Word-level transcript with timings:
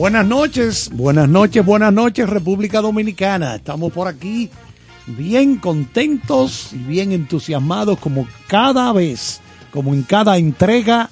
Buenas 0.00 0.26
noches, 0.26 0.88
buenas 0.94 1.28
noches, 1.28 1.62
buenas 1.62 1.92
noches 1.92 2.26
República 2.26 2.80
Dominicana. 2.80 3.56
Estamos 3.56 3.92
por 3.92 4.08
aquí 4.08 4.48
bien 5.06 5.56
contentos 5.56 6.72
y 6.72 6.78
bien 6.78 7.12
entusiasmados 7.12 7.98
como 7.98 8.26
cada 8.48 8.94
vez, 8.94 9.42
como 9.70 9.92
en 9.92 10.02
cada 10.04 10.38
entrega 10.38 11.10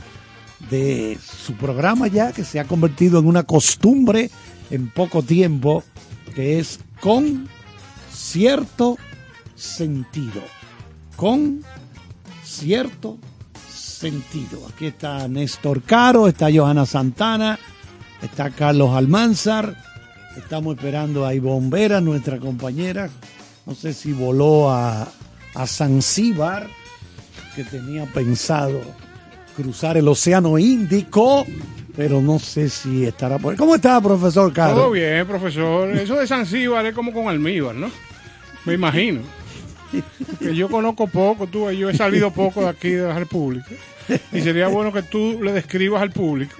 de 0.70 1.18
su 1.22 1.52
programa 1.52 2.06
ya 2.06 2.32
que 2.32 2.44
se 2.44 2.60
ha 2.60 2.64
convertido 2.64 3.18
en 3.18 3.26
una 3.26 3.42
costumbre 3.42 4.30
en 4.70 4.88
poco 4.88 5.22
tiempo, 5.22 5.84
que 6.34 6.58
es 6.58 6.80
con 7.02 7.46
cierto 8.10 8.96
sentido. 9.54 10.40
Con 11.14 11.62
cierto 12.42 13.18
sentido. 13.70 14.66
Aquí 14.66 14.86
está 14.86 15.28
Néstor 15.28 15.82
Caro, 15.82 16.26
está 16.26 16.48
Johanna 16.50 16.86
Santana, 16.86 17.58
está 18.22 18.50
Carlos 18.50 18.94
Almanzar, 18.94 19.74
estamos 20.36 20.76
esperando 20.76 21.26
a 21.26 21.34
Ivonne 21.34 21.70
Vera, 21.70 22.00
nuestra 22.00 22.38
compañera, 22.38 23.08
no 23.66 23.74
sé 23.74 23.92
si 23.92 24.12
voló 24.12 24.70
a, 24.70 25.08
a 25.54 25.66
Zanzíbar, 25.66 26.68
que 27.54 27.64
tenía 27.64 28.06
pensado 28.06 28.80
cruzar 29.56 29.96
el 29.96 30.06
Océano 30.06 30.58
Índico, 30.58 31.44
pero 31.96 32.20
no 32.22 32.38
sé 32.38 32.68
si 32.68 33.04
estará 33.04 33.38
por. 33.38 33.56
¿Cómo 33.56 33.74
está, 33.74 34.00
profesor 34.00 34.52
Caro? 34.52 34.74
Todo 34.74 34.90
bien, 34.92 35.26
profesor. 35.26 35.90
Eso 35.96 36.14
de 36.14 36.28
Zanzíbar 36.28 36.86
es 36.86 36.94
como 36.94 37.12
con 37.12 37.26
almíbar, 37.26 37.74
¿no? 37.74 37.90
Me 38.64 38.74
imagino. 38.74 39.22
Que 40.38 40.54
yo 40.54 40.68
conozco 40.68 41.08
poco, 41.08 41.48
tú, 41.48 41.70
yo 41.72 41.90
he 41.90 41.96
salido 41.96 42.30
poco 42.30 42.60
de 42.60 42.68
aquí 42.68 42.90
de 42.90 43.08
la 43.08 43.18
República. 43.18 43.70
Y 44.32 44.40
sería 44.40 44.68
bueno 44.68 44.92
que 44.92 45.02
tú 45.02 45.40
le 45.42 45.52
describas 45.52 46.00
al 46.00 46.12
público, 46.12 46.54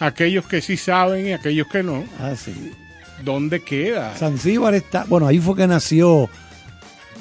aquellos 0.00 0.46
que 0.46 0.60
sí 0.60 0.76
saben 0.76 1.26
y 1.28 1.32
aquellos 1.32 1.66
que 1.68 1.82
no, 1.82 2.04
Ah, 2.18 2.34
sí. 2.36 2.52
dónde 3.24 3.62
queda. 3.62 4.14
Zanzíbar 4.16 4.74
está, 4.74 5.04
bueno, 5.04 5.26
ahí 5.26 5.38
fue 5.38 5.56
que 5.56 5.66
nació 5.66 6.28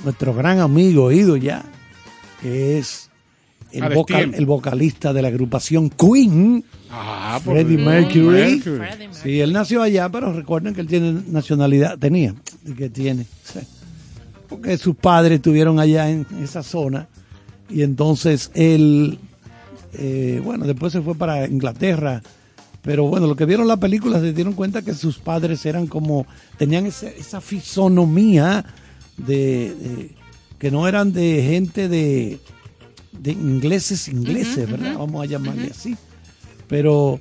nuestro 0.04 0.34
gran 0.34 0.60
amigo, 0.60 1.12
ido 1.12 1.38
ya, 1.38 1.64
que 2.42 2.78
es 2.78 3.10
el, 3.72 3.84
vocal- 3.94 4.34
el 4.36 4.46
vocalista 4.46 5.14
de 5.14 5.22
la 5.22 5.30
agrupación 5.30 5.90
Queen, 5.90 6.64
Ah, 6.92 7.40
por- 7.44 7.56
Freddie 7.56 7.78
Mercury. 7.78 8.22
Mercury. 8.22 9.08
Sí, 9.14 9.40
él 9.40 9.52
nació 9.54 9.82
allá, 9.82 10.10
pero 10.10 10.32
recuerden 10.32 10.76
que 10.76 10.82
él 10.82 10.88
tiene 10.88 11.22
nacionalidad, 11.28 11.98
tenía, 11.98 12.36
y 12.66 12.74
que 12.74 12.90
tiene, 12.90 13.26
porque 14.48 14.78
sus 14.78 14.96
padres 14.96 15.38
estuvieron 15.38 15.80
allá 15.80 16.10
en 16.10 16.28
esa 16.44 16.62
zona, 16.62 17.08
y 17.70 17.82
entonces 17.82 18.52
él, 18.54 19.18
eh, 19.94 20.40
bueno, 20.44 20.66
después 20.68 20.94
se 20.94 21.02
fue 21.02 21.16
para 21.16 21.48
Inglaterra, 21.48 22.22
pero 22.84 23.06
bueno, 23.06 23.26
los 23.28 23.36
que 23.38 23.46
vieron 23.46 23.68
la 23.68 23.78
película 23.78 24.20
se 24.20 24.32
dieron 24.34 24.54
cuenta 24.54 24.82
que 24.84 24.94
sus 24.94 25.18
padres 25.18 25.66
eran 25.66 25.88
como, 25.88 26.28
tenían 26.58 26.86
esa, 26.86 27.08
esa 27.10 27.42
fisonomía 27.42 28.64
de, 29.18 29.74
de- 29.76 30.12
que 30.60 30.70
no 30.72 30.88
eran 30.88 31.12
de 31.12 31.44
gente 31.50 31.90
de, 31.90 32.40
de 33.12 33.32
ingleses 33.32 34.08
ingleses, 34.08 34.70
¿verdad? 34.70 34.96
Vamos 34.98 35.22
a 35.24 35.26
llamarle 35.26 35.70
así. 35.72 35.96
Pero 36.68 37.20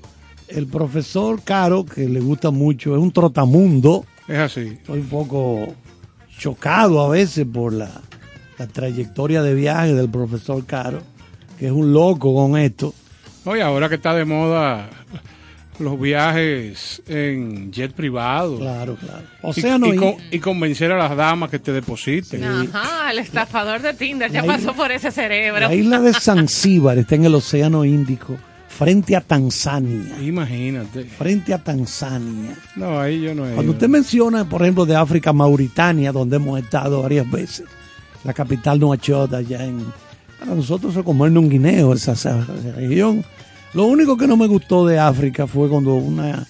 el 0.49 0.67
profesor 0.67 1.43
Caro, 1.43 1.85
que 1.85 2.09
le 2.09 2.21
gusta 2.21 2.51
mucho, 2.51 2.95
es 2.95 3.03
un 3.03 3.11
trotamundo. 3.11 4.05
Es 4.29 4.39
así. 4.39 4.61
Estoy 4.61 5.01
un 5.01 5.07
poco 5.09 5.75
chocado 6.39 7.01
a 7.03 7.09
veces 7.09 7.47
por 7.53 7.73
la, 7.73 7.91
la 8.59 8.67
trayectoria 8.69 9.43
de 9.43 9.55
viaje 9.55 9.95
del 9.95 10.09
profesor 10.09 10.65
Caro, 10.65 11.01
que 11.59 11.67
es 11.67 11.73
un 11.73 11.93
loco 11.93 12.33
con 12.35 12.57
esto. 12.57 12.95
Oye, 13.45 13.63
ahora 13.63 13.89
que 13.89 13.97
está 13.97 14.15
de 14.15 14.25
moda 14.25 14.89
los 15.79 15.99
viajes 16.01 17.03
en 17.09 17.73
jet 17.73 17.93
privado. 17.93 18.59
Claro, 18.59 18.97
claro. 18.97 19.23
Y- 19.43 19.47
Océano 19.47 19.93
y, 19.93 19.97
con- 19.97 20.15
y 20.31 20.39
convencer 20.39 20.93
a 20.93 20.99
las 20.99 21.17
damas 21.17 21.51
que 21.51 21.59
te 21.59 21.73
depositen. 21.73 22.45
Ajá, 22.45 23.11
el 23.11 23.19
estafador 23.19 23.81
de 23.83 23.95
Tinder 23.95 24.31
ya 24.31 24.45
pasó 24.45 24.75
por 24.75 24.93
ese 24.93 25.11
cerebro. 25.11 25.61
La 25.69 25.75
isla 25.75 26.01
de 26.01 26.13
Zanzíbar 26.13 26.99
está 26.99 27.15
en 27.17 27.25
el 27.25 27.35
Océano 27.35 27.85
Índico, 27.85 28.37
frente 28.69 29.17
a 29.17 29.21
Tanzania. 29.21 30.21
Imagínate. 30.23 31.05
Frente 31.05 31.53
a 31.55 31.59
Tanzania. 31.59 32.55
No, 32.77 33.01
ahí 33.01 33.21
yo 33.23 33.35
no 33.35 33.45
he 33.47 33.55
Cuando 33.55 33.63
ido. 33.65 33.73
usted 33.73 33.89
menciona, 33.89 34.49
por 34.49 34.63
ejemplo, 34.63 34.85
de 34.87 34.95
África, 34.97 35.33
Mauritania, 35.33 36.13
donde 36.13 36.37
hemos 36.37 36.61
estado 36.61 37.03
varias 37.03 37.29
veces, 37.31 37.67
la 38.25 38.33
capital 38.33 38.79
Nuachot, 38.79 39.33
allá 39.35 39.65
en. 39.65 39.85
Para 40.39 40.55
nosotros 40.55 40.95
es 40.97 41.03
como 41.05 41.25
el 41.27 41.37
un 41.39 41.49
guineo, 41.49 41.93
esa, 41.93 42.13
esa- 42.13 42.41
esa 42.41 42.73
región. 42.77 43.25
Lo 43.75 43.85
único 43.85 44.17
que 44.17 44.27
no 44.27 44.37
me 44.37 44.47
gustó 44.47 44.87
de 44.87 44.99
África 44.99 45.47
fue 45.47 45.69
cuando 45.69 45.95
una. 45.95 46.47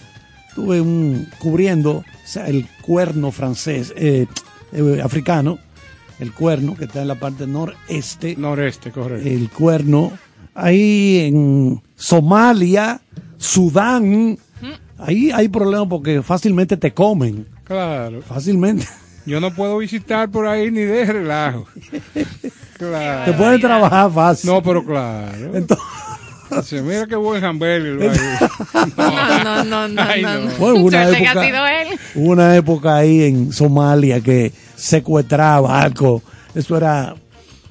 Tuve 0.54 0.80
un. 0.80 1.28
cubriendo 1.38 1.98
o 1.98 2.04
sea, 2.24 2.46
el 2.46 2.66
cuerno 2.82 3.30
francés, 3.30 3.92
eh, 3.96 4.26
eh, 4.72 5.00
africano, 5.02 5.58
el 6.18 6.32
cuerno 6.32 6.76
que 6.76 6.84
está 6.84 7.02
en 7.02 7.08
la 7.08 7.18
parte 7.18 7.46
noreste 7.46 8.36
Noreste, 8.36 8.90
correcto. 8.90 9.28
el 9.28 9.48
cuerno 9.50 10.12
ahí 10.54 11.20
en 11.20 11.82
Somalia, 11.96 13.00
Sudán, 13.38 14.38
Ahí 14.98 15.32
hay 15.32 15.48
problemas 15.48 15.88
porque 15.88 16.22
fácilmente 16.22 16.76
te 16.76 16.94
comen. 16.94 17.46
Claro. 17.64 18.22
Fácilmente. 18.22 18.86
Yo 19.26 19.40
no 19.40 19.52
puedo 19.52 19.78
visitar 19.78 20.30
por 20.30 20.46
ahí 20.46 20.70
ni 20.70 20.80
de 20.80 21.04
relajo. 21.04 21.66
Claro. 22.78 23.30
Te 23.30 23.38
pueden 23.38 23.60
trabajar 23.60 24.10
fácil. 24.10 24.50
No, 24.50 24.60
pero 24.60 24.84
claro. 24.84 25.54
Entonces, 25.54 25.86
Dice, 26.56 26.82
mira 26.82 27.06
qué 27.06 27.16
buen 27.16 27.44
hamburger. 27.44 28.12
No, 28.96 29.44
no, 29.44 29.64
no, 29.64 29.88
no, 29.88 30.02
Ay, 30.02 30.22
no. 30.22 30.34
no. 30.34 30.40
no. 30.50 30.56
Bueno, 30.58 30.80
una 30.84 31.02
Suerte 31.04 31.18
que 31.18 31.24
época- 31.24 31.40
ha 31.40 31.44
sido 31.44 31.66
él. 31.66 31.98
hubo 32.14 32.30
una 32.32 32.56
época 32.56 32.96
ahí 32.96 33.22
en 33.24 33.52
Somalia 33.52 34.20
que 34.20 34.52
secuestraba 34.76 35.68
barcos. 35.68 36.22
Eso 36.54 36.76
era, 36.76 37.14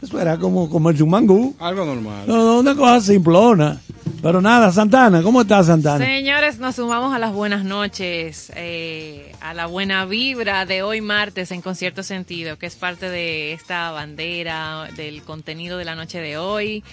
eso 0.02 0.20
era 0.20 0.38
como 0.38 0.70
comerse 0.70 1.04
un 1.04 1.10
mangú. 1.10 1.56
Algo 1.60 1.86
normal. 1.86 2.24
No, 2.28 2.38
no, 2.38 2.60
una 2.60 2.76
cosa 2.76 3.02
simplona. 3.02 3.80
Pero 4.22 4.40
nada, 4.40 4.72
Santana, 4.72 5.24
¿cómo 5.24 5.42
estás, 5.42 5.66
Santana? 5.66 6.04
Señores, 6.06 6.60
nos 6.60 6.76
sumamos 6.76 7.12
a 7.16 7.18
las 7.18 7.34
buenas 7.34 7.64
noches, 7.66 8.52
eh, 8.56 9.32
a 9.42 9.56
la 9.56 9.66
buena 9.66 10.06
vibra 10.06 10.68
de 10.68 10.84
hoy 10.84 11.02
martes 11.02 11.50
en 11.52 11.62
Concierto 11.64 12.04
Sentido, 12.04 12.58
que 12.60 12.68
es 12.68 12.76
parte 12.76 13.10
de 13.10 13.54
esta 13.54 13.90
bandera, 13.90 14.88
del 14.96 15.24
contenido 15.24 15.80
de 15.80 15.86
la 15.86 15.96
noche 15.96 16.20
de 16.20 16.38
hoy. 16.38 16.84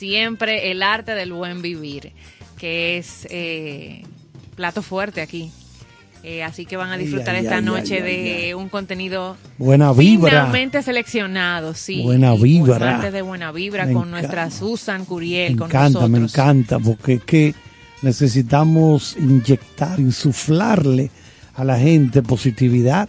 Siempre 0.00 0.70
el 0.70 0.82
arte 0.82 1.14
del 1.14 1.30
buen 1.34 1.60
vivir, 1.60 2.12
que 2.56 2.96
es 2.96 3.26
eh, 3.28 4.02
plato 4.56 4.80
fuerte 4.80 5.20
aquí. 5.20 5.52
Eh, 6.22 6.42
así 6.42 6.64
que 6.64 6.78
van 6.78 6.88
a 6.90 6.96
disfrutar 6.96 7.34
esta 7.36 7.60
noche 7.60 8.00
de 8.00 8.54
un 8.54 8.70
contenido 8.70 9.36
Buena 9.58 9.92
vibra. 9.92 10.30
finamente 10.30 10.82
seleccionado, 10.82 11.74
sí. 11.74 12.02
Buena 12.02 12.34
vibra. 12.34 13.10
de 13.10 13.20
buena 13.20 13.52
vibra 13.52 13.84
Me 13.84 13.92
con 13.92 14.08
encanta. 14.08 14.20
nuestra 14.20 14.50
Susan 14.50 15.04
Curiel, 15.04 15.52
Me 15.52 15.58
con 15.58 15.68
encanta, 15.68 15.88
nosotros. 15.88 16.10
me 16.10 16.18
encanta, 16.18 16.78
porque 16.78 17.12
es 17.14 17.24
que 17.24 17.54
necesitamos 18.00 19.16
inyectar, 19.18 20.00
insuflarle 20.00 21.10
a 21.54 21.62
la 21.64 21.78
gente 21.78 22.22
positividad. 22.22 23.06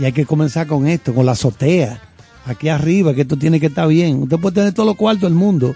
Y 0.00 0.04
hay 0.04 0.12
que 0.12 0.24
comenzar 0.24 0.68
con 0.68 0.86
esto, 0.86 1.12
con 1.12 1.26
la 1.26 1.32
azotea. 1.32 2.00
Aquí 2.44 2.68
arriba, 2.68 3.12
que 3.12 3.22
esto 3.22 3.36
tiene 3.36 3.58
que 3.58 3.66
estar 3.66 3.88
bien. 3.88 4.22
Usted 4.22 4.38
puede 4.38 4.54
tener 4.54 4.72
todos 4.72 4.86
los 4.86 4.96
cuartos 4.96 5.22
del 5.22 5.34
mundo. 5.34 5.74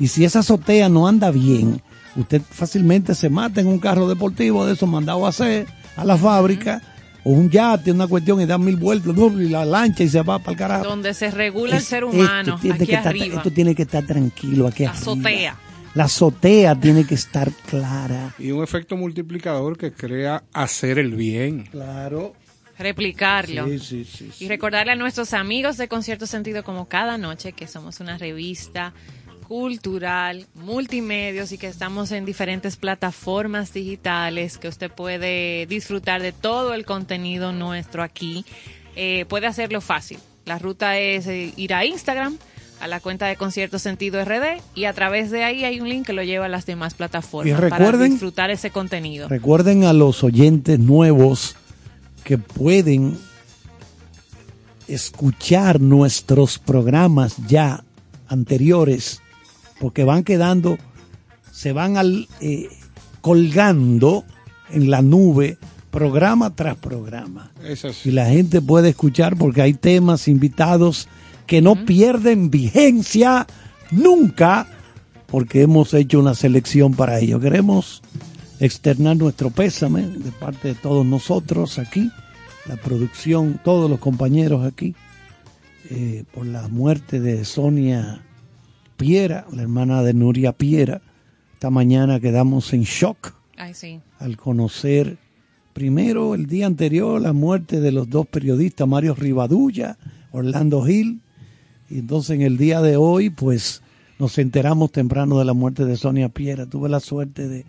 Y 0.00 0.08
si 0.08 0.24
esa 0.24 0.40
azotea 0.40 0.88
no 0.88 1.06
anda 1.06 1.30
bien, 1.30 1.80
usted 2.16 2.42
fácilmente 2.48 3.14
se 3.14 3.30
mata 3.30 3.60
en 3.60 3.66
un 3.68 3.78
carro 3.78 4.08
deportivo 4.08 4.66
de 4.66 4.72
esos 4.74 4.88
mandado 4.88 5.24
a 5.26 5.28
hacer 5.28 5.66
a 5.96 6.04
la 6.04 6.16
fábrica, 6.16 6.82
o 7.22 7.30
un 7.30 7.48
yate, 7.48 7.90
una 7.92 8.06
cuestión, 8.06 8.40
y 8.40 8.46
da 8.46 8.58
mil 8.58 8.76
vueltas, 8.76 9.14
¿no? 9.14 9.40
y 9.40 9.48
la 9.48 9.64
lancha 9.64 10.02
y 10.04 10.08
se 10.08 10.20
va 10.22 10.38
para 10.40 10.50
el 10.52 10.58
carajo. 10.58 10.84
Donde 10.84 11.14
se 11.14 11.30
regula 11.30 11.76
el 11.76 11.82
ser 11.82 12.02
esto 12.04 12.14
humano, 12.16 12.58
tiene 12.60 12.76
aquí 12.76 12.86
que 12.86 12.92
estar- 12.94 13.06
arriba. 13.08 13.36
esto 13.36 13.50
tiene 13.50 13.74
que 13.74 13.82
estar 13.82 14.04
tranquilo 14.04 14.66
aquí 14.66 14.84
La 14.84 14.90
arriba. 14.90 15.00
azotea. 15.02 15.56
La 15.94 16.04
azotea 16.04 16.74
tiene 16.74 17.06
que 17.06 17.14
estar 17.14 17.52
clara. 17.52 18.34
Y 18.38 18.50
un 18.50 18.64
efecto 18.64 18.96
multiplicador 18.96 19.78
que 19.78 19.92
crea 19.92 20.42
hacer 20.52 20.98
el 20.98 21.14
bien. 21.14 21.62
Claro. 21.70 22.34
replicarlo. 22.76 23.66
Sí, 23.68 23.78
sí, 23.78 24.04
sí. 24.04 24.30
sí. 24.36 24.44
Y 24.44 24.48
recordarle 24.48 24.92
a 24.92 24.96
nuestros 24.96 25.32
amigos 25.32 25.76
de 25.76 25.86
Concierto 25.86 26.26
Sentido 26.26 26.64
como 26.64 26.88
cada 26.88 27.16
noche 27.18 27.52
que 27.52 27.68
somos 27.68 28.00
una 28.00 28.18
revista 28.18 28.92
cultural, 29.48 30.46
multimedios 30.54 31.52
y 31.52 31.58
que 31.58 31.66
estamos 31.66 32.12
en 32.12 32.24
diferentes 32.24 32.76
plataformas 32.76 33.72
digitales 33.72 34.58
que 34.58 34.68
usted 34.68 34.90
puede 34.90 35.66
disfrutar 35.66 36.22
de 36.22 36.32
todo 36.32 36.74
el 36.74 36.84
contenido 36.84 37.52
nuestro 37.52 38.02
aquí. 38.02 38.44
Eh, 38.96 39.24
puede 39.28 39.46
hacerlo 39.46 39.80
fácil. 39.80 40.18
La 40.44 40.58
ruta 40.58 40.98
es 40.98 41.26
eh, 41.26 41.52
ir 41.56 41.74
a 41.74 41.84
Instagram, 41.84 42.36
a 42.80 42.88
la 42.88 43.00
cuenta 43.00 43.26
de 43.26 43.36
Concierto 43.36 43.78
Sentido 43.78 44.24
RD 44.24 44.60
y 44.74 44.84
a 44.84 44.92
través 44.92 45.30
de 45.30 45.44
ahí 45.44 45.64
hay 45.64 45.80
un 45.80 45.88
link 45.88 46.06
que 46.06 46.12
lo 46.12 46.22
lleva 46.22 46.46
a 46.46 46.48
las 46.48 46.66
demás 46.66 46.94
plataformas 46.94 47.58
Y 47.58 47.70
para 47.70 47.92
disfrutar 47.96 48.50
ese 48.50 48.70
contenido. 48.70 49.28
Recuerden 49.28 49.84
a 49.84 49.92
los 49.92 50.22
oyentes 50.24 50.78
nuevos 50.78 51.56
que 52.24 52.38
pueden 52.38 53.18
escuchar 54.86 55.80
nuestros 55.80 56.58
programas 56.58 57.36
ya 57.46 57.84
anteriores, 58.28 59.22
porque 59.80 60.04
van 60.04 60.24
quedando, 60.24 60.78
se 61.52 61.72
van 61.72 61.96
al, 61.96 62.28
eh, 62.40 62.68
colgando 63.20 64.24
en 64.70 64.90
la 64.90 65.02
nube 65.02 65.58
programa 65.90 66.54
tras 66.54 66.76
programa. 66.76 67.52
Y 68.04 68.10
la 68.10 68.26
gente 68.26 68.60
puede 68.60 68.90
escuchar 68.90 69.36
porque 69.36 69.62
hay 69.62 69.74
temas 69.74 70.26
invitados 70.26 71.08
que 71.46 71.62
no 71.62 71.84
pierden 71.84 72.50
vigencia 72.50 73.46
nunca 73.92 74.66
porque 75.26 75.62
hemos 75.62 75.94
hecho 75.94 76.18
una 76.18 76.34
selección 76.34 76.94
para 76.94 77.20
ello. 77.20 77.38
Queremos 77.38 78.02
externar 78.60 79.16
nuestro 79.16 79.50
pésame 79.50 80.02
de 80.02 80.32
parte 80.32 80.68
de 80.68 80.74
todos 80.74 81.06
nosotros 81.06 81.78
aquí, 81.78 82.10
la 82.66 82.76
producción, 82.76 83.60
todos 83.62 83.90
los 83.90 84.00
compañeros 84.00 84.64
aquí, 84.66 84.94
eh, 85.90 86.24
por 86.32 86.46
la 86.46 86.66
muerte 86.68 87.20
de 87.20 87.44
Sonia 87.44 88.23
Piera, 89.04 89.46
la 89.52 89.60
hermana 89.60 90.02
de 90.02 90.14
Nuria 90.14 90.52
Piera. 90.52 91.02
Esta 91.52 91.68
mañana 91.68 92.20
quedamos 92.20 92.72
en 92.72 92.84
shock 92.84 93.34
Ay, 93.54 93.74
sí. 93.74 94.00
al 94.18 94.38
conocer 94.38 95.18
primero 95.74 96.34
el 96.34 96.46
día 96.46 96.64
anterior 96.64 97.20
la 97.20 97.34
muerte 97.34 97.82
de 97.82 97.92
los 97.92 98.08
dos 98.08 98.26
periodistas, 98.26 98.88
Mario 98.88 99.14
Rivadulla, 99.14 99.98
Orlando 100.32 100.82
Gil, 100.84 101.20
y 101.90 101.98
entonces 101.98 102.30
en 102.30 102.40
el 102.40 102.56
día 102.56 102.80
de 102.80 102.96
hoy, 102.96 103.28
pues 103.28 103.82
nos 104.18 104.38
enteramos 104.38 104.90
temprano 104.90 105.38
de 105.38 105.44
la 105.44 105.52
muerte 105.52 105.84
de 105.84 105.98
Sonia 105.98 106.30
Piera. 106.30 106.64
Tuve 106.64 106.88
la 106.88 107.00
suerte 107.00 107.46
de 107.46 107.66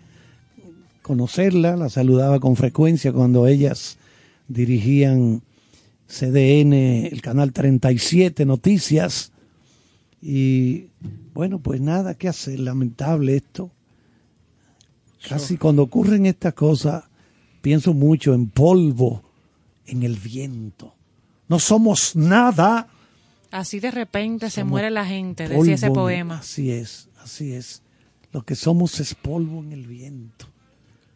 conocerla, 1.02 1.76
la 1.76 1.90
saludaba 1.90 2.40
con 2.40 2.56
frecuencia 2.56 3.12
cuando 3.12 3.46
ellas 3.46 3.98
dirigían 4.48 5.42
CDN, 6.08 6.72
el 7.12 7.20
canal 7.20 7.52
37 7.52 8.46
Noticias. 8.46 9.32
Y 10.20 10.90
bueno, 11.34 11.58
pues 11.58 11.80
nada 11.80 12.14
que 12.14 12.28
hacer, 12.28 12.60
lamentable 12.60 13.36
esto. 13.36 13.70
Casi 15.28 15.56
cuando 15.56 15.82
ocurren 15.82 16.26
estas 16.26 16.54
cosas, 16.54 17.04
pienso 17.60 17.94
mucho 17.94 18.32
en 18.32 18.48
polvo, 18.48 19.22
en 19.86 20.02
el 20.02 20.16
viento. 20.16 20.94
No 21.48 21.58
somos 21.58 22.16
nada. 22.16 22.88
Así 23.50 23.80
de 23.80 23.90
repente 23.90 24.50
se 24.50 24.64
muere 24.64 24.90
la 24.90 25.04
gente, 25.04 25.48
polvo 25.48 25.60
decía 25.60 25.74
ese 25.74 25.90
poema. 25.90 26.38
Así 26.38 26.70
es, 26.70 27.08
así 27.22 27.52
es. 27.52 27.82
Lo 28.32 28.42
que 28.42 28.54
somos 28.54 29.00
es 29.00 29.14
polvo 29.14 29.60
en 29.60 29.72
el 29.72 29.86
viento. 29.86 30.46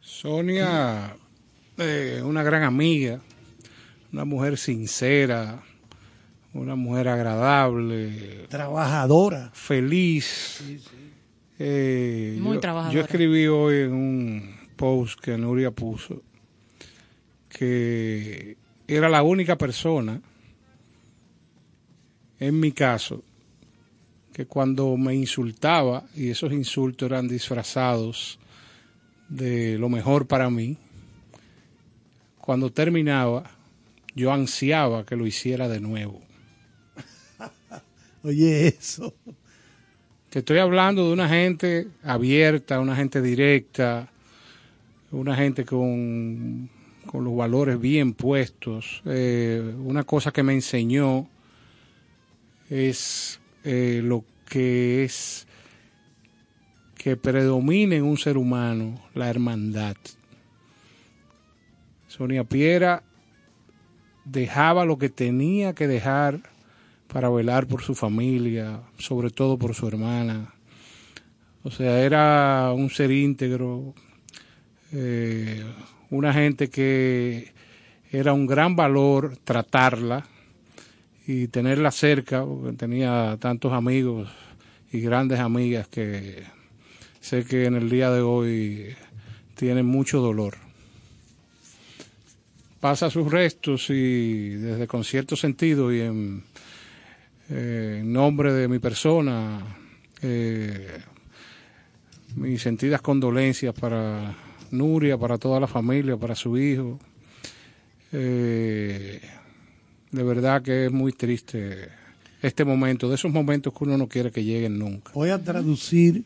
Sonia, 0.01 1.17
eh, 1.79 2.23
una 2.25 2.43
gran 2.43 2.63
amiga, 2.63 3.21
una 4.13 4.25
mujer 4.25 4.59
sincera, 4.59 5.63
una 6.55 6.75
mujer 6.75 7.09
agradable, 7.09 8.47
Trabajadora. 8.49 9.51
feliz. 9.53 10.63
Eh, 11.59 12.39
Muy 12.41 12.55
yo- 12.55 12.61
trabajadora. 12.61 12.95
Yo 12.95 13.01
escribí 13.03 13.47
hoy 13.47 13.83
en 13.83 13.93
un 13.93 14.57
post 14.77 15.21
que 15.21 15.37
Nuria 15.37 15.71
puso 15.71 16.23
que 17.49 18.57
era 18.89 19.09
la 19.09 19.23
única 19.23 19.57
persona, 19.59 20.21
en 22.39 22.59
mi 22.59 22.73
caso, 22.73 23.23
que 24.33 24.47
cuando 24.47 24.97
me 24.97 25.15
insultaba, 25.15 26.05
y 26.15 26.31
esos 26.31 26.53
insultos 26.53 27.07
eran 27.07 27.29
disfrazados 27.29 28.39
de 29.29 29.77
lo 29.79 29.89
mejor 29.89 30.27
para 30.27 30.49
mí, 30.49 30.79
cuando 32.41 32.71
terminaba, 32.73 33.51
yo 34.15 34.33
ansiaba 34.33 35.05
que 35.05 35.17
lo 35.17 35.27
hiciera 35.27 35.69
de 35.69 35.81
nuevo. 35.81 36.23
Oye, 38.23 38.69
eso. 38.69 39.15
Te 40.29 40.41
estoy 40.41 40.59
hablando 40.59 41.07
de 41.07 41.13
una 41.13 41.29
gente 41.29 41.89
abierta, 42.03 42.79
una 42.79 42.95
gente 42.95 43.23
directa, 43.23 44.09
una 45.11 45.35
gente 45.35 45.65
con, 45.65 46.69
con 47.07 47.25
los 47.25 47.35
valores 47.35 47.81
bien 47.81 48.13
puestos. 48.13 49.03
Eh, 49.07 49.75
una 49.79 50.05
cosa 50.05 50.33
que 50.33 50.43
me 50.43 50.53
enseñó 50.53 51.29
es 52.69 53.41
eh, 53.65 54.03
lo 54.05 54.25
que 54.47 55.05
es 55.05 55.47
que 56.97 57.17
predomina 57.17 57.97
en 57.97 58.05
un 58.05 58.19
ser 58.19 58.37
humano 58.37 59.01
la 59.15 59.31
hermandad. 59.31 59.97
Sonia 62.07 62.45
Piera 62.45 63.03
dejaba 64.27 64.85
lo 64.85 64.99
que 64.99 65.09
tenía 65.09 65.75
que 65.75 65.89
dejar 65.89 66.41
para 67.13 67.29
velar 67.29 67.67
por 67.67 67.83
su 67.83 67.95
familia, 67.95 68.81
sobre 68.99 69.31
todo 69.31 69.59
por 69.59 69.75
su 69.75 69.89
hermana. 69.89 70.55
O 71.63 71.71
sea, 71.71 72.01
era 72.01 72.73
un 72.73 72.89
ser 72.91 73.11
íntegro, 73.11 73.95
eh, 74.93 75.63
una 76.11 76.33
gente 76.33 76.71
que 76.71 77.53
era 78.13 78.33
un 78.33 78.47
gran 78.47 78.77
valor 78.77 79.37
tratarla 79.45 80.27
y 81.27 81.49
tenerla 81.49 81.91
cerca, 81.91 82.45
porque 82.45 82.77
tenía 82.77 83.37
tantos 83.41 83.73
amigos 83.73 84.31
y 84.93 85.01
grandes 85.01 85.41
amigas 85.41 85.89
que 85.89 86.45
sé 87.21 87.45
que 87.45 87.67
en 87.67 87.75
el 87.75 87.91
día 87.91 88.11
de 88.11 88.23
hoy 88.23 88.95
tienen 89.55 89.87
mucho 89.87 90.21
dolor. 90.21 90.57
pasa 92.81 93.11
sus 93.11 93.31
restos 93.31 93.91
y 93.91 94.49
desde 94.51 94.87
con 94.87 95.05
cierto 95.05 95.37
sentido 95.37 95.93
y 95.93 96.01
en, 96.01 96.50
eh, 97.51 97.99
en 98.01 98.13
nombre 98.13 98.53
de 98.53 98.69
mi 98.69 98.79
persona, 98.79 99.77
eh, 100.23 101.01
mis 102.37 102.63
sentidas 102.63 103.01
condolencias 103.01 103.75
para 103.75 104.37
Nuria, 104.71 105.19
para 105.19 105.37
toda 105.37 105.59
la 105.59 105.67
familia, 105.67 106.17
para 106.17 106.37
su 106.37 106.57
hijo. 106.57 106.99
Eh, 108.13 109.21
de 110.13 110.23
verdad 110.23 110.63
que 110.63 110.87
es 110.87 110.93
muy 110.93 111.13
triste 111.13 111.89
este 112.41 112.65
momento, 112.65 113.09
de 113.09 113.17
esos 113.17 113.33
momentos 113.33 113.73
que 113.73 113.85
uno 113.85 113.99
no 113.99 114.09
quiere 114.09 114.31
que 114.31 114.45
lleguen 114.45 114.79
nunca. 114.79 115.13
Voy 115.13 115.31
a 115.31 115.43
traducir 115.43 116.25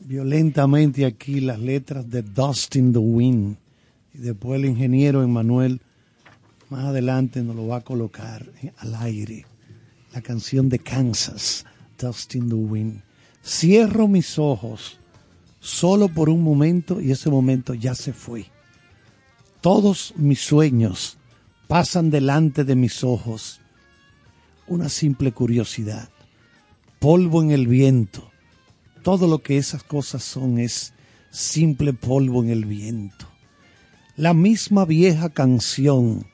violentamente 0.00 1.04
aquí 1.04 1.40
las 1.40 1.58
letras 1.58 2.08
de 2.08 2.22
Dust 2.22 2.76
in 2.76 2.92
the 2.92 2.98
Wind. 2.98 3.56
Y 4.14 4.18
después 4.18 4.60
el 4.60 4.66
ingeniero 4.68 5.22
Emanuel 5.22 5.80
más 6.70 6.84
adelante 6.84 7.42
nos 7.42 7.56
lo 7.56 7.66
va 7.66 7.78
a 7.78 7.80
colocar 7.80 8.46
al 8.78 8.94
aire. 8.96 9.46
La 10.12 10.22
canción 10.22 10.68
de 10.68 10.78
Kansas, 10.78 11.64
Dust 11.98 12.34
in. 12.34 13.02
Cierro 13.44 14.08
mis 14.08 14.38
ojos 14.38 14.98
solo 15.60 16.08
por 16.08 16.28
un 16.28 16.42
momento 16.42 17.00
y 17.00 17.10
ese 17.10 17.30
momento 17.30 17.74
ya 17.74 17.94
se 17.94 18.12
fue. 18.12 18.46
Todos 19.60 20.14
mis 20.16 20.40
sueños 20.40 21.18
pasan 21.66 22.10
delante 22.10 22.64
de 22.64 22.74
mis 22.74 23.04
ojos. 23.04 23.60
Una 24.66 24.88
simple 24.88 25.32
curiosidad. 25.32 26.08
Polvo 27.00 27.42
en 27.42 27.50
el 27.50 27.66
viento. 27.66 28.30
Todo 29.02 29.26
lo 29.26 29.42
que 29.42 29.58
esas 29.58 29.82
cosas 29.82 30.22
son 30.22 30.58
es 30.58 30.92
simple 31.30 31.92
polvo 31.92 32.42
en 32.42 32.50
el 32.50 32.64
viento. 32.64 33.26
La 34.16 34.34
misma 34.34 34.84
vieja 34.84 35.28
canción. 35.28 36.26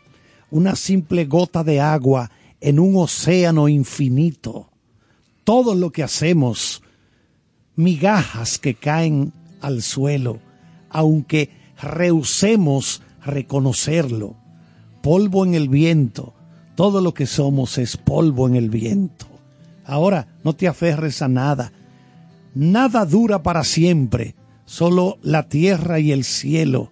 Una 0.51 0.77
simple 0.77 1.25
gota 1.25 1.65
de 1.65 1.81
agua 1.81 2.31
en 2.65 2.81
un 2.81 2.97
océano 2.97 3.69
infinito. 3.69 4.71
Todo 5.45 5.75
lo 5.75 5.93
que 5.93 6.03
hacemos 6.03 6.83
migajas 7.77 8.59
que 8.59 8.75
caen 8.75 9.35
al 9.61 9.83
suelo, 9.83 10.39
aunque 10.89 11.51
rehusemos 11.79 13.03
reconocerlo. 13.23 14.37
Polvo 15.03 15.45
en 15.45 15.55
el 15.55 15.69
viento, 15.69 16.33
todo 16.75 17.03
lo 17.03 17.13
que 17.13 17.27
somos 17.27 17.77
es 17.77 17.99
polvo 17.99 18.49
en 18.49 18.57
el 18.57 18.71
viento. 18.71 19.27
Ahora 19.85 20.29
no 20.43 20.55
te 20.55 20.67
aferres 20.67 21.21
a 21.21 21.29
nada. 21.29 21.71
Nada 22.55 23.05
dura 23.05 23.43
para 23.43 23.63
siempre, 23.65 24.37
solo 24.65 25.19
la 25.21 25.51
tierra 25.51 26.01
y 26.01 26.13
el 26.13 26.25
cielo. 26.25 26.91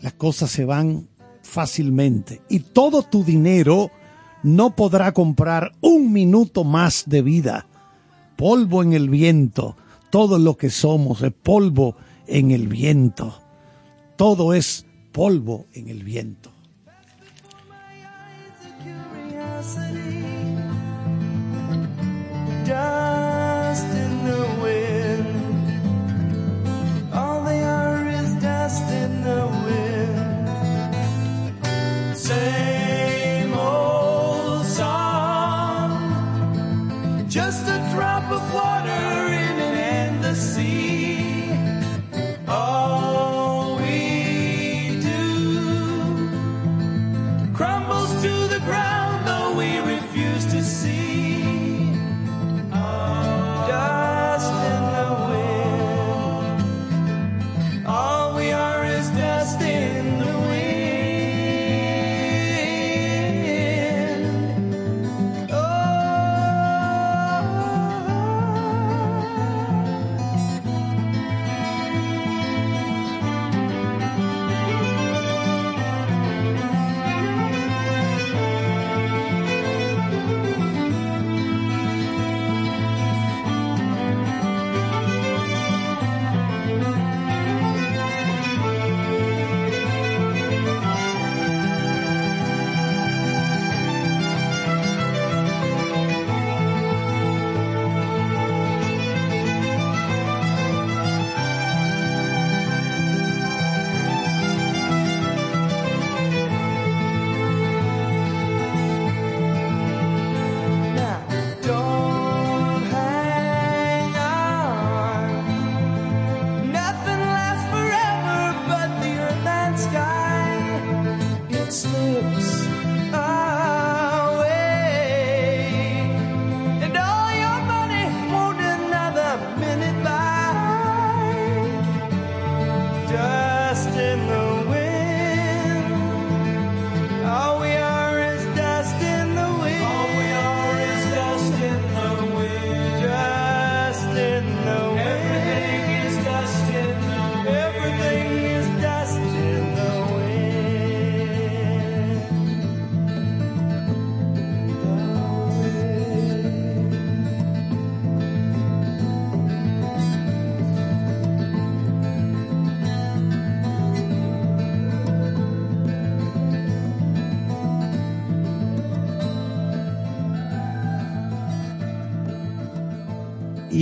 Las 0.00 0.14
cosas 0.14 0.50
se 0.50 0.64
van 0.64 1.08
fácilmente 1.42 2.42
y 2.48 2.58
todo 2.58 3.04
tu 3.04 3.22
dinero 3.22 3.92
no 4.46 4.76
podrá 4.76 5.10
comprar 5.10 5.72
un 5.80 6.12
minuto 6.12 6.62
más 6.62 7.02
de 7.06 7.20
vida 7.20 7.66
polvo 8.36 8.84
en 8.84 8.92
el 8.92 9.08
viento. 9.10 9.76
Todo 10.08 10.38
lo 10.38 10.56
que 10.56 10.70
somos 10.70 11.20
es 11.22 11.32
polvo 11.32 11.96
en 12.28 12.52
el 12.52 12.68
viento. 12.68 13.42
Todo 14.14 14.54
es 14.54 14.86
polvo 15.10 15.66
en 15.72 15.88
el 15.88 16.04
viento. 16.04 16.52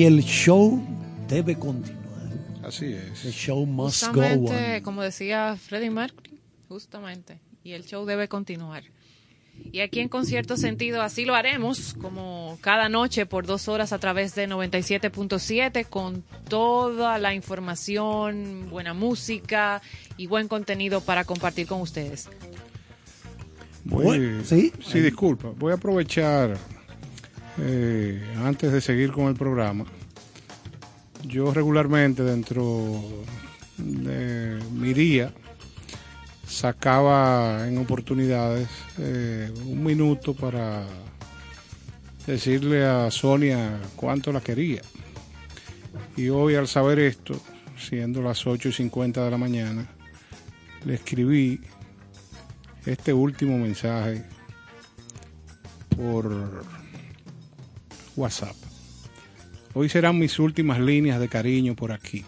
Y 0.05 0.07
el 0.07 0.23
show 0.23 0.83
debe 1.31 1.57
continuar. 1.57 2.05
Así 2.63 2.93
es. 2.93 3.23
The 3.23 3.31
show 3.31 3.65
must 3.65 4.03
go 4.09 4.21
Justamente, 4.21 4.77
on. 4.77 4.83
como 4.83 5.01
decía 5.03 5.57
Freddie 5.57 5.89
Mercury, 5.89 6.39
justamente, 6.69 7.41
y 7.63 7.73
el 7.73 7.87
show 7.87 8.05
debe 8.05 8.29
continuar. 8.29 8.83
Y 9.73 9.81
aquí 9.81 10.01
en 10.01 10.11
Concierto 10.11 10.59
Sentido 10.59 11.01
así 11.01 11.25
lo 11.25 11.35
haremos, 11.35 11.95
como 11.95 12.59
cada 12.61 12.91
noche 12.91 13.25
por 13.25 13.47
dos 13.47 13.67
horas 13.69 13.95
a 13.95 13.99
través 13.99 14.35
de 14.35 14.47
97.7 14.47 15.87
con 15.87 16.23
toda 16.51 17.17
la 17.19 17.33
información, 17.33 18.69
buena 18.69 18.93
música 18.93 19.81
y 20.19 20.27
buen 20.27 20.49
contenido 20.49 21.01
para 21.01 21.25
compartir 21.25 21.67
con 21.67 21.81
ustedes. 21.81 22.29
Voy- 23.85 24.05
Bueno, 24.05 24.45
¿sí? 24.45 24.71
sí, 24.87 25.01
disculpa. 25.01 25.49
Voy 25.57 25.73
a 25.73 25.77
aprovechar, 25.77 26.59
eh, 27.61 28.21
antes 28.45 28.73
de 28.73 28.81
seguir 28.81 29.13
con 29.13 29.29
el 29.29 29.35
programa, 29.35 29.85
yo 31.27 31.53
regularmente 31.53 32.23
dentro 32.23 33.03
de 33.79 34.59
mi 34.73 34.93
día 34.93 35.33
sacaba 36.47 37.67
en 37.67 37.79
oportunidades 37.79 38.69
eh, 38.99 39.53
un 39.67 39.83
minuto 39.83 40.35
para 40.35 40.85
decirle 42.27 42.85
a 42.85 43.11
Sonia 43.11 43.81
cuánto 43.97 44.33
la 44.33 44.41
quería. 44.41 44.83
Y 46.17 46.29
hoy 46.29 46.55
al 46.55 46.69
saber 46.69 46.99
esto, 46.99 47.35
siendo 47.77 48.23
las 48.23 48.47
8 48.47 48.69
y 48.69 48.73
50 48.73 49.25
de 49.25 49.31
la 49.31 49.39
mañana, 49.39 49.87
le 50.85 50.95
escribí 50.95 51.61
este 52.87 53.13
último 53.13 53.59
mensaje 53.59 54.25
por 55.97 56.65
WhatsApp. 58.17 58.64
Hoy 59.75 59.89
serán 59.89 60.19
mis 60.19 60.39
últimas 60.39 60.79
líneas 60.79 61.19
de 61.19 61.29
cariño 61.29 61.75
por 61.75 61.91
aquí, 61.91 62.25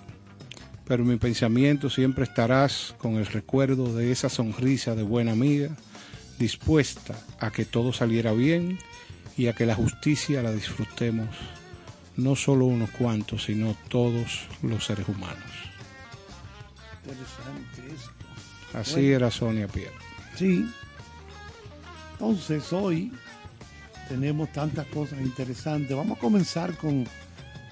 pero 0.84 1.04
en 1.04 1.10
mi 1.10 1.16
pensamiento 1.16 1.88
siempre 1.88 2.24
estarás 2.24 2.94
con 2.98 3.14
el 3.16 3.26
recuerdo 3.26 3.94
de 3.94 4.10
esa 4.10 4.28
sonrisa 4.28 4.96
de 4.96 5.04
buena 5.04 5.32
amiga, 5.32 5.68
dispuesta 6.40 7.14
a 7.38 7.52
que 7.52 7.64
todo 7.64 7.92
saliera 7.92 8.32
bien 8.32 8.78
y 9.36 9.46
a 9.46 9.52
que 9.52 9.64
la 9.64 9.76
justicia 9.76 10.42
la 10.42 10.50
disfrutemos, 10.50 11.28
no 12.16 12.34
solo 12.34 12.64
unos 12.64 12.90
cuantos, 12.90 13.44
sino 13.44 13.76
todos 13.88 14.46
los 14.62 14.84
seres 14.84 15.08
humanos. 15.08 15.38
Interesante 17.04 17.94
esto. 17.94 18.10
Así 18.76 18.94
Bueno. 18.94 19.16
era 19.16 19.30
Sonia 19.30 19.68
Pierre. 19.68 19.94
Sí. 20.34 20.68
Entonces 22.12 22.72
hoy 22.72 23.12
tenemos 24.08 24.52
tantas 24.52 24.86
cosas 24.86 25.20
interesantes. 25.20 25.96
Vamos 25.96 26.18
a 26.18 26.20
comenzar 26.20 26.76
con 26.76 27.06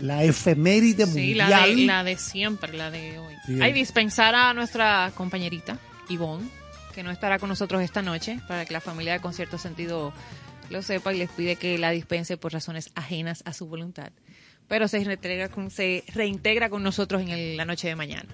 la 0.04 0.22
efeméride 0.24 1.06
Sí, 1.06 1.34
la 1.34 1.44
mundial. 1.44 1.76
de, 1.76 1.86
la 1.86 2.04
de 2.04 2.16
siempre, 2.18 2.72
la 2.72 2.90
de 2.90 3.18
hoy. 3.18 3.34
Sí. 3.46 3.60
Hay 3.62 3.72
dispensar 3.72 4.34
a 4.34 4.52
nuestra 4.54 5.10
compañerita, 5.14 5.78
Ivonne, 6.08 6.48
que 6.94 7.02
no 7.02 7.10
estará 7.10 7.38
con 7.38 7.48
nosotros 7.48 7.82
esta 7.82 8.02
noche, 8.02 8.38
para 8.46 8.64
que 8.64 8.72
la 8.72 8.80
familia 8.80 9.14
de 9.14 9.20
Concierto 9.20 9.58
Sentido 9.58 10.12
lo 10.70 10.82
sepa 10.82 11.12
y 11.12 11.18
les 11.18 11.30
pide 11.30 11.56
que 11.56 11.78
la 11.78 11.90
dispense 11.90 12.36
por 12.36 12.52
razones 12.52 12.90
ajenas 12.94 13.42
a 13.46 13.52
su 13.52 13.66
voluntad. 13.66 14.10
Pero 14.68 14.88
se 14.88 15.02
reintegra 15.04 15.48
con, 15.48 15.70
se 15.70 16.04
reintegra 16.14 16.70
con 16.70 16.82
nosotros 16.82 17.20
en 17.22 17.28
el- 17.30 17.56
la 17.56 17.64
noche 17.64 17.88
de 17.88 17.96
mañana. 17.96 18.28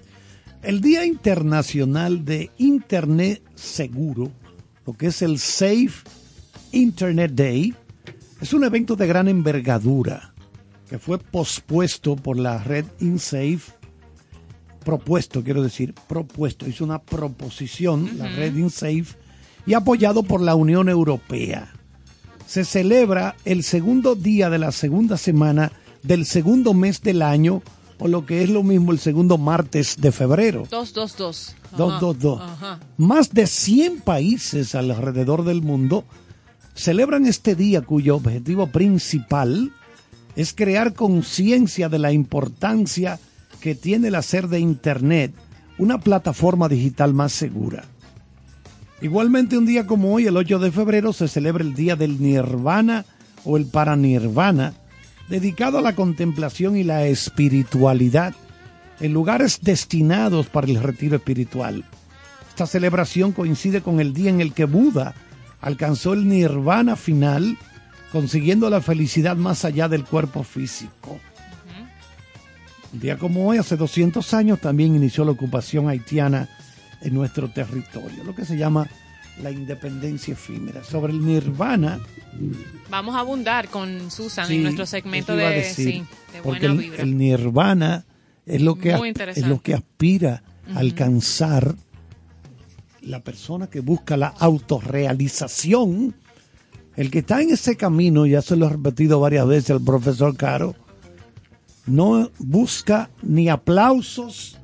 El 0.63 0.79
Día 0.79 1.05
Internacional 1.05 2.23
de 2.23 2.51
Internet 2.57 3.41
Seguro, 3.55 4.31
lo 4.85 4.93
que 4.93 5.07
es 5.07 5.21
el 5.21 5.39
Safe 5.39 5.89
Internet 6.71 7.31
Day, 7.33 7.73
es 8.41 8.53
un 8.53 8.63
evento 8.63 8.95
de 8.95 9.07
gran 9.07 9.27
envergadura 9.27 10.33
que 10.91 10.99
fue 10.99 11.19
pospuesto 11.19 12.17
por 12.17 12.37
la 12.37 12.57
red 12.57 12.83
InSafe, 12.99 13.61
propuesto, 14.83 15.41
quiero 15.41 15.63
decir, 15.63 15.95
propuesto, 16.09 16.67
hizo 16.67 16.83
una 16.83 16.99
proposición, 17.01 18.17
la 18.17 18.27
red 18.27 18.53
InSafe, 18.53 19.15
y 19.65 19.73
apoyado 19.73 20.23
por 20.23 20.41
la 20.41 20.53
Unión 20.53 20.89
Europea. 20.89 21.71
Se 22.45 22.65
celebra 22.65 23.37
el 23.45 23.63
segundo 23.63 24.15
día 24.15 24.49
de 24.49 24.59
la 24.59 24.73
segunda 24.73 25.15
semana 25.15 25.71
del 26.03 26.25
segundo 26.25 26.73
mes 26.73 27.01
del 27.01 27.21
año, 27.21 27.63
o 27.97 28.09
lo 28.09 28.25
que 28.25 28.43
es 28.43 28.49
lo 28.49 28.61
mismo 28.61 28.91
el 28.91 28.99
segundo 28.99 29.37
martes 29.37 29.95
de 29.97 30.11
febrero. 30.11 30.67
222. 30.69 31.55
Ajá, 31.67 31.77
222. 31.77 32.41
Ajá. 32.41 32.79
Más 32.97 33.33
de 33.33 33.47
100 33.47 34.01
países 34.01 34.75
alrededor 34.75 35.45
del 35.45 35.61
mundo 35.61 36.03
celebran 36.73 37.27
este 37.27 37.55
día 37.55 37.81
cuyo 37.81 38.17
objetivo 38.17 38.67
principal 38.67 39.71
es 40.35 40.53
crear 40.53 40.93
conciencia 40.93 41.89
de 41.89 41.99
la 41.99 42.11
importancia 42.11 43.19
que 43.59 43.75
tiene 43.75 44.09
el 44.09 44.15
hacer 44.15 44.47
de 44.47 44.59
Internet 44.59 45.33
una 45.77 45.99
plataforma 45.99 46.69
digital 46.69 47.13
más 47.13 47.31
segura. 47.31 47.83
Igualmente 49.01 49.57
un 49.57 49.65
día 49.65 49.87
como 49.87 50.13
hoy, 50.13 50.27
el 50.27 50.37
8 50.37 50.59
de 50.59 50.71
febrero, 50.71 51.11
se 51.11 51.27
celebra 51.27 51.63
el 51.63 51.73
Día 51.73 51.95
del 51.95 52.21
Nirvana 52.21 53.05
o 53.43 53.57
el 53.57 53.65
Paranirvana, 53.65 54.73
dedicado 55.27 55.79
a 55.79 55.81
la 55.81 55.95
contemplación 55.95 56.77
y 56.77 56.83
la 56.83 57.05
espiritualidad 57.07 58.35
en 58.99 59.13
lugares 59.13 59.59
destinados 59.61 60.47
para 60.47 60.67
el 60.67 60.81
retiro 60.81 61.15
espiritual. 61.15 61.83
Esta 62.49 62.67
celebración 62.67 63.31
coincide 63.31 63.81
con 63.81 63.99
el 63.99 64.13
día 64.13 64.29
en 64.29 64.41
el 64.41 64.53
que 64.53 64.65
Buda 64.65 65.15
alcanzó 65.61 66.13
el 66.13 66.27
nirvana 66.27 66.95
final, 66.95 67.57
consiguiendo 68.11 68.69
la 68.69 68.81
felicidad 68.81 69.35
más 69.35 69.65
allá 69.65 69.87
del 69.87 70.03
cuerpo 70.03 70.43
físico. 70.43 71.19
Un 72.93 72.99
día 72.99 73.17
como 73.17 73.47
hoy, 73.47 73.57
hace 73.57 73.77
200 73.77 74.33
años, 74.33 74.59
también 74.59 74.95
inició 74.95 75.23
la 75.23 75.31
ocupación 75.31 75.87
haitiana 75.87 76.49
en 77.01 77.13
nuestro 77.13 77.49
territorio, 77.49 78.23
lo 78.23 78.35
que 78.35 78.43
se 78.43 78.57
llama 78.57 78.89
la 79.41 79.49
independencia 79.49 80.33
efímera. 80.33 80.83
Sobre 80.83 81.13
el 81.13 81.25
nirvana, 81.25 81.99
Vamos 82.89 83.15
a 83.15 83.19
abundar 83.19 83.69
con 83.69 84.11
Susan 84.11 84.47
Sí, 84.47 84.55
en 84.55 84.63
nuestro 84.63 84.85
segmento 84.85 85.35
de, 85.35 85.49
decir, 85.49 85.93
sí, 85.93 86.03
de 86.33 86.41
porque 86.41 86.67
buena 86.67 86.73
el, 86.73 86.77
vibra. 86.77 87.03
el 87.03 87.17
nirvana 87.17 88.05
es 88.45 88.61
lo 88.61 88.75
que, 88.75 89.13
es 89.35 89.47
lo 89.47 89.61
que 89.61 89.73
aspira 89.73 90.43
a 90.73 90.79
alcanzar 90.79 91.75
la 93.01 93.21
persona 93.21 93.67
que 93.67 93.79
busca 93.79 94.17
la 94.17 94.27
autorrealización. 94.27 96.15
El 97.01 97.09
que 97.09 97.19
está 97.19 97.41
en 97.41 97.49
ese 97.49 97.77
camino, 97.77 98.27
ya 98.27 98.43
se 98.43 98.55
lo 98.55 98.67
he 98.67 98.69
repetido 98.69 99.19
varias 99.19 99.47
veces 99.47 99.71
al 99.71 99.81
profesor 99.81 100.37
Caro, 100.37 100.75
no 101.87 102.29
busca 102.37 103.09
ni 103.23 103.49
aplausos 103.49 104.59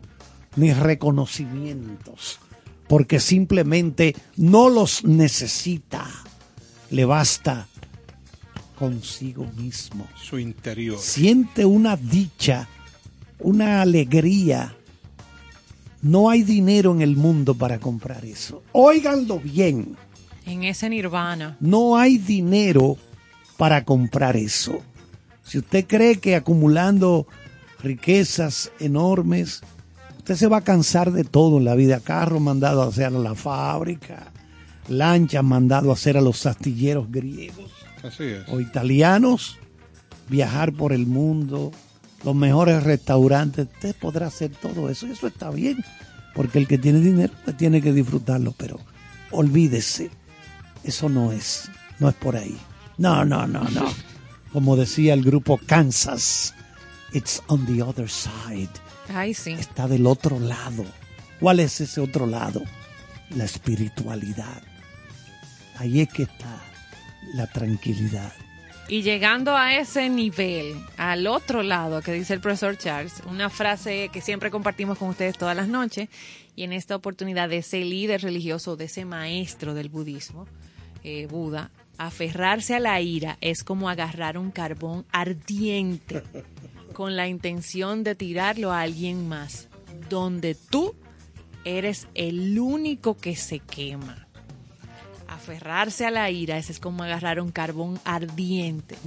ni 0.56 0.72
reconocimientos, 0.72 2.38
porque 2.88 3.20
simplemente 3.20 4.16
no 4.36 4.70
los 4.70 5.04
necesita. 5.04 6.06
Le 6.92 7.06
basta 7.06 7.68
consigo 8.78 9.48
mismo 9.58 10.08
Su 10.16 10.38
interior. 10.38 11.00
siente 11.00 11.66
una 11.66 11.98
dicha, 11.98 12.70
una 13.40 13.82
alegría. 13.82 14.76
No 16.04 16.30
hay 16.30 16.44
dinero 16.44 16.94
en 16.94 17.02
el 17.02 17.16
mundo 17.16 17.56
para 17.56 17.80
comprar 17.80 18.26
eso. 18.26 18.62
Óiganlo 18.74 19.40
bien, 19.40 19.98
En 20.48 20.64
ese 20.64 20.90
nirvana. 20.90 21.58
no 21.60 21.98
hay 21.98 22.18
dinero 22.18 22.98
para 23.58 23.84
comprar 23.84 24.38
eso. 24.38 24.82
Si 25.44 25.58
usted 25.58 25.86
cree 25.88 26.18
que 26.18 26.36
acumulando 26.36 27.28
riquezas 27.84 28.72
enormes, 28.80 29.62
usted 30.18 30.36
se 30.36 30.48
va 30.48 30.58
a 30.58 30.64
cansar 30.64 31.12
de 31.12 31.24
todo 31.24 31.58
en 31.58 31.66
la 31.66 31.76
vida. 31.76 32.00
Carro 32.00 32.40
mandado 32.40 32.82
a 32.82 32.88
hacer 32.88 33.08
a 33.08 33.12
la 33.12 33.36
fábrica, 33.36 34.32
lanchas 34.88 35.44
mandado 35.44 35.90
a 35.90 35.94
hacer 35.94 36.18
a 36.18 36.22
los 36.22 36.46
astilleros 36.46 37.12
griegos 37.12 37.72
Así 38.04 38.24
es. 38.24 38.48
o 38.50 38.60
italianos, 38.60 39.58
viajar 40.30 40.74
por 40.74 40.94
el 40.94 41.08
mundo, 41.08 41.72
los 42.24 42.36
mejores 42.36 42.84
restaurantes, 42.84 43.68
usted 43.68 43.96
podrá 43.96 44.28
hacer 44.28 44.52
todo 44.52 44.90
eso 44.90 45.08
y 45.08 45.12
eso 45.12 45.28
está 45.28 45.50
bien, 45.52 45.78
porque 46.36 46.58
el 46.58 46.68
que 46.68 46.78
tiene 46.78 47.00
dinero 47.00 47.34
pues, 47.46 47.58
tiene 47.58 47.82
que 47.82 47.94
disfrutarlo, 47.94 48.54
pero 48.58 48.80
olvídese, 49.32 50.10
eso 50.84 51.10
no 51.10 51.32
es, 51.32 51.70
no 52.00 52.10
es 52.10 52.16
por 52.16 52.36
ahí. 52.36 52.58
No, 52.98 53.26
no, 53.26 53.48
no, 53.48 53.64
no. 53.70 53.86
Como 54.54 54.76
decía 54.76 55.14
el 55.14 55.24
grupo 55.24 55.60
Kansas, 55.66 56.54
it's 57.14 57.42
on 57.48 57.66
the 57.66 57.82
other 57.82 58.10
side, 58.10 58.70
Ay, 59.14 59.34
sí. 59.34 59.52
está 59.54 59.88
del 59.88 60.08
otro 60.08 60.40
lado. 60.40 60.86
¿Cuál 61.40 61.60
es 61.60 61.80
ese 61.82 62.02
otro 62.02 62.26
lado? 62.26 62.62
La 63.32 63.44
espiritualidad. 63.44 64.62
Ahí 65.78 66.02
es 66.02 66.10
que 66.10 66.24
está 66.24 66.62
la 67.34 67.46
tranquilidad. 67.48 68.32
Y 68.90 69.02
llegando 69.02 69.56
a 69.56 69.76
ese 69.76 70.10
nivel, 70.10 70.78
al 70.96 71.28
otro 71.28 71.62
lado 71.62 72.02
que 72.02 72.14
dice 72.14 72.34
el 72.34 72.40
profesor 72.40 72.78
Charles, 72.78 73.22
una 73.30 73.50
frase 73.50 74.10
que 74.14 74.22
siempre 74.22 74.50
compartimos 74.50 74.98
con 74.98 75.10
ustedes 75.10 75.38
todas 75.38 75.58
las 75.58 75.68
noches, 75.68 76.08
y 76.56 76.64
en 76.64 76.72
esta 76.74 76.96
oportunidad 76.96 77.50
de 77.50 77.58
ese 77.58 77.82
líder 77.84 78.22
religioso, 78.22 78.78
de 78.78 78.86
ese 78.86 79.04
maestro 79.06 79.74
del 79.74 79.90
budismo, 79.90 80.48
eh, 81.08 81.26
Buda, 81.26 81.72
aferrarse 81.98 82.76
a 82.76 82.82
la 82.82 83.00
ira 83.00 83.38
es 83.40 83.64
como 83.64 83.88
agarrar 83.88 84.38
un 84.38 84.52
carbón 84.52 85.06
ardiente 85.14 86.22
con 86.92 87.16
la 87.16 87.30
intención 87.30 88.04
de 88.04 88.14
tirarlo 88.14 88.74
a 88.74 88.82
alguien 88.82 89.26
más, 89.30 89.70
donde 90.10 90.54
tú 90.54 90.96
eres 91.64 92.10
el 92.14 92.60
único 92.60 93.16
que 93.16 93.38
se 93.38 93.60
quema. 93.60 94.28
Aferrarse 95.30 96.06
a 96.06 96.12
la 96.12 96.30
ira, 96.30 96.58
es 96.58 96.78
como 96.78 97.04
agarrar 97.04 97.40
un 97.40 97.52
carbón 97.52 98.02
ardiente 98.04 98.98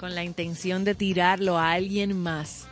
con 0.00 0.14
la 0.14 0.24
intención 0.24 0.82
de 0.84 0.94
tirarlo 0.94 1.58
a 1.58 1.72
alguien 1.72 2.18
más, 2.18 2.68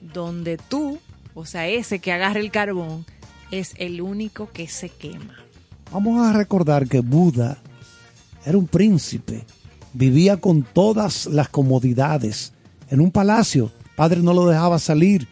donde 0.00 0.56
tú, 0.56 0.98
o 1.32 1.46
sea, 1.46 1.68
ese 1.68 2.00
que 2.00 2.10
agarra 2.10 2.40
el 2.40 2.50
carbón, 2.50 3.06
es 3.52 3.74
el 3.78 4.00
único 4.00 4.50
que 4.50 4.66
se 4.66 4.88
quema. 4.88 5.36
Vamos 5.92 6.26
a 6.26 6.32
recordar 6.32 6.88
que 6.88 6.98
Buda 6.98 7.62
era 8.46 8.56
un 8.56 8.68
príncipe, 8.68 9.44
vivía 9.92 10.36
con 10.36 10.62
todas 10.62 11.26
las 11.26 11.48
comodidades 11.48 12.52
en 12.88 13.00
un 13.00 13.10
palacio. 13.10 13.72
Padre 13.96 14.22
no 14.22 14.32
lo 14.32 14.46
dejaba 14.46 14.78
salir, 14.78 15.26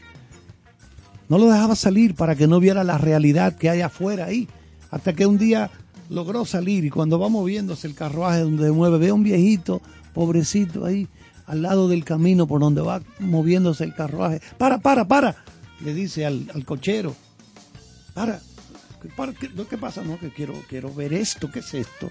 no 1.28 1.38
lo 1.38 1.46
dejaba 1.46 1.76
salir 1.76 2.16
para 2.16 2.34
que 2.34 2.48
no 2.48 2.58
viera 2.58 2.82
la 2.82 2.98
realidad 2.98 3.56
que 3.56 3.70
hay 3.70 3.82
afuera 3.82 4.26
ahí. 4.26 4.48
Hasta 4.90 5.12
que 5.12 5.26
un 5.26 5.38
día 5.38 5.70
logró 6.10 6.44
salir 6.44 6.84
y 6.84 6.90
cuando 6.90 7.20
va 7.20 7.28
moviéndose 7.28 7.86
el 7.86 7.94
carruaje 7.94 8.40
donde 8.40 8.64
se 8.64 8.72
mueve, 8.72 8.98
ve 8.98 9.08
a 9.10 9.14
un 9.14 9.22
viejito, 9.22 9.80
pobrecito 10.12 10.84
ahí, 10.84 11.06
al 11.46 11.62
lado 11.62 11.86
del 11.86 12.04
camino 12.04 12.48
por 12.48 12.60
donde 12.60 12.80
va 12.80 13.00
moviéndose 13.20 13.84
el 13.84 13.94
carruaje. 13.94 14.40
Para, 14.58 14.78
para, 14.78 15.06
para, 15.06 15.36
le 15.84 15.94
dice 15.94 16.26
al, 16.26 16.50
al 16.52 16.64
cochero. 16.64 17.14
Para, 18.12 18.40
¿qué, 19.00 19.08
para, 19.08 19.32
qué, 19.32 19.50
¿qué 19.70 19.78
pasa? 19.78 20.02
No, 20.02 20.18
que 20.18 20.30
quiero, 20.30 20.54
quiero 20.68 20.92
ver 20.92 21.12
esto, 21.12 21.48
¿qué 21.48 21.60
es 21.60 21.74
esto? 21.74 22.10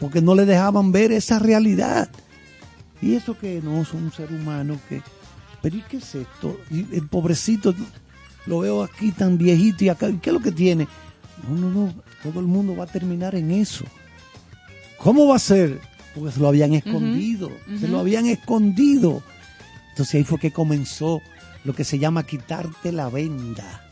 Porque 0.00 0.20
no 0.20 0.34
le 0.34 0.44
dejaban 0.44 0.92
ver 0.92 1.12
esa 1.12 1.38
realidad. 1.38 2.08
Y 3.00 3.14
eso 3.14 3.38
que 3.38 3.60
no 3.62 3.80
es 3.82 3.92
un 3.92 4.12
ser 4.12 4.32
humano 4.32 4.78
que... 4.88 5.02
Pero 5.62 5.76
¿y 5.76 5.82
qué 5.82 5.98
es 5.98 6.14
esto? 6.14 6.60
Y 6.70 6.94
el 6.94 7.08
pobrecito 7.08 7.74
lo 8.46 8.60
veo 8.60 8.82
aquí 8.82 9.12
tan 9.12 9.36
viejito 9.36 9.84
y 9.84 9.88
acá, 9.88 10.08
¿qué 10.20 10.30
es 10.30 10.34
lo 10.34 10.40
que 10.40 10.52
tiene? 10.52 10.86
No, 11.48 11.56
no, 11.56 11.70
no, 11.70 11.94
todo 12.22 12.40
el 12.40 12.46
mundo 12.46 12.76
va 12.76 12.84
a 12.84 12.88
terminar 12.88 13.34
en 13.34 13.50
eso. 13.50 13.84
¿Cómo 14.98 15.26
va 15.26 15.36
a 15.36 15.40
ser? 15.40 15.80
Porque 16.14 16.32
se 16.32 16.40
lo 16.40 16.48
habían 16.48 16.72
escondido, 16.72 17.50
se 17.78 17.88
lo 17.88 17.98
habían 17.98 18.26
escondido. 18.26 19.22
Entonces 19.90 20.14
ahí 20.14 20.24
fue 20.24 20.38
que 20.38 20.52
comenzó 20.52 21.20
lo 21.64 21.74
que 21.74 21.84
se 21.84 21.98
llama 21.98 22.24
quitarte 22.24 22.92
la 22.92 23.08
venda. 23.08 23.82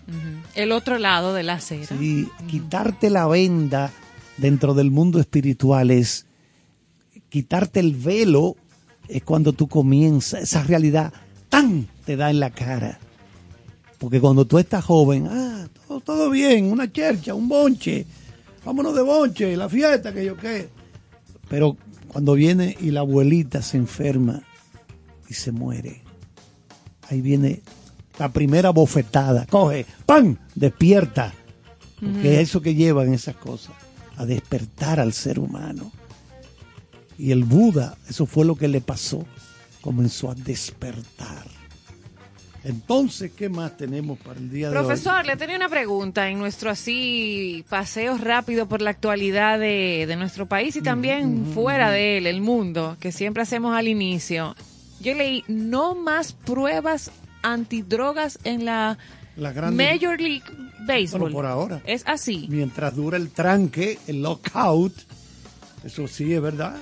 El 0.55 0.73
otro 0.73 0.99
lado 0.99 1.35
de 1.35 1.43
la 1.43 1.55
acera. 1.55 1.97
Sí, 1.99 2.29
quitarte 2.47 3.11
la 3.11 3.27
venda 3.27 3.91
dentro 4.37 4.75
del 4.75 4.91
mundo 4.91 5.21
espiritual 5.21 5.91
es 5.91 6.27
quitarte 7.29 7.81
el 7.81 7.95
velo 7.95 8.57
es 9.09 9.23
cuando 9.23 9.53
tú 9.53 9.69
comienzas, 9.69 10.43
esa 10.43 10.63
realidad 10.63 11.13
tan 11.49 11.89
te 12.05 12.17
da 12.17 12.31
en 12.31 12.41
la 12.41 12.51
cara. 12.51 12.99
Porque 13.99 14.21
cuando 14.21 14.45
tú 14.45 14.59
estás 14.59 14.85
joven, 14.85 15.29
ah, 15.31 15.69
todo, 15.87 16.01
todo 16.01 16.31
bien, 16.31 16.71
una 16.71 16.91
chercha, 16.91 17.35
un 17.35 17.49
bonche, 17.49 18.07
vámonos 18.65 18.95
de 18.95 19.03
bonche, 19.03 19.57
la 19.57 19.69
fiesta, 19.69 20.13
que 20.13 20.25
yo 20.25 20.37
qué. 20.37 20.69
Pero 21.49 21.77
cuando 22.09 22.35
viene 22.35 22.77
y 22.81 22.91
la 22.91 23.01
abuelita 23.01 23.63
se 23.63 23.77
enferma 23.77 24.43
y 25.29 25.35
se 25.35 25.53
muere, 25.53 26.03
ahí 27.09 27.21
viene 27.21 27.63
la 28.19 28.33
primera 28.33 28.71
bofetada, 28.71 29.47
coge, 29.47 29.87
¡pam! 30.07 30.37
Despierta. 30.55 31.35
Porque 32.01 32.35
es 32.35 32.49
eso 32.49 32.61
que 32.61 32.75
llevan 32.75 33.15
esas 33.15 33.37
cosas, 33.37 33.75
a 34.17 34.25
despertar 34.27 35.01
al 35.01 35.13
ser 35.13 35.39
humano. 35.39 35.93
Y 37.19 37.31
el 37.31 37.45
Buda, 37.45 37.97
eso 38.09 38.27
fue 38.27 38.45
lo 38.45 38.57
que 38.57 38.69
le 38.69 38.81
pasó, 38.81 39.25
comenzó 39.81 40.31
a 40.31 40.35
despertar. 40.35 41.47
Entonces, 42.65 43.31
¿qué 43.37 43.51
más 43.51 43.77
tenemos 43.77 44.19
para 44.19 44.41
el 44.41 44.51
día 44.51 44.71
de 44.71 44.77
hoy? 44.77 44.85
Profesor, 44.85 45.27
le 45.27 45.37
tenía 45.37 45.57
una 45.57 45.69
pregunta 45.69 46.31
en 46.31 46.39
nuestro 46.39 46.71
así 46.71 47.63
paseo 47.69 48.17
rápido 48.17 48.67
por 48.67 48.81
la 48.81 48.89
actualidad 48.91 49.59
de, 49.59 50.07
de 50.09 50.17
nuestro 50.17 50.47
país 50.47 50.75
y 50.75 50.81
también 50.81 51.53
fuera 51.53 51.91
de 51.91 52.17
él, 52.17 52.27
el 52.27 52.41
mundo, 52.41 52.97
que 53.01 53.13
siempre 53.13 53.43
hacemos 53.43 53.77
al 53.77 53.87
inicio. 53.87 54.57
Yo 55.01 55.15
leí 55.15 55.45
no 55.47 55.95
más 55.95 56.33
pruebas 56.33 57.11
antidrogas 57.43 58.39
en 58.45 58.65
la 58.65 58.97
La 59.37 59.53
grande- 59.53 59.85
Major 59.93 60.21
League 60.21 60.45
Baseball. 60.87 61.21
Bueno, 61.23 61.35
por 61.35 61.47
ahora. 61.47 61.81
Es 61.87 62.05
así. 62.07 62.47
Mientras 62.49 62.95
dura 62.95 63.17
el 63.17 63.31
tranque, 63.31 63.99
el 64.07 64.23
lockout, 64.23 64.93
eso 65.85 66.07
sí 66.09 66.33
es 66.33 66.41
verdad. 66.41 66.77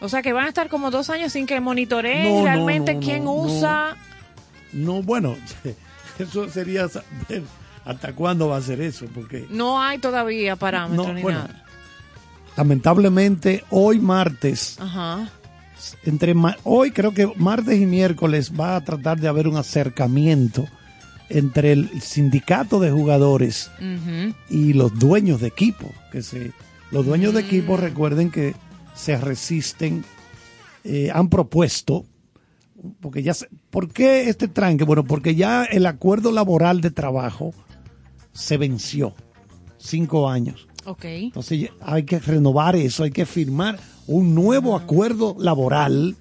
O 0.00 0.08
sea 0.08 0.20
que 0.22 0.32
van 0.32 0.46
a 0.46 0.48
estar 0.48 0.68
como 0.68 0.90
dos 0.90 1.10
años 1.10 1.32
sin 1.32 1.46
que 1.46 1.60
monitoreen 1.60 2.34
No, 2.38 2.44
realmente 2.44 2.94
no, 2.94 3.00
quién 3.00 3.26
usa. 3.28 3.96
No, 4.72 5.02
bueno, 5.02 5.36
eso 6.18 6.48
sería 6.48 6.88
saber 6.88 7.42
hasta 7.84 8.12
cuándo 8.14 8.48
va 8.48 8.56
a 8.56 8.62
ser 8.62 8.80
eso, 8.80 9.06
porque 9.14 9.46
No 9.50 9.80
hay 9.80 9.98
todavía 9.98 10.56
parámetros 10.56 11.14
ni 11.14 11.22
bueno. 11.22 11.40
nada. 11.40 11.64
lamentablemente 12.56 13.64
hoy 13.70 13.98
martes, 14.00 14.76
Ajá. 14.80 15.28
entre 16.04 16.34
hoy 16.64 16.90
creo 16.90 17.12
que 17.12 17.30
martes 17.36 17.80
y 17.80 17.86
miércoles 17.86 18.52
va 18.58 18.76
a 18.76 18.80
tratar 18.84 19.18
de 19.20 19.28
haber 19.28 19.46
un 19.48 19.56
acercamiento 19.56 20.66
entre 21.38 21.72
el 21.72 22.00
sindicato 22.00 22.78
de 22.80 22.90
jugadores 22.90 23.70
y 24.50 24.72
los 24.72 24.98
dueños 24.98 25.40
de 25.40 25.48
equipo, 25.48 25.90
que 26.10 26.22
se, 26.22 26.52
los 26.90 27.06
dueños 27.06 27.32
de 27.34 27.40
equipo 27.40 27.76
recuerden 27.76 28.30
que 28.30 28.54
se 28.94 29.16
resisten, 29.16 30.04
eh, 30.84 31.10
han 31.12 31.28
propuesto, 31.28 32.04
porque 33.00 33.22
ya, 33.22 33.34
se- 33.34 33.48
¿por 33.70 33.88
qué 33.92 34.28
este 34.28 34.48
tranque? 34.48 34.84
Bueno, 34.84 35.04
porque 35.04 35.34
ya 35.34 35.64
el 35.64 35.86
acuerdo 35.86 36.32
laboral 36.32 36.80
de 36.80 36.90
trabajo 36.90 37.54
se 38.32 38.56
venció, 38.56 39.14
cinco 39.78 40.28
años. 40.28 40.66
Entonces 41.26 41.70
hay 41.80 42.02
que 42.02 42.18
renovar 42.18 42.74
eso, 42.76 43.04
hay 43.04 43.10
que 43.12 43.24
firmar 43.26 43.78
un 44.06 44.34
nuevo 44.34 44.74
acuerdo 44.76 45.36
laboral 45.38 46.16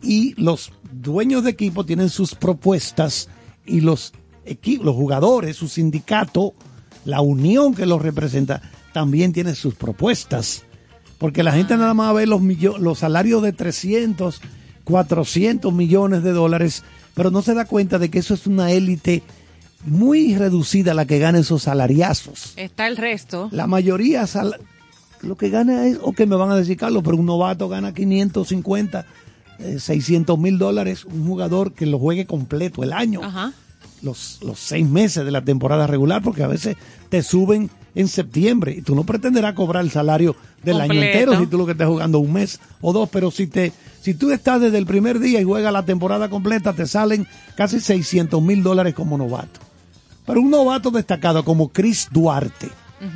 y 0.00 0.40
los 0.40 0.72
dueños 0.92 1.42
de 1.44 1.50
equipo 1.50 1.84
tienen 1.84 2.08
sus 2.08 2.34
propuestas 2.36 3.28
y 3.66 3.80
los 3.80 4.12
equipos, 4.50 4.86
los 4.86 4.96
jugadores, 4.96 5.56
su 5.56 5.68
sindicato, 5.68 6.54
la 7.04 7.20
unión 7.20 7.74
que 7.74 7.86
los 7.86 8.02
representa, 8.02 8.60
también 8.92 9.32
tiene 9.32 9.54
sus 9.54 9.74
propuestas. 9.74 10.64
Porque 11.18 11.42
la 11.42 11.52
gente 11.52 11.76
nada 11.76 11.94
más 11.94 12.14
ve 12.14 12.26
los, 12.26 12.42
los 12.78 12.98
salarios 12.98 13.42
de 13.42 13.52
300, 13.52 14.40
400 14.84 15.72
millones 15.72 16.22
de 16.22 16.32
dólares, 16.32 16.82
pero 17.14 17.30
no 17.30 17.42
se 17.42 17.54
da 17.54 17.64
cuenta 17.64 17.98
de 17.98 18.10
que 18.10 18.18
eso 18.18 18.34
es 18.34 18.46
una 18.46 18.70
élite 18.70 19.22
muy 19.84 20.34
reducida 20.34 20.94
la 20.94 21.06
que 21.06 21.18
gana 21.18 21.38
esos 21.38 21.62
salariazos. 21.62 22.54
Está 22.56 22.86
el 22.86 22.96
resto. 22.96 23.48
La 23.52 23.66
mayoría 23.66 24.24
lo 25.22 25.36
que 25.36 25.50
gana 25.50 25.86
es, 25.86 25.98
o 26.02 26.12
que 26.12 26.26
me 26.26 26.36
van 26.36 26.50
a 26.50 26.56
decir, 26.56 26.76
Carlos, 26.76 27.02
pero 27.04 27.16
un 27.16 27.26
novato 27.26 27.68
gana 27.68 27.92
550, 27.92 29.06
eh, 29.58 29.78
600 29.78 30.38
mil 30.38 30.58
dólares, 30.58 31.04
un 31.04 31.26
jugador 31.26 31.72
que 31.72 31.86
lo 31.86 31.98
juegue 31.98 32.26
completo 32.26 32.82
el 32.82 32.92
año, 32.92 33.22
Ajá 33.22 33.52
los, 34.02 34.38
los 34.42 34.58
seis 34.58 34.88
meses 34.88 35.24
de 35.24 35.30
la 35.30 35.42
temporada 35.42 35.86
regular, 35.86 36.22
porque 36.22 36.42
a 36.42 36.48
veces 36.48 36.76
te 37.08 37.22
suben 37.22 37.70
en 37.94 38.08
septiembre 38.08 38.74
y 38.78 38.82
tú 38.82 38.94
no 38.94 39.04
pretenderás 39.04 39.54
cobrar 39.54 39.84
el 39.84 39.90
salario 39.90 40.36
del 40.62 40.80
año 40.80 41.02
entero 41.02 41.38
si 41.38 41.46
tú 41.46 41.58
lo 41.58 41.66
que 41.66 41.72
estás 41.72 41.88
jugando 41.88 42.18
un 42.18 42.32
mes 42.32 42.60
o 42.80 42.92
dos, 42.92 43.08
pero 43.10 43.30
si 43.30 43.46
te 43.46 43.72
si 44.00 44.14
tú 44.14 44.30
estás 44.30 44.60
desde 44.60 44.78
el 44.78 44.86
primer 44.86 45.18
día 45.18 45.40
y 45.40 45.44
juegas 45.44 45.72
la 45.72 45.84
temporada 45.84 46.30
completa, 46.30 46.72
te 46.72 46.86
salen 46.86 47.26
casi 47.54 47.80
600 47.80 48.40
mil 48.40 48.62
dólares 48.62 48.94
como 48.94 49.18
novato. 49.18 49.60
Pero 50.26 50.40
un 50.40 50.50
novato 50.50 50.90
destacado 50.90 51.44
como 51.44 51.68
Chris 51.68 52.08
Duarte, 52.10 52.68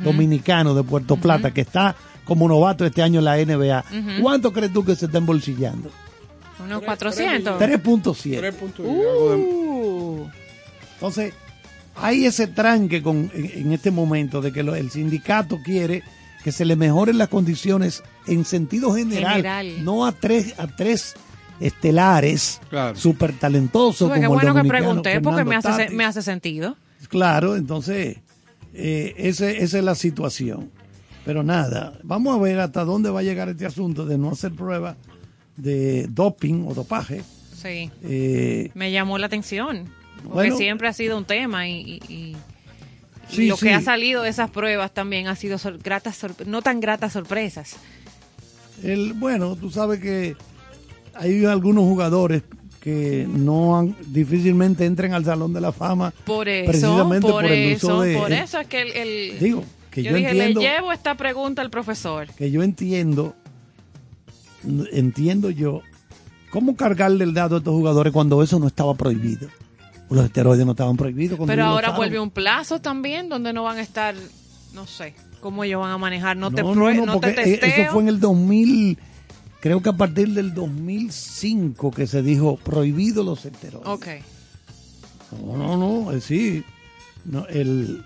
dominicano 0.03 0.75
de 0.75 0.83
Puerto. 0.83 1.15
Plata, 1.17 1.51
que 1.51 1.61
está 1.61 1.95
como 2.23 2.47
novato 2.47 2.85
este 2.85 3.01
año 3.01 3.19
en 3.19 3.25
la 3.25 3.37
NBA, 3.37 3.85
¿cuánto 4.21 4.51
crees 4.51 4.73
tú 4.73 4.85
que 4.85 4.95
se 4.95 5.05
está 5.07 5.17
embolsillando? 5.17 5.89
Unos 6.63 6.81
400. 6.83 7.59
3.7. 7.59 8.53
3.7. 8.53 10.31
Entonces, 10.95 11.33
hay 11.95 12.25
ese 12.25 12.47
tranque 12.47 13.01
con, 13.01 13.31
en, 13.33 13.45
en 13.67 13.71
este 13.73 13.91
momento 13.91 14.41
de 14.41 14.51
que 14.51 14.63
lo- 14.63 14.75
el 14.75 14.89
sindicato 14.91 15.59
quiere 15.63 16.03
que 16.43 16.51
se 16.51 16.65
le 16.65 16.75
mejoren 16.75 17.17
las 17.17 17.29
condiciones 17.29 18.03
en 18.27 18.45
sentido 18.45 18.93
general, 18.93 19.35
General. 19.37 19.83
no 19.83 20.05
a 20.05 20.11
tres, 20.11 20.53
a 20.59 20.67
tres 20.67 21.15
estelares 21.59 22.61
Claro. 22.69 22.95
súper 22.95 23.33
talentosos 23.37 24.07
Pues 24.09 24.19
qué 24.19 24.25
como 24.27 24.39
el 24.39 24.45
bueno 24.47 24.61
que 24.61 24.67
pregunté 24.67 25.21
porque 25.21 25.43
me 25.43 25.55
hace, 25.55 25.89
me 25.89 26.05
hace 26.05 26.21
sentido. 26.21 26.75
Claro, 27.09 27.55
entonces, 27.55 28.17
eh, 28.73 29.13
ese- 29.17 29.63
esa 29.63 29.77
es 29.79 29.83
la 29.83 29.95
situación. 29.95 30.69
Pero 31.25 31.41
nada, 31.41 31.97
vamos 32.03 32.35
a 32.37 32.39
ver 32.41 32.59
hasta 32.59 32.83
dónde 32.83 33.09
va 33.09 33.21
a 33.21 33.23
llegar 33.23 33.49
este 33.49 33.65
asunto 33.65 34.05
de 34.05 34.17
no 34.17 34.29
hacer 34.31 34.51
pruebas 34.53 34.95
de 35.57 36.05
doping 36.09 36.65
o 36.67 36.73
dopaje. 36.75 37.23
Sí. 37.55 37.89
Eh, 38.03 38.69
Me 38.75 38.91
llamó 38.91 39.17
la 39.17 39.25
atención. 39.25 39.89
Porque 40.25 40.49
Bueno. 40.49 40.57
siempre 40.57 40.87
ha 40.87 40.93
sido 40.93 41.17
un 41.17 41.25
tema 41.25 41.67
y, 41.67 41.73
y- 41.81 42.13
y- 42.13 42.35
y 43.31 43.35
Sí, 43.35 43.47
lo 43.47 43.57
sí. 43.57 43.65
que 43.67 43.73
ha 43.73 43.81
salido 43.81 44.21
de 44.23 44.29
esas 44.29 44.49
pruebas 44.51 44.93
también 44.93 45.27
ha 45.27 45.35
sido 45.35 45.57
sor- 45.57 45.79
gratas, 45.79 46.19
no 46.45 46.61
tan 46.61 46.79
gratas 46.79 47.13
sorpresas. 47.13 47.75
el, 48.83 49.13
bueno, 49.13 49.55
tú 49.55 49.71
sabes 49.71 49.99
que 49.99 50.35
hay 51.13 51.45
algunos 51.45 51.85
jugadores 51.85 52.43
que 52.81 53.25
no 53.27 53.77
han, 53.79 53.95
difícilmente 54.07 54.85
entren 54.85 55.13
al 55.13 55.25
Salón 55.25 55.53
de 55.53 55.61
la 55.61 55.71
Fama. 55.71 56.13
Por 56.25 56.47
eso, 56.47 56.69
precisamente 56.71 57.21
por, 57.27 57.41
por, 57.43 57.45
el 57.45 57.71
eso, 57.71 58.01
de... 58.01 58.15
por 58.17 58.31
eso 58.31 58.59
es 58.59 58.67
que 58.67 58.81
el, 58.81 58.91
el- 58.91 59.39
Digo, 59.39 59.63
que 59.89 60.03
yo, 60.03 60.11
yo, 60.11 60.17
dije, 60.17 60.29
entiendo... 60.29 60.61
le 60.61 60.67
llevo 60.67 60.91
esta 60.91 61.15
pregunta 61.15 61.61
al 61.63 61.69
profesor. 61.71 62.27
que 62.37 62.51
yo 62.51 62.61
entiendo, 62.61 63.33
entiendo 64.91 65.49
yo, 65.49 65.81
cómo 66.51 66.75
cargarle 66.75 67.23
el 67.23 67.33
dado 67.33 67.55
a 67.55 67.57
estos 67.59 67.73
jugadores 67.73 68.13
cuando 68.13 68.41
eso 68.43 68.59
no 68.59 68.67
estaba 68.67 68.93
prohibido. 68.95 69.47
Los 70.09 70.25
esteroides 70.25 70.65
no 70.65 70.71
estaban 70.73 70.97
prohibidos. 70.97 71.39
Pero 71.47 71.65
ahora 71.65 71.91
vuelve 71.91 72.19
un 72.19 72.29
plazo 72.31 72.79
también 72.79 73.27
donde 73.29 73.53
no 73.53 73.63
van 73.63 73.77
a 73.77 73.81
estar, 73.81 74.13
no 74.73 74.85
sé, 74.85 75.15
cómo 75.41 75.63
ellos 75.63 75.81
van 75.81 75.91
a 75.91 75.97
manejar. 75.97 76.37
No, 76.37 76.51
te, 76.51 76.61
No, 76.61 76.75
no, 76.75 76.93
no, 76.93 77.05
no 77.05 77.19
te 77.19 77.29
eh, 77.31 77.57
testeo. 77.57 77.83
eso 77.83 77.91
fue 77.93 78.03
en 78.03 78.09
el 78.09 78.19
2000, 78.19 78.97
creo 79.61 79.81
que 79.81 79.89
a 79.89 79.93
partir 79.93 80.29
del 80.29 80.53
2005 80.53 81.91
que 81.91 82.05
se 82.07 82.21
dijo 82.21 82.57
prohibido 82.57 83.23
los 83.23 83.45
esteroides. 83.45 83.87
Ok. 83.87 84.07
No, 85.45 85.57
no, 85.57 85.77
no, 85.77 86.11
eh, 86.11 86.21
sí. 86.21 86.63
No, 87.25 87.47
el, 87.47 88.03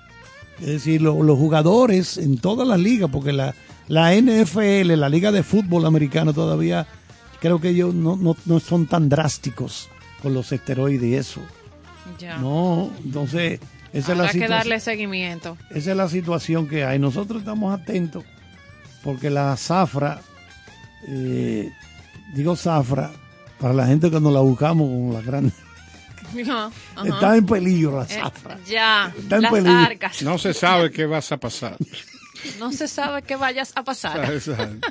Es 0.62 0.67
decir, 0.67 1.01
lo- 1.01 1.21
los 1.23 1.38
jugadores 1.38 2.17
en 2.17 2.38
todas 2.38 2.67
las 2.67 2.79
ligas, 2.79 3.09
porque 3.12 3.33
la, 3.33 3.53
la 3.88 4.13
NFL, 4.15 4.93
la 4.95 5.09
Liga 5.09 5.31
de 5.31 5.43
Fútbol 5.43 5.85
Americano 5.85 6.33
todavía, 6.33 6.88
creo 7.41 7.59
que 7.59 7.69
ellos 7.69 7.93
no, 7.93 8.15
no, 8.15 8.35
no 8.45 8.59
son 8.62 8.85
tan 8.88 9.09
drásticos 9.09 9.89
con 10.21 10.33
los 10.33 10.51
esteroides 10.53 11.03
y 11.09 11.15
eso. 11.15 11.41
Ya. 12.17 12.38
No, 12.38 12.91
entonces 13.04 13.60
esa 13.93 14.12
es, 14.13 14.17
la 14.17 14.26
que 14.26 14.34
situación, 14.34 14.50
darle 14.58 14.80
seguimiento. 14.80 15.58
esa 15.72 15.91
es 15.91 15.98
la 15.98 16.10
situación 16.10 16.67
que 16.67 16.84
hay. 16.84 17.00
Nosotros 17.00 17.39
estamos 17.39 17.74
atentos 17.80 18.24
porque 19.04 19.30
la 19.30 19.56
zafra, 19.58 20.22
eh, 21.08 21.69
digo 22.34 22.56
zafra, 22.56 23.12
para 23.60 23.74
la 23.74 23.88
gente 23.88 24.10
que 24.12 24.19
nos 24.19 24.32
la 24.34 24.39
buscamos 24.41 24.88
con 24.89 25.13
la 25.13 25.22
gran... 25.22 25.52
Ajá. 26.43 26.69
Está 27.06 27.38
en 27.38 27.45
peligro 27.45 27.98
la 27.98 28.04
Eh, 28.06 28.19
zafra. 28.22 28.58
ya, 28.67 29.12
Está 29.17 29.38
en 29.38 29.41
las 29.41 29.52
peligro. 29.52 29.78
arcas. 29.80 30.22
No 30.22 30.38
se 30.38 30.54
sabe 30.54 30.91
qué 30.91 31.06
vas 31.06 31.32
a 31.32 31.38
pasar. 31.38 31.76
No 32.60 32.72
se 32.72 32.88
sabe 32.88 33.22
qué 33.24 33.36
vayas 33.36 33.74
a 33.76 33.84
pasar. 33.84 34.32
Exacto. 34.34 34.88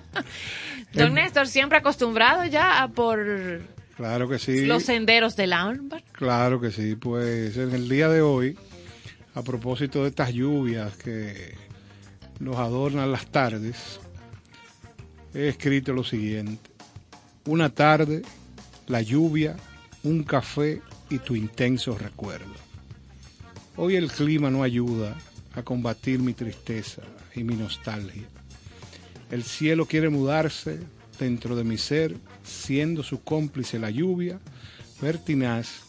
Don 0.92 1.14
Néstor, 1.14 1.46
siempre 1.46 1.78
acostumbrado 1.78 2.44
ya 2.46 2.82
a 2.82 2.88
por 2.88 3.60
Claro 3.98 4.28
que 4.28 4.38
sí. 4.38 4.64
los 4.64 4.84
senderos 4.84 5.34
del 5.34 5.52
ámbar. 5.52 6.04
Claro 6.12 6.60
que 6.60 6.70
sí, 6.70 6.94
pues 6.94 7.56
en 7.56 7.74
el 7.74 7.88
día 7.88 8.08
de 8.08 8.22
hoy, 8.22 8.56
a 9.34 9.42
propósito 9.42 10.04
de 10.04 10.10
estas 10.10 10.32
lluvias 10.32 10.96
que 10.96 11.56
nos 12.38 12.56
adornan 12.58 13.10
las 13.10 13.26
tardes, 13.26 13.98
he 15.34 15.48
escrito 15.48 15.92
lo 15.92 16.04
siguiente. 16.04 16.70
Una 17.46 17.70
tarde, 17.70 18.22
la 18.86 19.02
lluvia, 19.02 19.56
un 20.04 20.22
café 20.22 20.80
y 21.10 21.18
tu 21.18 21.34
intenso 21.34 21.98
recuerdo. 21.98 22.54
Hoy 23.74 23.96
el 23.96 24.12
clima 24.12 24.48
no 24.48 24.62
ayuda 24.62 25.18
a 25.56 25.64
combatir 25.64 26.20
mi 26.20 26.34
tristeza 26.34 27.02
y 27.34 27.42
mi 27.42 27.56
nostalgia. 27.56 28.28
El 29.32 29.42
cielo 29.42 29.86
quiere 29.86 30.08
mudarse 30.08 30.78
dentro 31.18 31.56
de 31.56 31.64
mi 31.64 31.78
ser, 31.78 32.16
siendo 32.48 33.02
su 33.02 33.22
cómplice 33.22 33.78
la 33.78 33.90
lluvia 33.90 34.40
pertinaz 35.00 35.82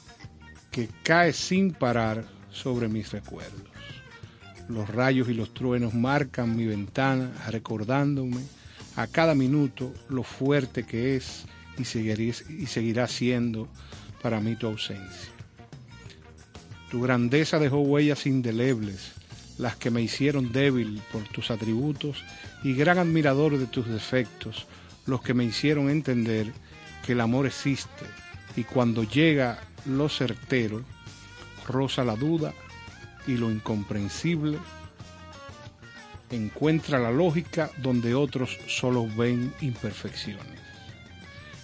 que 0.72 0.90
cae 1.04 1.34
sin 1.34 1.72
parar 1.72 2.26
sobre 2.52 2.88
mis 2.88 3.12
recuerdos. 3.12 3.64
Los 4.68 4.90
rayos 4.90 5.30
y 5.30 5.34
los 5.34 5.54
truenos 5.54 5.96
marcan 5.96 6.56
mi 6.56 6.66
ventana, 6.66 7.32
recordándome 7.50 8.42
a 8.96 9.08
cada 9.08 9.34
minuto 9.34 9.94
lo 10.10 10.24
fuerte 10.24 10.84
que 10.84 11.16
es 11.16 11.46
y 11.78 11.82
y 11.82 12.66
seguirá 12.68 13.08
siendo 13.08 13.68
para 14.22 14.40
mí 14.42 14.56
tu 14.56 14.68
ausencia. 14.68 15.32
Tu 16.92 17.02
grandeza 17.02 17.60
dejó 17.60 17.80
huellas 17.80 18.26
indelebles, 18.26 19.12
las 19.58 19.76
que 19.76 19.92
me 19.92 20.02
hicieron 20.02 20.52
débil 20.52 21.02
por 21.12 21.24
tus 21.24 21.52
atributos 21.52 22.24
y 22.64 22.74
gran 22.74 22.98
admirador 22.98 23.58
de 23.58 23.68
tus 23.68 23.88
defectos, 23.88 24.68
los 25.10 25.22
que 25.22 25.34
me 25.34 25.44
hicieron 25.44 25.90
entender 25.90 26.52
que 27.06 27.14
el 27.14 27.22
amor 27.22 27.46
existe 27.46 28.06
y 28.56 28.64
cuando 28.64 29.04
llega 29.04 29.60
lo 29.86 30.10
certero, 30.10 30.84
roza 31.68 32.04
la 32.04 32.16
duda 32.16 32.54
y 33.28 33.38
lo 33.38 33.52
incomprensible, 33.52 34.58
encuentra 36.30 37.00
la 37.00 37.12
lógica 37.12 37.70
donde 37.78 38.16
otros 38.16 38.58
solo 38.68 39.08
ven 39.08 39.54
imperfecciones. 39.62 40.60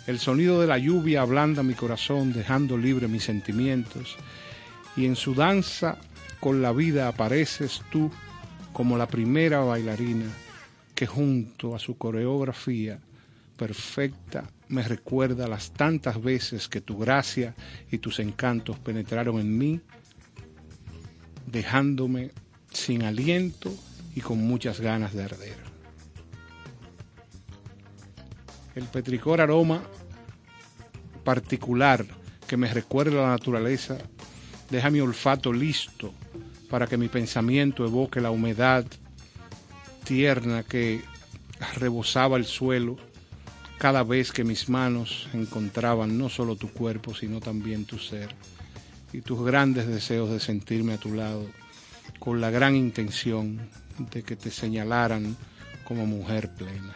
El 0.07 0.19
sonido 0.19 0.61
de 0.61 0.67
la 0.67 0.77
lluvia 0.77 1.21
ablanda 1.21 1.63
mi 1.63 1.73
corazón 1.73 2.31
dejando 2.31 2.77
libre 2.77 3.07
mis 3.07 3.23
sentimientos 3.23 4.15
y 4.95 5.05
en 5.05 5.15
su 5.15 5.33
danza 5.33 5.97
con 6.39 6.61
la 6.61 6.71
vida 6.71 7.07
apareces 7.07 7.81
tú 7.91 8.11
como 8.71 8.97
la 8.97 9.07
primera 9.07 9.59
bailarina 9.59 10.27
que 10.93 11.07
junto 11.07 11.75
a 11.75 11.79
su 11.79 11.97
coreografía 11.97 12.99
perfecta 13.57 14.49
me 14.67 14.83
recuerda 14.83 15.47
las 15.47 15.71
tantas 15.71 16.21
veces 16.21 16.67
que 16.67 16.81
tu 16.81 16.97
gracia 16.97 17.55
y 17.91 17.99
tus 17.99 18.19
encantos 18.19 18.79
penetraron 18.79 19.39
en 19.39 19.57
mí, 19.57 19.81
dejándome 21.45 22.31
sin 22.71 23.03
aliento 23.03 23.73
y 24.15 24.21
con 24.21 24.39
muchas 24.39 24.79
ganas 24.79 25.13
de 25.13 25.23
arder. 25.23 25.57
El 28.75 28.85
petricor 28.85 29.39
aroma 29.39 29.83
particular 31.23 32.05
que 32.47 32.57
me 32.57 32.71
recuerda 32.73 33.21
la 33.21 33.29
naturaleza 33.29 33.97
deja 34.69 34.89
mi 34.89 34.99
olfato 34.99 35.53
listo 35.53 36.13
para 36.69 36.87
que 36.87 36.97
mi 36.97 37.07
pensamiento 37.07 37.85
evoque 37.85 38.19
la 38.19 38.31
humedad 38.31 38.85
tierna 40.03 40.63
que 40.63 41.01
rebosaba 41.75 42.37
el 42.37 42.45
suelo 42.45 42.97
cada 43.77 44.03
vez 44.03 44.31
que 44.31 44.43
mis 44.43 44.69
manos 44.69 45.27
encontraban 45.33 46.17
no 46.17 46.29
solo 46.29 46.55
tu 46.55 46.69
cuerpo, 46.71 47.13
sino 47.13 47.39
también 47.39 47.85
tu 47.85 47.99
ser 47.99 48.29
y 49.13 49.21
tus 49.21 49.45
grandes 49.45 49.87
deseos 49.87 50.29
de 50.29 50.39
sentirme 50.39 50.93
a 50.93 50.97
tu 50.97 51.13
lado, 51.13 51.45
con 52.19 52.41
la 52.41 52.49
gran 52.49 52.75
intención 52.75 53.69
de 54.11 54.23
que 54.23 54.35
te 54.35 54.51
señalaran 54.51 55.37
como 55.85 56.05
mujer 56.05 56.53
plena. 56.53 56.95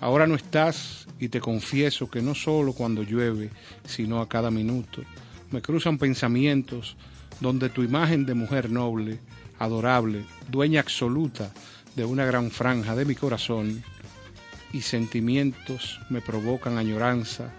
Ahora 0.00 0.26
no 0.26 0.34
estás 0.34 1.06
y 1.18 1.28
te 1.28 1.40
confieso 1.40 2.10
que 2.10 2.22
no 2.22 2.34
solo 2.34 2.72
cuando 2.72 3.02
llueve, 3.02 3.50
sino 3.84 4.20
a 4.20 4.28
cada 4.28 4.50
minuto, 4.50 5.02
me 5.50 5.60
cruzan 5.60 5.98
pensamientos 5.98 6.96
donde 7.40 7.68
tu 7.68 7.82
imagen 7.82 8.24
de 8.24 8.34
mujer 8.34 8.70
noble, 8.70 9.18
adorable, 9.58 10.24
dueña 10.48 10.80
absoluta 10.80 11.52
de 11.96 12.04
una 12.04 12.24
gran 12.24 12.50
franja 12.50 12.94
de 12.94 13.04
mi 13.04 13.14
corazón, 13.14 13.82
y 14.72 14.82
sentimientos 14.82 16.00
me 16.10 16.20
provocan 16.20 16.78
añoranza 16.78 17.50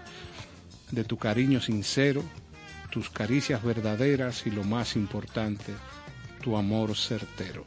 de 0.90 1.04
tu 1.04 1.16
cariño 1.18 1.60
sincero, 1.60 2.22
tus 2.90 3.10
caricias 3.10 3.62
verdaderas 3.62 4.46
y 4.46 4.50
lo 4.50 4.64
más 4.64 4.96
importante, 4.96 5.72
tu 6.42 6.56
amor 6.56 6.96
certero. 6.96 7.64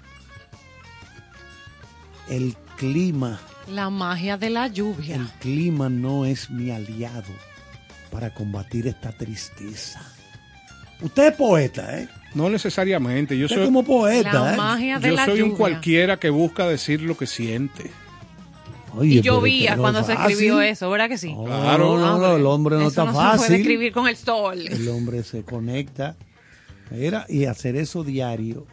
El 2.30 2.56
clima, 2.78 3.40
La 3.70 3.90
magia 3.90 4.38
de 4.38 4.50
la 4.50 4.68
lluvia. 4.68 5.16
el 5.16 5.28
clima 5.40 5.90
no 5.90 6.26
es 6.26 6.50
mi 6.50 6.72
aliado 6.72 7.32
para 8.12 8.34
combatir 8.34 8.88
esta 8.88 9.12
tristeza. 9.12 10.02
Usted 11.02 11.28
es 11.28 11.36
poeta, 11.36 12.00
¿eh? 12.00 12.08
No 12.34 12.50
necesariamente, 12.50 13.38
yo 13.38 13.46
Usted 13.46 13.58
soy, 13.58 13.66
como 13.66 13.84
poeta, 13.84 14.34
La 14.34 14.54
¿eh? 14.54 14.58
magia 14.58 15.00
de 15.00 15.10
yo 15.10 15.16
la 15.16 15.26
soy 15.26 15.42
un 15.42 15.56
cualquiera 15.56 16.18
que 16.18 16.30
busca 16.30 16.68
decir 16.68 17.02
lo 17.02 17.16
que 17.18 17.28
siente. 17.28 17.92
Oye, 18.96 19.16
Y 19.16 19.22
llovía 19.22 19.78
cuando 19.78 20.04
se 20.04 20.14
escribió 20.14 20.56
fácil. 20.56 20.70
eso, 20.72 20.90
¿verdad 20.90 21.10
que 21.10 21.18
sí? 21.18 21.34
No, 21.34 21.44
Claro. 21.46 21.98
no, 21.98 22.18
no, 22.18 22.36
el 22.36 22.46
hombre 22.46 22.76
no 22.76 22.82
Eso 22.82 22.90
está 22.90 23.06
no 23.06 23.12
se 23.12 23.18
puede 23.18 23.30
fácil. 23.38 23.56
escribir 23.56 23.92
con 23.94 24.08
el 24.08 24.16
sol. 24.18 24.60
El 24.68 24.88
hombre 24.90 25.24
se 25.24 25.44
conecta. 25.44 26.16
Mira, 26.92 27.26
y 27.28 27.46
hacer 27.46 27.76
eso 27.76 28.04
diario. 28.04 28.66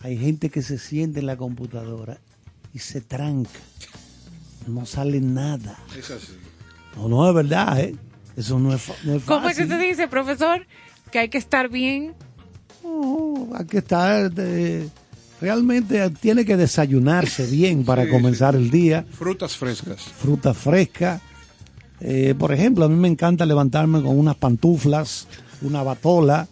Hay 0.00 0.16
gente 0.18 0.50
que 0.50 0.62
se 0.62 0.78
siente 0.78 1.20
en 1.20 1.26
la 1.26 1.36
computadora 1.36 2.18
y 2.72 2.78
se 2.78 3.00
tranca. 3.00 3.50
No 4.66 4.86
sale 4.86 5.20
nada. 5.20 5.78
Es 5.98 6.10
así. 6.10 6.32
No, 6.96 7.08
no, 7.08 7.28
es 7.28 7.34
verdad, 7.34 7.80
¿eh? 7.80 7.96
Eso 8.36 8.58
no 8.58 8.74
es, 8.74 8.88
no 9.04 9.14
es 9.16 9.22
fácil. 9.22 9.24
¿Cómo 9.26 9.48
es 9.48 9.56
que 9.56 9.66
se 9.66 9.78
dice, 9.78 10.08
profesor? 10.08 10.66
Que 11.10 11.18
hay 11.20 11.28
que 11.28 11.38
estar 11.38 11.68
bien. 11.68 12.14
No, 12.82 13.48
hay 13.54 13.66
que 13.66 13.78
estar. 13.78 14.30
de- 14.30 14.88
realmente 15.40 16.10
tiene 16.20 16.44
que 16.44 16.56
desayunarse 16.56 17.46
bien 17.50 17.84
para 17.84 18.04
Sí, 18.04 18.10
comenzar 18.10 18.54
el 18.54 18.70
día. 18.70 19.04
Frutas 19.10 19.56
frescas. 19.56 20.00
Fruta 20.02 20.54
fresca. 20.54 21.20
Eh, 22.00 22.34
por 22.38 22.52
ejemplo, 22.52 22.84
a 22.84 22.88
mí 22.88 22.96
me 22.96 23.08
encanta 23.08 23.46
levantarme 23.46 24.02
con 24.02 24.18
unas 24.18 24.36
pantuflas, 24.36 25.26
una 25.62 25.82
batola, 25.82 26.48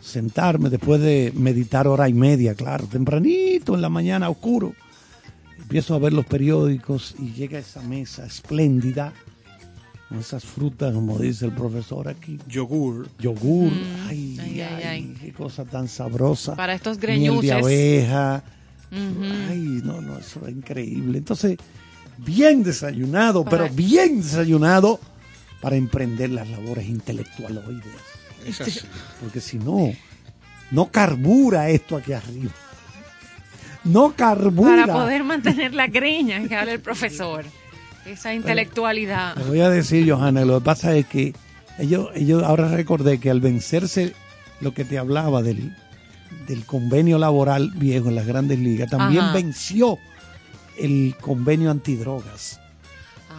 sentarme 0.00 0.70
después 0.70 1.00
de 1.00 1.32
meditar 1.34 1.86
hora 1.88 2.08
y 2.08 2.14
media, 2.14 2.54
claro, 2.54 2.86
tempranito 2.86 3.74
en 3.74 3.82
la 3.82 3.88
mañana, 3.88 4.30
oscuro. 4.30 4.74
Empiezo 5.58 5.94
a 5.94 5.98
ver 5.98 6.12
los 6.12 6.24
periódicos 6.24 7.14
y 7.18 7.32
llega 7.32 7.58
esa 7.58 7.82
mesa 7.82 8.24
espléndida, 8.24 9.12
esas 10.20 10.44
frutas, 10.44 10.94
como 10.94 11.18
dice 11.18 11.46
el 11.46 11.52
profesor 11.52 12.08
aquí, 12.08 12.38
Yogur. 12.48 13.08
yogur, 13.18 13.72
ay, 14.08 14.36
Mm. 14.36 14.40
ay, 14.40 14.60
ay, 14.60 14.60
ay, 14.60 14.82
ay. 14.84 15.16
qué 15.20 15.32
cosa 15.32 15.64
tan 15.64 15.88
sabrosa. 15.88 16.54
Para 16.54 16.74
estos 16.74 16.98
Miel 16.98 17.00
de 17.00 17.06
greñuces. 17.16 17.52
abeja. 17.52 18.44
Ay, 18.92 19.80
no, 19.84 20.00
no, 20.00 20.16
eso 20.18 20.46
es 20.46 20.52
increíble. 20.54 21.18
Entonces, 21.18 21.56
bien 22.18 22.62
desayunado, 22.62 23.44
Para- 23.44 23.64
pero 23.64 23.74
bien 23.74 24.22
desayunado 24.22 25.00
para 25.60 25.74
emprender 25.76 26.30
las 26.30 26.48
labores 26.48 26.86
intelectualoides. 26.88 27.84
Es 28.46 28.60
así. 28.60 28.80
Porque 29.20 29.40
si 29.40 29.58
no, 29.58 29.92
no 30.70 30.86
carbura 30.92 31.68
esto 31.68 31.96
aquí 31.96 32.12
arriba. 32.12 32.52
No 33.82 34.14
carbura. 34.16 34.86
Para 34.86 34.92
poder 35.00 35.24
mantener 35.24 35.74
la 35.74 35.88
greña 35.88 36.46
que 36.46 36.54
habla 36.56 36.72
el 36.72 36.80
profesor. 36.80 37.44
Esa 38.06 38.34
intelectualidad. 38.34 39.34
Te 39.34 39.42
voy 39.44 39.60
a 39.60 39.68
decir, 39.70 40.10
Johanna, 40.10 40.44
lo 40.44 40.60
que 40.60 40.64
pasa 40.64 40.94
es 40.96 41.06
que 41.06 41.34
ellos, 41.78 42.08
ellos 42.14 42.42
ahora 42.42 42.68
recordé 42.68 43.18
que 43.18 43.30
al 43.30 43.40
vencerse 43.40 44.14
lo 44.60 44.72
que 44.72 44.84
te 44.84 44.96
hablaba 44.98 45.42
del, 45.42 45.74
del 46.46 46.64
convenio 46.64 47.18
laboral 47.18 47.70
viejo 47.74 48.08
en 48.08 48.14
las 48.14 48.26
grandes 48.26 48.58
ligas, 48.58 48.88
también 48.90 49.24
Ajá. 49.24 49.32
venció 49.34 49.98
el 50.78 51.14
convenio 51.20 51.70
antidrogas. 51.70 52.60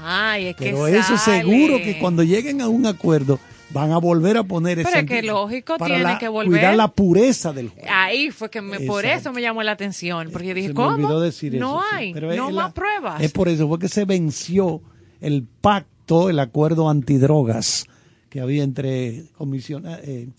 Ay, 0.03 0.47
es 0.47 0.55
que 0.55 0.65
Pero 0.65 0.87
eso 0.87 1.17
sale. 1.17 1.41
seguro 1.41 1.77
que 1.77 1.97
cuando 1.99 2.23
lleguen 2.23 2.61
a 2.61 2.67
un 2.67 2.85
acuerdo 2.85 3.39
van 3.71 3.91
a 3.91 3.97
volver 3.97 4.37
a 4.37 4.43
poner 4.43 4.77
Pero 4.77 4.89
ese 4.89 4.99
es 4.99 5.05
que 5.05 5.21
lógico, 5.23 5.77
para 5.77 5.95
tiene 5.95 6.03
la- 6.13 6.17
que 6.19 6.27
volver. 6.29 6.51
cuidar 6.51 6.75
la 6.75 6.87
pureza 6.87 7.51
del 7.53 7.69
juego. 7.69 7.87
Ahí 7.91 8.31
fue 8.31 8.49
que 8.49 8.61
me, 8.61 8.79
por 8.81 9.05
eso 9.05 9.33
me 9.33 9.41
llamó 9.41 9.61
la 9.63 9.73
atención, 9.73 10.29
porque 10.31 10.47
yo 10.49 10.53
dije, 10.53 10.67
Se 10.67 10.73
me 10.73 10.75
¿cómo? 10.75 10.95
olvidó 10.95 11.19
decir 11.21 11.53
no 11.55 11.79
eso, 11.81 11.89
sí. 11.89 11.95
hay, 11.95 12.13
Pero 12.13 12.31
es 12.31 12.37
no 12.37 12.49
la- 12.51 12.63
más 12.63 12.73
pruebas. 12.73 13.21
Es 13.21 13.31
por 13.31 13.49
eso, 13.49 13.67
fue 13.67 13.77
que 13.79 13.89
se 13.89 14.05
venció 14.05 14.81
el 15.19 15.43
pacto, 15.61 16.29
el 16.29 16.39
acuerdo 16.39 16.89
antidrogas 16.89 17.85
que 18.29 18.39
había 18.39 18.63
entre 18.63 19.25
comisiona- 19.37 19.99
eh, 20.03 20.29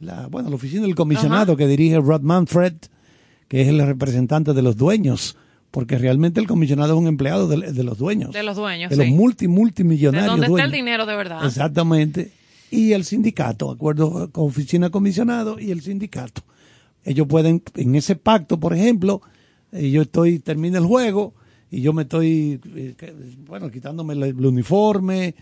la, 0.00 0.28
bueno, 0.28 0.48
la 0.48 0.54
oficina 0.56 0.82
del 0.82 0.94
comisionado 0.94 1.56
que 1.56 1.66
dirige 1.66 1.98
Rod 1.98 2.20
Manfred, 2.22 2.74
que 3.48 3.62
es 3.62 3.68
el 3.68 3.84
representante 3.84 4.52
de 4.54 4.62
los 4.62 4.76
dueños, 4.76 5.36
porque 5.72 5.98
realmente 5.98 6.38
el 6.40 6.46
comisionado 6.46 6.94
es 6.94 6.98
un 7.00 7.08
empleado 7.08 7.48
de, 7.48 7.72
de 7.72 7.82
los 7.82 7.98
dueños. 7.98 8.32
De 8.32 8.42
los 8.44 8.56
dueños, 8.56 8.90
De 8.90 8.96
los 8.96 9.06
multi, 9.08 9.46
¿De 9.46 9.52
multimillonarios 9.52 10.30
dónde 10.30 10.46
está 10.46 10.64
el 10.64 10.70
dinero 10.72 11.04
de 11.06 11.16
verdad? 11.16 11.44
Exactamente. 11.44 12.32
Y 12.70 12.92
el 12.92 13.04
sindicato, 13.04 13.70
acuerdo 13.70 14.30
con 14.30 14.44
oficina 14.48 14.90
comisionado 14.90 15.58
y 15.58 15.70
el 15.70 15.80
sindicato. 15.80 16.42
Ellos 17.04 17.26
pueden, 17.26 17.62
en 17.76 17.94
ese 17.94 18.16
pacto, 18.16 18.60
por 18.60 18.74
ejemplo, 18.74 19.22
eh, 19.72 19.90
yo 19.90 20.02
estoy, 20.02 20.38
termina 20.40 20.78
el 20.78 20.84
juego 20.84 21.34
y 21.70 21.80
yo 21.80 21.92
me 21.92 22.02
estoy, 22.02 22.60
eh, 22.76 22.94
bueno, 23.46 23.70
quitándome 23.70 24.14
el, 24.14 24.22
el 24.24 24.46
uniforme, 24.46 25.34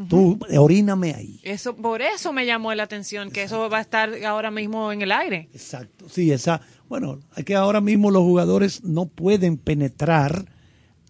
Tú, 0.10 0.40
oríname 0.58 1.14
ahí. 1.14 1.40
Eso, 1.44 1.76
por 1.76 2.02
eso 2.02 2.34
me 2.34 2.46
llamó 2.46 2.74
la 2.74 2.84
atención, 2.84 3.30
que 3.30 3.44
eso 3.44 3.70
va 3.70 3.78
a 3.78 3.82
estar 3.82 4.12
ahora 4.26 4.50
mismo 4.50 4.92
en 4.92 5.02
el 5.04 5.12
aire. 5.12 5.50
Exacto, 5.54 6.10
sí, 6.10 6.32
esa. 6.32 6.62
Bueno, 6.90 7.20
es 7.36 7.46
que 7.46 7.56
ahora 7.56 7.80
mismo 7.80 8.10
los 8.10 8.24
jugadores 8.24 8.84
no 8.84 9.06
pueden 9.06 9.58
penetrar 9.58 10.46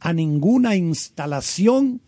a 0.01 0.11
ninguna 0.11 0.75
instalación 0.75 2.01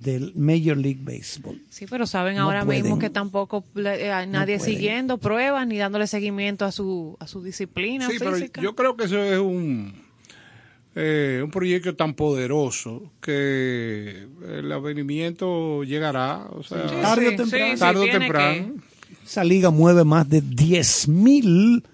del 0.00 0.32
Major 0.36 0.76
League 0.76 1.00
Baseball. 1.02 1.60
Sí, 1.70 1.86
pero 1.88 2.06
saben 2.06 2.36
No 2.36 2.42
ahora 2.44 2.64
mismo 2.64 2.90
pueden. 2.90 2.98
que 3.00 3.10
tampoco 3.10 3.64
le- 3.74 4.06
eh, 4.06 4.12
hay 4.12 4.26
nadie 4.28 4.58
pueden. 4.58 4.74
siguiendo 4.74 5.18
pruebas 5.18 5.66
ni 5.66 5.78
dándole 5.78 6.06
seguimiento 6.06 6.64
a 6.64 6.70
su, 6.70 7.16
a 7.18 7.26
su 7.26 7.42
disciplina 7.42 8.08
Sí, 8.08 8.16
pero 8.18 8.34
física. 8.34 8.60
yo 8.60 8.76
creo 8.76 8.96
que 8.96 9.04
eso 9.04 9.20
es 9.20 9.38
un, 9.40 9.94
eh, 10.98 11.40
un 11.44 11.50
proyecto 11.50 11.94
tan 11.94 12.14
poderoso 12.14 13.12
que 13.20 14.26
el 14.48 14.72
avenimiento 14.72 15.84
llegará. 15.84 16.46
O 16.50 16.62
sea, 16.62 16.88
Sí, 16.88 16.94
Tarde 17.02 17.28
o 17.28 17.36
temprano. 17.36 17.66
sí, 17.66 17.72
sí, 17.74 17.78
tarde 17.80 18.00
o 18.00 18.18
temprano. 18.18 18.74
Esa 19.24 19.44
liga 19.44 19.70
mueve 19.70 20.04
más 20.04 20.28
de 20.28 20.40
10 20.40 21.08
mil 21.08 21.84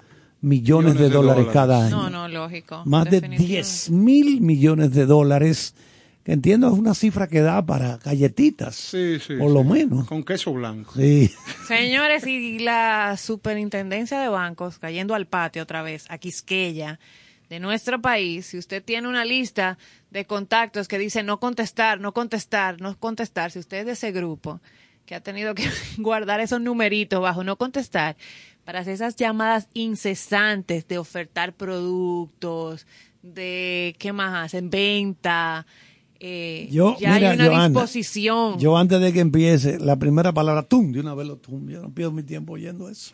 millones 0.40 0.94
de, 0.94 1.04
de 1.04 1.10
dólares, 1.10 1.46
dólares. 1.46 1.52
cada 1.52 1.86
año. 1.86 1.96
No, 1.96 2.10
no, 2.10 2.28
lógico. 2.28 2.82
más 2.84 3.04
de 3.06 3.20
definitivamente. 3.20 3.52
10 3.54 3.90
mil 3.90 4.40
millones 4.40 4.92
de 4.92 5.06
dólares, 5.06 5.74
que 6.24 6.32
entiendo 6.32 6.68
es 6.68 6.74
una 6.74 6.94
cifra 6.94 7.26
que 7.26 7.40
da 7.40 7.64
para 7.64 7.96
galletitas, 7.98 8.74
Sí, 8.76 9.18
sí. 9.18 9.34
por 9.36 9.50
lo 9.50 9.64
menos. 9.64 10.06
Con 10.06 10.22
queso 10.24 10.52
blanco. 10.52 10.92
Sí. 10.94 11.30
Señores, 11.66 12.26
y 12.26 12.58
la 12.60 13.16
superintendencia 13.16 14.20
de 14.20 14.28
bancos, 14.28 14.78
cayendo 14.78 15.14
al 15.14 15.26
patio 15.26 15.62
otra 15.62 15.82
vez, 15.82 16.04
a 16.08 16.18
Quisqueya, 16.18 17.00
de 17.52 17.60
nuestro 17.60 18.00
país, 18.00 18.46
si 18.46 18.56
usted 18.56 18.82
tiene 18.82 19.08
una 19.08 19.26
lista 19.26 19.76
de 20.10 20.24
contactos 20.24 20.88
que 20.88 20.98
dice 20.98 21.22
no 21.22 21.38
contestar, 21.38 22.00
no 22.00 22.14
contestar, 22.14 22.80
no 22.80 22.98
contestar, 22.98 23.50
si 23.50 23.58
usted 23.58 23.80
es 23.80 23.84
de 23.84 23.92
ese 23.92 24.10
grupo 24.10 24.62
que 25.04 25.14
ha 25.14 25.20
tenido 25.20 25.54
que 25.54 25.68
guardar 25.98 26.40
esos 26.40 26.62
numeritos 26.62 27.20
bajo 27.20 27.44
no 27.44 27.56
contestar, 27.56 28.16
para 28.64 28.80
hacer 28.80 28.94
esas 28.94 29.16
llamadas 29.16 29.68
incesantes 29.74 30.88
de 30.88 30.96
ofertar 30.96 31.52
productos, 31.52 32.86
de 33.22 33.96
qué 33.98 34.14
más 34.14 34.46
hacen, 34.46 34.70
venta, 34.70 35.66
eh, 36.20 36.68
Yo, 36.70 36.96
ya 36.98 37.16
mira, 37.16 37.32
hay 37.32 37.38
una 37.38 37.68
disposición. 37.68 38.58
Yo 38.60 38.78
antes 38.78 38.98
de 38.98 39.12
que 39.12 39.20
empiece, 39.20 39.78
la 39.78 39.96
primera 39.96 40.32
palabra, 40.32 40.62
tum, 40.62 40.90
de 40.90 41.00
una 41.00 41.14
vez 41.14 41.26
lo 41.26 41.36
tum. 41.36 41.68
Yo 41.68 41.82
no 41.82 41.92
pierdo 41.92 42.12
mi 42.12 42.22
tiempo 42.22 42.54
oyendo 42.54 42.88
eso. 42.88 43.12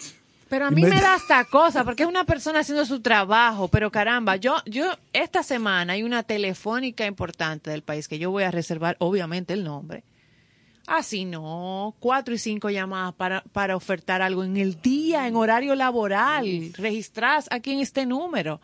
Pero 0.48 0.66
a 0.66 0.70
mí 0.70 0.82
me- 0.82 0.88
me 0.88 1.00
da 1.00 1.14
hasta 1.14 1.44
cosa, 1.44 1.84
porque 1.84 2.04
es 2.04 2.08
una 2.08 2.24
persona 2.24 2.60
haciendo 2.60 2.86
su 2.86 3.00
trabajo, 3.00 3.68
pero 3.68 3.90
caramba, 3.90 4.36
yo, 4.36 4.56
yo, 4.66 4.86
esta 5.12 5.42
semana 5.42 5.92
hay 5.94 6.02
una 6.02 6.22
telefónica 6.22 7.04
importante 7.06 7.70
del 7.70 7.82
país 7.82 8.08
que 8.08 8.18
yo 8.18 8.30
voy 8.30 8.44
a 8.44 8.50
reservar, 8.50 8.96
obviamente, 9.00 9.52
el 9.52 9.62
nombre. 9.64 10.04
Así 10.86 11.26
no, 11.26 11.94
cuatro 12.00 12.32
y 12.34 12.38
cinco 12.38 12.70
llamadas 12.70 13.12
para, 13.14 13.42
para 13.52 13.76
ofertar 13.76 14.22
algo 14.22 14.42
en 14.42 14.56
el 14.56 14.80
día, 14.80 15.28
en 15.28 15.36
horario 15.36 15.74
laboral, 15.74 16.46
registrás 16.78 17.46
aquí 17.50 17.72
en 17.72 17.80
este 17.80 18.06
número. 18.06 18.58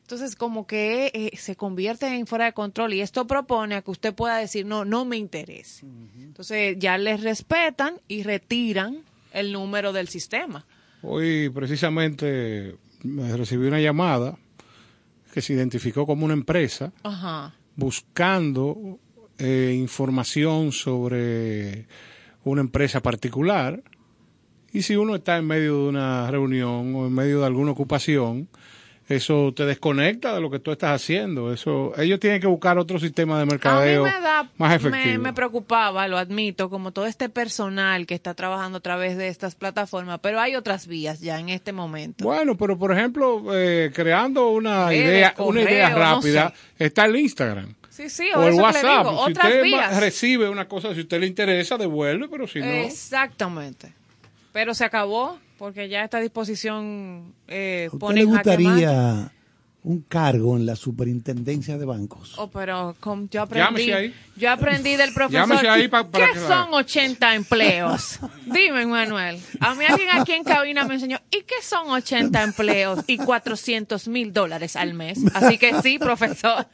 Entonces, 0.00 0.34
como 0.34 0.66
que 0.66 1.10
eh, 1.12 1.36
se 1.36 1.56
convierte 1.56 2.06
en 2.06 2.26
fuera 2.26 2.46
de 2.46 2.54
control 2.54 2.94
y 2.94 3.02
esto 3.02 3.26
propone 3.26 3.74
a 3.74 3.82
que 3.82 3.90
usted 3.90 4.14
pueda 4.14 4.38
decir, 4.38 4.64
no, 4.64 4.86
no 4.86 5.04
me 5.04 5.18
interese. 5.18 5.84
Entonces, 6.16 6.76
ya 6.78 6.96
les 6.96 7.22
respetan 7.22 8.00
y 8.08 8.22
retiran 8.22 9.02
el 9.34 9.52
número 9.52 9.92
del 9.92 10.08
sistema. 10.08 10.64
Hoy 11.02 11.48
precisamente 11.50 12.76
me 13.04 13.36
recibí 13.36 13.66
una 13.66 13.80
llamada 13.80 14.36
que 15.32 15.42
se 15.42 15.52
identificó 15.52 16.06
como 16.06 16.24
una 16.24 16.34
empresa 16.34 16.92
Ajá. 17.02 17.54
buscando 17.76 18.98
eh, 19.38 19.76
información 19.78 20.72
sobre 20.72 21.86
una 22.44 22.60
empresa 22.60 23.00
particular 23.00 23.82
y 24.72 24.82
si 24.82 24.96
uno 24.96 25.14
está 25.14 25.38
en 25.38 25.46
medio 25.46 25.82
de 25.82 25.88
una 25.88 26.30
reunión 26.30 26.94
o 26.94 27.06
en 27.06 27.12
medio 27.12 27.40
de 27.40 27.46
alguna 27.46 27.72
ocupación 27.72 28.48
eso 29.08 29.52
te 29.54 29.64
desconecta 29.64 30.34
de 30.34 30.40
lo 30.40 30.50
que 30.50 30.58
tú 30.58 30.70
estás 30.72 31.00
haciendo 31.00 31.52
eso 31.52 31.92
ellos 31.96 32.20
tienen 32.20 32.40
que 32.40 32.46
buscar 32.46 32.78
otro 32.78 32.98
sistema 32.98 33.36
de 33.36 33.42
A 33.42 33.44
mí 33.46 33.50
mercadeo 33.50 34.04
me 34.04 34.20
da, 34.20 34.50
más 34.56 34.74
efectivo 34.74 35.22
me 35.22 35.32
preocupaba, 35.32 36.08
lo 36.08 36.18
admito, 36.18 36.70
como 36.70 36.92
todo 36.92 37.06
este 37.06 37.28
personal 37.28 38.06
que 38.06 38.14
está 38.14 38.34
trabajando 38.34 38.78
a 38.78 38.80
través 38.80 39.16
de 39.16 39.28
estas 39.28 39.54
plataformas, 39.54 40.20
pero 40.20 40.40
hay 40.40 40.54
otras 40.54 40.86
vías 40.86 41.20
ya 41.20 41.38
en 41.38 41.48
este 41.48 41.72
momento. 41.72 42.24
Bueno, 42.24 42.56
pero 42.56 42.78
por 42.78 42.92
ejemplo, 42.92 43.42
eh, 43.54 43.90
creando 43.94 44.50
una 44.50 44.92
idea, 44.94 45.34
una 45.38 45.62
idea 45.62 45.90
no 45.90 45.98
rápida, 45.98 46.54
sé. 46.76 46.84
está 46.86 47.04
el 47.04 47.16
Instagram. 47.16 47.74
Sí, 47.90 48.08
sí, 48.10 48.28
o 48.34 48.40
o 48.40 48.46
el 48.46 48.54
WhatsApp. 48.54 49.06
digo, 49.06 49.26
si 49.26 49.32
usted 49.32 49.62
vías. 49.62 50.00
recibe 50.00 50.48
una 50.48 50.68
cosa, 50.68 50.94
si 50.94 51.00
usted 51.00 51.20
le 51.20 51.26
interesa, 51.26 51.76
devuelve, 51.76 52.28
pero 52.28 52.46
si 52.46 52.60
no. 52.60 52.66
Exactamente. 52.66 53.92
Pero 54.52 54.72
se 54.74 54.84
acabó 54.84 55.38
porque 55.58 55.88
ya 55.88 56.04
esta 56.04 56.20
disposición 56.20 57.34
eh, 57.48 57.84
¿A 57.84 57.86
usted 57.88 57.98
pone 57.98 58.20
le 58.20 58.24
gustaría 58.26 59.32
un 59.84 60.00
cargo 60.02 60.56
en 60.56 60.66
la 60.66 60.76
superintendencia 60.76 61.78
de 61.78 61.84
bancos? 61.86 62.34
Oh, 62.36 62.48
pero 62.50 62.94
com- 63.00 63.28
yo 63.30 63.42
aprendí, 63.42 63.90
ahí. 63.92 64.14
yo 64.36 64.50
aprendí 64.50 64.96
del 64.96 65.14
profesor. 65.14 65.66
Ahí 65.66 65.88
pa- 65.88 66.06
para 66.08 66.26
¿Qué 66.26 66.32
que- 66.34 66.40
son 66.40 66.74
80 66.74 67.34
empleos? 67.34 68.18
Dime, 68.46 68.84
Manuel. 68.86 69.40
A 69.60 69.74
mí 69.74 69.84
alguien 69.88 70.08
aquí 70.12 70.32
en 70.32 70.44
cabina 70.44 70.84
me 70.84 70.94
enseñó, 70.94 71.18
¿y 71.30 71.42
qué 71.42 71.62
son 71.62 71.88
80 71.90 72.42
empleos 72.42 73.00
y 73.06 73.16
400 73.18 74.08
mil 74.08 74.32
dólares 74.32 74.76
al 74.76 74.94
mes? 74.94 75.20
Así 75.34 75.56
que 75.58 75.80
sí, 75.80 75.98
profesor. 75.98 76.66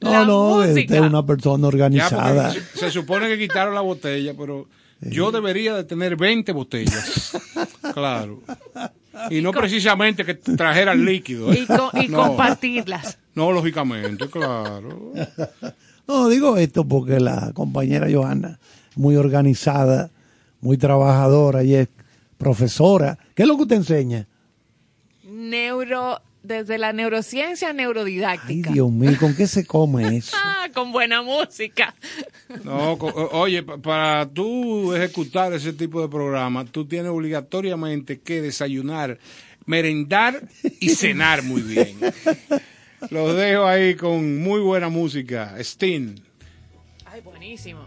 No, 0.00 0.10
La 0.10 0.24
no, 0.24 0.48
usted 0.56 0.70
música. 0.70 0.94
es 0.96 1.00
una 1.02 1.24
persona 1.24 1.66
organizada. 1.68 2.52
se 2.74 2.90
supone 2.90 3.28
que 3.28 3.38
quitaron 3.38 3.74
la 3.74 3.82
botella, 3.82 4.34
pero 4.36 4.66
yo 5.02 5.30
debería 5.32 5.74
de 5.74 5.84
tener 5.84 6.16
20 6.16 6.52
botellas. 6.52 7.32
Claro. 7.92 8.40
Y 9.28 9.42
no 9.42 9.50
precisamente 9.52 10.24
que 10.24 10.34
trajeran 10.34 11.04
líquido. 11.04 11.52
¿eh? 11.52 11.58
Y, 11.60 11.66
co- 11.66 11.90
y 12.00 12.08
No. 12.08 12.18
compartirlas. 12.28 13.18
No, 13.34 13.52
lógicamente, 13.52 14.28
claro. 14.28 15.12
No, 16.08 16.28
digo 16.28 16.56
esto 16.56 16.84
porque 16.86 17.20
la 17.20 17.52
compañera 17.52 18.08
Johanna, 18.10 18.58
muy 18.96 19.16
organizada, 19.16 20.10
muy 20.60 20.78
trabajadora 20.78 21.62
y 21.62 21.74
es 21.74 21.88
profesora. 22.38 23.18
¿Qué 23.34 23.42
es 23.42 23.48
lo 23.48 23.56
que 23.56 23.62
usted 23.62 23.76
enseña? 23.76 24.26
Neuro, 25.24 26.20
desde 26.42 26.78
la 26.78 26.92
neurociencia 26.92 27.68
Ay, 27.68 27.74
neurodidáctica. 27.74 28.72
Dios 28.72 28.90
mío, 28.90 29.16
¿con 29.20 29.34
qué 29.34 29.46
se 29.46 29.64
come 29.66 30.16
eso? 30.18 30.36
Ah, 30.36 30.68
con 30.74 30.92
buena 30.92 31.22
música. 31.22 31.94
No, 32.64 32.94
oye, 32.94 33.62
pa- 33.62 33.78
para 33.78 34.28
tú 34.28 34.92
ejecutar 34.94 35.52
ese 35.52 35.72
tipo 35.72 36.00
de 36.02 36.08
programa, 36.08 36.64
tú 36.64 36.84
tienes 36.86 37.10
obligatoriamente 37.10 38.20
que 38.20 38.40
desayunar, 38.42 39.18
merendar 39.66 40.42
y 40.80 40.88
cenar 40.96 41.42
muy 41.42 41.62
bien. 41.62 41.98
Los 43.10 43.36
dejo 43.36 43.64
ahí 43.66 43.94
con 43.94 44.40
muy 44.42 44.60
buena 44.60 44.88
música. 44.88 45.54
Sting. 45.58 46.16
Ay, 47.04 47.20
buenísimo. 47.20 47.80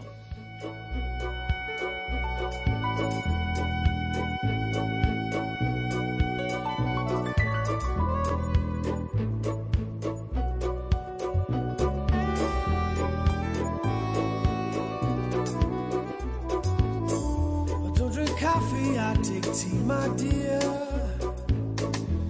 Take 19.26 19.52
tea, 19.54 19.78
my 19.78 20.06
dear. 20.16 20.60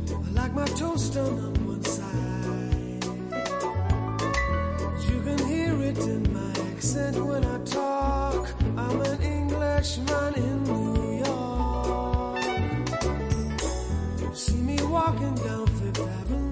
I 0.09 0.31
like 0.33 0.55
my 0.55 0.65
toast 0.65 1.13
done 1.13 1.39
on 1.39 1.53
one 1.67 1.83
side. 1.85 3.05
You 5.07 5.21
can 5.21 5.39
hear 5.47 5.75
it 5.83 5.99
in 5.99 6.33
my 6.33 6.51
accent 6.73 7.23
when 7.23 7.45
I 7.45 7.59
talk. 7.65 8.49
I'm 8.79 8.99
an 9.03 9.21
Englishman 9.21 10.35
in 10.37 10.65
New 10.65 11.19
York. 11.27 12.39
See 14.35 14.63
me 14.63 14.79
walking 14.85 15.35
down 15.35 15.67
Fifth 15.67 16.01
Avenue. 16.01 16.46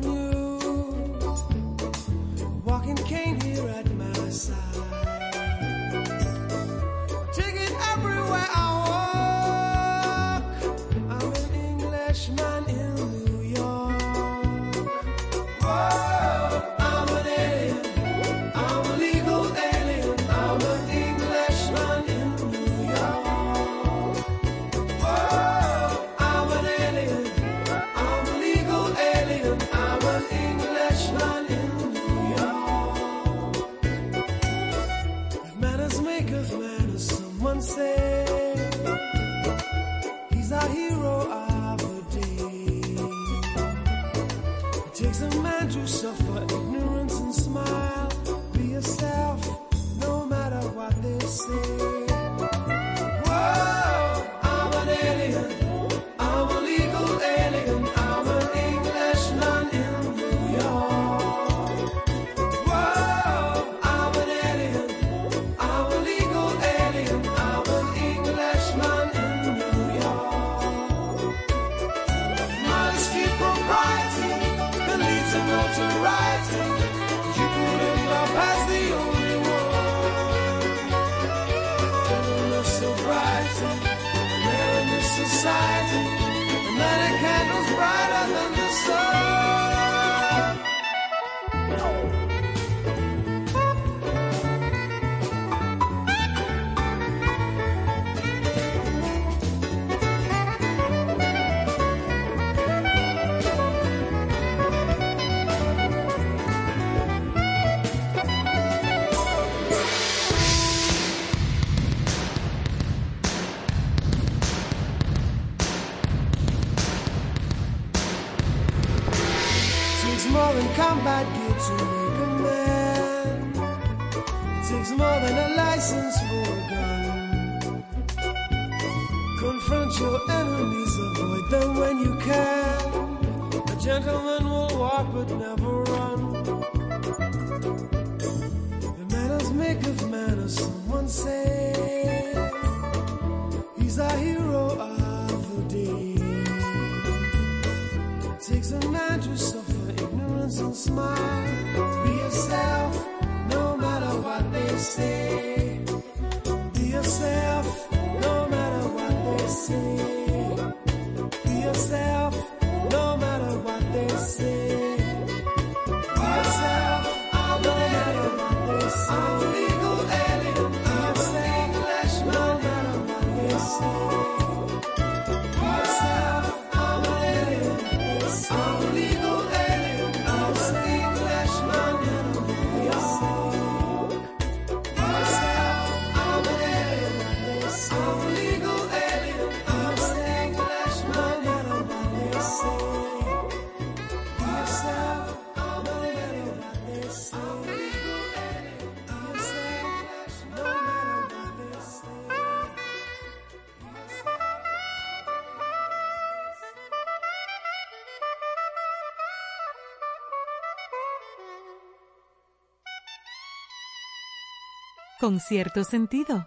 con 215.19 215.41
cierto 215.41 215.85
sentido. 215.85 216.47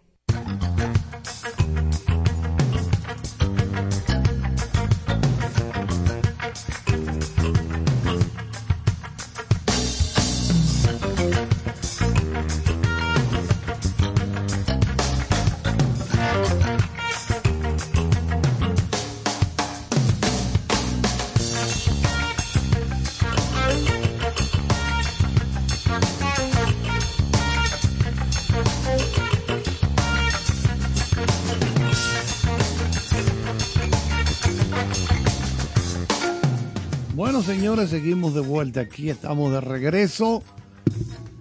seguimos 38.01 38.33
de 38.33 38.41
vuelta 38.41 38.81
aquí. 38.81 39.11
Estamos 39.11 39.51
de 39.51 39.61
regreso 39.61 40.41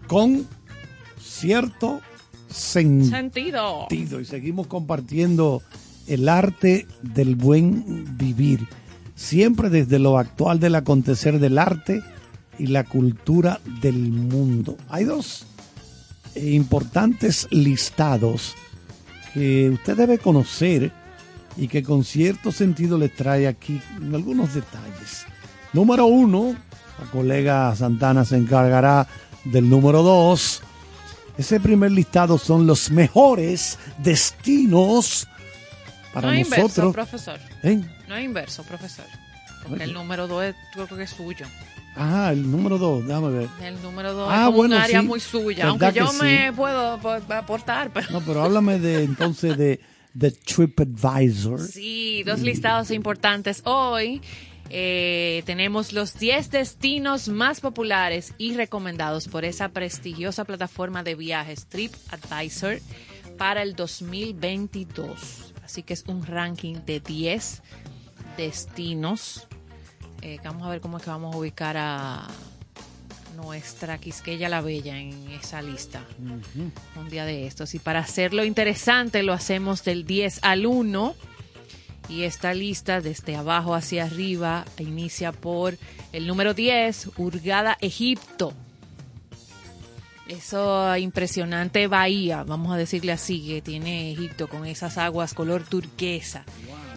con 0.06 0.46
cierto 1.18 2.02
sentido. 2.50 3.86
Sentido. 3.88 4.20
Y 4.20 4.26
seguimos 4.26 4.66
compartiendo 4.66 5.62
el 6.06 6.28
arte 6.28 6.86
del 7.00 7.34
buen 7.34 8.18
vivir. 8.18 8.68
Siempre 9.14 9.70
desde 9.70 9.98
lo 9.98 10.18
actual 10.18 10.60
del 10.60 10.74
acontecer 10.74 11.38
del 11.38 11.56
arte 11.56 12.02
y 12.58 12.66
la 12.66 12.84
cultura 12.84 13.58
del 13.80 14.10
mundo. 14.10 14.76
Hay 14.90 15.04
dos 15.04 15.46
importantes 16.36 17.48
listados 17.50 18.54
que 19.32 19.70
usted 19.70 19.96
debe 19.96 20.18
conocer 20.18 20.92
y 21.56 21.68
que 21.68 21.82
con 21.82 22.04
cierto 22.04 22.52
sentido 22.52 22.98
le 22.98 23.08
trae 23.08 23.48
aquí 23.48 23.80
algunos 24.12 24.52
detalles. 24.52 25.24
Número 25.72 26.06
uno, 26.06 26.54
la 26.98 27.06
colega 27.10 27.74
Santana 27.76 28.24
se 28.24 28.36
encargará 28.36 29.06
del 29.44 29.68
número 29.68 30.02
dos. 30.02 30.62
Ese 31.38 31.60
primer 31.60 31.92
listado 31.92 32.36
son 32.38 32.66
los 32.66 32.90
mejores 32.90 33.78
destinos 33.98 35.26
para 36.12 36.28
no 36.28 36.34
es 36.34 36.40
inverso, 36.46 36.62
nosotros. 36.66 36.92
profesor. 36.92 37.40
¿Eh? 37.62 37.80
No 38.08 38.16
es 38.16 38.24
inverso, 38.24 38.62
profesor. 38.64 39.04
Porque 39.66 39.84
el 39.84 39.92
número 39.92 40.26
2 40.26 40.54
yo 40.76 40.86
creo 40.86 40.98
que 40.98 41.04
es 41.04 41.10
suyo. 41.10 41.46
Ajá, 41.94 42.32
el 42.32 42.50
número 42.50 42.78
dos, 42.78 43.06
déjame 43.06 43.28
ver. 43.30 43.48
El 43.62 43.80
número 43.82 44.12
2 44.14 44.28
Ah, 44.32 44.46
es 44.48 44.54
bueno, 44.54 44.76
un 44.76 44.80
área 44.82 45.00
sí. 45.00 45.06
muy 45.06 45.20
suya. 45.20 45.66
¿Verdad 45.66 45.68
Aunque 45.70 45.92
que 45.92 45.98
yo 45.98 46.08
sí? 46.08 46.18
me 46.22 46.52
puedo 46.52 46.98
po- 46.98 47.10
aportar, 47.34 47.90
pero... 47.92 48.10
No, 48.10 48.20
pero 48.20 48.42
háblame 48.42 48.78
de 48.78 49.04
entonces 49.04 49.56
de, 49.58 49.80
de 50.14 50.30
TripAdvisor. 50.46 51.60
Sí, 51.60 52.22
dos 52.24 52.40
listados 52.40 52.90
importantes 52.90 53.62
hoy. 53.64 54.22
Eh, 54.72 55.42
tenemos 55.46 55.92
los 55.92 56.16
10 56.16 56.50
destinos 56.50 57.28
más 57.28 57.60
populares 57.60 58.34
y 58.38 58.54
recomendados 58.54 59.26
por 59.26 59.44
esa 59.44 59.70
prestigiosa 59.70 60.44
plataforma 60.44 61.02
de 61.02 61.16
viajes 61.16 61.66
TripAdvisor 61.66 62.78
para 63.36 63.62
el 63.62 63.74
2022. 63.74 65.52
Así 65.64 65.82
que 65.82 65.94
es 65.94 66.04
un 66.06 66.24
ranking 66.24 66.76
de 66.86 67.00
10 67.00 67.62
destinos. 68.36 69.48
Eh, 70.22 70.38
vamos 70.44 70.62
a 70.64 70.70
ver 70.70 70.80
cómo 70.80 70.98
es 70.98 71.02
que 71.02 71.10
vamos 71.10 71.34
a 71.34 71.38
ubicar 71.38 71.76
a 71.76 72.28
nuestra 73.36 73.98
Quisqueya 73.98 74.48
la 74.48 74.60
Bella 74.60 74.98
en 74.98 75.30
esa 75.30 75.62
lista 75.62 76.04
un 76.96 77.08
día 77.08 77.24
de 77.24 77.46
estos. 77.46 77.74
Y 77.74 77.80
para 77.80 78.00
hacerlo 78.00 78.44
interesante 78.44 79.22
lo 79.24 79.32
hacemos 79.32 79.82
del 79.82 80.04
10 80.04 80.40
al 80.42 80.66
1. 80.66 81.14
Y 82.10 82.24
esta 82.24 82.52
lista 82.52 83.00
desde 83.00 83.36
abajo 83.36 83.74
hacia 83.74 84.04
arriba 84.04 84.64
inicia 84.78 85.30
por 85.30 85.78
el 86.12 86.26
número 86.26 86.54
10, 86.54 87.12
Hurgada, 87.16 87.78
Egipto. 87.80 88.52
Eso 90.26 90.96
impresionante 90.96 91.86
bahía, 91.86 92.44
vamos 92.44 92.72
a 92.72 92.76
decirle 92.76 93.12
así, 93.12 93.46
que 93.46 93.62
tiene 93.62 94.12
Egipto 94.12 94.48
con 94.48 94.66
esas 94.66 94.98
aguas 94.98 95.34
color 95.34 95.64
turquesa 95.64 96.44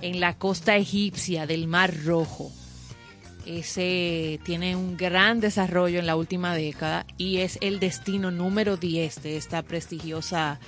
en 0.01 0.20
la 0.20 0.36
costa 0.38 0.76
egipcia 0.76 1.47
del 1.47 1.68
Mar 1.68 1.93
Rojo. 2.03 2.51
Ese 3.45 4.39
tiene 4.43 4.76
un 4.76 4.97
gran 4.97 5.39
desarrollo 5.39 5.99
en 5.99 6.05
la 6.05 6.16
última 6.16 6.55
década 6.55 7.05
y 7.18 7.38
es 7.39 7.57
el 7.61 7.80
destino 7.80 8.32
número 8.32 8.78
10 8.78 9.22
de 9.24 9.38
esta 9.38 9.64
prestigiosa 9.64 10.59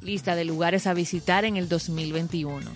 lista 0.00 0.34
de 0.34 0.44
lugares 0.44 0.86
a 0.86 0.94
visitar 0.94 1.44
en 1.44 1.56
el 1.56 1.68
2021. 1.68 2.70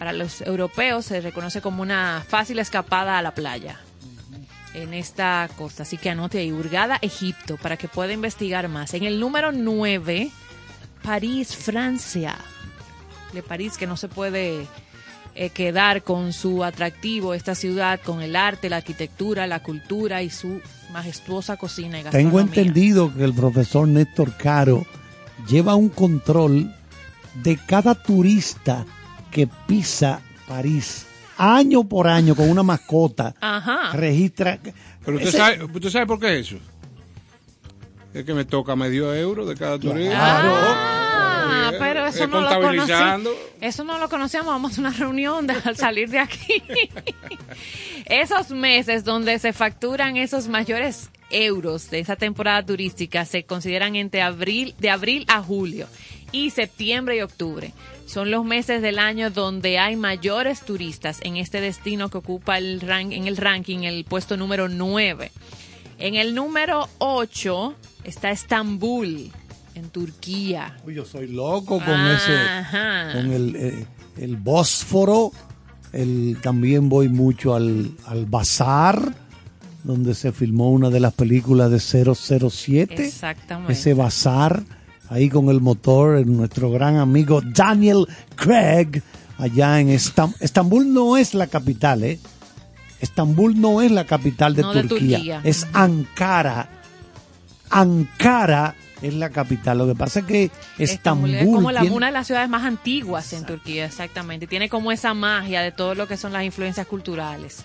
Para 0.00 0.14
los 0.14 0.40
europeos 0.40 1.04
se 1.04 1.20
reconoce 1.20 1.60
como 1.60 1.82
una 1.82 2.24
fácil 2.26 2.58
escapada 2.58 3.18
a 3.18 3.22
la 3.22 3.34
playa 3.34 3.78
en 4.72 4.94
esta 4.94 5.46
costa. 5.58 5.82
Así 5.82 5.98
que 5.98 6.08
anote 6.08 6.38
ahí, 6.38 6.52
Hurgada, 6.52 6.98
Egipto, 7.02 7.58
para 7.58 7.76
que 7.76 7.86
pueda 7.86 8.14
investigar 8.14 8.66
más. 8.68 8.94
En 8.94 9.04
el 9.04 9.20
número 9.20 9.52
9, 9.52 10.30
París, 11.02 11.54
Francia. 11.54 12.38
De 13.34 13.42
París, 13.42 13.76
que 13.76 13.86
no 13.86 13.98
se 13.98 14.08
puede 14.08 14.66
eh, 15.34 15.50
quedar 15.50 16.02
con 16.02 16.32
su 16.32 16.64
atractivo, 16.64 17.34
esta 17.34 17.54
ciudad, 17.54 18.00
con 18.02 18.22
el 18.22 18.36
arte, 18.36 18.70
la 18.70 18.78
arquitectura, 18.78 19.46
la 19.46 19.62
cultura 19.62 20.22
y 20.22 20.30
su 20.30 20.62
majestuosa 20.94 21.58
cocina 21.58 22.00
y 22.00 22.04
gastronomía. 22.04 22.30
Tengo 22.30 22.40
entendido 22.40 23.14
que 23.14 23.24
el 23.24 23.34
profesor 23.34 23.86
Néstor 23.86 24.34
Caro 24.38 24.86
lleva 25.46 25.74
un 25.74 25.90
control 25.90 26.74
de 27.42 27.58
cada 27.58 27.94
turista 27.94 28.86
que 29.30 29.46
pisa 29.66 30.20
París 30.48 31.06
año 31.38 31.84
por 31.84 32.06
año 32.08 32.34
con 32.34 32.50
una 32.50 32.62
mascota. 32.62 33.34
Ajá. 33.40 33.92
Registra. 33.96 34.58
Pero 35.04 35.16
usted 35.16 35.28
Ese- 35.30 35.38
sabe, 35.38 35.64
usted 35.64 35.88
sabe 35.90 36.06
por 36.06 36.20
qué 36.20 36.38
es 36.38 36.46
eso. 36.48 36.56
Es 38.12 38.24
que 38.24 38.34
me 38.34 38.44
toca 38.44 38.74
medio 38.76 39.14
euro 39.14 39.46
de 39.46 39.54
cada 39.56 39.78
turista. 39.78 40.16
Ah, 40.16 41.70
Eh, 41.72 41.76
pero 41.78 42.04
eso 42.06 42.24
eh, 42.24 42.26
no 42.26 42.40
lo 42.40 42.60
conocíamos. 42.60 43.28
Eso 43.60 43.84
no 43.84 43.98
lo 43.98 44.08
conocíamos. 44.08 44.48
Vamos 44.52 44.76
a 44.76 44.80
una 44.80 44.90
reunión 44.90 45.46
de- 45.46 45.54
al 45.64 45.76
salir 45.76 46.10
de 46.10 46.18
aquí. 46.18 46.62
esos 48.06 48.50
meses 48.50 49.04
donde 49.04 49.38
se 49.38 49.52
facturan 49.52 50.16
esos 50.16 50.48
mayores 50.48 51.10
euros 51.30 51.90
de 51.90 52.00
esa 52.00 52.16
temporada 52.16 52.64
turística 52.66 53.24
se 53.24 53.44
consideran 53.44 53.94
entre 53.94 54.20
abril, 54.22 54.74
de 54.78 54.90
abril 54.90 55.24
a 55.28 55.40
julio 55.42 55.86
y 56.32 56.50
septiembre 56.50 57.16
y 57.16 57.20
octubre. 57.20 57.72
Son 58.06 58.30
los 58.30 58.44
meses 58.44 58.82
del 58.82 58.98
año 58.98 59.30
donde 59.30 59.78
hay 59.78 59.96
mayores 59.96 60.60
turistas 60.62 61.18
en 61.22 61.36
este 61.36 61.60
destino 61.60 62.08
que 62.08 62.18
ocupa 62.18 62.58
el 62.58 62.80
ran- 62.80 63.12
en 63.12 63.26
el 63.28 63.36
ranking 63.36 63.80
el 63.84 64.04
puesto 64.04 64.36
número 64.36 64.68
9. 64.68 65.30
En 65.98 66.14
el 66.14 66.34
número 66.34 66.88
8 66.98 67.74
está 68.04 68.30
Estambul, 68.30 69.30
en 69.74 69.90
Turquía. 69.90 70.76
Uy, 70.84 70.94
yo 70.94 71.04
soy 71.04 71.28
loco 71.28 71.78
con 71.78 71.82
Ajá. 71.94 73.12
ese. 73.12 73.18
Con 73.20 73.32
el, 73.32 73.56
eh, 73.56 73.86
el 74.18 74.36
Bósforo. 74.36 75.30
El, 75.92 76.38
también 76.40 76.88
voy 76.88 77.08
mucho 77.08 77.54
al, 77.54 77.90
al 78.06 78.24
Bazar, 78.26 79.12
donde 79.82 80.14
se 80.14 80.30
filmó 80.32 80.70
una 80.70 80.88
de 80.88 81.00
las 81.00 81.12
películas 81.14 81.70
de 81.70 81.80
007. 81.80 82.94
Exactamente. 83.04 83.72
Ese 83.72 83.94
Bazar, 83.94 84.62
ahí 85.10 85.28
con 85.28 85.50
el 85.50 85.60
motor, 85.60 86.26
nuestro 86.26 86.70
gran 86.70 86.96
amigo 86.96 87.42
Daniel 87.44 88.06
Craig, 88.36 89.02
allá 89.36 89.78
en 89.80 89.88
Estam- 89.90 90.34
Estambul. 90.40 90.90
no 90.94 91.18
es 91.18 91.34
la 91.34 91.46
capital, 91.48 92.02
¿eh? 92.04 92.18
Estambul 93.00 93.60
no 93.60 93.82
es 93.82 93.90
la 93.90 94.04
capital 94.06 94.54
de, 94.54 94.62
No 94.62 94.72
de 94.72 94.84
Turquía, 94.84 95.40
es 95.44 95.66
Ankara. 95.72 96.68
Ankara 97.70 98.74
es 99.00 99.14
la 99.14 99.30
capital. 99.30 99.78
Lo 99.78 99.86
que 99.86 99.94
pasa 99.94 100.20
es 100.20 100.26
que 100.26 100.50
Estambul, 100.78 101.34
es 101.34 101.44
como 101.46 101.70
la, 101.72 101.80
tiene- 101.80 101.96
una 101.96 102.06
de 102.06 102.12
las 102.12 102.26
ciudades 102.26 102.48
más 102.50 102.64
antiguas 102.64 103.32
en 103.32 103.46
Turquía, 103.46 103.86
exactamente. 103.86 104.46
Tiene 104.46 104.68
como 104.68 104.92
esa 104.92 105.14
magia 105.14 105.62
de 105.62 105.72
todo 105.72 105.94
lo 105.94 106.06
que 106.06 106.16
son 106.16 106.32
las 106.32 106.44
influencias 106.44 106.86
culturales. 106.86 107.62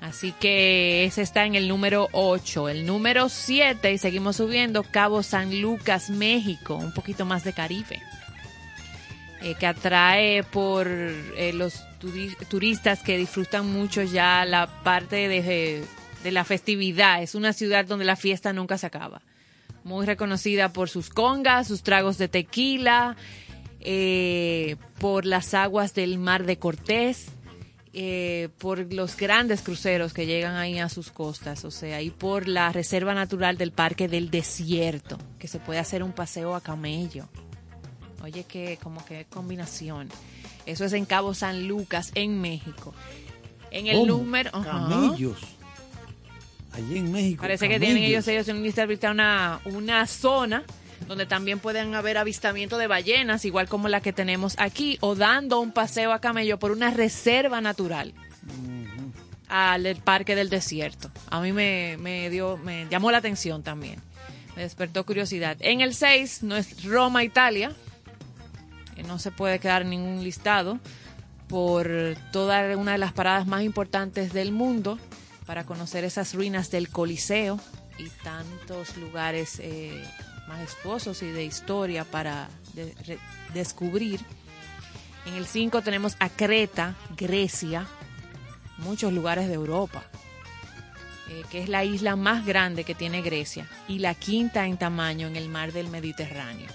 Así 0.00 0.32
que 0.32 1.04
ese 1.04 1.22
está 1.22 1.44
en 1.44 1.54
el 1.56 1.66
número 1.68 2.08
8. 2.12 2.68
El 2.68 2.86
número 2.86 3.28
7, 3.28 3.92
y 3.92 3.98
seguimos 3.98 4.36
subiendo, 4.36 4.82
Cabo 4.84 5.22
San 5.22 5.60
Lucas, 5.60 6.08
México, 6.10 6.76
un 6.76 6.92
poquito 6.94 7.24
más 7.24 7.42
de 7.44 7.52
Caribe. 7.52 8.00
eh, 9.40 9.54
que 9.58 9.66
atrae 9.68 10.42
por 10.42 10.88
eh, 10.88 11.52
los 11.54 11.84
turi- 12.00 12.36
turistas 12.48 13.04
que 13.04 13.16
disfrutan 13.16 13.72
mucho 13.72 14.02
ya 14.02 14.44
la 14.44 14.66
parte 14.82 15.28
de, 15.28 15.84
de 16.24 16.30
la 16.32 16.42
festividad. 16.44 17.22
Es 17.22 17.36
una 17.36 17.52
ciudad 17.52 17.84
donde 17.84 18.04
la 18.04 18.16
fiesta 18.16 18.52
nunca 18.52 18.78
se 18.78 18.86
acaba. 18.86 19.22
Muy 19.84 20.06
reconocida 20.06 20.72
por 20.72 20.88
sus 20.88 21.08
congas, 21.08 21.68
sus 21.68 21.82
tragos 21.84 22.18
de 22.18 22.26
tequila, 22.28 23.14
eh, 23.80 24.74
por 24.98 25.24
las 25.24 25.54
aguas 25.54 25.94
del 25.94 26.18
mar 26.18 26.44
de 26.44 26.58
Cortés, 26.58 27.26
eh, 28.00 28.48
por 28.58 28.92
los 28.94 29.16
grandes 29.16 29.60
cruceros 29.60 30.12
que 30.12 30.24
llegan 30.24 30.54
ahí 30.54 30.78
a 30.78 30.88
sus 30.88 31.10
costas, 31.10 31.64
o 31.64 31.72
sea, 31.72 32.00
y 32.00 32.10
por 32.10 32.46
la 32.46 32.70
reserva 32.70 33.12
natural 33.12 33.58
del 33.58 33.72
Parque 33.72 34.06
del 34.06 34.30
Desierto, 34.30 35.18
que 35.40 35.48
se 35.48 35.58
puede 35.58 35.80
hacer 35.80 36.04
un 36.04 36.12
paseo 36.12 36.54
a 36.54 36.60
camello. 36.60 37.28
Oye, 38.22 38.44
que 38.44 38.78
como 38.80 39.04
que 39.04 39.24
combinación. 39.24 40.10
Eso 40.64 40.84
es 40.84 40.92
en 40.92 41.06
Cabo 41.06 41.34
San 41.34 41.66
Lucas, 41.66 42.12
en 42.14 42.40
México. 42.40 42.94
En 43.72 43.88
el 43.88 44.06
número... 44.06 44.50
ajá. 44.52 44.70
Camellos. 44.70 45.40
Allí 46.74 46.98
en 46.98 47.10
México. 47.10 47.40
Parece 47.40 47.68
que 47.68 47.80
tienen 47.80 48.04
ellos, 48.04 48.28
ellos 48.28 48.46
en 48.46 48.58
una, 49.10 49.60
una 49.64 50.06
zona 50.06 50.62
donde 51.08 51.26
también 51.26 51.58
pueden 51.58 51.94
haber 51.94 52.18
avistamiento 52.18 52.78
de 52.78 52.86
ballenas, 52.86 53.44
igual 53.44 53.68
como 53.68 53.88
la 53.88 54.00
que 54.00 54.12
tenemos 54.12 54.54
aquí, 54.58 54.98
o 55.00 55.14
dando 55.14 55.58
un 55.58 55.72
paseo 55.72 56.12
a 56.12 56.20
camello 56.20 56.58
por 56.58 56.70
una 56.70 56.90
reserva 56.90 57.60
natural 57.60 58.14
al 59.48 59.96
parque 59.96 60.36
del 60.36 60.50
desierto. 60.50 61.10
A 61.30 61.40
mí 61.40 61.52
me, 61.52 61.96
me 61.98 62.28
dio, 62.28 62.58
me 62.58 62.86
llamó 62.90 63.10
la 63.10 63.18
atención 63.18 63.62
también. 63.62 64.00
Me 64.54 64.62
despertó 64.62 65.06
curiosidad. 65.06 65.56
En 65.60 65.80
el 65.80 65.94
6 65.94 66.42
no 66.42 66.56
es 66.56 66.84
Roma, 66.84 67.24
Italia. 67.24 67.72
no 69.06 69.18
se 69.18 69.30
puede 69.30 69.58
quedar 69.58 69.82
en 69.82 69.90
ningún 69.90 70.22
listado 70.22 70.78
por 71.48 71.88
toda 72.32 72.76
una 72.76 72.92
de 72.92 72.98
las 72.98 73.14
paradas 73.14 73.46
más 73.46 73.62
importantes 73.62 74.34
del 74.34 74.52
mundo 74.52 74.98
para 75.46 75.64
conocer 75.64 76.04
esas 76.04 76.34
ruinas 76.34 76.70
del 76.70 76.90
Coliseo 76.90 77.58
y 77.98 78.10
tantos 78.22 78.98
lugares 78.98 79.58
eh, 79.60 80.04
majestuosos 80.48 81.22
y 81.22 81.30
de 81.30 81.44
historia 81.44 82.04
para 82.04 82.48
descubrir. 83.54 84.20
En 85.26 85.34
el 85.34 85.46
5 85.46 85.82
tenemos 85.82 86.16
a 86.20 86.28
Creta, 86.30 86.94
Grecia, 87.16 87.86
muchos 88.78 89.12
lugares 89.12 89.48
de 89.48 89.54
Europa, 89.54 90.02
eh, 91.28 91.42
que 91.50 91.62
es 91.62 91.68
la 91.68 91.84
isla 91.84 92.16
más 92.16 92.46
grande 92.46 92.84
que 92.84 92.94
tiene 92.94 93.20
Grecia 93.22 93.68
y 93.86 93.98
la 93.98 94.14
quinta 94.14 94.66
en 94.66 94.78
tamaño 94.78 95.26
en 95.26 95.36
el 95.36 95.48
mar 95.48 95.72
del 95.72 95.88
Mediterráneo. 95.88 96.68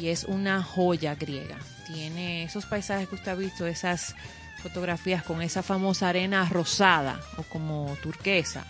Y 0.00 0.08
es 0.08 0.24
una 0.24 0.62
joya 0.62 1.14
griega. 1.16 1.58
Tiene 1.86 2.44
esos 2.44 2.64
paisajes 2.64 3.08
que 3.08 3.16
usted 3.16 3.32
ha 3.32 3.34
visto, 3.34 3.66
esas 3.66 4.14
fotografías 4.62 5.24
con 5.24 5.42
esa 5.42 5.62
famosa 5.62 6.08
arena 6.08 6.48
rosada 6.48 7.20
o 7.36 7.42
como 7.42 7.96
turquesa, 8.02 8.64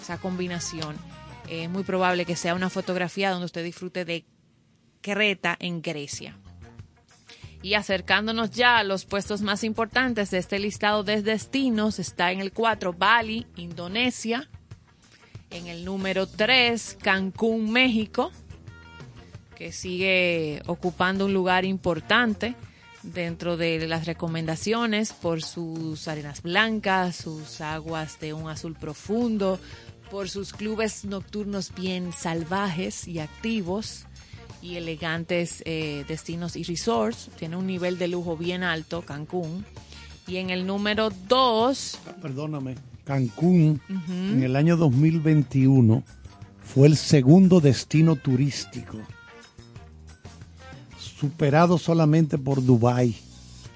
esa 0.00 0.18
combinación. 0.18 0.96
Es 1.48 1.68
muy 1.68 1.84
probable 1.84 2.24
que 2.24 2.36
sea 2.36 2.54
una 2.54 2.70
fotografía 2.70 3.30
donde 3.30 3.46
usted 3.46 3.64
disfrute 3.64 4.04
de 4.04 4.24
Creta 5.00 5.56
en 5.58 5.82
Grecia. 5.82 6.38
Y 7.62 7.74
acercándonos 7.74 8.50
ya 8.50 8.78
a 8.78 8.84
los 8.84 9.04
puestos 9.04 9.40
más 9.40 9.64
importantes 9.64 10.30
de 10.30 10.38
este 10.38 10.58
listado 10.58 11.02
de 11.02 11.22
destinos, 11.22 11.98
está 11.98 12.32
en 12.32 12.40
el 12.40 12.52
4 12.52 12.92
Bali, 12.92 13.46
Indonesia. 13.56 14.48
En 15.50 15.66
el 15.68 15.84
número 15.84 16.26
3, 16.26 16.98
Cancún, 17.00 17.70
México, 17.70 18.32
que 19.56 19.72
sigue 19.72 20.62
ocupando 20.66 21.26
un 21.26 21.32
lugar 21.32 21.64
importante 21.64 22.54
dentro 23.02 23.56
de 23.56 23.86
las 23.86 24.06
recomendaciones 24.06 25.12
por 25.12 25.42
sus 25.42 26.08
arenas 26.08 26.42
blancas, 26.42 27.16
sus 27.16 27.60
aguas 27.60 28.18
de 28.18 28.32
un 28.32 28.48
azul 28.48 28.74
profundo, 28.74 29.60
por 30.10 30.28
sus 30.28 30.52
clubes 30.52 31.04
nocturnos 31.04 31.72
bien 31.74 32.12
salvajes 32.12 33.08
y 33.08 33.18
activos 33.18 34.04
y 34.62 34.76
elegantes 34.76 35.62
eh, 35.66 36.04
destinos 36.08 36.56
y 36.56 36.62
resorts. 36.62 37.28
Tiene 37.38 37.56
un 37.56 37.66
nivel 37.66 37.98
de 37.98 38.08
lujo 38.08 38.36
bien 38.36 38.62
alto, 38.62 39.02
Cancún. 39.02 39.64
Y 40.26 40.36
en 40.36 40.50
el 40.50 40.66
número 40.66 41.10
2, 41.28 41.98
Perdóname. 42.22 42.76
Cancún 43.04 43.82
en 44.08 44.42
el 44.42 44.56
año 44.56 44.78
2021 44.78 46.02
fue 46.62 46.86
el 46.88 46.96
segundo 46.96 47.60
destino 47.60 48.16
turístico, 48.16 48.96
superado 50.98 51.76
solamente 51.76 52.38
por 52.38 52.64
Dubái, 52.64 53.16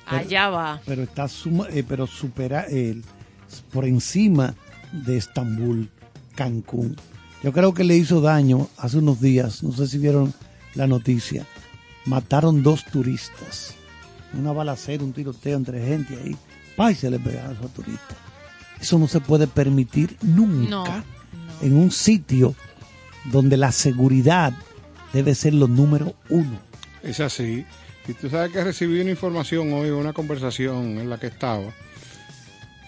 allá 0.06 0.48
va. 0.48 0.80
pero 0.86 1.02
está 1.02 1.28
suma- 1.28 1.68
eh, 1.70 1.84
pero 1.86 2.06
supera 2.06 2.62
el- 2.62 3.04
por 3.70 3.84
encima 3.84 4.54
de 4.92 5.18
Estambul, 5.18 5.90
Cancún. 6.38 6.94
Yo 7.42 7.52
creo 7.52 7.74
que 7.74 7.82
le 7.82 7.96
hizo 7.96 8.20
daño 8.20 8.68
hace 8.76 8.98
unos 8.98 9.20
días, 9.20 9.64
no 9.64 9.72
sé 9.72 9.88
si 9.88 9.98
vieron 9.98 10.32
la 10.76 10.86
noticia, 10.86 11.44
mataron 12.04 12.62
dos 12.62 12.84
turistas, 12.84 13.74
una 14.38 14.52
balacera, 14.52 15.02
un 15.02 15.12
tiroteo 15.12 15.56
entre 15.56 15.84
gente 15.84 16.16
ahí, 16.22 16.36
pa, 16.76 16.92
y 16.92 16.94
se 16.94 17.10
le 17.10 17.18
pegaron 17.18 17.50
a 17.50 17.54
esos 17.58 17.72
turistas. 17.74 18.16
Eso 18.80 18.98
no 19.00 19.08
se 19.08 19.18
puede 19.20 19.48
permitir 19.48 20.16
nunca 20.22 20.70
No, 20.70 20.84
no. 20.86 21.02
en 21.62 21.76
un 21.76 21.90
sitio 21.90 22.54
donde 23.32 23.56
la 23.56 23.72
seguridad 23.72 24.52
debe 25.12 25.34
ser 25.34 25.54
lo 25.54 25.66
número 25.66 26.14
uno. 26.30 26.60
Es 27.02 27.18
así. 27.18 27.64
Y 28.06 28.12
tú 28.12 28.30
sabes 28.30 28.52
que 28.52 28.62
recibí 28.62 29.00
una 29.00 29.10
información 29.10 29.72
hoy, 29.72 29.90
una 29.90 30.12
conversación 30.12 30.98
en 30.98 31.10
la 31.10 31.18
que 31.18 31.26
estaba, 31.26 31.64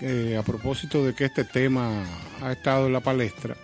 eh, 0.00 0.36
a 0.38 0.42
propósito 0.42 1.04
de 1.04 1.14
que 1.14 1.26
este 1.26 1.44
tema 1.44 2.04
ha 2.42 2.52
estado 2.52 2.86
en 2.86 2.92
la 2.92 3.00
palestra. 3.00 3.56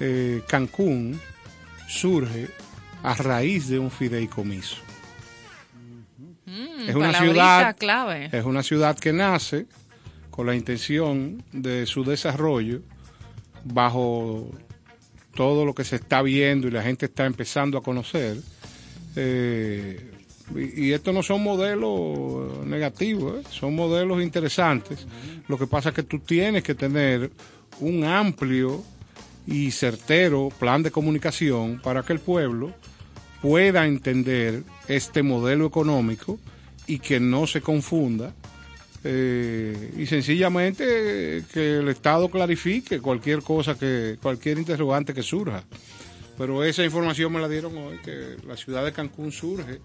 Eh, 0.00 0.42
Cancún 0.48 1.20
surge 1.88 2.48
a 3.02 3.14
raíz 3.14 3.68
de 3.68 3.78
un 3.78 3.90
fideicomiso. 3.90 4.76
Mm, 6.46 6.88
es 6.88 6.94
una 6.94 7.12
ciudad 7.12 7.76
clave. 7.76 8.30
es 8.32 8.44
una 8.44 8.62
ciudad 8.62 8.98
que 8.98 9.12
nace 9.12 9.66
con 10.30 10.46
la 10.46 10.54
intención 10.54 11.42
de 11.52 11.86
su 11.86 12.04
desarrollo 12.04 12.80
bajo 13.64 14.50
todo 15.34 15.64
lo 15.64 15.74
que 15.74 15.84
se 15.84 15.96
está 15.96 16.22
viendo 16.22 16.68
y 16.68 16.70
la 16.70 16.82
gente 16.82 17.06
está 17.06 17.26
empezando 17.26 17.78
a 17.78 17.82
conocer. 17.82 18.38
Eh, 19.14 20.17
y, 20.56 20.92
estos 20.92 21.14
no 21.14 21.22
son 21.22 21.42
modelos 21.42 22.66
negativos, 22.66 23.40
¿eh? 23.40 23.48
son 23.50 23.74
modelos 23.74 24.22
interesantes. 24.22 25.06
Lo 25.46 25.58
que 25.58 25.66
pasa 25.66 25.90
es 25.90 25.94
que 25.94 26.02
tú 26.02 26.20
tienes 26.20 26.62
que 26.62 26.74
tener 26.74 27.30
un 27.80 28.04
amplio 28.04 28.82
y 29.46 29.70
certero 29.70 30.50
plan 30.58 30.82
de 30.82 30.90
comunicación 30.90 31.80
para 31.82 32.02
que 32.02 32.12
el 32.12 32.20
pueblo 32.20 32.72
pueda 33.40 33.86
entender 33.86 34.62
este 34.88 35.22
modelo 35.22 35.66
económico 35.66 36.38
y 36.86 36.98
que 36.98 37.20
no 37.20 37.46
se 37.46 37.60
confunda 37.60 38.34
eh, 39.04 39.94
y 39.96 40.06
sencillamente 40.06 40.84
eh, 41.38 41.44
que 41.52 41.78
el 41.78 41.88
Estado 41.88 42.28
clarifique 42.28 43.00
cualquier 43.00 43.42
cosa 43.42 43.78
que 43.78 44.18
cualquier 44.20 44.58
interrogante 44.58 45.14
que 45.14 45.22
surja 45.22 45.62
pero 46.36 46.64
esa 46.64 46.84
información 46.84 47.32
me 47.32 47.40
la 47.40 47.48
dieron 47.48 47.76
hoy 47.78 47.98
que 47.98 48.36
la 48.46 48.56
ciudad 48.56 48.84
de 48.84 48.92
Cancún 48.92 49.30
surge 49.30 49.80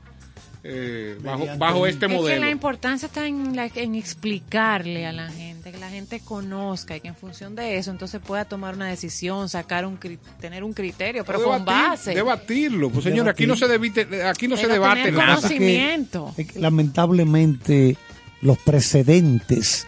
eh, 0.66 1.18
bajo, 1.22 1.46
bajo 1.58 1.88
este 1.88 2.06
Es 2.06 2.12
que 2.12 2.16
la 2.16 2.22
modelo 2.22 2.50
importancia 2.50 3.08
está 3.08 3.28
en, 3.28 3.54
la- 3.56 3.66
en 3.76 3.96
explicarle 3.96 5.06
a 5.06 5.12
la 5.12 5.30
gente, 5.30 5.72
que 5.74 5.78
la 5.78 5.90
gente 5.90 6.22
conozca 6.22 6.96
y 6.96 7.02
que 7.02 7.10
en 7.10 7.16
función 7.16 7.54
de 7.54 7.78
eso 7.78 7.92
entonces 7.92 8.22
pueda 8.26 8.46
tomar 8.46 8.76
una 8.76 8.88
decisión, 8.88 9.50
sacar 9.50 9.86
un 9.86 10.00
tener 10.40 10.64
un 10.64 10.72
criterio, 10.74 11.26
pero 11.26 11.44
con 11.44 11.66
base. 11.66 12.14
debatirlo 12.16 12.90
pues 12.90 13.04
señor 13.04 13.28
aquí 13.28 13.46
no 13.46 13.56
se 13.58 13.68
debite 13.68 14.24
aquí 14.24 14.48
no 14.48 14.56
se 14.56 14.68
debate 14.68 15.04
tener 15.04 15.14
nada 15.20 15.36
conocimiento. 15.36 16.34
Es 16.38 16.48
que, 16.48 16.60
lamentablemente 16.60 17.98
los 18.42 18.58
precedentes 18.60 19.86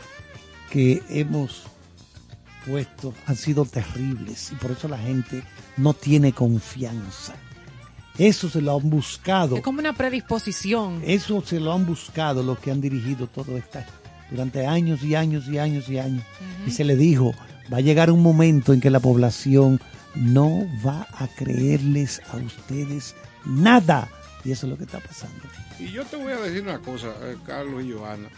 que 0.69 1.01
hemos 1.09 1.63
puesto 2.67 3.13
han 3.27 3.35
sido 3.37 3.63
terribles 3.65 4.51
y 4.51 4.55
por 4.55 4.71
eso 4.71 4.87
la 4.89 4.97
gente 4.97 5.41
no 5.77 5.93
tiene 5.93 6.33
confianza. 6.33 7.33
Eso 8.17 8.49
se 8.49 8.61
lo 8.61 8.77
han 8.77 8.89
buscado. 8.89 9.57
Es 9.57 9.61
como 9.61 9.79
una 9.79 9.93
predisposición. 9.93 11.01
Eso 11.05 11.41
se 11.45 11.59
lo 11.59 11.73
han 11.73 11.85
buscado 11.85 12.43
los 12.43 12.59
que 12.59 12.71
han 12.71 12.81
dirigido 12.81 13.27
todo 13.27 13.57
esto 13.57 13.79
durante 14.31 14.65
años 14.65 15.03
y 15.03 15.15
años 15.15 15.47
y 15.47 15.57
años 15.57 15.89
y 15.89 15.99
años. 15.99 16.23
Y 16.65 16.71
se 16.71 16.83
le 16.83 16.95
dijo, 16.95 17.33
va 17.71 17.77
a 17.77 17.81
llegar 17.81 18.11
un 18.11 18.21
momento 18.21 18.73
en 18.73 18.81
que 18.81 18.89
la 18.89 18.99
población 18.99 19.79
no 20.15 20.65
va 20.85 21.07
a 21.11 21.27
creerles 21.27 22.21
a 22.31 22.37
ustedes 22.37 23.15
nada. 23.45 24.09
Y 24.43 24.51
eso 24.51 24.65
es 24.65 24.71
lo 24.71 24.77
que 24.77 24.85
está 24.85 24.99
pasando. 24.99 25.35
Y 25.79 25.91
yo 25.91 26.05
te 26.05 26.15
voy 26.15 26.31
a 26.31 26.37
decir 26.37 26.61
una 26.61 26.79
cosa, 26.79 27.13
eh, 27.23 27.35
Carlos 27.45 27.83
y 27.83 27.91
Johanna. 27.91 28.29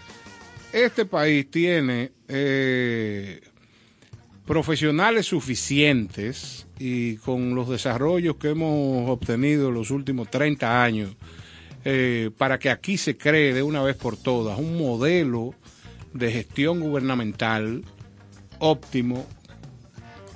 Este 0.74 1.06
país 1.06 1.50
tiene 1.52 2.12
eh, 2.28 3.42
profesionales 4.48 5.26
suficientes 5.28 6.66
y 6.80 7.18
con 7.18 7.54
los 7.54 7.70
desarrollos 7.70 8.38
que 8.38 8.50
hemos 8.50 9.10
obtenido 9.10 9.68
en 9.68 9.74
los 9.76 9.92
últimos 9.92 10.32
30 10.32 10.84
años 10.84 11.16
eh, 11.84 12.32
para 12.38 12.58
que 12.58 12.70
aquí 12.70 12.98
se 12.98 13.18
cree 13.18 13.54
de 13.54 13.62
una 13.62 13.84
vez 13.84 13.98
por 13.98 14.16
todas 14.16 14.58
un 14.58 14.78
modelo 14.78 15.54
de 16.14 16.32
gestión 16.32 16.80
gubernamental 16.80 17.84
óptimo 18.60 19.28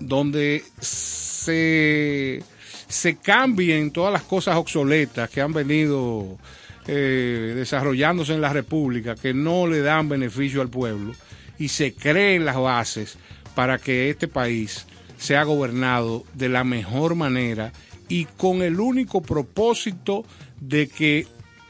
donde 0.02 0.62
se, 0.82 2.44
se 2.90 3.16
cambien 3.16 3.92
todas 3.92 4.12
las 4.12 4.24
cosas 4.24 4.58
obsoletas 4.58 5.30
que 5.30 5.40
han 5.40 5.54
venido 5.54 6.38
eh, 6.86 7.54
desarrollándose 7.56 8.34
en 8.34 8.42
la 8.42 8.52
República 8.52 9.16
que 9.16 9.34
no 9.34 9.68
le 9.68 9.80
dan 9.82 10.10
beneficio 10.10 10.62
al 10.62 10.70
pueblo 10.70 11.14
y 11.58 11.70
se 11.70 11.94
creen 11.94 12.44
las 12.44 12.58
bases 12.58 13.18
para 13.56 13.78
que 13.78 14.10
este 14.10 14.28
país 14.28 14.86
sea 15.18 15.44
gobernado 15.44 16.26
de 16.34 16.50
la 16.50 16.64
mejor 16.64 17.16
manera 17.16 17.72
y 18.10 18.26
con 18.26 18.62
el 18.62 18.80
único 18.80 19.22
propósito 19.22 20.26
de 20.60 20.88
que 20.88 21.28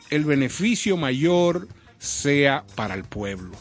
el 0.10 0.26
beneficio 0.26 0.98
mayor 0.98 1.68
sea 2.00 2.64
para 2.76 2.96
el 2.96 3.04
pueblo. 3.04 3.52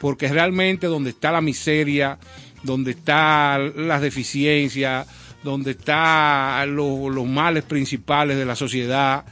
Porque 0.00 0.28
realmente 0.28 0.88
donde 0.88 1.10
está 1.10 1.32
la 1.32 1.40
miseria, 1.40 2.18
donde 2.62 2.92
están 2.92 3.88
las 3.88 4.02
deficiencias, 4.02 5.06
donde 5.42 5.72
están 5.72 6.74
los 6.74 7.26
males 7.26 7.64
principales 7.64 8.36
de 8.36 8.44
la 8.44 8.56
sociedad, 8.56 9.24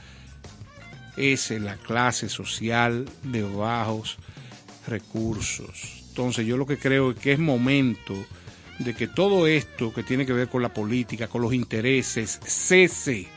es 1.16 1.50
en 1.50 1.64
la 1.64 1.76
clase 1.76 2.28
social 2.28 3.08
de 3.22 3.42
bajos 3.42 4.18
recursos. 4.86 5.99
Entonces 6.10 6.44
yo 6.44 6.56
lo 6.56 6.66
que 6.66 6.76
creo 6.76 7.12
es 7.12 7.16
que 7.16 7.32
es 7.32 7.38
momento 7.38 8.14
de 8.80 8.94
que 8.94 9.06
todo 9.06 9.46
esto 9.46 9.94
que 9.94 10.02
tiene 10.02 10.26
que 10.26 10.32
ver 10.32 10.48
con 10.48 10.60
la 10.60 10.74
política, 10.74 11.28
con 11.28 11.40
los 11.40 11.54
intereses, 11.54 12.40
cese 12.44 13.28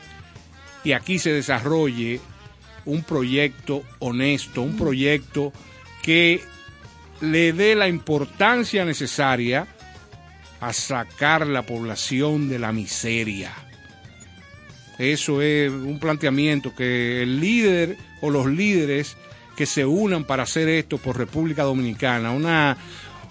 y 0.82 0.92
aquí 0.92 1.18
se 1.18 1.32
desarrolle 1.32 2.20
un 2.84 3.02
proyecto 3.04 3.84
honesto, 4.00 4.62
un 4.62 4.76
proyecto 4.76 5.52
que 6.02 6.42
le 7.20 7.52
dé 7.52 7.74
la 7.74 7.88
importancia 7.88 8.84
necesaria 8.84 9.66
a 10.60 10.72
sacar 10.72 11.46
la 11.46 11.62
población 11.62 12.48
de 12.48 12.58
la 12.58 12.72
miseria. 12.72 13.52
Eso 14.98 15.42
es 15.42 15.70
un 15.70 15.98
planteamiento 16.00 16.74
que 16.74 17.22
el 17.22 17.40
líder 17.40 17.96
o 18.20 18.30
los 18.30 18.46
líderes 18.46 19.16
que 19.54 19.66
se 19.66 19.84
unan 19.84 20.24
para 20.24 20.42
hacer 20.42 20.68
esto 20.68 20.98
por 20.98 21.16
República 21.16 21.62
Dominicana, 21.62 22.30
una, 22.32 22.76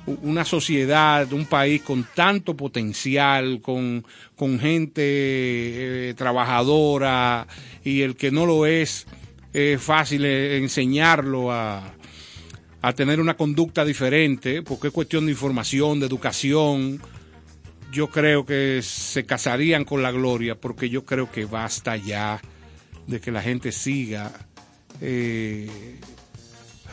una 0.05 0.45
sociedad, 0.45 1.31
un 1.33 1.45
país 1.45 1.81
con 1.81 2.05
tanto 2.15 2.55
potencial, 2.55 3.61
con, 3.61 4.05
con 4.35 4.59
gente 4.59 5.01
eh, 5.01 6.13
trabajadora 6.15 7.47
y 7.83 8.01
el 8.01 8.15
que 8.15 8.31
no 8.31 8.45
lo 8.45 8.65
es, 8.65 9.05
es 9.53 9.81
fácil 9.81 10.25
eh, 10.25 10.57
enseñarlo 10.57 11.51
a, 11.51 11.93
a 12.81 12.93
tener 12.93 13.19
una 13.19 13.35
conducta 13.35 13.85
diferente, 13.85 14.61
porque 14.61 14.87
es 14.87 14.93
cuestión 14.93 15.25
de 15.25 15.31
información, 15.31 15.99
de 15.99 16.05
educación. 16.05 17.01
Yo 17.91 18.09
creo 18.09 18.45
que 18.45 18.81
se 18.81 19.25
casarían 19.25 19.85
con 19.85 20.01
la 20.01 20.11
gloria, 20.11 20.55
porque 20.55 20.89
yo 20.89 21.05
creo 21.05 21.31
que 21.31 21.45
basta 21.45 21.95
ya 21.95 22.41
de 23.07 23.21
que 23.21 23.31
la 23.31 23.41
gente 23.41 23.71
siga 23.71 24.31
eh, 25.05 25.67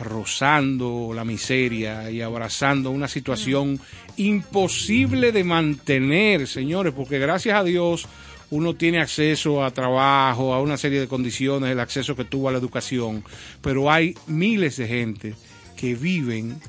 rozando 0.01 1.13
la 1.15 1.23
miseria 1.23 2.11
y 2.11 2.21
abrazando 2.21 2.91
una 2.91 3.07
situación 3.07 3.79
imposible 4.17 5.31
de 5.31 5.45
mantener, 5.45 6.45
señores, 6.45 6.93
porque 6.93 7.19
gracias 7.19 7.57
a 7.57 7.63
Dios 7.63 8.07
uno 8.49 8.75
tiene 8.75 8.99
acceso 8.99 9.63
a 9.63 9.71
trabajo, 9.71 10.53
a 10.53 10.61
una 10.61 10.77
serie 10.77 10.99
de 10.99 11.07
condiciones, 11.07 11.71
el 11.71 11.79
acceso 11.79 12.13
que 12.17 12.25
tuvo 12.25 12.49
a 12.49 12.51
la 12.51 12.57
educación, 12.57 13.23
pero 13.61 13.89
hay 13.89 14.13
miles 14.27 14.75
de 14.75 14.87
gente 14.89 15.33
que 15.77 15.95
viven 15.95 16.59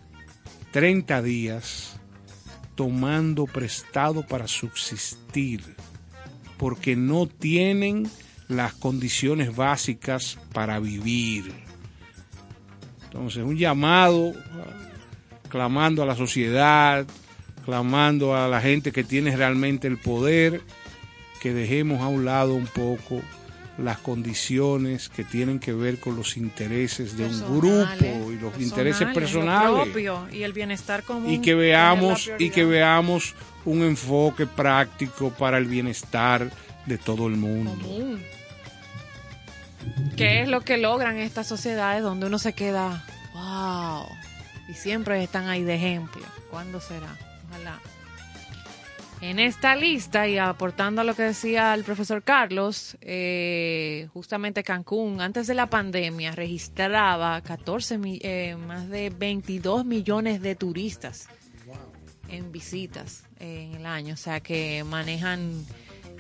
30 0.70 1.22
días 1.22 1.96
tomando 2.76 3.46
prestado 3.46 4.24
para 4.24 4.46
subsistir, 4.46 5.60
porque 6.56 6.94
no 6.94 7.26
tienen 7.26 8.08
las 8.52 8.72
condiciones 8.74 9.54
básicas 9.54 10.38
para 10.52 10.78
vivir. 10.78 11.52
Entonces, 13.04 13.42
un 13.42 13.56
llamado 13.56 14.32
clamando 15.48 16.02
a 16.02 16.06
la 16.06 16.16
sociedad, 16.16 17.06
clamando 17.64 18.34
a 18.34 18.48
la 18.48 18.60
gente 18.60 18.92
que 18.92 19.04
tiene 19.04 19.36
realmente 19.36 19.86
el 19.86 19.98
poder, 19.98 20.62
que 21.40 21.52
dejemos 21.52 22.00
a 22.00 22.08
un 22.08 22.24
lado 22.24 22.54
un 22.54 22.66
poco 22.66 23.20
las 23.78 23.98
condiciones 23.98 25.08
que 25.08 25.24
tienen 25.24 25.58
que 25.58 25.72
ver 25.72 25.98
con 25.98 26.16
los 26.16 26.36
intereses 26.36 27.16
de 27.16 27.24
un 27.24 27.58
grupo 27.58 28.30
y 28.30 28.38
los 28.38 28.60
intereses 28.60 29.08
personales 29.12 29.88
y 30.30 30.42
el 30.42 30.52
bienestar 30.52 31.02
común 31.02 31.30
y 31.30 31.40
que 31.40 31.54
veamos 31.54 32.30
y 32.38 32.50
que 32.50 32.64
veamos 32.64 33.34
un 33.64 33.82
enfoque 33.82 34.46
práctico 34.46 35.30
para 35.30 35.58
el 35.58 35.66
bienestar 35.66 36.50
de 36.86 36.98
todo 36.98 37.26
el 37.26 37.36
mundo. 37.36 37.70
común. 37.72 38.20
¿Qué 40.16 40.42
es 40.42 40.48
lo 40.48 40.60
que 40.60 40.76
logran 40.76 41.16
estas 41.18 41.46
sociedades 41.46 42.02
donde 42.02 42.26
uno 42.26 42.38
se 42.38 42.52
queda, 42.52 43.04
wow, 43.34 44.04
y 44.68 44.74
siempre 44.74 45.22
están 45.22 45.48
ahí 45.48 45.62
de 45.62 45.74
ejemplo? 45.74 46.22
¿Cuándo 46.50 46.80
será? 46.80 47.16
Ojalá. 47.48 47.80
En 49.20 49.38
esta 49.38 49.76
lista 49.76 50.26
y 50.26 50.36
aportando 50.38 51.00
a 51.00 51.04
lo 51.04 51.14
que 51.14 51.22
decía 51.22 51.72
el 51.74 51.84
profesor 51.84 52.24
Carlos, 52.24 52.96
eh, 53.00 54.08
justamente 54.12 54.64
Cancún 54.64 55.20
antes 55.20 55.46
de 55.46 55.54
la 55.54 55.66
pandemia 55.66 56.32
registraba 56.32 57.40
14 57.40 57.98
mi- 57.98 58.18
eh, 58.22 58.56
más 58.56 58.88
de 58.88 59.10
22 59.10 59.84
millones 59.84 60.42
de 60.42 60.56
turistas 60.56 61.28
en 62.28 62.50
visitas 62.50 63.22
en 63.38 63.74
el 63.74 63.86
año, 63.86 64.14
o 64.14 64.16
sea 64.16 64.40
que 64.40 64.82
manejan 64.84 65.64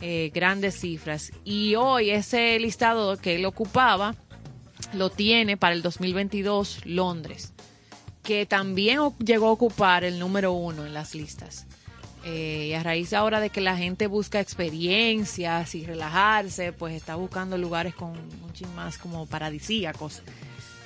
eh, 0.04 0.32
grandes 0.34 0.80
cifras. 0.80 1.30
Y 1.44 1.76
hoy 1.76 2.10
ese 2.10 2.58
listado 2.58 3.16
que 3.16 3.36
él 3.36 3.44
ocupaba 3.44 4.16
lo 4.94 5.10
tiene 5.10 5.56
para 5.56 5.76
el 5.76 5.82
2022 5.82 6.84
Londres, 6.86 7.52
que 8.24 8.44
también 8.44 8.98
llegó 9.24 9.46
a 9.46 9.52
ocupar 9.52 10.02
el 10.02 10.18
número 10.18 10.52
uno 10.52 10.84
en 10.84 10.92
las 10.92 11.14
listas. 11.14 11.66
Eh, 12.24 12.66
y 12.70 12.72
a 12.74 12.82
raíz 12.82 13.12
ahora 13.12 13.38
de 13.38 13.50
que 13.50 13.60
la 13.60 13.76
gente 13.76 14.08
busca 14.08 14.40
experiencias 14.40 15.74
y 15.76 15.86
relajarse, 15.86 16.72
pues 16.72 16.94
está 16.96 17.14
buscando 17.14 17.56
lugares 17.56 17.94
con 17.94 18.14
chin 18.52 18.74
más 18.74 18.98
como 18.98 19.26
paradisíacos 19.26 20.22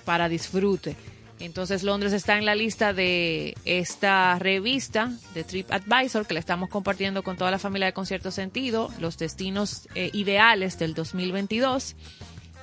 para 0.05 0.29
disfrute. 0.29 0.95
Entonces 1.39 1.82
Londres 1.82 2.12
está 2.12 2.39
en 2.39 2.47
la 2.47 2.55
lista 2.55 2.93
de 2.93 3.57
esta 3.64 4.39
revista 4.39 5.12
de 5.34 5.45
TripAdvisor 5.45 6.26
que 6.26 6.34
le 6.34 6.41
estamos 6.41 6.70
compartiendo 6.70 7.22
con 7.22 7.37
toda 7.37 7.51
la 7.51 7.59
familia 7.59 7.87
de 7.87 7.93
Concierto 7.93 8.30
Sentido, 8.30 8.91
los 8.99 9.18
destinos 9.18 9.89
eh, 9.95 10.11
ideales 10.12 10.78
del 10.78 10.95
2022. 10.95 11.95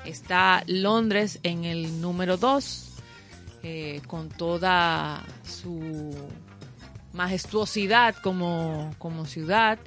Está 0.06 0.64
Londres 0.66 1.40
en 1.44 1.66
el 1.66 2.02
número 2.02 2.36
2, 2.38 2.90
con 4.08 4.28
toda 4.28 5.24
su 5.46 6.14
majestuosidad 7.14 8.16
como, 8.16 8.94
como 8.98 9.26
ciudad, 9.26 9.80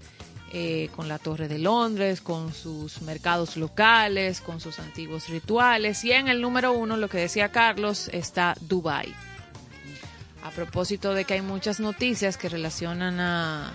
eh, 0.52 0.90
con 0.94 1.08
la 1.08 1.18
Torre 1.18 1.48
de 1.48 1.58
Londres, 1.58 2.20
con 2.20 2.52
sus 2.52 3.02
mercados 3.02 3.56
locales, 3.56 4.40
con 4.40 4.60
sus 4.60 4.78
antiguos 4.78 5.28
rituales. 5.28 6.04
Y 6.04 6.12
en 6.12 6.28
el 6.28 6.40
número 6.40 6.72
uno, 6.72 6.96
lo 6.96 7.08
que 7.08 7.18
decía 7.18 7.50
Carlos, 7.50 8.08
está 8.12 8.54
Dubai. 8.60 9.12
A 10.44 10.50
propósito 10.50 11.14
de 11.14 11.24
que 11.24 11.34
hay 11.34 11.42
muchas 11.42 11.80
noticias 11.80 12.36
que 12.36 12.48
relacionan 12.48 13.18
a 13.18 13.72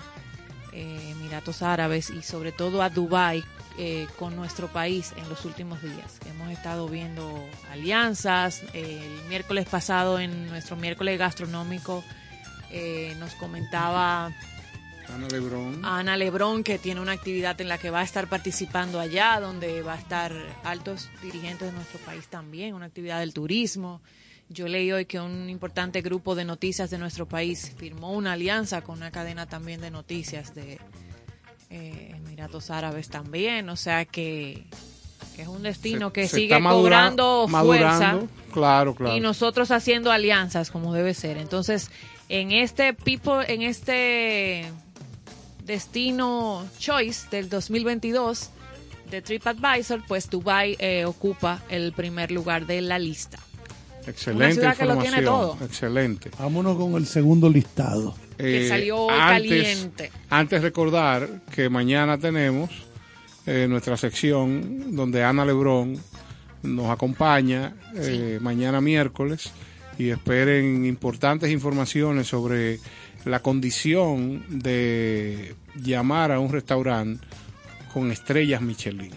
eh, 0.72 1.10
Emiratos 1.10 1.62
Árabes 1.62 2.08
y 2.08 2.22
sobre 2.22 2.52
todo 2.52 2.82
a 2.82 2.88
Dubai 2.88 3.44
eh, 3.78 4.06
con 4.18 4.36
nuestro 4.36 4.68
país 4.68 5.12
en 5.16 5.28
los 5.28 5.44
últimos 5.44 5.82
días. 5.82 6.18
Hemos 6.30 6.50
estado 6.50 6.88
viendo 6.88 7.46
alianzas. 7.70 8.62
el 8.72 9.20
miércoles 9.28 9.66
pasado, 9.66 10.18
en 10.18 10.48
nuestro 10.48 10.76
miércoles 10.76 11.18
gastronómico, 11.18 12.02
eh, 12.70 13.14
nos 13.18 13.34
comentaba 13.34 14.32
Ana 15.14 15.28
Lebrón. 15.28 15.80
Ana 15.84 16.16
Lebrón 16.16 16.64
que 16.64 16.78
tiene 16.78 17.00
una 17.00 17.12
actividad 17.12 17.60
en 17.60 17.68
la 17.68 17.78
que 17.78 17.90
va 17.90 18.00
a 18.00 18.04
estar 18.04 18.28
participando 18.28 18.98
allá, 19.00 19.38
donde 19.40 19.82
va 19.82 19.94
a 19.94 19.98
estar 19.98 20.32
altos 20.64 21.08
dirigentes 21.22 21.68
de 21.70 21.72
nuestro 21.76 21.98
país 22.00 22.26
también, 22.28 22.74
una 22.74 22.86
actividad 22.86 23.20
del 23.20 23.32
turismo. 23.34 24.00
Yo 24.48 24.68
leí 24.68 24.92
hoy 24.92 25.06
que 25.06 25.18
un 25.20 25.48
importante 25.48 26.02
grupo 26.02 26.34
de 26.34 26.44
noticias 26.44 26.90
de 26.90 26.98
nuestro 26.98 27.26
país 27.26 27.72
firmó 27.78 28.12
una 28.12 28.32
alianza 28.32 28.82
con 28.82 28.98
una 28.98 29.10
cadena 29.10 29.46
también 29.46 29.80
de 29.80 29.90
noticias 29.90 30.54
de 30.54 30.78
eh, 31.70 32.12
Emiratos 32.16 32.70
Árabes 32.70 33.08
también, 33.08 33.68
o 33.70 33.76
sea 33.76 34.04
que, 34.04 34.64
que 35.36 35.42
es 35.42 35.48
un 35.48 35.62
destino 35.62 36.08
Se- 36.08 36.12
que 36.12 36.28
se 36.28 36.36
sigue 36.36 36.58
madura- 36.58 36.82
cobrando 37.12 37.48
fuerza. 37.48 38.18
Claro, 38.52 38.94
claro. 38.94 39.16
y 39.16 39.20
nosotros 39.20 39.70
haciendo 39.70 40.12
alianzas 40.12 40.70
como 40.70 40.92
debe 40.92 41.14
ser. 41.14 41.38
Entonces, 41.38 41.90
en 42.28 42.52
este 42.52 42.92
people, 42.92 43.44
en 43.48 43.62
este 43.62 44.70
destino 45.64 46.66
choice 46.78 47.28
del 47.30 47.48
2022 47.48 48.50
de 49.10 49.22
TripAdvisor, 49.22 50.02
pues 50.06 50.28
Dubai 50.30 50.76
eh, 50.78 51.04
ocupa 51.04 51.62
el 51.68 51.92
primer 51.92 52.30
lugar 52.30 52.66
de 52.66 52.80
la 52.80 52.98
lista. 52.98 53.38
Excelente 54.06 54.54
ciudad 54.54 54.76
que 54.76 54.84
lo 54.84 54.94
información. 54.94 55.14
tiene 55.14 55.26
todo. 55.26 55.58
Excelente. 55.64 56.30
Vámonos 56.38 56.76
con 56.76 56.94
el 56.96 57.06
segundo 57.06 57.48
listado. 57.48 58.14
Que 58.36 58.66
Eh, 58.66 58.68
salió 58.68 59.08
antes, 59.10 59.26
caliente. 59.50 60.12
Antes 60.30 60.62
recordar 60.62 61.28
que 61.54 61.68
mañana 61.68 62.18
tenemos 62.18 62.70
eh, 63.46 63.66
nuestra 63.68 63.96
sección 63.96 64.96
donde 64.96 65.22
Ana 65.22 65.44
Lebrón 65.44 65.98
nos 66.62 66.90
acompaña 66.90 67.74
eh, 67.96 68.38
mañana 68.40 68.80
miércoles 68.80 69.52
y 69.98 70.10
esperen 70.10 70.84
importantes 70.86 71.50
informaciones 71.50 72.26
sobre 72.28 72.80
la 73.24 73.40
condición 73.40 74.44
de 74.48 75.54
llamar 75.76 76.32
a 76.32 76.40
un 76.40 76.52
restaurante 76.52 77.24
con 77.92 78.10
estrellas 78.10 78.60
Michelin. 78.60 79.12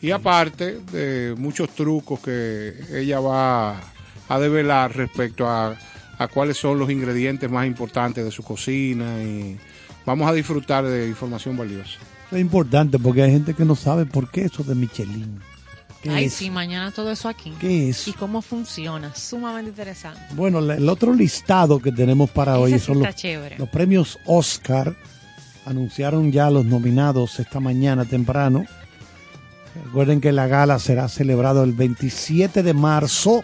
Y 0.00 0.10
aparte 0.10 0.80
de 0.92 1.34
muchos 1.36 1.70
trucos 1.70 2.20
que 2.20 2.74
ella 2.92 3.20
va 3.20 3.80
a 4.28 4.38
develar 4.38 4.94
respecto 4.94 5.48
a, 5.48 5.76
a 6.18 6.28
cuáles 6.28 6.56
son 6.56 6.78
los 6.78 6.90
ingredientes 6.90 7.50
más 7.50 7.66
importantes 7.66 8.24
de 8.24 8.30
su 8.30 8.42
cocina 8.42 9.22
y 9.22 9.58
vamos 10.04 10.28
a 10.28 10.32
disfrutar 10.32 10.84
de 10.84 11.08
información 11.08 11.56
valiosa. 11.56 11.98
Es 12.30 12.40
importante 12.40 12.98
porque 12.98 13.22
hay 13.22 13.30
gente 13.30 13.54
que 13.54 13.64
no 13.64 13.74
sabe 13.74 14.06
por 14.06 14.30
qué 14.30 14.44
eso 14.44 14.62
de 14.62 14.74
Michelin. 14.74 15.40
¿Qué 16.04 16.10
Ay, 16.10 16.24
es? 16.26 16.34
sí, 16.34 16.50
mañana 16.50 16.90
todo 16.90 17.10
eso 17.10 17.30
aquí. 17.30 17.50
¿Qué 17.58 17.88
es? 17.88 18.06
Y 18.08 18.12
cómo 18.12 18.42
funciona. 18.42 19.14
Sumamente 19.14 19.70
interesante. 19.70 20.20
Bueno, 20.34 20.58
el 20.58 20.86
otro 20.90 21.14
listado 21.14 21.78
que 21.78 21.90
tenemos 21.92 22.28
para 22.28 22.52
Ese 22.52 22.60
hoy 22.62 22.72
sí 22.74 22.78
son 22.78 22.98
los, 23.00 23.68
premios 23.70 24.18
Oscar. 24.26 24.94
Anunciaron 25.64 26.30
ya 26.30 26.50
los 26.50 26.66
nominados 26.66 27.40
esta 27.40 27.58
mañana 27.58 28.04
temprano. 28.04 28.66
Recuerden 29.86 30.20
que 30.20 30.30
la 30.30 30.46
gala 30.46 30.78
será 30.78 31.08
celebrado 31.08 31.64
el 31.64 31.72
27 31.72 32.62
de 32.62 32.74
marzo. 32.74 33.42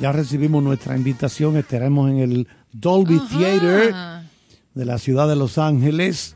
Ya 0.00 0.10
recibimos 0.10 0.64
nuestra 0.64 0.96
invitación. 0.96 1.56
Estaremos 1.56 2.10
en 2.10 2.18
el 2.18 2.48
Dolby 2.72 3.18
Ajá. 3.18 3.38
Theater 3.38 3.94
de 4.74 4.84
la 4.84 4.98
ciudad 4.98 5.28
de 5.28 5.36
Los 5.36 5.58
Ángeles. 5.58 6.34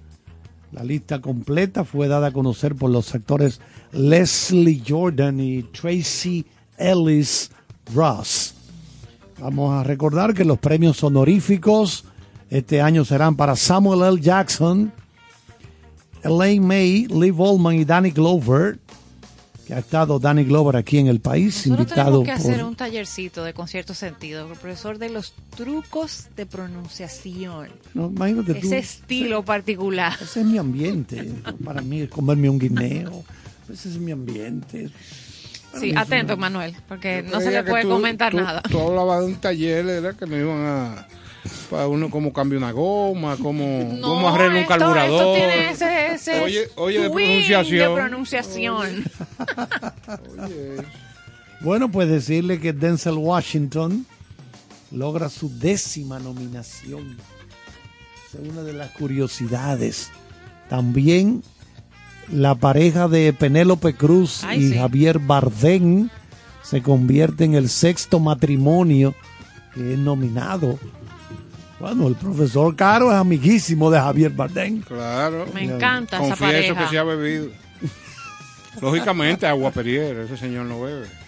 La 0.73 0.85
lista 0.85 1.21
completa 1.21 1.85
fue 1.85 2.09
dada 2.09 2.29
a 2.29 2.33
conocer 2.33 2.75
por 2.75 2.91
los 2.91 3.15
actores 3.15 3.61
Leslie 3.93 4.83
Jordan 4.87 5.41
y 5.41 5.63
Tracy 5.63 6.45
Ellis 6.77 7.51
Ross. 7.95 8.55
Vamos 9.41 9.73
a 9.73 9.85
recordar 9.85 10.35
que 10.35 10.45
los 10.45 10.59
premios 10.59 11.03
honoríficos 11.03 12.05
este 12.51 12.83
año 12.83 13.05
serán 13.05 13.37
para 13.37 13.57
Samuel 13.57 14.03
L. 14.03 14.21
Jackson, 14.21 14.93
Elaine 16.23 16.67
May, 16.67 17.07
Liv 17.07 17.41
Ullman 17.41 17.77
y 17.77 17.85
Danny 17.85 18.11
Glover, 18.11 18.79
que 19.69 19.75
ha 19.75 19.81
estado 19.81 20.19
Danny 20.19 20.45
Glover 20.45 20.77
aquí 20.77 20.97
en 20.97 21.09
el 21.09 21.21
país, 21.21 21.67
Nosotros 21.67 21.79
invitado 21.91 22.23
tenemos 22.23 22.25
que 22.25 22.33
hacer 22.33 22.61
por... 22.61 22.69
un 22.71 22.75
tallercito 22.75 23.45
de 23.45 23.53
concierto 23.53 23.93
sentido, 23.93 24.51
el 24.51 24.59
profesor 24.59 24.97
de 24.99 25.11
los 25.11 25.35
trucos 25.57 26.29
de 26.37 26.47
pronunciación. 26.47 27.69
No, 27.93 28.07
imagínate 28.07 28.55
tú, 28.55 28.67
Ese 28.67 28.79
estilo 28.79 29.45
particular. 29.45 30.15
ese 30.23 30.41
es 30.41 30.47
mi 30.47 30.57
ambiente. 30.57 31.31
Para 31.63 31.83
mí 31.83 32.01
es 32.01 32.09
comerme 32.09 32.49
un 32.49 32.59
guineo. 32.59 33.25
Ese 33.71 33.91
es 33.91 33.99
mi 33.99 34.11
ambiente. 34.13 34.89
Para 35.71 35.81
Sí, 35.83 35.93
atento, 35.95 36.33
una- 36.33 36.41
Manuel, 36.41 36.75
porque 36.89 37.23
no 37.23 37.39
se 37.43 37.51
le 37.51 37.63
puede 37.63 37.83
tú- 37.83 37.91
comentar 37.91 38.31
tú- 38.33 38.39
nada. 38.39 38.63
Tú 38.63 38.81
hablabas 38.81 39.21
de 39.21 39.27
un 39.27 39.35
taller, 39.37 39.87
era 39.87 40.15
que 40.15 40.25
me 40.25 40.39
iban 40.39 40.65
a. 40.65 41.07
Para 41.71 41.87
uno 41.89 42.11
cómo 42.11 42.33
cambia 42.33 42.59
una 42.59 42.73
goma, 42.73 43.37
cómo, 43.37 43.93
No, 44.01 44.09
cómo 44.09 44.29
arregla 44.29 44.53
un 44.55 44.57
esto- 44.63 44.69
carburador. 44.79 45.21
Esto 45.21 45.35
tiene 45.35 45.71
ese, 45.71 46.15
ese 46.15 46.41
Oye- 46.41 46.69
oye, 46.77 47.01
de 47.03 47.11
pronunciación. 47.11 47.89
de 47.89 47.95
pronunciación. 47.95 49.05
Oye, 50.39 50.77
Bueno, 51.61 51.91
pues 51.91 52.09
decirle 52.09 52.61
que 52.61 52.73
Denzel 52.73 53.15
Washington 53.15 54.07
logra 54.93 55.29
su 55.29 55.51
décima 55.59 56.19
nominación. 56.21 57.17
Esa 58.29 58.43
es 58.43 58.49
una 58.49 58.63
de 58.63 58.73
las 58.75 58.91
curiosidades. 58.93 60.11
También 60.69 61.43
la 62.31 62.55
pareja 62.55 63.09
de 63.09 63.33
Penélope 63.33 63.95
Cruz 63.95 64.45
Ay, 64.45 64.63
y 64.65 64.69
sí. 64.71 64.77
Javier 64.79 65.19
Bardem 65.19 66.11
se 66.63 66.83
convierte 66.83 67.45
en 67.45 67.55
el 67.55 67.69
sexto 67.71 68.21
matrimonio 68.21 69.15
que 69.75 69.95
es 69.95 69.99
nominado. 69.99 70.79
Bueno, 71.81 72.09
el 72.09 72.17
profesor 72.17 72.75
Caro 72.75 73.11
es 73.11 73.17
amiguísimo 73.17 73.91
de 73.91 74.01
Javier 74.01 74.33
Bardem. 74.33 74.81
Claro. 74.83 75.47
Me 75.55 75.63
encanta 75.65 76.17
esa 76.17 76.29
Confieso 76.37 76.45
pareja. 76.75 76.85
que 76.85 76.91
se 76.91 76.99
ha 76.99 77.05
bebido. 77.05 77.51
Lógicamente, 78.81 79.47
agua 79.47 79.71
periera, 79.71 80.25
ese 80.25 80.37
señor 80.37 80.67
no 80.67 80.81
bebe. 80.81 81.07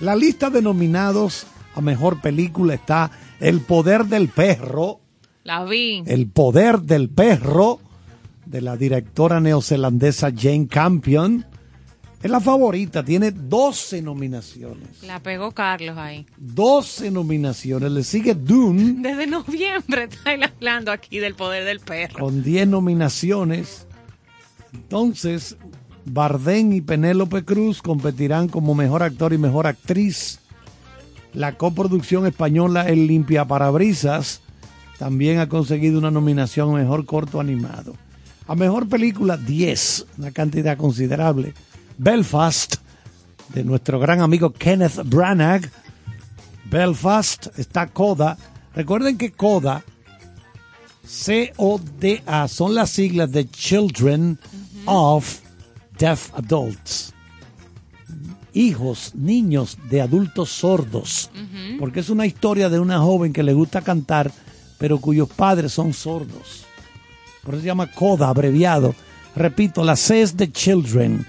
La 0.00 0.16
lista 0.16 0.48
de 0.50 0.62
nominados 0.62 1.46
a 1.74 1.80
mejor 1.80 2.20
película 2.20 2.74
está 2.74 3.10
El 3.38 3.60
poder 3.60 4.06
del 4.06 4.28
perro. 4.28 5.00
La 5.44 5.64
vi. 5.64 6.02
El 6.06 6.26
poder 6.28 6.80
del 6.80 7.08
perro 7.10 7.80
de 8.46 8.60
la 8.60 8.76
directora 8.76 9.40
neozelandesa 9.40 10.30
Jane 10.36 10.68
Campion. 10.68 11.46
Es 12.22 12.30
la 12.30 12.40
favorita, 12.40 13.02
tiene 13.02 13.30
12 13.30 14.02
nominaciones. 14.02 15.02
La 15.02 15.20
pegó 15.20 15.52
Carlos 15.52 15.96
ahí. 15.96 16.26
12 16.36 17.10
nominaciones. 17.10 17.90
Le 17.90 18.04
sigue 18.04 18.34
Dune 18.34 18.96
Desde 18.98 19.26
noviembre 19.26 20.04
está 20.10 20.34
él 20.34 20.42
hablando 20.42 20.92
aquí 20.92 21.18
del 21.18 21.34
poder 21.34 21.64
del 21.64 21.80
perro. 21.80 22.18
con 22.18 22.42
10 22.42 22.68
nominaciones. 22.68 23.86
Entonces, 24.74 25.56
Bardem 26.04 26.72
y 26.74 26.80
Penélope 26.82 27.42
Cruz 27.44 27.80
competirán 27.80 28.48
como 28.48 28.74
mejor 28.74 29.02
actor 29.02 29.32
y 29.32 29.38
mejor 29.38 29.66
actriz. 29.66 30.40
La 31.32 31.56
coproducción 31.56 32.26
española 32.26 32.88
El 32.88 33.06
Limpia 33.06 33.46
Parabrisas 33.46 34.42
también 34.98 35.38
ha 35.38 35.48
conseguido 35.48 35.98
una 35.98 36.10
nominación 36.10 36.70
a 36.70 36.78
mejor 36.78 37.06
corto 37.06 37.40
animado. 37.40 37.94
A 38.46 38.54
mejor 38.56 38.88
película, 38.88 39.36
10, 39.38 40.06
una 40.18 40.32
cantidad 40.32 40.76
considerable. 40.76 41.54
Belfast, 42.02 42.76
de 43.50 43.62
nuestro 43.62 44.00
gran 44.00 44.22
amigo 44.22 44.54
Kenneth 44.54 45.02
Branagh. 45.04 45.70
Belfast 46.64 47.48
está 47.58 47.88
Coda. 47.88 48.38
Recuerden 48.74 49.18
que 49.18 49.32
Coda 49.32 49.84
C-O-D-A 51.04 52.48
son 52.48 52.74
las 52.74 52.88
siglas 52.88 53.30
de 53.32 53.50
Children 53.50 54.38
of 54.86 55.40
Deaf 55.98 56.32
Adults. 56.32 57.12
Hijos, 58.54 59.14
niños 59.14 59.76
de 59.90 60.00
adultos 60.00 60.48
sordos. 60.48 61.30
Porque 61.78 62.00
es 62.00 62.08
una 62.08 62.24
historia 62.24 62.70
de 62.70 62.80
una 62.80 63.00
joven 63.00 63.34
que 63.34 63.42
le 63.42 63.52
gusta 63.52 63.82
cantar, 63.82 64.32
pero 64.78 64.98
cuyos 65.02 65.28
padres 65.28 65.72
son 65.72 65.92
sordos. 65.92 66.64
Por 67.42 67.56
eso 67.56 67.60
se 67.60 67.66
llama 67.66 67.92
CODA, 67.92 68.30
abreviado. 68.30 68.94
Repito, 69.36 69.84
la 69.84 69.96
C 69.96 70.22
es 70.22 70.34
de 70.38 70.50
Children, 70.50 71.26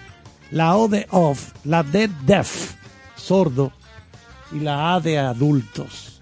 la 0.51 0.75
O 0.75 0.87
de 0.87 1.07
Of, 1.09 1.53
la 1.65 1.83
D 1.83 2.09
Deaf, 2.25 2.73
sordo, 3.15 3.71
y 4.51 4.59
la 4.59 4.95
A 4.95 4.99
de 4.99 5.17
adultos. 5.17 6.21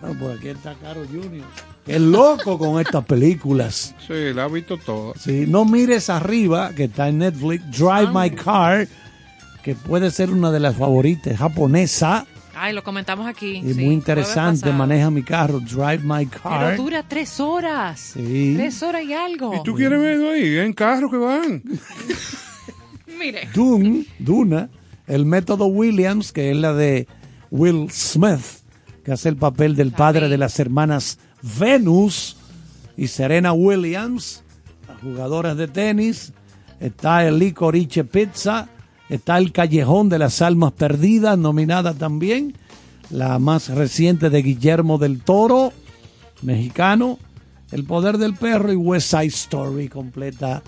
Bueno, 0.00 0.18
por 0.18 0.32
aquí 0.32 0.48
está 0.48 0.74
Caro 0.74 1.04
Junior. 1.06 1.46
Es 1.86 2.00
loco 2.00 2.58
con 2.58 2.80
estas 2.80 3.04
películas. 3.04 3.94
Sí, 4.06 4.32
la 4.32 4.44
ha 4.44 4.48
visto 4.48 4.76
toda. 4.76 5.14
Sí, 5.18 5.46
no 5.48 5.64
mires 5.64 6.10
arriba, 6.10 6.72
que 6.74 6.84
está 6.84 7.08
en 7.08 7.18
Netflix, 7.18 7.64
Drive 7.76 8.10
My 8.12 8.30
Car, 8.30 8.86
que 9.64 9.74
puede 9.74 10.10
ser 10.10 10.30
una 10.30 10.50
de 10.52 10.60
las 10.60 10.76
favoritas, 10.76 11.36
japonesa, 11.36 12.26
Ay, 12.54 12.74
lo 12.74 12.84
comentamos 12.84 13.26
aquí. 13.26 13.56
y 13.56 13.74
sí, 13.74 13.80
muy 13.84 13.94
interesante, 13.94 14.70
maneja 14.70 15.10
mi 15.10 15.22
carro, 15.24 15.58
Drive 15.58 16.02
My 16.04 16.26
Car. 16.26 16.74
Pero 16.74 16.82
dura 16.82 17.02
tres 17.02 17.40
horas. 17.40 17.98
Sí. 18.14 18.54
Tres 18.56 18.80
horas 18.84 19.02
y 19.02 19.12
algo. 19.12 19.56
¿Y 19.56 19.62
tú 19.64 19.74
quieres 19.74 19.98
verlo 19.98 20.30
ahí? 20.30 20.58
En 20.58 20.72
carro 20.72 21.10
que 21.10 21.16
van. 21.16 21.62
Mire. 23.18 23.48
Dune, 23.54 24.06
Duna, 24.18 24.68
el 25.06 25.26
método 25.26 25.66
Williams, 25.66 26.32
que 26.32 26.50
es 26.50 26.56
la 26.56 26.72
de 26.72 27.06
Will 27.50 27.90
Smith, 27.90 28.62
que 29.04 29.12
hace 29.12 29.28
el 29.28 29.36
papel 29.36 29.76
del 29.76 29.92
padre 29.92 30.28
de 30.28 30.38
las 30.38 30.58
hermanas 30.58 31.18
Venus 31.58 32.36
y 32.96 33.08
Serena 33.08 33.52
Williams, 33.52 34.42
las 34.88 35.00
jugadoras 35.00 35.56
de 35.56 35.68
tenis. 35.68 36.32
Está 36.80 37.26
el 37.26 37.38
Licorice 37.38 38.04
Pizza, 38.04 38.68
está 39.08 39.38
el 39.38 39.52
Callejón 39.52 40.08
de 40.08 40.18
las 40.18 40.42
Almas 40.42 40.72
Perdidas, 40.72 41.38
nominada 41.38 41.94
también. 41.94 42.56
La 43.10 43.38
más 43.38 43.68
reciente 43.68 44.30
de 44.30 44.42
Guillermo 44.42 44.98
del 44.98 45.20
Toro, 45.22 45.72
mexicano. 46.42 47.18
El 47.70 47.84
Poder 47.84 48.18
del 48.18 48.34
Perro 48.34 48.72
y 48.72 48.76
West 48.76 49.10
Side 49.10 49.26
Story 49.26 49.88
completa 49.88 50.62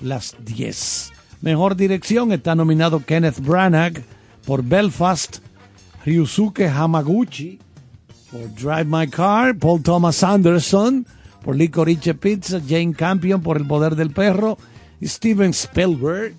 las 0.00 0.36
10. 0.44 1.12
Mejor 1.40 1.76
dirección 1.76 2.32
está 2.32 2.54
nominado 2.54 3.04
Kenneth 3.04 3.40
Branagh 3.40 4.02
por 4.46 4.62
Belfast, 4.62 5.38
Ryusuke 6.04 6.68
Hamaguchi 6.68 7.58
por 8.30 8.54
Drive 8.54 8.84
My 8.84 9.06
Car, 9.08 9.56
Paul 9.56 9.82
Thomas 9.82 10.22
Anderson 10.22 11.06
por 11.42 11.54
Licorice 11.56 12.14
Pizza, 12.14 12.60
Jane 12.66 12.92
Campion 12.94 13.40
por 13.42 13.56
El 13.56 13.66
Poder 13.66 13.94
del 13.94 14.10
Perro, 14.10 14.58
y 15.00 15.06
Steven 15.06 15.50
Spielberg 15.50 16.34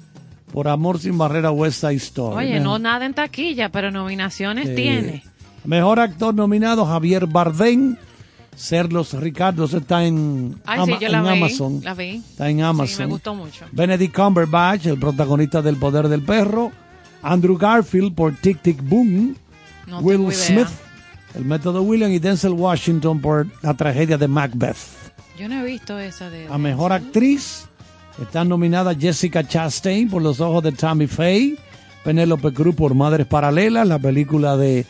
por 0.51 0.67
Amor 0.67 0.99
sin 0.99 1.17
Barrera 1.17 1.51
West 1.51 1.81
Side 1.81 1.93
Story. 1.95 2.37
Oye, 2.37 2.53
Mejor- 2.59 2.63
no 2.63 2.79
nada 2.79 3.05
en 3.05 3.13
taquilla, 3.13 3.69
pero 3.69 3.91
nominaciones 3.91 4.67
Sí. 4.69 4.75
tiene. 4.75 5.23
Mejor 5.63 5.99
actor 5.99 6.33
nominado 6.33 6.85
Javier 6.85 7.27
Bardem. 7.27 7.97
Serlos 8.57 9.13
Ricardo 9.13 9.65
eso 9.65 9.77
está 9.77 10.03
en, 10.03 10.55
Ay, 10.65 10.79
sí, 10.83 10.91
Ama- 10.91 10.99
yo 10.99 11.09
la 11.09 11.17
en 11.19 11.23
vi, 11.23 11.29
Amazon. 11.29 11.79
la 11.83 11.93
vi. 11.93 12.15
Está 12.17 12.49
en 12.49 12.61
Amazon. 12.63 12.87
Sí, 12.95 13.01
me 13.03 13.05
gustó 13.05 13.35
mucho. 13.35 13.65
Benedict 13.71 14.15
Cumberbatch, 14.15 14.87
el 14.87 14.97
protagonista 14.99 15.61
del 15.61 15.75
Poder 15.77 16.07
del 16.07 16.23
Perro. 16.23 16.71
Andrew 17.21 17.55
Garfield 17.57 18.15
por 18.15 18.35
Tic 18.35 18.61
Tic 18.63 18.81
Boom. 18.81 19.35
No 19.85 19.99
Will. 19.99 20.31
Smith, 20.33 20.67
el 21.35 21.45
método 21.45 21.83
William. 21.83 22.11
Y 22.11 22.17
Denzel 22.19 22.53
Washington 22.53 23.21
por 23.21 23.45
la 23.61 23.75
tragedia 23.75 24.17
de 24.17 24.27
Macbeth. 24.27 24.77
Yo 25.39 25.47
no 25.47 25.61
he 25.61 25.63
visto 25.65 25.99
esa 25.99 26.29
de... 26.31 26.47
A 26.47 26.57
mejor 26.57 26.91
actriz 26.91 27.65
están 28.19 28.49
nominadas 28.49 28.97
Jessica 28.99 29.47
Chastain 29.47 30.09
por 30.09 30.23
Los 30.23 30.39
ojos 30.41 30.63
de 30.63 30.71
Tammy 30.71 31.05
Faye, 31.05 31.57
Penélope 32.03 32.51
Cruz 32.53 32.73
por 32.73 32.95
Madres 32.95 33.27
Paralelas, 33.27 33.87
la 33.87 33.99
película 33.99 34.57
de 34.57 34.87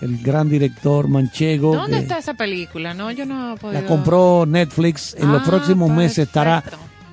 el 0.00 0.18
gran 0.22 0.48
director 0.48 1.08
manchego. 1.08 1.74
¿Dónde 1.74 1.96
que 1.96 2.02
está 2.02 2.18
esa 2.18 2.34
película? 2.34 2.94
No, 2.94 3.10
yo 3.10 3.26
no 3.26 3.54
he 3.54 3.56
podido... 3.56 3.80
La 3.80 3.86
compró 3.86 4.44
Netflix. 4.46 5.14
En 5.18 5.32
los 5.32 5.42
Ah, 5.42 5.44
próximos 5.46 5.90
meses 5.90 6.18
estará 6.28 6.62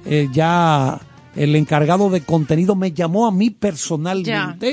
eh, 0.06 0.28
ya 0.32 1.00
el 1.36 1.56
encargado 1.56 2.10
de 2.10 2.22
contenido 2.22 2.76
me 2.76 2.92
llamó 2.92 3.28
a 3.28 3.32
mí 3.32 3.50
Ya, 3.50 3.56
personalmente 3.60 4.72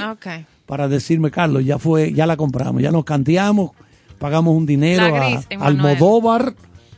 para 0.67 0.89
decirme, 0.89 1.31
Carlos, 1.31 1.65
ya 1.65 1.79
fue, 1.79 2.13
ya 2.13 2.27
la 2.27 2.37
compramos, 2.37 2.81
ya 2.83 2.91
nos 2.91 3.05
canteamos, 3.05 3.73
pagamos 4.19 4.57
un 4.57 4.65
dinero 4.65 5.15
a. 5.17 5.43
Almodóvar, 5.61 6.55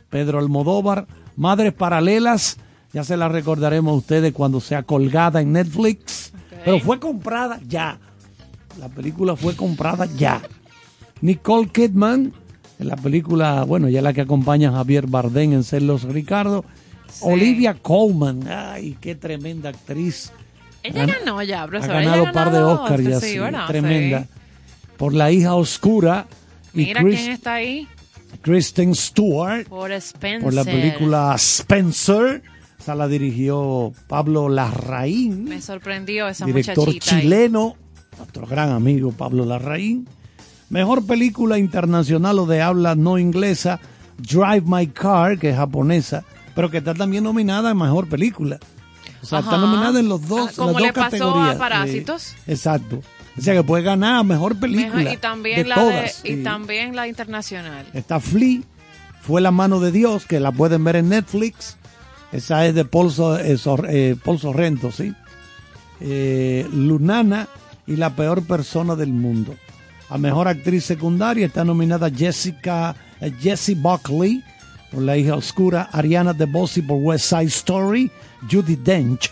Pedro 0.09 0.39
Almodóvar, 0.39 1.07
Madres 1.35 1.73
Paralelas, 1.73 2.57
ya 2.93 3.03
se 3.03 3.17
la 3.17 3.27
recordaremos 3.27 3.91
a 3.91 3.95
ustedes 3.97 4.31
cuando 4.33 4.61
sea 4.61 4.83
colgada 4.83 5.41
en 5.41 5.51
Netflix, 5.51 6.31
pero 6.63 6.79
fue 6.79 6.99
comprada 6.99 7.59
ya. 7.67 7.99
La 8.79 8.87
película 8.89 9.35
fue 9.35 9.55
comprada 9.55 10.05
ya. 10.05 10.41
Nicole 11.21 11.69
Kidman, 11.69 12.33
en 12.79 12.87
la 12.87 12.95
película, 12.97 13.63
bueno, 13.63 13.87
ya 13.89 14.01
la 14.01 14.13
que 14.13 14.21
acompaña 14.21 14.69
a 14.69 14.73
Javier 14.73 15.07
Bardem 15.07 15.53
en 15.53 15.63
Ser 15.63 15.81
los 15.81 16.03
Ricardo. 16.03 16.65
Olivia 17.21 17.75
Colman, 17.75 18.47
ay, 18.49 18.97
qué 18.99 19.15
tremenda 19.15 19.69
actriz. 19.69 20.31
Ella 20.83 21.05
Gan- 21.05 21.19
ganó 21.19 21.41
ya, 21.41 21.63
Ha 21.63 21.67
profesor. 21.67 21.95
ella 21.95 22.03
ganado 22.05 22.23
un 22.25 22.31
par 22.31 22.51
de 22.51 22.61
Oscars 22.61 23.03
ya, 23.03 23.19
sí, 23.21 23.29
sí, 23.31 23.39
¿verdad? 23.39 23.67
tremenda. 23.67 24.21
Sí. 24.23 24.27
Por 24.97 25.13
La 25.13 25.31
hija 25.31 25.55
oscura 25.55 26.27
y 26.73 26.77
Mira 26.79 27.01
Chris- 27.01 27.19
quién 27.19 27.31
está 27.31 27.53
ahí. 27.55 27.87
Kristen 28.41 28.93
Stewart 28.93 29.65
Por 29.67 29.91
Spencer. 29.93 30.43
por 30.43 30.53
la 30.53 30.63
película 30.65 31.33
Spencer. 31.37 32.43
Esa 32.77 32.93
la 32.95 33.07
dirigió 33.07 33.93
Pablo 34.07 34.47
Larraín, 34.49 35.45
Me 35.45 35.61
sorprendió 35.61 36.27
esa 36.27 36.45
director 36.45 36.85
muchachita 36.87 37.15
ahí. 37.15 37.21
chileno, 37.23 37.75
nuestro 38.17 38.45
gran 38.45 38.69
amigo 38.71 39.11
Pablo 39.11 39.45
Larraín. 39.45 40.07
Mejor 40.69 41.05
película 41.05 41.57
internacional 41.59 42.39
o 42.39 42.45
de 42.45 42.61
habla 42.61 42.95
no 42.95 43.17
inglesa, 43.17 43.79
Drive 44.17 44.63
My 44.65 44.87
Car, 44.87 45.37
que 45.37 45.49
es 45.51 45.55
japonesa, 45.55 46.23
pero 46.55 46.69
que 46.71 46.77
está 46.77 46.93
también 46.93 47.23
nominada 47.23 47.71
en 47.71 47.77
mejor 47.77 48.07
película. 48.07 48.59
O 49.21 49.25
sea, 49.25 49.39
está 49.39 49.57
nominada 49.57 49.99
en 49.99 50.07
los 50.09 50.27
dos, 50.27 50.49
Ah, 50.51 50.53
como 50.55 50.79
las 50.79 50.81
dos 50.81 50.81
le 50.81 50.93
pasó 50.93 51.39
a. 51.41 51.57
Parásitos. 51.57 52.35
Exacto. 52.47 53.01
O 53.37 53.41
sea 53.41 53.53
que 53.53 53.63
puede 53.63 53.83
ganar 53.83 54.23
mejor 54.23 54.57
película. 54.59 54.95
Mejor- 54.95 55.13
y 55.13 55.17
también 55.17 55.57
de 55.57 55.65
la 55.65 55.75
todas. 55.75 56.23
de, 56.23 56.29
y 56.31 56.43
también 56.43 56.95
la 56.95 57.07
internacional. 57.07 57.85
Está 57.93 58.19
Flea, 58.19 58.61
fue 59.21 59.41
la 59.41 59.51
mano 59.51 59.79
de 59.79 59.91
Dios, 59.91 60.25
que 60.25 60.39
la 60.39 60.51
pueden 60.51 60.83
ver 60.83 60.95
en 60.97 61.09
Netflix. 61.09 61.77
Esa 62.31 62.65
es 62.65 62.73
de 62.75 62.85
Paul, 62.85 63.11
eh, 63.41 63.57
eh, 63.89 64.15
Paul 64.23 64.39
Sorrento, 64.39 64.91
¿sí? 64.91 65.13
Eh, 66.01 66.67
Lunana 66.71 67.47
y 67.87 67.95
la 67.95 68.15
peor 68.15 68.43
persona 68.43 68.95
del 68.95 69.09
mundo. 69.11 69.55
A 70.09 70.17
mejor 70.17 70.47
actriz 70.47 70.83
secundaria 70.85 71.47
está 71.47 71.63
nominada 71.63 72.09
Jessica, 72.09 72.95
eh, 73.19 73.31
Jessie 73.39 73.75
Buckley 73.75 74.43
por 74.91 75.01
La 75.01 75.17
hija 75.17 75.35
oscura, 75.35 75.89
Ariana 75.91 76.33
DeBose 76.33 76.83
por 76.83 76.97
West 77.01 77.25
Side 77.29 77.45
Story, 77.45 78.11
Judy 78.49 78.75
Dench. 78.75 79.31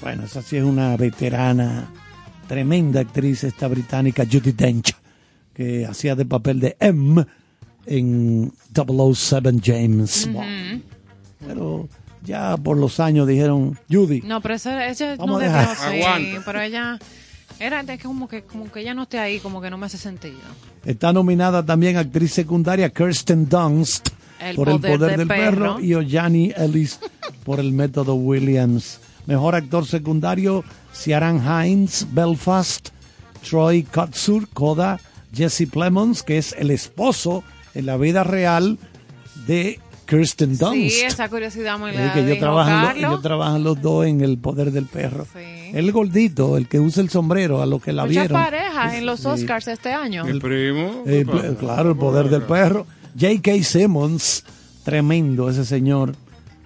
Bueno, 0.00 0.24
esa 0.24 0.42
sí 0.42 0.56
es 0.56 0.64
una 0.64 0.96
veterana, 0.96 1.88
tremenda 2.48 3.00
actriz 3.00 3.44
esta 3.44 3.68
británica, 3.68 4.24
Judy 4.30 4.52
Dench, 4.52 4.94
que 5.54 5.86
hacía 5.86 6.14
de 6.16 6.24
papel 6.24 6.60
de 6.60 6.76
M 6.80 7.24
en 7.86 8.52
007 8.74 9.52
James 9.64 10.28
Bond. 10.32 10.82
Pero 11.46 11.88
ya 12.24 12.56
por 12.56 12.76
los 12.76 12.98
años 13.00 13.26
dijeron, 13.26 13.78
Judy, 13.90 14.22
No, 14.22 14.40
pero 14.40 14.54
ella 14.54 15.16
Vamos 15.16 15.42
no 15.42 15.48
Aguanta. 15.48 16.42
pero 16.44 16.60
ella 16.60 16.98
era 17.60 17.82
de 17.82 17.98
como 17.98 18.28
que 18.28 18.42
como 18.42 18.70
que 18.70 18.80
ella 18.80 18.94
no 18.94 19.02
esté 19.02 19.18
ahí, 19.18 19.38
como 19.40 19.60
que 19.60 19.70
no 19.70 19.78
me 19.78 19.86
hace 19.86 19.98
sentido. 19.98 20.38
está 20.84 21.12
nominada 21.12 21.64
también 21.64 21.96
actriz 21.96 22.32
secundaria 22.32 22.90
Kirsten 22.90 23.48
Dunst 23.48 24.08
El 24.40 24.56
por 24.56 24.68
El 24.68 24.80
poder 24.80 25.18
del 25.18 25.26
Perro, 25.28 25.76
perro. 25.76 25.80
y 25.80 25.94
Ojani 25.94 26.52
Ellis 26.56 27.00
por 27.44 27.58
El 27.60 27.72
Método 27.72 28.14
Williams. 28.14 29.00
Mejor 29.26 29.54
actor 29.54 29.84
secundario, 29.84 30.64
Ciaran 30.94 31.42
Hines, 31.44 32.06
Belfast, 32.12 32.88
Troy 33.48 33.82
Kotsur, 33.82 34.48
Coda, 34.48 35.00
Jesse 35.34 35.66
Plemons, 35.70 36.22
que 36.22 36.38
es 36.38 36.54
el 36.58 36.70
esposo 36.70 37.44
en 37.74 37.84
la 37.86 37.96
vida 37.98 38.24
real 38.24 38.78
de 39.46 39.80
Kirsten 40.08 40.56
Dunst. 40.56 40.72
Sí, 40.74 41.00
esa 41.04 41.28
curiosidad 41.28 41.78
muy 41.78 41.90
Es 41.90 41.96
la 41.96 42.12
que 42.14 42.20
ellos 42.20 42.30
dijo 42.30 42.40
trabajan, 42.40 43.00
lo- 43.02 43.08
ellos 43.08 43.22
trabajan 43.22 43.62
los 43.62 43.80
dos 43.82 44.06
en 44.06 44.22
el 44.22 44.38
poder 44.38 44.70
del 44.72 44.86
perro. 44.86 45.26
Sí. 45.32 45.70
El 45.74 45.92
gordito, 45.92 46.56
el 46.56 46.66
que 46.66 46.80
usa 46.80 47.02
el 47.02 47.10
sombrero, 47.10 47.60
a 47.60 47.66
los 47.66 47.82
que 47.82 47.92
la 47.92 48.04
Muchas 48.06 48.22
vieron. 48.28 48.42
parejas 48.42 48.94
en 48.94 49.04
los 49.06 49.20
Sí. 49.20 49.26
Oscars 49.26 49.68
este 49.68 49.92
año. 49.92 50.24
Mi 50.24 50.40
primo. 50.40 51.02
Eh, 51.06 51.26
claro, 51.60 51.90
el 51.90 51.96
poder 51.98 52.30
del 52.30 52.42
perro. 52.42 52.86
J.K. 53.20 53.62
Simmons, 53.62 54.44
tremendo 54.84 55.50
ese 55.50 55.64
señor. 55.64 56.14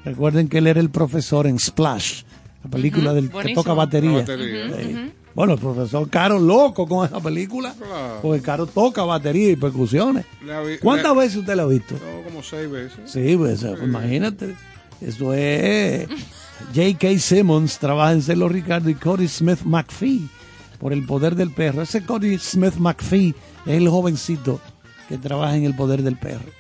Recuerden 0.05 0.49
que 0.49 0.59
él 0.59 0.67
era 0.69 0.81
el 0.81 0.91
profesor 0.91 1.47
en 1.47 1.59
Splash, 1.59 2.23
la 2.63 2.71
película 2.71 3.13
del 3.13 3.27
que 3.29 3.33
buenísimo. 3.33 3.63
toca 3.63 3.75
batería. 3.75 4.11
La 4.13 4.19
batería. 4.19 4.77
Sí. 4.81 5.13
Bueno, 5.35 5.55
el 5.55 5.59
profesor 5.59 6.09
Caro 6.11 6.39
loco 6.39 6.87
con 6.87 7.07
esa 7.07 7.19
película, 7.21 7.75
Claro. 7.79 8.19
porque 8.21 8.43
Caro 8.43 8.67
toca 8.67 9.03
batería 9.03 9.51
y 9.51 9.57
percusiones. 9.57 10.27
Vi- 10.43 10.79
¿Cuántas 10.79 11.15
la- 11.17 11.23
veces 11.23 11.39
usted 11.39 11.55
la 11.57 11.63
ha 11.63 11.67
visto? 11.67 11.95
No, 11.95 12.23
como 12.25 12.43
seis 12.43 12.71
veces. 12.71 13.11
Sí, 13.11 13.35
pues, 13.37 13.63
imagínate. 13.83 14.55
Eso 15.01 15.33
es. 15.35 16.07
J.K. 16.75 17.19
Simmons 17.19 17.79
trabaja 17.79 18.13
en 18.13 18.23
Celo 18.23 18.49
Ricardo 18.49 18.89
y 18.91 18.95
Cody 18.95 19.27
Smith 19.27 19.61
McPhee 19.65 20.29
por 20.79 20.93
el 20.93 21.05
poder 21.07 21.35
del 21.35 21.51
perro. 21.51 21.83
Ese 21.83 22.05
Cody 22.05 22.39
Smith 22.39 22.75
McPhee 22.77 23.35
es 23.67 23.73
el 23.75 23.89
jovencito 23.89 24.61
que 25.09 25.19
trabaja 25.19 25.57
en 25.57 25.65
el 25.65 25.75
poder 25.75 26.03
del 26.03 26.19
perro. 26.19 26.51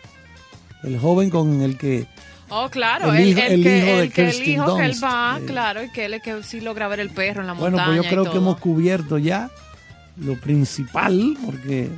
El 0.82 0.98
joven 0.98 1.30
con 1.30 1.60
el 1.62 1.78
que. 1.78 2.08
Oh, 2.54 2.68
claro, 2.70 3.12
El 3.14 3.28
hijo- 3.28 3.40
el 3.40 3.52
el 3.52 3.62
que, 3.62 4.02
el, 4.02 4.12
que 4.12 4.28
el 4.28 4.48
hijo 4.48 4.76
que 4.76 4.82
él 4.84 4.90
Dunst. 4.92 5.04
va, 5.04 5.36
Sí. 5.40 5.46
claro, 5.46 5.82
y 5.82 5.90
que 5.90 6.04
él 6.04 6.14
es 6.14 6.22
que 6.22 6.42
sí 6.42 6.60
logra 6.60 6.86
ver 6.88 7.00
el 7.00 7.10
perro 7.10 7.40
en 7.40 7.46
la 7.46 7.54
Bueno, 7.54 7.78
montaña 7.78 7.96
pues 8.00 8.04
yo 8.04 8.10
creo 8.10 8.24
y 8.26 8.30
que 8.30 8.36
hemos 8.38 8.58
cubierto 8.58 9.18
ya 9.18 9.50
lo 10.18 10.38
principal, 10.38 11.36
porque 11.46 11.88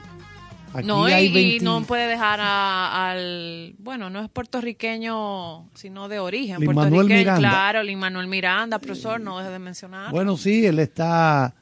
aquí 0.73 0.87
no, 0.87 1.09
y, 1.09 1.13
hay 1.13 1.27
y 1.27 1.33
20 1.33 1.65
no 1.65 1.83
puede 1.83 2.07
dejar 2.07 2.39
a- 2.41 3.11
al, 3.11 3.75
bueno, 3.79 4.11
no 4.11 4.21
es 4.23 4.29
puertorriqueño, 4.31 5.69
sino 5.75 6.09
de 6.09 6.19
origen. 6.21 6.61
Lin-Manuel 6.61 6.91
puertorriqueño, 6.91 7.19
Miranda. 7.19 7.41
claro, 7.49 7.83
Lin 7.83 7.99
Manuel 7.99 8.27
Miranda, 8.29 8.79
profesor, 8.79 9.21
no 9.21 9.39
deje 9.39 9.51
de 9.51 9.59
mencionar. 9.59 10.13
Bueno, 10.13 10.37
sí, 10.37 10.65
él 10.65 10.79
está 10.79 11.55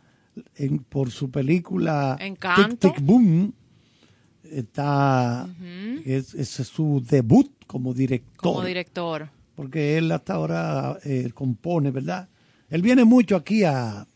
en- 0.57 0.79
por 0.81 1.11
su 1.11 1.31
película 1.31 2.17
Encanto. 2.21 2.77
Tic 2.77 2.97
Tic 2.97 3.05
Boom. 3.05 3.55
Está, 4.51 5.47
es, 6.05 6.35
ese 6.35 6.63
es 6.63 6.69
su 6.69 7.03
debut 7.09 7.51
como 7.73 7.95
director. 7.95 8.37
como 8.53 8.63
director. 8.65 9.29
Porque 9.57 9.97
él 9.99 10.13
hasta 10.13 10.35
ahora 10.35 10.99
eh, 11.05 11.31
compone, 11.35 11.91
¿verdad? 11.91 12.29
Él 12.69 12.83
viene 12.83 13.05
mucho 13.05 13.35
aquí 13.37 13.65
a, 13.65 14.07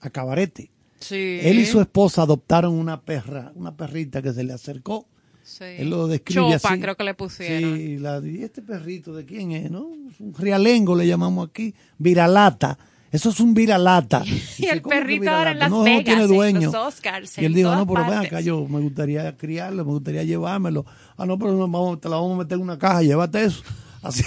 a 0.00 0.10
Cabarete. 0.10 0.70
Sí. 1.00 1.38
Él 1.42 1.58
y 1.58 1.66
su 1.66 1.80
esposa 1.80 2.22
adoptaron 2.22 2.72
una 2.74 3.00
perra, 3.00 3.52
una 3.54 3.74
perrita 3.76 4.22
que 4.22 4.32
se 4.32 4.44
le 4.44 4.52
acercó. 4.52 5.06
Sí. 5.44 5.64
Él 5.64 5.90
lo 5.90 6.06
describe 6.06 6.52
Chopa, 6.54 6.70
así. 6.72 6.80
creo 6.80 6.96
que 6.96 7.04
le 7.04 7.14
pusieron. 7.14 7.76
Sí, 7.76 7.98
la- 7.98 8.20
y 8.24 8.42
este 8.42 8.62
perrito, 8.62 9.12
¿de 9.14 9.24
quién 9.26 9.52
es? 9.52 9.70
no? 9.70 9.80
Un 9.86 10.34
rialengo 10.38 10.94
le 10.94 11.06
llamamos 11.06 11.48
aquí, 11.48 11.74
viralata. 11.98 12.78
Eso 13.10 13.28
es 13.30 13.40
un 13.40 13.52
viralata. 13.52 14.22
Y 14.26 14.30
Dice, 14.30 14.70
el 14.70 14.80
¿cómo 14.82 14.94
que 14.94 15.00
perrito 15.00 15.30
ahora 15.30 15.50
en? 15.52 15.58
Las 15.58 15.70
no, 15.70 15.78
no 15.78 15.84
Vegas, 15.84 16.04
tiene 16.04 16.22
en 16.22 16.28
dueño. 16.28 16.60
los 16.72 16.74
Oscars, 16.74 17.36
y 17.38 17.44
él 17.44 17.52
dijo, 17.54 17.74
no, 17.74 17.86
pero 17.86 18.04
ven 18.04 18.18
acá, 18.20 18.40
yo 18.40 18.66
me 18.68 18.80
gustaría 18.80 19.36
criarlo, 19.36 19.84
me 19.84 19.92
gustaría 19.92 20.22
llevármelo. 20.22 20.86
Ah, 21.22 21.24
no, 21.24 21.38
pero 21.38 21.52
no, 21.52 21.68
vamos, 21.68 22.00
te 22.00 22.08
la 22.08 22.16
vamos 22.16 22.32
a 22.32 22.38
meter 22.38 22.56
en 22.56 22.62
una 22.62 22.76
caja, 22.76 23.00
llévate 23.00 23.44
eso. 23.44 23.62
Así, 24.02 24.24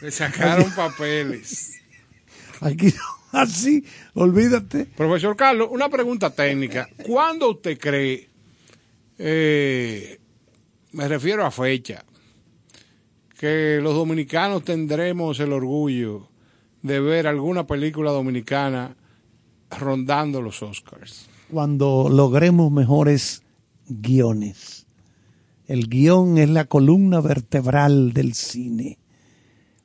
Le 0.00 0.10
sacaron 0.10 0.70
papeles. 0.74 1.74
aquí, 2.62 2.94
así, 3.32 3.84
olvídate. 4.14 4.86
Profesor 4.86 5.36
Carlos, 5.36 5.68
una 5.70 5.90
pregunta 5.90 6.30
técnica. 6.30 6.88
¿Cuándo 7.06 7.50
usted 7.50 7.78
cree, 7.78 8.30
eh, 9.18 10.18
me 10.92 11.06
refiero 11.06 11.44
a 11.44 11.50
fecha, 11.50 12.02
que 13.38 13.78
los 13.82 13.94
dominicanos 13.94 14.64
tendremos 14.64 15.38
el 15.38 15.52
orgullo 15.52 16.30
de 16.80 16.98
ver 16.98 17.26
alguna 17.26 17.66
película 17.66 18.10
dominicana 18.10 18.96
rondando 19.78 20.40
los 20.40 20.62
Oscars. 20.62 21.28
Cuando 21.50 22.08
logremos 22.10 22.72
mejores 22.72 23.42
guiones. 23.86 24.73
El 25.66 25.88
guion 25.88 26.38
es 26.38 26.50
la 26.50 26.66
columna 26.66 27.20
vertebral 27.20 28.12
del 28.12 28.34
cine. 28.34 28.98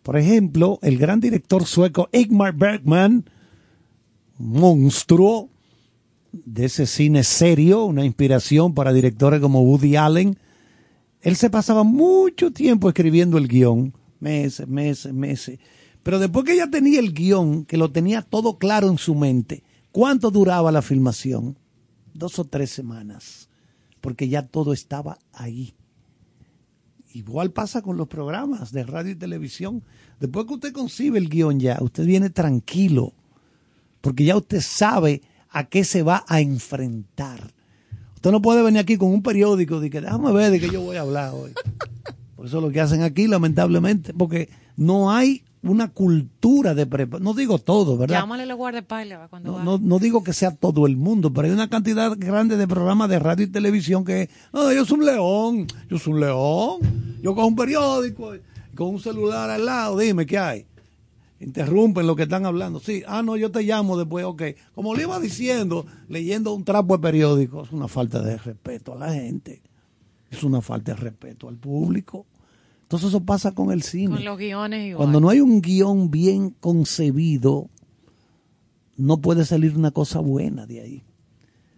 Por 0.03 0.17
ejemplo, 0.17 0.79
el 0.81 0.97
gran 0.97 1.19
director 1.19 1.65
sueco 1.65 2.09
Igmar 2.11 2.53
Bergman, 2.53 3.29
monstruo 4.37 5.49
de 6.31 6.65
ese 6.65 6.85
cine 6.85 7.23
serio, 7.23 7.85
una 7.85 8.05
inspiración 8.05 8.73
para 8.73 8.93
directores 8.93 9.39
como 9.39 9.63
Woody 9.63 9.95
Allen, 9.95 10.37
él 11.21 11.35
se 11.35 11.49
pasaba 11.49 11.83
mucho 11.83 12.51
tiempo 12.51 12.87
escribiendo 12.87 13.37
el 13.37 13.47
guion, 13.47 13.93
meses, 14.19 14.67
meses, 14.67 15.13
meses. 15.13 15.59
Pero 16.03 16.19
después 16.19 16.45
que 16.45 16.55
ya 16.55 16.69
tenía 16.69 16.99
el 16.99 17.13
guion, 17.13 17.65
que 17.65 17.77
lo 17.77 17.91
tenía 17.91 18.21
todo 18.21 18.57
claro 18.57 18.89
en 18.89 18.97
su 18.97 19.15
mente, 19.15 19.63
¿cuánto 19.91 20.31
duraba 20.31 20.71
la 20.71 20.81
filmación? 20.81 21.57
Dos 22.13 22.39
o 22.39 22.45
tres 22.45 22.69
semanas, 22.69 23.48
porque 24.01 24.29
ya 24.29 24.47
todo 24.47 24.73
estaba 24.73 25.17
ahí. 25.33 25.73
Igual 27.13 27.51
pasa 27.51 27.81
con 27.81 27.97
los 27.97 28.07
programas 28.07 28.71
de 28.71 28.83
radio 28.83 29.11
y 29.11 29.15
televisión. 29.15 29.83
Después 30.19 30.45
que 30.45 30.53
usted 30.53 30.73
concibe 30.73 31.17
el 31.17 31.29
guion 31.29 31.59
ya, 31.59 31.77
usted 31.81 32.05
viene 32.05 32.29
tranquilo, 32.29 33.13
porque 34.01 34.25
ya 34.25 34.37
usted 34.37 34.61
sabe 34.61 35.21
a 35.49 35.65
qué 35.65 35.83
se 35.83 36.03
va 36.03 36.23
a 36.27 36.39
enfrentar. 36.41 37.53
Usted 38.15 38.31
no 38.31 38.41
puede 38.41 38.61
venir 38.61 38.79
aquí 38.79 38.97
con 38.97 39.09
un 39.09 39.23
periódico 39.23 39.79
de 39.79 39.89
que 39.89 40.01
déjame 40.01 40.31
ver 40.33 40.51
de 40.51 40.59
qué 40.59 40.69
yo 40.69 40.81
voy 40.81 40.97
a 40.97 41.01
hablar 41.01 41.33
hoy. 41.33 41.53
Por 42.35 42.45
eso 42.45 42.57
es 42.57 42.63
lo 42.63 42.71
que 42.71 42.81
hacen 42.81 43.01
aquí, 43.01 43.27
lamentablemente, 43.27 44.13
porque 44.13 44.49
no 44.77 45.11
hay 45.11 45.43
una 45.61 45.89
cultura 45.89 46.73
de 46.73 46.85
preparación. 46.85 47.23
No 47.23 47.33
digo 47.33 47.59
todo, 47.59 47.97
¿verdad? 47.97 48.19
Llámale 48.19 48.45
los 48.45 48.57
guardaespaldas 48.57 49.29
cuando 49.29 49.51
No, 49.51 49.57
va. 49.57 49.63
no, 49.63 49.77
no 49.77 49.99
digo 49.99 50.23
que 50.23 50.33
sea 50.33 50.51
todo 50.55 50.85
el 50.87 50.95
mundo, 50.95 51.33
pero 51.33 51.47
hay 51.47 51.53
una 51.53 51.69
cantidad 51.69 52.15
grande 52.17 52.55
de 52.57 52.67
programas 52.67 53.09
de 53.09 53.19
radio 53.19 53.45
y 53.45 53.49
televisión 53.49 54.05
que, 54.05 54.29
no, 54.53 54.71
yo 54.71 54.85
soy 54.85 54.99
un 54.99 55.05
león, 55.05 55.67
yo 55.89 55.97
soy 55.99 56.13
un 56.13 56.19
león, 56.21 56.79
yo 57.21 57.35
cojo 57.35 57.47
un 57.47 57.55
periódico, 57.55 58.31
con 58.75 58.87
un 58.87 58.99
celular 58.99 59.49
al 59.49 59.65
lado, 59.65 59.97
dime 59.97 60.25
qué 60.25 60.37
hay. 60.37 60.65
Interrumpen 61.41 62.05
lo 62.05 62.15
que 62.17 62.23
están 62.23 62.45
hablando. 62.45 62.79
Sí, 62.81 63.03
ah, 63.07 63.21
no, 63.23 63.37
yo 63.37 63.49
te 63.49 63.61
llamo 63.63 63.97
después, 63.97 64.25
ok. 64.25 64.43
Como 64.75 64.93
le 64.93 65.03
iba 65.03 65.19
diciendo, 65.19 65.85
leyendo 66.09 66.53
un 66.53 66.65
trapo 66.65 66.97
de 66.97 67.01
periódico, 67.01 67.63
es 67.63 67.71
una 67.71 67.87
falta 67.87 68.21
de 68.21 68.37
respeto 68.37 68.93
a 68.93 68.97
la 68.97 69.13
gente, 69.13 69.61
es 70.29 70.43
una 70.43 70.61
falta 70.61 70.93
de 70.93 70.97
respeto 70.99 71.47
al 71.47 71.55
público. 71.55 72.25
Entonces 72.89 73.09
eso 73.09 73.19
pasa 73.19 73.51
con 73.51 73.71
el 73.71 73.83
cine. 73.83 74.15
Con 74.15 74.25
los 74.25 74.39
guiones 74.39 74.87
igual. 74.87 74.97
Cuando 74.97 75.19
no 75.19 75.29
hay 75.29 75.41
un 75.41 75.61
guion 75.61 76.09
bien 76.09 76.49
concebido, 76.59 77.69
no 78.97 79.17
puede 79.17 79.45
salir 79.45 79.77
una 79.77 79.91
cosa 79.91 80.21
buena 80.21 80.65
de 80.65 80.81
ahí. 80.81 81.03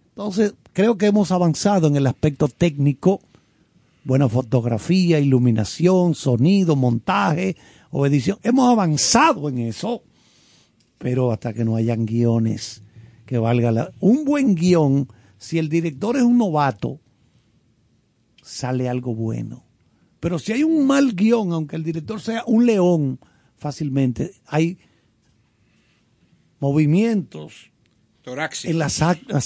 Entonces, 0.08 0.54
creo 0.72 0.96
que 0.96 1.04
hemos 1.04 1.30
avanzado 1.30 1.86
en 1.86 1.96
el 1.96 2.06
aspecto 2.06 2.48
técnico, 2.48 3.20
buena 4.04 4.26
fotografía, 4.26 5.20
iluminación, 5.20 6.14
sonido, 6.14 6.76
montaje 6.76 7.58
o 7.90 8.06
edición. 8.06 8.38
Hemos 8.42 8.70
avanzado 8.70 9.50
en 9.50 9.58
eso, 9.58 10.02
pero 10.96 11.30
hasta 11.30 11.52
que 11.52 11.66
no 11.66 11.76
hayan 11.76 12.06
guiones 12.06 12.82
que 13.26 13.36
valga 13.36 13.70
la... 13.70 13.92
Un 14.00 14.24
buen 14.24 14.54
guion, 14.54 15.08
si 15.36 15.58
el 15.58 15.68
director 15.68 16.16
es 16.16 16.22
un 16.22 16.38
novato, 16.38 17.00
sale 18.42 18.88
algo 18.88 19.14
bueno. 19.14 19.61
Pero 20.22 20.38
si 20.38 20.52
hay 20.52 20.62
un 20.62 20.86
mal 20.86 21.16
guion, 21.16 21.52
aunque 21.52 21.74
el 21.74 21.82
director 21.82 22.20
sea 22.20 22.44
un 22.46 22.64
león, 22.64 23.18
fácilmente 23.56 24.32
hay 24.46 24.78
movimientos 26.60 27.72
en 28.62 28.78
las, 28.78 29.02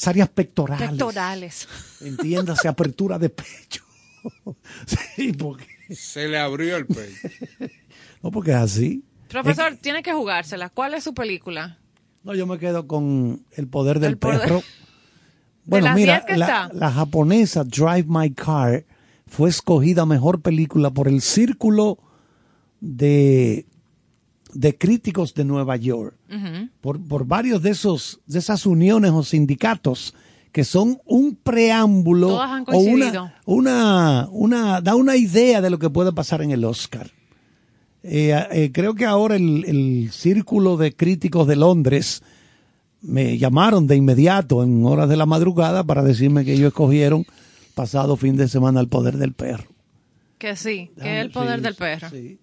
áreas 0.06 0.28
pectorales. 0.28 0.90
Pectorales. 0.90 1.66
Entiéndase, 2.02 2.68
apertura 2.68 3.18
de 3.18 3.30
pecho. 3.30 3.84
sí, 5.16 5.32
porque, 5.32 5.64
Se 5.94 6.28
le 6.28 6.38
abrió 6.38 6.76
el 6.76 6.84
pecho. 6.84 7.26
no, 8.22 8.30
porque 8.30 8.50
es 8.50 8.58
así. 8.58 9.02
Profesor, 9.30 9.78
tiene 9.80 10.02
que 10.02 10.12
jugársela. 10.12 10.68
¿Cuál 10.68 10.92
es 10.92 11.04
su 11.04 11.14
película? 11.14 11.78
No, 12.22 12.34
yo 12.34 12.46
me 12.46 12.58
quedo 12.58 12.86
con 12.86 13.46
el 13.52 13.66
poder 13.66 13.98
del 13.98 14.10
El 14.10 14.18
poder- 14.18 14.40
perro. 14.40 14.62
Bueno, 15.68 15.94
mira, 15.94 16.18
diez 16.18 16.26
que 16.26 16.36
la, 16.36 16.46
está. 16.46 16.70
la 16.74 16.92
japonesa 16.92 17.64
Drive 17.64 18.04
My 18.06 18.30
Car 18.30 18.84
fue 19.26 19.50
escogida 19.50 20.06
mejor 20.06 20.40
película 20.40 20.90
por 20.90 21.08
el 21.08 21.20
círculo 21.20 21.98
de, 22.80 23.66
de 24.52 24.78
críticos 24.78 25.34
de 25.34 25.44
Nueva 25.44 25.76
York, 25.76 26.16
por, 26.80 27.00
por 27.00 27.26
varios 27.26 27.62
de 27.62 27.70
esos 27.70 28.20
de 28.26 28.38
esas 28.38 28.66
uniones 28.66 29.10
o 29.12 29.22
sindicatos 29.22 30.14
que 30.52 30.64
son 30.64 30.98
un 31.04 31.36
preámbulo 31.36 32.28
Todas 32.28 32.50
han 32.50 32.64
o 32.66 32.78
una, 33.44 34.28
una 34.30 34.80
da 34.80 34.94
una 34.94 35.16
idea 35.16 35.60
de 35.60 35.68
lo 35.68 35.78
que 35.78 35.90
puede 35.90 36.12
pasar 36.12 36.40
en 36.40 36.50
el 36.50 36.64
Oscar. 36.64 37.10
Eh, 38.02 38.34
eh, 38.52 38.70
creo 38.72 38.94
que 38.94 39.04
ahora 39.04 39.36
el, 39.36 39.64
el 39.66 40.10
círculo 40.12 40.76
de 40.76 40.94
críticos 40.94 41.46
de 41.46 41.56
Londres 41.56 42.22
me 43.02 43.36
llamaron 43.36 43.86
de 43.86 43.96
inmediato 43.96 44.62
en 44.62 44.84
horas 44.86 45.08
de 45.08 45.16
la 45.16 45.26
madrugada 45.26 45.84
para 45.84 46.02
decirme 46.02 46.44
que 46.44 46.54
ellos 46.54 46.68
escogieron 46.68 47.26
pasado 47.76 48.16
fin 48.16 48.36
de 48.36 48.48
semana 48.48 48.80
el 48.80 48.88
poder 48.88 49.18
del 49.18 49.34
perro. 49.34 49.68
Que 50.38 50.56
sí, 50.56 50.90
que 50.96 51.02
Déjame- 51.02 51.18
es 51.18 51.24
el 51.26 51.30
poder 51.30 51.56
sí, 51.58 51.62
del 51.62 51.74
perro. 51.74 52.10
sí. 52.10 52.38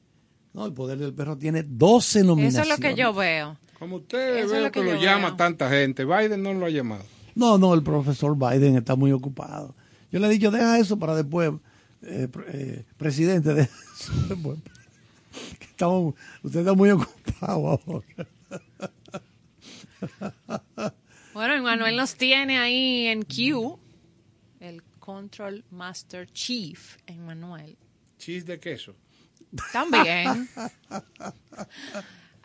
No, 0.54 0.66
el 0.68 0.74
poder 0.74 1.00
del 1.00 1.14
perro 1.16 1.36
tiene 1.38 1.64
12 1.64 2.20
Eso 2.20 2.28
nominaciones. 2.28 2.70
es 2.70 2.80
lo 2.80 2.82
que 2.82 2.96
yo 2.96 3.14
veo. 3.16 3.58
Como 3.80 3.96
usted 3.98 4.38
Eso 4.38 4.52
veo 4.52 4.62
lo 4.66 4.72
que, 4.72 4.82
que 4.82 4.94
lo 4.94 5.02
llama 5.02 5.30
veo. 5.30 5.36
tanta 5.36 5.70
gente, 5.72 6.06
Biden 6.06 6.44
no 6.44 6.54
lo 6.54 6.68
ha 6.68 6.70
llamado. 6.70 7.04
No, 7.34 7.58
no, 7.58 7.74
el 7.74 7.82
profesor 7.82 8.38
Biden 8.38 8.78
está 8.78 8.96
muy 8.96 9.12
ocupado. 9.12 9.74
Yo 10.12 10.20
le 10.20 10.28
he 10.28 10.30
dicho, 10.30 10.52
deja 10.52 10.78
eso 10.78 11.00
para 11.00 11.16
después, 11.16 11.52
eh, 12.04 12.28
eh, 12.54 12.84
presidente, 12.98 13.54
de 13.56 13.68
después. 14.30 14.60
Que 15.58 15.66
estamos, 15.66 16.14
usted 16.44 16.60
está 16.60 16.74
muy 16.74 16.92
ocupado 16.92 17.80
ahora. 17.88 18.28
Bueno, 21.34 21.64
Manuel 21.64 21.96
nos 21.98 22.14
tiene 22.16 22.60
ahí 22.60 23.08
en 23.08 23.24
Q, 23.24 23.80
Control 25.08 25.66
Master 25.70 26.26
Chief, 26.32 26.96
Manuel. 27.20 27.76
Chis 28.18 28.46
de 28.46 28.58
queso. 28.58 28.96
También. 29.74 30.48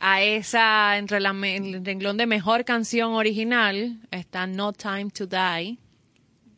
A 0.00 0.22
esa, 0.22 0.98
entre 0.98 1.20
la, 1.20 1.30
el 1.30 1.84
renglón 1.84 2.16
de 2.16 2.26
mejor 2.26 2.64
canción 2.64 3.12
original, 3.12 4.00
está 4.10 4.48
No 4.48 4.72
Time 4.72 5.10
to 5.10 5.26
Die, 5.26 5.78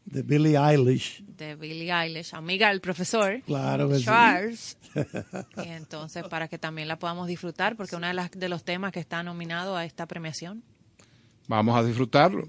De 0.06 0.22
Billie 0.22 0.56
Eilish. 0.56 1.22
de 1.36 1.54
Billie 1.56 1.92
Eilish, 1.92 2.34
amiga 2.34 2.68
del 2.70 2.80
profesor 2.80 3.42
Claro 3.44 3.88
que 3.90 3.96
sí. 3.98 4.04
Charles. 4.04 4.78
Y 5.64 5.68
entonces, 5.68 6.24
para 6.28 6.48
que 6.48 6.58
también 6.58 6.88
la 6.88 6.98
podamos 6.98 7.28
disfrutar, 7.28 7.76
porque 7.76 7.96
uno 7.96 8.06
de, 8.06 8.14
las, 8.14 8.30
de 8.30 8.48
los 8.48 8.64
temas 8.64 8.90
que 8.92 9.00
está 9.00 9.22
nominado 9.22 9.76
a 9.76 9.84
esta 9.84 10.06
premiación. 10.06 10.62
Vamos 11.46 11.76
a 11.76 11.82
disfrutarlo. 11.84 12.48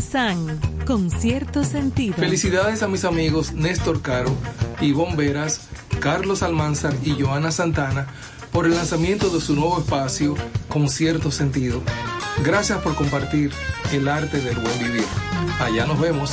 San, 0.00 0.58
concierto 0.84 1.62
sentido. 1.62 2.16
Felicidades 2.16 2.82
a 2.82 2.88
mis 2.88 3.04
amigos 3.04 3.52
Néstor 3.52 4.02
Caro, 4.02 4.34
y 4.80 4.92
Bomberas, 4.92 5.68
Carlos 6.00 6.42
Almanzar 6.42 6.92
y 7.04 7.20
Joana 7.22 7.52
Santana 7.52 8.08
por 8.52 8.66
el 8.66 8.74
lanzamiento 8.74 9.30
de 9.30 9.40
su 9.40 9.54
nuevo 9.54 9.78
espacio, 9.78 10.34
Con 10.68 10.88
cierto 10.88 11.30
sentido. 11.30 11.82
Gracias 12.44 12.80
por 12.80 12.96
compartir 12.96 13.52
el 13.92 14.08
arte 14.08 14.40
del 14.40 14.56
buen 14.56 14.78
vivir. 14.80 15.04
Allá 15.60 15.86
nos 15.86 16.00
vemos. 16.00 16.32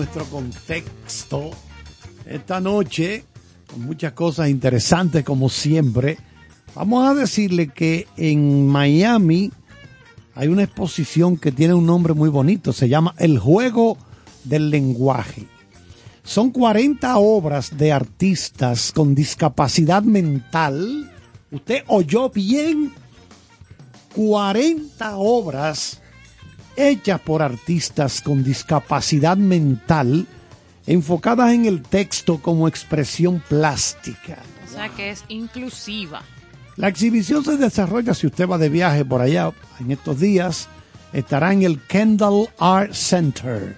Nuestro 0.00 0.24
contexto 0.24 1.50
esta 2.24 2.58
noche 2.58 3.22
con 3.70 3.82
muchas 3.82 4.14
cosas 4.14 4.48
interesantes 4.48 5.22
como 5.24 5.50
siempre. 5.50 6.16
Vamos 6.74 7.06
a 7.06 7.12
decirle 7.12 7.68
que 7.68 8.08
en 8.16 8.66
Miami 8.66 9.52
hay 10.34 10.48
una 10.48 10.62
exposición 10.62 11.36
que 11.36 11.52
tiene 11.52 11.74
un 11.74 11.84
nombre 11.84 12.14
muy 12.14 12.30
bonito, 12.30 12.72
se 12.72 12.88
llama 12.88 13.14
El 13.18 13.38
Juego 13.38 13.98
del 14.44 14.70
Lenguaje. 14.70 15.46
Son 16.22 16.50
40 16.50 17.18
obras 17.18 17.76
de 17.76 17.92
artistas 17.92 18.92
con 18.92 19.14
discapacidad 19.14 20.02
mental. 20.02 21.12
Usted 21.50 21.84
oyó 21.88 22.30
bien, 22.30 22.90
40 24.16 25.16
obras 25.18 26.00
hechas 26.88 27.20
por 27.20 27.42
artistas 27.42 28.20
con 28.20 28.42
discapacidad 28.42 29.36
mental 29.36 30.26
enfocadas 30.86 31.52
en 31.52 31.66
el 31.66 31.82
texto 31.82 32.38
como 32.38 32.66
expresión 32.66 33.42
plástica. 33.48 34.38
O 34.64 34.72
sea 34.72 34.88
que 34.88 35.10
es 35.10 35.24
inclusiva. 35.28 36.22
La 36.76 36.88
exhibición 36.88 37.44
se 37.44 37.56
desarrolla 37.56 38.14
si 38.14 38.26
usted 38.26 38.48
va 38.48 38.58
de 38.58 38.68
viaje 38.68 39.04
por 39.04 39.20
allá 39.20 39.52
en 39.78 39.90
estos 39.90 40.18
días. 40.18 40.68
Estará 41.12 41.52
en 41.52 41.62
el 41.62 41.80
Kendall 41.80 42.48
Art 42.58 42.92
Center. 42.92 43.76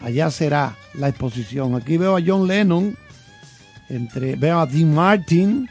Allá 0.00 0.30
será 0.30 0.76
la 0.94 1.08
exposición. 1.08 1.74
Aquí 1.74 1.96
veo 1.96 2.16
a 2.16 2.20
John 2.24 2.48
Lennon, 2.48 2.96
entre, 3.88 4.36
veo 4.36 4.58
a 4.58 4.66
Dean 4.66 4.92
Martin, 4.92 5.68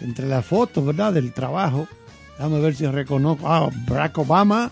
entre 0.00 0.26
las 0.26 0.44
fotos, 0.44 0.84
¿verdad? 0.84 1.14
Del 1.14 1.32
trabajo. 1.32 1.88
Déjame 2.36 2.60
ver 2.60 2.74
si 2.74 2.86
reconozco. 2.86 3.48
Ah, 3.48 3.70
Barack 3.88 4.18
Obama, 4.18 4.70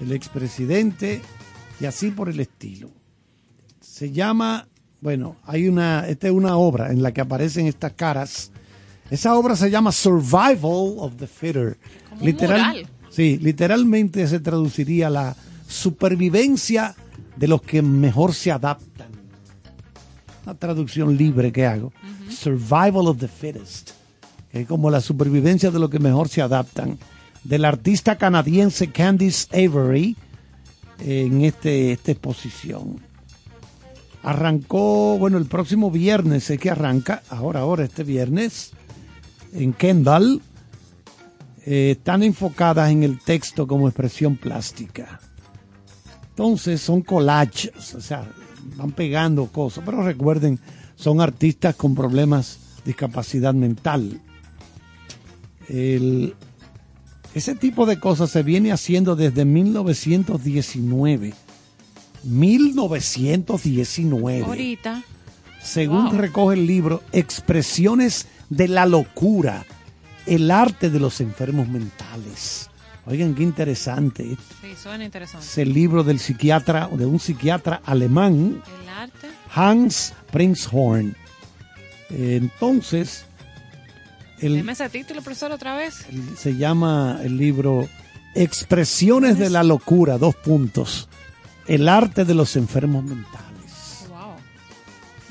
el 0.00 0.12
expresidente, 0.12 1.20
y 1.80 1.86
así 1.86 2.10
por 2.10 2.28
el 2.28 2.40
estilo. 2.40 2.90
Se 3.80 4.12
llama, 4.12 4.68
bueno, 5.00 5.36
hay 5.44 5.68
una, 5.68 6.06
esta 6.08 6.28
es 6.28 6.32
una 6.32 6.56
obra 6.56 6.90
en 6.90 7.02
la 7.02 7.12
que 7.12 7.20
aparecen 7.20 7.66
estas 7.66 7.92
caras. 7.92 8.50
Esa 9.10 9.34
obra 9.34 9.56
se 9.56 9.70
llama 9.70 9.92
Survival 9.92 10.98
of 10.98 11.16
the 11.16 11.26
Fitter. 11.26 11.78
Como 12.08 12.24
un 12.24 12.36
mural. 12.36 12.88
Sí, 13.10 13.38
literalmente 13.38 14.26
se 14.28 14.40
traduciría 14.40 15.10
la 15.10 15.36
supervivencia 15.66 16.94
de 17.36 17.48
los 17.48 17.62
que 17.62 17.82
mejor 17.82 18.34
se 18.34 18.52
adaptan. 18.52 19.08
Una 20.44 20.54
traducción 20.54 21.16
libre 21.16 21.50
que 21.50 21.66
hago. 21.66 21.92
Survival 22.28 23.08
of 23.08 23.18
the 23.18 23.28
Fittest. 23.28 23.90
Que 24.52 24.62
es 24.62 24.66
como 24.66 24.90
la 24.90 25.00
supervivencia 25.00 25.70
de 25.70 25.78
los 25.78 25.90
que 25.90 25.98
mejor 25.98 26.28
se 26.28 26.42
adaptan. 26.42 26.98
Del 27.44 27.64
artista 27.64 28.16
canadiense 28.16 28.90
Candice 28.90 29.46
Avery 29.52 30.16
en 30.98 31.44
este, 31.44 31.92
esta 31.92 32.12
exposición. 32.12 33.00
Arrancó, 34.22 35.16
bueno, 35.18 35.38
el 35.38 35.46
próximo 35.46 35.90
viernes 35.90 36.44
sé 36.44 36.58
que 36.58 36.70
arranca, 36.70 37.22
ahora, 37.30 37.60
ahora, 37.60 37.84
este 37.84 38.04
viernes, 38.04 38.72
en 39.54 39.72
Kendall. 39.72 40.42
Eh, 41.64 41.92
están 41.92 42.22
enfocadas 42.22 42.90
en 42.90 43.02
el 43.02 43.18
texto 43.20 43.66
como 43.66 43.88
expresión 43.88 44.36
plástica. 44.36 45.20
Entonces 46.30 46.80
son 46.80 47.02
collages, 47.02 47.94
o 47.94 48.00
sea, 48.00 48.30
van 48.76 48.92
pegando 48.92 49.46
cosas, 49.46 49.82
pero 49.84 50.02
recuerden, 50.02 50.58
son 50.96 51.20
artistas 51.20 51.74
con 51.76 51.94
problemas 51.94 52.58
de 52.78 52.82
discapacidad 52.86 53.52
mental. 53.54 54.20
El- 55.68 56.34
ese 57.34 57.54
tipo 57.54 57.86
de 57.86 57.98
cosas 58.00 58.30
se 58.30 58.42
viene 58.42 58.72
haciendo 58.72 59.14
desde 59.16 59.44
1919. 59.44 61.32
1919. 62.24 64.44
Ahorita. 64.44 65.02
Según 65.62 66.10
Wow. 66.10 66.18
recoge 66.18 66.56
el 66.56 66.66
libro 66.66 67.02
Expresiones 67.12 68.26
de 68.48 68.68
la 68.68 68.86
locura, 68.86 69.64
el 70.26 70.50
arte 70.50 70.90
de 70.90 70.98
los 71.00 71.20
enfermos 71.20 71.68
mentales. 71.68 72.68
Oigan, 73.06 73.34
qué 73.34 73.42
interesante. 73.42 74.36
Sí, 74.60 74.74
suena 74.80 75.04
interesante. 75.04 75.46
Es 75.46 75.58
el 75.58 75.72
libro 75.72 76.02
del 76.04 76.18
psiquiatra, 76.18 76.88
de 76.92 77.06
un 77.06 77.18
psiquiatra 77.20 77.80
alemán, 77.84 78.62
El 78.82 78.88
arte. 78.88 79.28
Hans 79.54 80.12
Prinzhorn. 80.30 81.16
Entonces, 82.10 83.24
el, 84.40 84.56
Deme 84.56 84.72
ese 84.72 84.88
título, 84.88 85.22
profesor, 85.22 85.52
otra 85.52 85.76
vez. 85.76 86.06
el- 86.10 86.36
se 86.36 86.56
llama 86.56 87.20
el 87.22 87.36
libro 87.36 87.88
Expresiones 88.34 89.38
de 89.38 89.50
la 89.50 89.62
locura, 89.62 90.16
dos 90.18 90.34
puntos. 90.36 91.08
El 91.66 91.88
arte 91.88 92.24
de 92.24 92.34
los 92.34 92.56
enfermos 92.56 93.04
mentales. 93.04 94.06
Wow. 94.08 94.18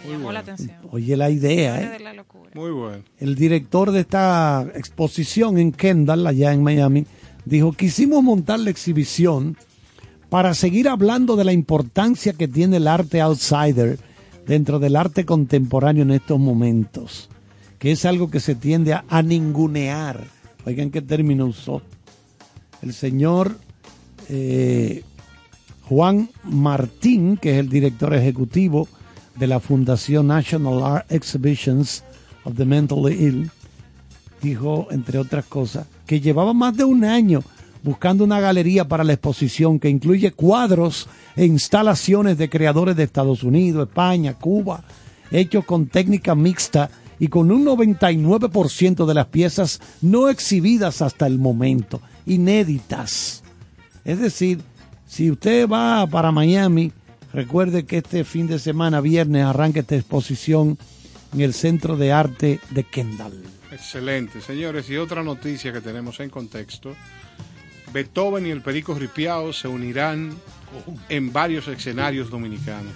Me 0.05 0.11
llamó 0.13 0.31
la 0.31 0.39
atención. 0.39 0.77
Oye 0.91 1.17
la 1.17 1.29
idea, 1.29 1.81
¿eh? 1.81 1.89
de 1.89 1.99
la 1.99 2.13
locura. 2.13 2.51
Muy 2.53 2.71
bueno. 2.71 3.03
El 3.17 3.35
director 3.35 3.91
de 3.91 4.01
esta 4.01 4.65
exposición 4.75 5.57
en 5.57 5.71
Kendall, 5.71 6.27
allá 6.27 6.53
en 6.53 6.63
Miami, 6.63 7.05
dijo, 7.45 7.73
quisimos 7.73 8.23
montar 8.23 8.59
la 8.59 8.69
exhibición 8.69 9.57
para 10.29 10.53
seguir 10.53 10.87
hablando 10.87 11.35
de 11.35 11.45
la 11.45 11.53
importancia 11.53 12.33
que 12.33 12.47
tiene 12.47 12.77
el 12.77 12.87
arte 12.87 13.19
outsider 13.21 13.97
dentro 14.45 14.79
del 14.79 14.95
arte 14.95 15.25
contemporáneo 15.25 16.03
en 16.03 16.11
estos 16.11 16.39
momentos, 16.39 17.29
que 17.79 17.91
es 17.91 18.05
algo 18.05 18.29
que 18.29 18.39
se 18.39 18.55
tiende 18.55 18.93
a, 18.93 19.05
a 19.09 19.21
ningunear. 19.23 20.25
Oigan 20.65 20.91
qué 20.91 21.01
término 21.01 21.45
usó. 21.45 21.81
el 22.81 22.93
señor 22.93 23.57
eh, 24.29 25.03
Juan 25.87 26.29
Martín, 26.43 27.37
que 27.37 27.53
es 27.53 27.57
el 27.57 27.69
director 27.69 28.13
ejecutivo 28.13 28.87
de 29.35 29.47
la 29.47 29.59
Fundación 29.59 30.27
National 30.27 30.83
Art 30.83 31.11
Exhibitions 31.11 32.03
of 32.43 32.55
the 32.55 32.65
Mentally 32.65 33.15
Ill, 33.15 33.51
dijo, 34.41 34.87
entre 34.91 35.17
otras 35.17 35.45
cosas, 35.45 35.87
que 36.05 36.21
llevaba 36.21 36.53
más 36.53 36.75
de 36.77 36.83
un 36.83 37.03
año 37.03 37.41
buscando 37.81 38.23
una 38.23 38.39
galería 38.39 38.87
para 38.87 39.03
la 39.03 39.13
exposición 39.13 39.79
que 39.79 39.89
incluye 39.89 40.31
cuadros 40.31 41.07
e 41.35 41.45
instalaciones 41.45 42.37
de 42.37 42.49
creadores 42.49 42.95
de 42.95 43.03
Estados 43.03 43.43
Unidos, 43.43 43.87
España, 43.87 44.33
Cuba, 44.33 44.83
hechos 45.31 45.65
con 45.65 45.87
técnica 45.87 46.35
mixta 46.35 46.89
y 47.19 47.27
con 47.27 47.51
un 47.51 47.65
99% 47.65 49.05
de 49.05 49.13
las 49.13 49.27
piezas 49.27 49.81
no 50.01 50.29
exhibidas 50.29 51.01
hasta 51.01 51.27
el 51.27 51.37
momento, 51.37 52.01
inéditas. 52.25 53.43
Es 54.05 54.19
decir, 54.19 54.61
si 55.07 55.29
usted 55.29 55.67
va 55.67 56.07
para 56.07 56.31
Miami, 56.31 56.91
recuerde 57.33 57.85
que 57.85 57.97
este 57.97 58.23
fin 58.23 58.47
de 58.47 58.59
semana, 58.59 59.01
viernes, 59.01 59.43
arranca 59.43 59.81
esta 59.81 59.95
exposición 59.95 60.77
en 61.33 61.41
el 61.41 61.53
Centro 61.53 61.97
de 61.97 62.11
Arte 62.11 62.59
de 62.69 62.83
Kendall. 62.83 63.43
Excelente, 63.71 64.41
señores. 64.41 64.89
Y 64.89 64.97
otra 64.97 65.23
noticia 65.23 65.71
que 65.73 65.81
tenemos 65.81 66.19
en 66.19 66.29
contexto. 66.29 66.95
Beethoven 67.93 68.45
y 68.45 68.51
el 68.51 68.61
Perico 68.61 68.93
Ripiao 68.93 69.51
se 69.53 69.67
unirán 69.67 70.35
en 71.09 71.33
varios 71.33 71.67
escenarios 71.67 72.29
dominicanos. 72.29 72.93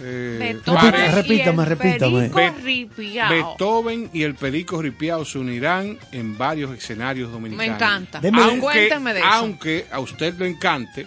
Eh, 0.00 0.36
Beethoven 0.38 1.12
repítame, 1.14 1.62
el 1.62 1.68
repítame. 1.68 2.28
Perico 2.30 2.56
Ripiao. 2.62 3.30
Beethoven 3.30 4.10
y 4.12 4.22
el 4.22 4.34
Perico 4.36 4.80
Ripiao 4.80 5.24
se 5.24 5.38
unirán 5.38 5.98
en 6.12 6.38
varios 6.38 6.76
escenarios 6.76 7.32
dominicanos. 7.32 7.68
Me 7.68 7.74
encanta. 7.74 8.20
Deme- 8.20 8.42
Aunque, 8.42 8.60
Cuéntame 8.60 9.12
de 9.14 9.18
eso. 9.20 9.28
aunque 9.28 9.86
a 9.90 9.98
usted 10.00 10.34
le 10.38 10.48
encante, 10.48 11.06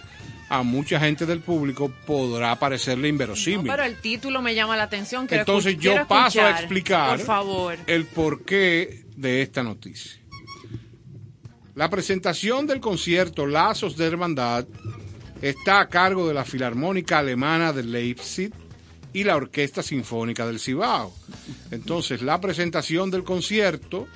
a 0.50 0.62
mucha 0.62 1.00
gente 1.00 1.24
del 1.24 1.40
público 1.40 1.90
podrá 2.06 2.54
parecerle 2.56 3.02
No, 3.04 3.08
inverosímil. 3.08 3.70
pero 3.70 3.84
el 3.84 3.96
título 3.96 4.42
me 4.42 4.54
llama 4.54 4.76
la 4.76 4.82
atención. 4.82 5.26
Quiero 5.26 5.40
Entonces 5.42 5.78
yo 5.78 6.06
paso 6.06 6.42
a 6.42 6.50
explicar 6.50 7.16
Por 7.16 7.26
favor. 7.26 7.78
el 7.86 8.04
porqué 8.04 9.06
de 9.16 9.40
esta 9.40 9.62
noticia. 9.62 10.20
La 11.74 11.88
presentación 11.88 12.66
del 12.66 12.80
concierto 12.80 13.46
Lazos 13.46 13.96
de 13.96 14.06
Hermandad 14.06 14.66
está 15.40 15.80
a 15.80 15.88
cargo 15.88 16.28
de 16.28 16.34
la 16.34 16.44
Filarmónica 16.44 17.18
Alemana 17.18 17.72
de 17.72 17.82
Leipzig 17.84 18.52
y 19.12 19.24
la 19.24 19.36
Orquesta 19.36 19.82
Sinfónica 19.82 20.46
del 20.46 20.58
Cibao. 20.60 21.12
Entonces, 21.70 22.22
la 22.22 22.40
presentación 22.40 23.10
del 23.10 23.24
concierto, 23.24 24.08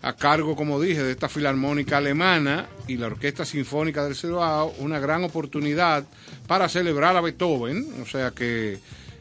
a 0.00 0.16
cargo, 0.16 0.56
como 0.56 0.80
dije, 0.80 1.02
de 1.02 1.12
esta 1.12 1.28
Filarmónica 1.28 1.98
Alemana 1.98 2.68
y 2.88 2.96
la 2.96 3.06
Orquesta 3.06 3.44
Sinfónica 3.44 4.04
del 4.04 4.16
Cibao, 4.16 4.74
una 4.78 4.98
gran 4.98 5.24
oportunidad 5.24 6.04
para 6.46 6.68
celebrar 6.68 7.16
a 7.16 7.20
Beethoven, 7.20 7.86
o 8.02 8.06
sea 8.06 8.30
que 8.30 8.78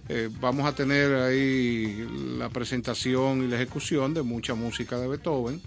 eh, 0.10 0.30
vamos 0.40 0.66
a 0.66 0.74
tener 0.74 1.14
ahí 1.16 2.08
la 2.38 2.50
presentación 2.50 3.44
y 3.44 3.48
la 3.48 3.58
ejecución 3.58 4.14
de 4.14 4.22
mucha 4.22 4.56
música 4.56 4.98
de 4.98 5.08
Beethoven. 5.08 5.62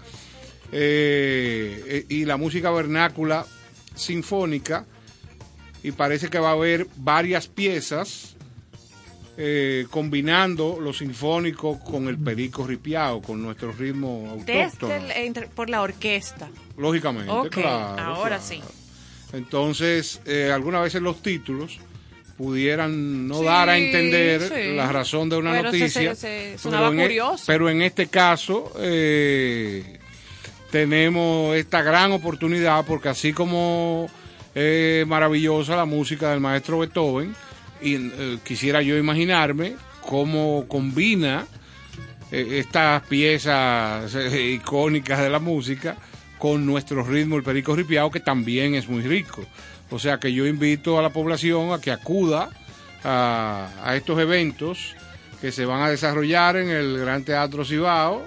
Eh, 0.72 2.04
y 2.08 2.24
la 2.24 2.36
música 2.36 2.70
vernácula 2.70 3.46
sinfónica 3.94 4.86
y 5.82 5.92
parece 5.92 6.28
que 6.28 6.38
va 6.38 6.48
a 6.48 6.52
haber 6.52 6.88
varias 6.96 7.46
piezas 7.46 8.33
eh, 9.36 9.86
combinando 9.90 10.78
lo 10.80 10.92
sinfónico 10.92 11.80
con 11.80 12.06
el 12.08 12.16
perico 12.18 12.66
ripiao, 12.66 13.20
con 13.20 13.42
nuestro 13.42 13.72
ritmo 13.72 14.28
autóctono. 14.30 14.92
Desde 14.92 14.96
el- 14.96 15.26
entre- 15.26 15.48
por 15.48 15.68
la 15.70 15.82
orquesta. 15.82 16.48
Lógicamente, 16.76 17.50
claro. 17.50 18.00
ahora 18.02 18.38
claro. 18.38 18.42
sí. 18.42 18.60
Entonces, 19.32 20.20
eh, 20.26 20.50
algunas 20.52 20.82
veces 20.82 21.02
los 21.02 21.20
títulos 21.20 21.78
pudieran 22.36 23.26
no 23.28 23.40
Sí, 23.40 23.44
dar 23.44 23.68
a 23.68 23.78
entender 23.78 24.40
sí. 24.42 24.74
la 24.76 24.90
razón 24.90 25.28
de 25.28 25.36
una 25.36 25.52
Pero 25.52 25.64
noticia. 25.64 26.14
se- 26.14 26.52
se 26.52 26.58
sonaba 26.58 26.90
pero, 26.90 27.02
en, 27.02 27.10
e- 27.10 27.36
pero 27.46 27.70
en 27.70 27.82
este 27.82 28.06
caso 28.08 28.72
eh, 28.78 29.98
tenemos 30.70 31.54
esta 31.56 31.82
gran 31.82 32.12
oportunidad 32.12 32.84
porque 32.86 33.08
así 33.08 33.32
como 33.32 34.08
es 34.54 35.06
maravillosa 35.06 35.76
la 35.76 35.84
música 35.84 36.30
del 36.30 36.40
maestro 36.40 36.78
Beethoven, 36.80 37.34
y 37.80 37.96
eh, 37.96 38.38
quisiera 38.44 38.82
yo 38.82 38.96
imaginarme 38.96 39.76
cómo 40.00 40.66
combina 40.68 41.46
eh, 42.30 42.58
estas 42.58 43.02
piezas 43.06 44.14
eh, 44.14 44.52
icónicas 44.52 45.20
de 45.20 45.30
la 45.30 45.38
música 45.38 45.96
con 46.38 46.66
nuestro 46.66 47.02
ritmo, 47.04 47.36
el 47.36 47.42
perico 47.42 47.74
ripiao, 47.74 48.10
que 48.10 48.20
también 48.20 48.74
es 48.74 48.88
muy 48.88 49.02
rico. 49.02 49.44
O 49.90 49.98
sea 49.98 50.18
que 50.18 50.32
yo 50.32 50.46
invito 50.46 50.98
a 50.98 51.02
la 51.02 51.10
población 51.10 51.72
a 51.72 51.80
que 51.80 51.90
acuda 51.90 52.50
a, 53.02 53.70
a 53.82 53.96
estos 53.96 54.18
eventos 54.18 54.94
que 55.40 55.52
se 55.52 55.66
van 55.66 55.82
a 55.82 55.90
desarrollar 55.90 56.56
en 56.56 56.68
el 56.70 56.98
Gran 56.98 57.24
Teatro 57.24 57.64
Cibao 57.64 58.26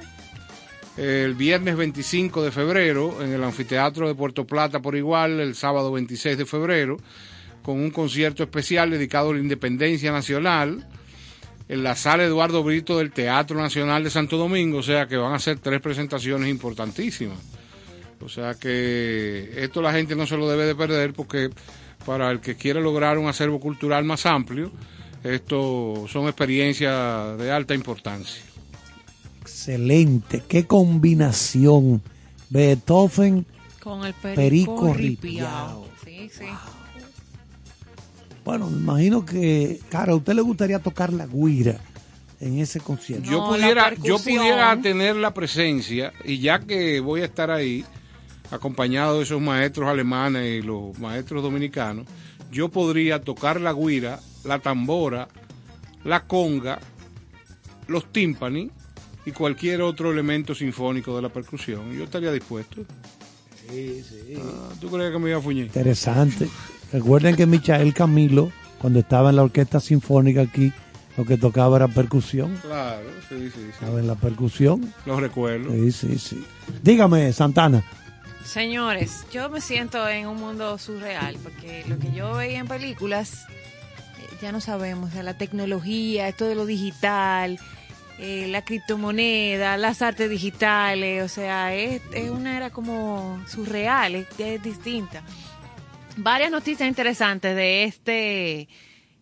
el 0.97 1.35
viernes 1.35 1.77
25 1.77 2.43
de 2.43 2.51
febrero 2.51 3.21
en 3.21 3.31
el 3.31 3.43
Anfiteatro 3.43 4.07
de 4.07 4.15
Puerto 4.15 4.45
Plata 4.45 4.81
por 4.81 4.95
igual, 4.95 5.39
el 5.39 5.55
sábado 5.55 5.91
26 5.91 6.37
de 6.39 6.45
febrero, 6.45 6.97
con 7.67 7.81
un 7.81 7.91
concierto 7.91 8.43
especial 8.43 8.89
dedicado 8.91 9.31
a 9.31 9.33
la 9.33 9.41
independencia 9.41 10.09
nacional 10.09 10.87
en 11.67 11.83
la 11.83 11.97
sala 11.97 12.23
Eduardo 12.23 12.63
Brito 12.63 12.97
del 12.97 13.11
Teatro 13.11 13.61
Nacional 13.61 14.05
de 14.05 14.09
Santo 14.09 14.37
Domingo, 14.37 14.77
o 14.77 14.83
sea 14.83 15.05
que 15.05 15.17
van 15.17 15.33
a 15.33 15.39
ser 15.39 15.59
tres 15.59 15.81
presentaciones 15.81 16.47
importantísimas. 16.47 17.37
O 18.21 18.29
sea 18.29 18.53
que 18.53 19.51
esto 19.57 19.81
la 19.81 19.91
gente 19.91 20.15
no 20.15 20.25
se 20.25 20.37
lo 20.37 20.47
debe 20.49 20.63
de 20.63 20.75
perder 20.75 21.11
porque 21.11 21.49
para 22.05 22.31
el 22.31 22.39
que 22.39 22.55
quiere 22.55 22.79
lograr 22.79 23.17
un 23.17 23.27
acervo 23.27 23.59
cultural 23.59 24.05
más 24.05 24.25
amplio, 24.25 24.71
esto 25.25 26.05
son 26.07 26.27
experiencias 26.27 27.37
de 27.37 27.51
alta 27.51 27.73
importancia. 27.75 28.41
Excelente, 29.41 30.41
qué 30.47 30.65
combinación. 30.65 32.01
Beethoven, 32.49 33.45
Con 33.83 34.05
el 34.05 34.13
perico, 34.13 34.37
Perico 34.37 34.93
ripiao. 34.93 34.95
ripiao. 34.95 35.87
Sí, 36.05 36.29
sí. 36.31 36.45
Bueno, 38.47 38.69
me 38.69 38.77
imagino 38.77 39.25
que, 39.25 39.81
cara, 39.89 40.13
a 40.13 40.15
usted 40.15 40.33
le 40.33 40.41
gustaría 40.41 40.79
tocar 40.79 41.11
la 41.11 41.27
guira 41.27 41.81
en 42.39 42.59
ese 42.59 42.79
concierto. 42.79 43.29
yo 43.29 43.39
No, 43.39 43.49
pudiera 43.49 43.93
yo 43.95 44.19
pudiera 44.19 44.81
tener 44.81 45.17
la 45.17 45.33
presencia 45.33 46.13
y 46.23 46.39
ya 46.39 46.59
que 46.59 47.01
voy 47.01 47.23
a 47.23 47.25
estar 47.25 47.51
ahí 47.51 47.83
acompañado 48.49 49.17
de 49.17 49.23
esos 49.23 49.41
maestros 49.41 49.89
alemanes 49.89 50.63
y 50.63 50.65
los 50.65 50.97
maestros 50.97 51.43
dominicanos 51.43 52.05
yo 52.49 52.69
podría 52.69 53.19
tocar 53.19 53.59
la 53.59 53.73
guira 53.73 54.21
la 54.45 54.59
tambora 54.59 55.27
la 56.05 56.23
conga 56.23 56.79
los 57.87 58.13
tímpanis 58.13 58.71
y 59.25 59.31
cualquier 59.31 59.81
otro 59.81 60.09
elemento 60.09 60.55
sinfónico 60.55 61.17
de 61.17 61.21
la 61.23 61.29
percusión 61.29 61.91
yo 61.91 62.05
estaría 62.05 62.31
dispuesto 62.31 62.85
Ah, 63.69 64.69
¿tú 64.79 64.89
crees 64.89 65.11
que 65.11 65.19
me 65.19 65.29
iba 65.29 65.39
a 65.39 65.41
fuñir? 65.41 65.65
Interesante. 65.65 66.47
Recuerden 66.91 67.35
que 67.35 67.45
Michael 67.45 67.93
Camilo, 67.93 68.51
cuando 68.79 68.99
estaba 68.99 69.29
en 69.29 69.35
la 69.37 69.43
orquesta 69.43 69.79
sinfónica 69.79 70.41
aquí, 70.41 70.71
lo 71.17 71.25
que 71.25 71.37
tocaba 71.37 71.77
era 71.77 71.87
percusión. 71.87 72.55
claro 72.61 73.03
sí 73.27 73.35
sí 73.49 73.51
sí 73.55 73.69
Estaba 73.71 73.99
en 73.99 74.07
la 74.07 74.15
percusión. 74.15 74.93
los 75.05 75.19
recuerdo 75.19 75.71
Sí, 75.71 75.91
sí, 75.91 76.19
sí. 76.19 76.45
Dígame, 76.83 77.33
Santana. 77.33 77.83
Señores, 78.45 79.25
yo 79.31 79.49
me 79.49 79.59
siento 79.59 80.07
en 80.07 80.27
un 80.27 80.37
mundo 80.37 80.77
surreal 80.77 81.35
porque 81.43 81.83
lo 81.87 81.97
que 81.99 82.11
yo 82.13 82.33
veía 82.35 82.59
en 82.59 82.67
películas 82.67 83.45
eh, 84.19 84.37
ya 84.41 84.51
no 84.53 84.61
sabemos, 84.61 85.09
o 85.09 85.13
sea, 85.13 85.23
la 85.23 85.37
tecnología, 85.37 86.29
esto 86.29 86.45
de 86.45 86.55
lo 86.55 86.65
digital, 86.65 87.59
eh, 88.19 88.47
la 88.49 88.61
criptomoneda, 88.63 89.75
las 89.75 90.01
artes 90.01 90.29
digitales, 90.29 91.23
o 91.23 91.27
sea, 91.27 91.73
es, 91.75 92.01
es 92.13 92.29
una 92.29 92.55
era 92.55 92.69
como 92.69 93.37
surreal, 93.47 94.15
es, 94.15 94.27
es 94.37 94.63
distinta. 94.63 95.23
Varias 96.17 96.49
noticias 96.49 96.89
interesantes 96.89 97.55
de 97.55 97.83
este 97.83 98.67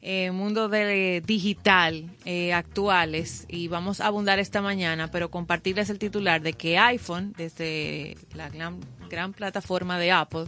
eh, 0.01 0.31
mundo 0.31 0.69
de 0.69 1.21
digital 1.25 2.09
eh, 2.23 2.53
actuales 2.53 3.45
y 3.49 3.67
vamos 3.67 3.99
a 3.99 4.07
abundar 4.07 4.39
esta 4.39 4.61
mañana, 4.61 5.11
pero 5.11 5.29
compartirles 5.29 5.89
el 5.89 5.99
titular 5.99 6.41
de 6.41 6.53
que 6.53 6.77
iPhone, 6.77 7.33
desde 7.35 8.15
la 8.33 8.49
gran, 8.49 8.79
gran 9.09 9.33
plataforma 9.33 9.99
de 9.99 10.13
Apple, 10.13 10.45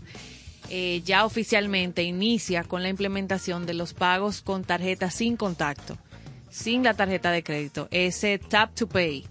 eh, 0.69 1.01
ya 1.03 1.25
oficialmente 1.25 2.03
inicia 2.03 2.63
con 2.63 2.81
la 2.81 2.89
implementación 2.89 3.65
de 3.65 3.73
los 3.73 3.93
pagos 3.93 4.41
con 4.41 4.63
tarjeta 4.63 5.11
sin 5.11 5.35
contacto, 5.35 5.97
sin 6.49 6.81
la 6.81 6.93
tarjeta 6.93 7.29
de 7.31 7.43
crédito, 7.43 7.89
ese 7.91 8.39
tap 8.39 8.73
to 8.73 8.87
pay. 8.87 9.25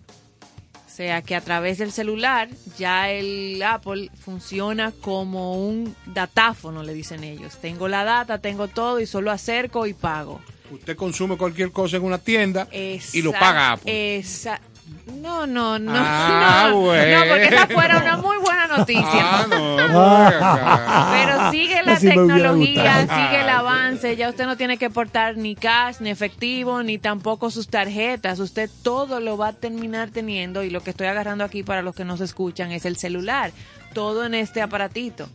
O 0.96 1.02
sea 1.06 1.20
que 1.20 1.34
a 1.36 1.42
través 1.42 1.76
del 1.76 1.92
celular 1.92 2.48
ya 2.78 3.10
el 3.10 3.62
Apple 3.62 4.10
funciona 4.18 4.92
como 5.02 5.52
un 5.68 5.94
datáfono, 6.06 6.82
le 6.82 6.94
dicen 6.94 7.22
ellos. 7.22 7.58
Tengo 7.60 7.86
la 7.86 8.02
data, 8.02 8.38
tengo 8.38 8.66
todo 8.68 8.98
y 8.98 9.04
solo 9.04 9.30
acerco 9.30 9.86
y 9.86 9.92
pago. 9.92 10.40
usted 10.70 10.96
consume 10.96 11.36
cualquier 11.36 11.70
cosa 11.70 11.98
en 11.98 12.02
una 12.04 12.16
tienda 12.16 12.66
y 12.72 13.20
lo 13.20 13.32
paga 13.32 13.72
Apple. 13.72 14.16
esa- 14.16 14.58
No, 15.06 15.46
no, 15.46 15.78
no. 15.78 15.92
Ah, 15.94 16.68
no, 16.70 16.80
bueno. 16.80 17.20
no, 17.20 17.30
porque 17.30 17.44
esa 17.46 17.66
fuera 17.68 17.98
una 17.98 18.16
muy 18.16 18.36
buena 18.38 18.66
noticia. 18.66 19.04
Ah, 19.04 19.46
no. 19.48 21.12
Pero 21.12 21.50
sigue 21.50 21.82
la 21.82 21.92
Así 21.92 22.08
tecnología, 22.08 23.00
sigue 23.02 23.40
el 23.40 23.48
Ay, 23.48 23.56
avance. 23.56 24.16
Ya 24.16 24.28
usted 24.28 24.46
no 24.46 24.56
tiene 24.56 24.78
que 24.78 24.90
portar 24.90 25.36
ni 25.36 25.54
cash, 25.54 25.96
ni 26.00 26.10
efectivo, 26.10 26.82
ni 26.82 26.98
tampoco 26.98 27.50
sus 27.50 27.68
tarjetas. 27.68 28.38
Usted 28.38 28.70
todo 28.82 29.20
lo 29.20 29.36
va 29.36 29.48
a 29.48 29.52
terminar 29.52 30.10
teniendo. 30.10 30.62
Y 30.62 30.70
lo 30.70 30.82
que 30.82 30.90
estoy 30.90 31.06
agarrando 31.06 31.44
aquí 31.44 31.62
para 31.62 31.82
los 31.82 31.94
que 31.94 32.04
nos 32.04 32.20
escuchan 32.20 32.72
es 32.72 32.84
el 32.84 32.96
celular. 32.96 33.52
Todo 33.92 34.24
en 34.24 34.34
este 34.34 34.60
aparatito. 34.60 35.28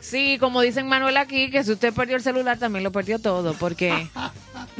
Sí, 0.00 0.36
como 0.38 0.60
dicen 0.60 0.86
Manuel 0.86 1.16
aquí, 1.16 1.50
que 1.50 1.64
si 1.64 1.72
usted 1.72 1.92
perdió 1.92 2.16
el 2.16 2.22
celular 2.22 2.58
también 2.58 2.84
lo 2.84 2.92
perdió 2.92 3.18
todo, 3.18 3.54
porque 3.54 4.08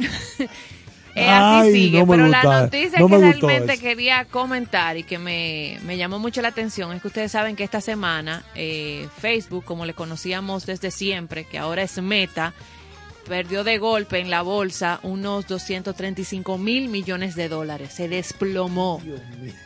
es 1.17 1.29
así 1.29 1.67
Ay, 1.67 1.73
sigue. 1.73 1.99
no 1.99 2.07
Pero 2.07 2.27
la 2.27 2.43
noticia 2.43 2.99
no 2.99 3.07
que 3.09 3.17
realmente 3.17 3.77
quería 3.79 4.25
comentar 4.25 4.97
y 4.97 5.03
que 5.03 5.17
me, 5.17 5.79
me 5.85 5.97
llamó 5.97 6.19
mucho 6.19 6.41
la 6.41 6.49
atención 6.49 6.93
es 6.93 7.01
que 7.01 7.07
ustedes 7.07 7.31
saben 7.31 7.55
que 7.55 7.63
esta 7.63 7.81
semana 7.81 8.43
eh, 8.55 9.07
Facebook, 9.17 9.65
como 9.65 9.85
le 9.85 9.93
conocíamos 9.93 10.65
desde 10.65 10.91
siempre, 10.91 11.45
que 11.45 11.57
ahora 11.57 11.81
es 11.81 12.01
Meta, 12.01 12.53
perdió 13.27 13.63
de 13.63 13.77
golpe 13.77 14.19
en 14.19 14.29
la 14.29 14.41
bolsa 14.41 14.99
unos 15.03 15.47
235 15.47 16.57
mil 16.57 16.87
millones 16.89 17.35
de 17.35 17.49
dólares. 17.49 17.93
Se 17.93 18.07
desplomó. 18.07 19.01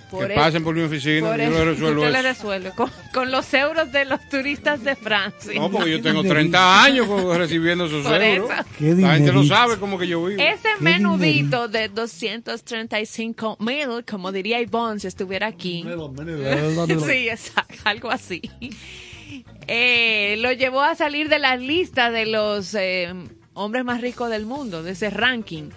Por 0.10 0.28
Que 0.28 0.34
e- 0.34 0.36
pasen 0.36 0.64
por 0.64 0.76
mi 0.76 0.82
oficina, 0.82 1.30
por 1.30 1.40
yo 1.40 1.50
le 1.50 1.66
resuelvo 1.72 2.02
usted 2.02 2.12
le 2.12 2.20
eso. 2.20 2.28
resuelve 2.28 2.72
con, 2.72 2.92
con 3.14 3.32
los 3.32 3.54
euros 3.54 3.92
de 3.94 4.04
los 4.06 4.20
turistas 4.28 4.84
de 4.84 4.96
Francia. 4.98 5.54
No, 5.60 5.70
porque 5.72 5.92
yo 5.92 6.02
tengo 6.02 6.22
30 6.24 6.84
años 6.84 7.08
recibiendo 7.38 7.86
esos 7.86 8.06
Por 8.06 8.22
euros. 8.22 8.50
eso. 8.52 8.64
Qué 8.78 8.86
La 8.96 9.14
gente 9.14 9.32
lo 9.32 9.40
dinerito. 9.42 9.56
sabe 9.56 9.78
como 9.78 9.98
que 9.98 10.08
yo 10.08 10.26
vivo. 10.26 10.42
Ese 10.42 10.68
menudito 10.82 11.68
de 11.70 11.88
235 11.90 13.58
mil, 13.60 14.04
como 14.10 14.32
diría 14.32 14.60
Ivonne 14.60 15.00
si 15.00 15.08
estuviera 15.08 15.48
aquí. 15.48 15.86
sí, 17.06 17.30
exacto, 17.30 17.76
algo 17.86 18.12
así. 18.12 18.42
Eh, 19.68 20.36
lo 20.40 20.52
llevó 20.52 20.82
a 20.82 20.96
salir 20.96 21.30
de 21.30 21.40
la 21.40 21.56
lista 21.56 22.12
de 22.12 22.26
los 22.26 22.74
eh, 22.76 23.14
hombres 23.54 23.86
más 23.86 24.02
ricos 24.02 24.30
del 24.30 24.46
mundo, 24.46 24.84
de 24.84 24.92
ese 24.92 25.10
ranking. 25.10 25.70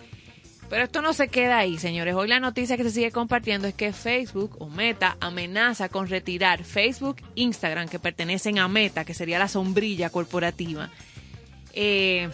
Pero 0.68 0.84
esto 0.84 1.02
no 1.02 1.12
se 1.12 1.28
queda 1.28 1.58
ahí, 1.58 1.78
señores. 1.78 2.14
Hoy 2.14 2.28
la 2.28 2.40
noticia 2.40 2.76
que 2.76 2.84
se 2.84 2.90
sigue 2.90 3.10
compartiendo 3.10 3.68
es 3.68 3.74
que 3.74 3.92
Facebook 3.92 4.56
o 4.58 4.68
Meta 4.68 5.16
amenaza 5.20 5.88
con 5.88 6.08
retirar 6.08 6.64
Facebook, 6.64 7.16
Instagram, 7.34 7.88
que 7.88 7.98
pertenecen 7.98 8.58
a 8.58 8.68
Meta, 8.68 9.04
que 9.04 9.14
sería 9.14 9.38
la 9.38 9.48
sombrilla 9.48 10.10
corporativa, 10.10 10.90
eh, 11.74 12.30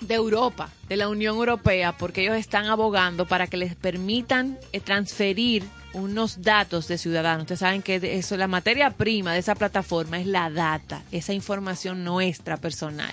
de 0.00 0.14
Europa, 0.14 0.70
de 0.88 0.96
la 0.96 1.08
Unión 1.08 1.36
Europea, 1.36 1.92
porque 1.92 2.22
ellos 2.22 2.36
están 2.36 2.66
abogando 2.66 3.26
para 3.26 3.46
que 3.46 3.56
les 3.56 3.74
permitan 3.74 4.58
eh, 4.72 4.80
transferir 4.80 5.64
unos 5.92 6.42
datos 6.42 6.88
de 6.88 6.98
ciudadanos. 6.98 7.42
Ustedes 7.42 7.60
saben 7.60 7.82
que 7.82 8.00
eso, 8.18 8.36
la 8.36 8.48
materia 8.48 8.90
prima 8.90 9.32
de 9.32 9.40
esa 9.40 9.54
plataforma 9.54 10.20
es 10.20 10.26
la 10.26 10.50
data, 10.50 11.02
esa 11.10 11.32
información 11.32 12.04
nuestra 12.04 12.58
personal. 12.58 13.12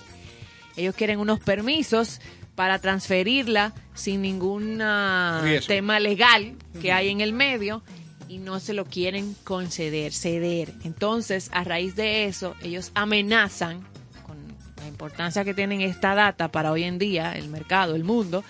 Ellos 0.75 0.95
quieren 0.95 1.19
unos 1.19 1.39
permisos 1.39 2.19
para 2.55 2.79
transferirla 2.79 3.73
sin 3.93 4.21
ningún 4.21 4.79
ah, 4.81 5.43
tema 5.67 5.99
legal 5.99 6.55
que 6.81 6.91
hay 6.91 7.09
en 7.09 7.21
el 7.21 7.33
medio 7.33 7.83
y 8.27 8.37
no 8.37 8.59
se 8.59 8.73
lo 8.73 8.85
quieren 8.85 9.35
conceder, 9.43 10.13
ceder. 10.13 10.73
Entonces, 10.83 11.49
a 11.53 11.63
raíz 11.63 11.95
de 11.95 12.25
eso, 12.25 12.55
ellos 12.61 12.91
amenazan 12.95 13.81
con 14.25 14.37
la 14.77 14.87
importancia 14.87 15.43
que 15.43 15.53
tienen 15.53 15.81
esta 15.81 16.15
data 16.15 16.51
para 16.51 16.71
hoy 16.71 16.83
en 16.83 16.97
día, 16.97 17.33
el 17.33 17.49
mercado, 17.49 17.95
el 17.95 18.03
mundo, 18.03 18.43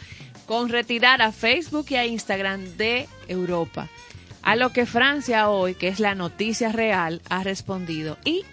con 0.46 0.70
retirar 0.70 1.22
a 1.22 1.32
Facebook 1.32 1.88
y 1.90 1.96
a 1.96 2.06
Instagram 2.06 2.78
de 2.78 3.08
Europa. 3.28 3.90
A 4.42 4.58
lo 4.58 4.74
que 4.74 4.86
Francia 4.86 5.50
hoy, 5.50 5.76
que 5.76 5.88
es 5.88 6.00
la 6.00 6.16
noticia 6.16 6.72
real, 6.72 7.22
ha 7.30 7.44
respondido. 7.44 8.18
Y, 8.26 8.44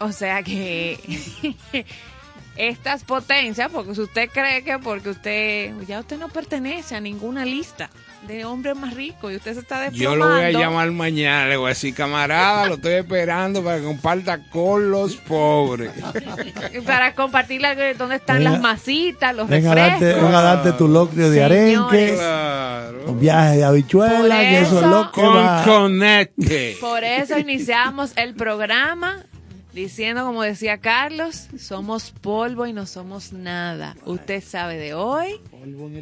o 0.00 0.12
sea 0.12 0.42
que 0.42 0.98
estas 2.56 3.04
potencias, 3.04 3.70
porque 3.72 3.94
si 3.94 4.00
usted 4.02 4.28
cree 4.30 4.62
que 4.64 4.78
porque 4.78 5.10
usted, 5.10 5.72
ya 5.86 6.00
usted 6.00 6.18
no 6.18 6.28
pertenece 6.28 6.94
a 6.96 7.00
ninguna 7.00 7.44
lista 7.44 7.88
de 8.26 8.44
hombres 8.44 8.76
más 8.76 8.92
ricos 8.92 9.32
y 9.32 9.36
usted 9.36 9.54
se 9.54 9.60
está 9.60 9.86
Yo 9.90 10.10
desplomando. 10.10 10.26
lo 10.26 10.34
voy 10.34 10.44
a 10.44 10.50
llamar 10.50 10.90
mañana, 10.90 11.46
le 11.46 11.56
voy 11.56 11.66
a 11.66 11.68
decir, 11.70 11.94
camarada, 11.94 12.66
lo 12.66 12.74
estoy 12.74 12.94
esperando 12.94 13.64
para 13.64 13.78
que 13.78 13.84
comparta 13.84 14.40
con 14.50 14.90
los 14.90 15.16
pobres. 15.16 15.90
para 16.86 17.14
compartir 17.14 17.62
la- 17.62 17.74
donde 17.94 18.16
están 18.16 18.38
Venga. 18.38 18.50
las 18.50 18.60
masitas, 18.60 19.34
los 19.34 19.48
Venga 19.48 19.74
refrescos. 19.74 20.00
darte, 20.08 20.20
venga 20.22 20.38
a 20.38 20.42
darte 20.42 20.72
tu 20.72 20.88
locrio 20.88 21.30
de 21.30 21.36
Señores. 21.38 21.78
arenque, 21.78 22.14
Claro. 22.16 23.04
un 23.06 23.20
viaje 23.20 23.56
de 23.56 23.64
habichuela, 23.64 24.40
que 24.40 24.60
eso 24.60 24.78
es 24.80 24.84
eso- 24.84 24.86
lo 24.90 25.12
que 25.12 25.20
Con. 25.22 26.80
Por 26.80 27.04
eso 27.04 27.38
iniciamos 27.38 28.12
el 28.16 28.34
programa 28.34 29.24
diciendo, 29.72 30.24
como 30.24 30.42
decía 30.42 30.78
Carlos, 30.78 31.46
somos 31.58 32.10
polvo 32.10 32.66
y 32.66 32.72
no 32.72 32.86
somos 32.86 33.32
nada. 33.32 33.96
Usted 34.04 34.42
sabe 34.42 34.76
de 34.76 34.94
hoy 34.94 35.40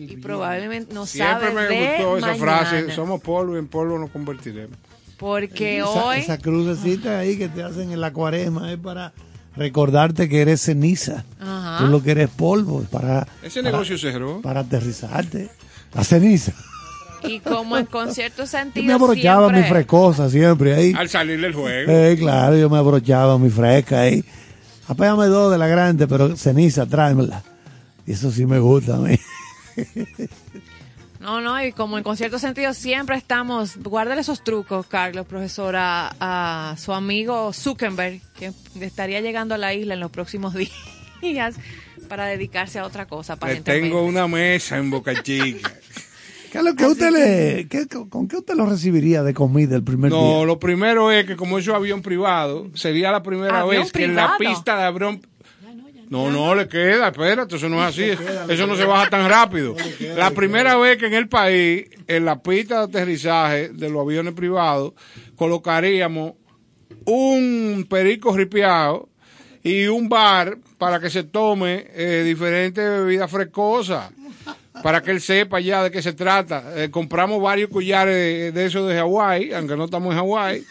y 0.01 0.17
probablemente 0.17 0.95
no 0.95 1.07
Siempre 1.07 1.49
sabe 1.49 1.55
me 1.55 1.63
de 1.75 1.87
gustó 1.97 2.17
esa 2.19 2.27
mañana. 2.29 2.45
frase, 2.45 2.91
somos 2.93 3.21
polvo 3.21 3.57
y 3.57 3.59
en 3.59 3.69
polvo 3.69 3.99
nos 3.99 4.11
convertiremos. 4.11 4.77
Porque 5.19 5.79
Esa, 5.79 5.89
hoy 5.89 6.19
esa 6.19 6.39
crucecita 6.39 7.19
ahí 7.19 7.37
que 7.37 7.49
te 7.49 7.63
hacen 7.63 7.91
en 7.91 8.01
la 8.01 8.13
cuaresma 8.13 8.71
es 8.73 8.79
para 8.79 9.13
recordarte 9.57 10.29
que 10.29 10.41
eres 10.43 10.63
ceniza. 10.63 11.25
Ajá. 11.41 11.79
Tú 11.85 11.91
lo 11.91 12.03
que 12.03 12.13
eres 12.13 12.31
polvo, 12.31 12.83
es 12.83 12.89
para, 12.89 13.27
Ese 13.43 13.61
para- 13.61 13.73
negocio 13.73 13.99
cerró. 13.99 14.41
para 14.41 14.61
aterrizarte. 14.61 15.51
La 15.95 16.05
ceniza. 16.05 16.53
Y 17.23 17.41
como 17.41 17.77
en 17.77 17.87
concierto 17.87 18.43
Yo 18.43 18.47
sentido 18.47 18.87
me 18.87 18.93
abrochaba 18.93 19.49
siempre- 19.49 19.63
mi 19.63 19.69
frescosa 19.69 20.31
siempre 20.31 20.75
ahí. 20.75 20.93
Al 20.97 21.09
salir 21.09 21.41
del 21.41 21.55
juego. 21.55 21.91
Eh, 21.91 22.17
claro, 22.19 22.57
yo 22.57 22.69
me 22.71 22.79
abrochaba 22.79 23.39
mi 23.39 23.51
fresca 23.51 24.01
ahí. 24.01 24.25
Apégame 24.87 25.27
dos 25.27 25.53
de 25.53 25.59
la 25.59 25.67
grande, 25.67 26.07
pero 26.09 26.37
ceniza, 26.37 26.87
tráemela. 26.87 27.43
Y 28.07 28.13
eso 28.13 28.31
sí 28.31 28.47
me 28.47 28.59
gusta 28.59 28.97
a 28.97 28.99
mí. 28.99 29.19
No, 31.21 31.41
no, 31.41 31.63
y 31.63 31.73
como 31.73 31.99
en 31.99 32.05
concierto 32.05 32.39
sentido 32.39 32.73
siempre 32.73 33.17
estamos, 33.17 33.77
guárdale 33.83 34.21
esos 34.21 34.45
trucos, 34.45 34.87
Carlos, 34.87 35.27
profesora, 35.27 36.15
a 36.21 36.77
su 36.79 36.93
amigo 36.93 37.53
Zuckerberg, 37.53 38.21
que 38.39 38.53
estaría 38.81 39.21
llegando 39.21 39.55
a 39.57 39.59
la 39.59 39.75
isla 39.75 39.95
en 39.95 40.01
los 40.01 40.11
próximos 40.13 40.55
días 41.21 41.57
para 42.09 42.27
dedicarse 42.27 42.79
a 42.79 42.85
otra 42.87 43.07
cosa, 43.07 43.37
Le 43.47 43.61
tengo 43.61 44.05
una 44.05 44.29
mesa 44.29 44.79
en 44.79 44.91
Boca 44.91 45.21
Chica. 45.23 45.73
¿Qué 46.51 46.59
es 46.59 46.65
lo 46.65 46.75
que 46.75 46.87
usted 46.87 47.11
le, 47.11 47.69
qué- 47.69 47.87
con 48.09 48.27
qué 48.29 48.37
usted 48.39 48.55
lo 48.55 48.67
recibiría 48.67 49.23
de 49.23 49.35
comida 49.35 49.77
el 49.77 49.83
primer 49.85 50.11
No, 50.11 50.37
día? 50.39 50.45
lo 50.47 50.59
primero 50.59 51.11
es 51.13 51.27
que 51.27 51.37
como 51.37 51.59
eso 51.59 51.73
es 51.73 51.77
avión 51.77 52.01
privado, 52.03 52.69
sería 52.75 53.11
la 53.13 53.23
primera 53.23 53.61
¿Avión 53.61 53.83
vez 53.85 53.93
que 53.93 54.05
en 54.05 54.15
la 54.15 54.37
pista 54.39 54.77
de 54.79 54.83
avión... 54.85 55.21
No, 56.11 56.31
no, 56.31 56.55
le 56.55 56.67
queda, 56.69 57.09
espérate, 57.09 57.57
eso 57.57 57.69
no 57.69 57.87
es 57.87 57.89
así, 57.91 58.05
eso 58.49 58.67
no 58.67 58.77
se 58.77 58.85
baja 58.87 59.11
tan 59.11 59.29
rápido. 59.29 59.77
La 60.17 60.31
primera 60.31 60.75
vez 60.79 60.97
que 60.97 61.05
en 61.07 61.13
el 61.13 61.29
país, 61.29 61.85
en 62.07 62.25
la 62.25 62.43
pista 62.43 62.79
de 62.79 62.85
aterrizaje 62.85 63.69
de 63.69 63.91
los 63.91 64.01
aviones 64.01 64.33
privados, 64.33 64.95
colocaríamos 65.37 66.33
un 67.05 67.87
perico 67.91 68.35
ripiado 68.35 69.11
y 69.63 69.87
un 69.89 70.09
bar 70.09 70.57
para 70.79 70.99
que 70.99 71.11
se 71.11 71.25
tome 71.25 71.87
eh, 71.93 72.23
diferentes 72.25 72.83
bebidas 72.83 73.31
frescosas, 73.31 74.11
para 74.83 75.03
que 75.03 75.11
él 75.11 75.21
sepa 75.21 75.61
ya 75.61 75.83
de 75.85 75.91
qué 75.91 76.03
se 76.03 76.13
trata. 76.13 76.73
Eh, 76.77 76.91
compramos 76.91 77.41
varios 77.43 77.71
collares 77.71 78.15
de, 78.15 78.53
de 78.53 78.67
esos 78.67 78.89
de 78.89 78.97
Hawái, 78.97 79.53
aunque 79.53 79.77
no 79.77 79.85
estamos 79.87 80.13
en 80.13 80.19
Hawái, 80.19 80.65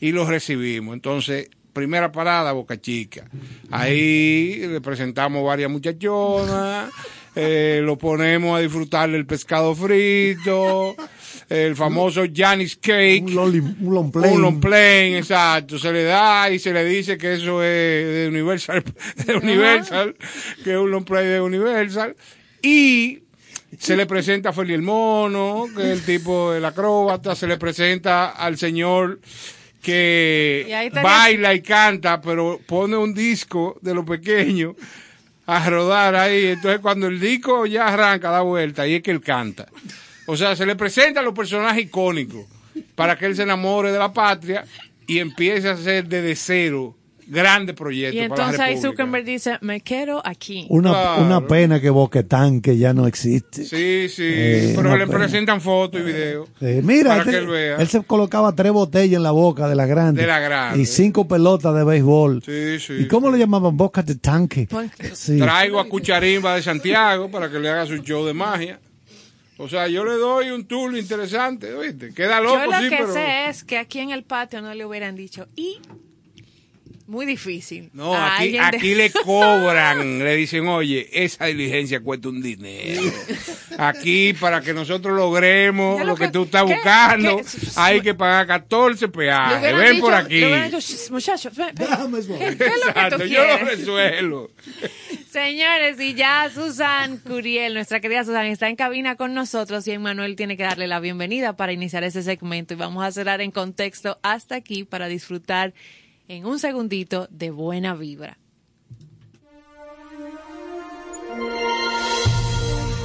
y 0.00 0.12
los 0.12 0.28
recibimos. 0.28 0.94
Entonces, 0.94 1.48
primera 1.72 2.12
parada, 2.12 2.52
Boca 2.52 2.80
Chica. 2.80 3.24
Ahí 3.70 4.58
le 4.68 4.80
presentamos 4.80 5.44
varias 5.44 5.70
muchachonas, 5.70 6.90
eh, 7.36 7.80
lo 7.82 7.98
ponemos 7.98 8.56
a 8.56 8.60
disfrutar 8.60 9.10
del 9.10 9.26
pescado 9.26 9.74
frito, 9.74 10.94
el 11.48 11.74
famoso 11.74 12.22
Janis 12.32 12.76
Cake. 12.76 13.24
Un, 13.26 13.34
loli- 13.34 13.76
un 13.80 13.92
long 13.94 14.12
plane. 14.12 14.32
Un 14.32 14.40
long 14.42 14.60
plane, 14.60 15.18
exacto. 15.18 15.76
Se 15.78 15.92
le 15.92 16.04
da 16.04 16.48
y 16.50 16.60
se 16.60 16.72
le 16.72 16.84
dice 16.84 17.18
que 17.18 17.34
eso 17.34 17.60
es 17.62 18.06
de 18.06 18.28
Universal, 18.28 18.84
de 19.26 19.34
Universal, 19.34 20.14
que 20.62 20.70
es 20.70 20.76
un 20.76 20.90
long 20.92 21.04
plane 21.04 21.26
de 21.26 21.40
Universal. 21.40 22.14
Y 22.62 23.23
se 23.78 23.96
le 23.96 24.06
presenta 24.06 24.50
a 24.50 24.52
Feli 24.52 24.74
el 24.74 24.82
Mono, 24.82 25.66
que 25.74 25.82
es 25.82 25.88
el 25.88 26.04
tipo 26.04 26.52
del 26.52 26.64
acróbata. 26.64 27.34
Se 27.34 27.46
le 27.46 27.56
presenta 27.56 28.30
al 28.30 28.56
señor 28.58 29.20
Y 29.22 29.82
que 29.82 30.90
baila 31.02 31.54
y 31.54 31.60
canta, 31.60 32.20
pero 32.20 32.60
pone 32.66 32.96
un 32.96 33.12
disco 33.14 33.78
de 33.82 33.94
lo 33.94 34.04
pequeño 34.04 34.74
a 35.46 35.68
rodar 35.68 36.14
ahí. 36.16 36.46
Entonces, 36.46 36.80
cuando 36.80 37.06
el 37.06 37.20
disco 37.20 37.66
ya 37.66 37.88
arranca, 37.88 38.30
da 38.30 38.40
vuelta, 38.40 38.82
ahí 38.82 38.94
es 38.94 39.02
que 39.02 39.10
él 39.10 39.20
canta. 39.20 39.66
O 40.26 40.36
sea, 40.36 40.56
se 40.56 40.64
le 40.64 40.74
presenta 40.74 41.20
a 41.20 41.22
los 41.22 41.34
personajes 41.34 41.84
icónicos 41.84 42.46
para 42.94 43.16
que 43.18 43.26
él 43.26 43.36
se 43.36 43.42
enamore 43.42 43.92
de 43.92 43.98
la 43.98 44.12
patria 44.12 44.64
y 45.06 45.18
empiece 45.18 45.68
a 45.68 45.72
hacer 45.72 46.06
desde 46.06 46.34
cero 46.34 46.96
grandes 47.26 47.74
proyectos 47.74 48.14
Y 48.24 48.28
para 48.28 48.28
la 48.28 48.34
entonces 48.34 48.60
ahí 48.60 48.74
República. 48.74 49.02
Zuckerberg 49.04 49.24
dice, 49.24 49.58
me 49.60 49.80
quedo 49.80 50.22
aquí. 50.26 50.66
Una, 50.68 50.90
Claro. 50.90 51.22
una 51.24 51.46
pena 51.46 51.80
que 51.80 51.90
Boquetán, 51.90 52.60
que 52.60 52.76
ya 52.76 52.92
no 52.92 53.06
existe. 53.06 53.64
Sí, 53.64 54.08
sí, 54.08 54.22
Eh, 54.26 54.72
pero 54.76 54.96
le 54.96 55.06
pena. 55.06 55.18
presentan 55.18 55.60
fotos 55.60 56.00
y 56.00 56.04
videos. 56.04 56.48
Eh, 56.60 56.80
mira, 56.84 57.10
para 57.10 57.20
este- 57.20 57.30
que 57.32 57.36
él 57.38 57.46
vea. 57.46 57.76
él 57.76 57.88
se 57.88 58.02
colocaba 58.04 58.54
tres 58.54 58.72
botellas 58.72 59.16
en 59.16 59.22
la 59.22 59.30
boca 59.30 59.68
de 59.68 59.74
la 59.74 59.86
grande. 59.86 60.20
De 60.22 60.26
la 60.26 60.38
grande. 60.40 60.80
Y 60.82 60.86
cinco 60.86 61.26
pelotas 61.28 61.74
de 61.74 61.84
béisbol. 61.84 62.42
Sí, 62.44 62.78
sí. 62.80 62.92
¿Y 63.00 63.08
cómo 63.08 63.30
le 63.30 63.38
llamaban? 63.38 63.76
Boca 63.76 64.02
de 64.02 64.14
tanque. 64.16 64.68
Sí. 65.14 65.38
Traigo 65.38 65.80
a 65.80 65.88
Cucharimba 65.88 66.54
de 66.56 66.62
Santiago 66.62 67.30
para 67.30 67.50
que 67.50 67.58
le 67.58 67.68
haga 67.70 67.86
su 67.86 67.96
show 67.98 68.24
de 68.26 68.34
magia. 68.34 68.78
O 69.56 69.68
sea, 69.68 69.86
yo 69.86 70.04
le 70.04 70.14
doy 70.14 70.50
un 70.50 70.64
tour 70.66 70.96
interesante, 70.98 71.72
¿oíste? 71.74 72.12
Queda 72.12 72.40
loco, 72.40 72.56
Yo 72.64 72.70
lo 72.72 72.78
sí, 72.80 72.88
que 72.88 72.96
pero... 72.96 73.12
sé 73.12 73.48
es 73.48 73.62
que 73.62 73.78
aquí 73.78 74.00
en 74.00 74.10
el 74.10 74.24
patio 74.24 74.60
no 74.60 74.74
le 74.74 74.84
hubieran 74.84 75.14
dicho, 75.14 75.46
y 75.54 75.78
muy 77.06 77.26
difícil. 77.26 77.90
No, 77.92 78.14
aquí, 78.14 78.52
de- 78.52 78.60
aquí 78.60 78.94
le 78.94 79.10
cobran, 79.10 80.18
le 80.20 80.36
dicen, 80.36 80.66
oye, 80.68 81.08
esa 81.12 81.46
diligencia 81.46 82.00
cuesta 82.00 82.28
un 82.28 82.40
dinero. 82.42 83.02
Aquí, 83.78 84.32
para 84.34 84.60
que 84.60 84.72
nosotros 84.72 85.14
logremos 85.16 86.00
lo 86.00 86.06
lo 86.06 86.14
que 86.16 86.26
que- 86.26 86.30
tú 86.30 86.44
estás 86.44 86.64
¿qué? 86.64 86.74
buscando, 86.74 87.36
¿Qué? 87.38 87.44
hay 87.76 88.00
que 88.00 88.14
pagar 88.14 88.46
14 88.46 89.06
Le 89.06 89.12
peajes. 89.12 89.76
Ven 89.76 89.90
dicho- 89.92 90.04
por 90.04 90.14
aquí. 90.14 90.40
le 90.40 90.46
hubieran 90.46 90.70
dicho, 90.70 90.80
"Shh, 90.80 91.10
muchachos, 91.10 91.56
ven, 91.56 91.74
ven. 91.74 92.38
¿Qué, 92.38 92.56
qué 92.56 92.64
es 92.64 92.86
lo 92.86 92.92
que 92.94 93.00
Exacto, 93.00 93.18
tú 93.18 93.24
yo 93.26 93.44
lo 93.46 93.58
resuelvo. 93.58 94.50
Señores, 95.30 95.98
y 96.00 96.14
ya 96.14 96.48
Susan 96.54 97.18
Curiel, 97.18 97.74
nuestra 97.74 97.98
querida 98.00 98.24
Susan, 98.24 98.46
está 98.46 98.68
en 98.68 98.76
cabina 98.76 99.16
con 99.16 99.34
nosotros 99.34 99.86
y 99.88 99.90
Emmanuel 99.90 100.36
tiene 100.36 100.56
que 100.56 100.62
darle 100.62 100.86
la 100.86 101.00
bienvenida 101.00 101.56
para 101.56 101.72
iniciar 101.72 102.04
ese 102.04 102.22
segmento 102.22 102.74
y 102.74 102.76
vamos 102.76 103.04
a 103.04 103.10
cerrar 103.10 103.40
en 103.40 103.50
contexto 103.50 104.18
hasta 104.22 104.54
aquí 104.54 104.84
para 104.84 105.08
disfrutar 105.08 105.74
en 106.28 106.46
un 106.46 106.58
segundito 106.58 107.26
de 107.30 107.50
buena 107.50 107.94
vibra. 107.94 108.38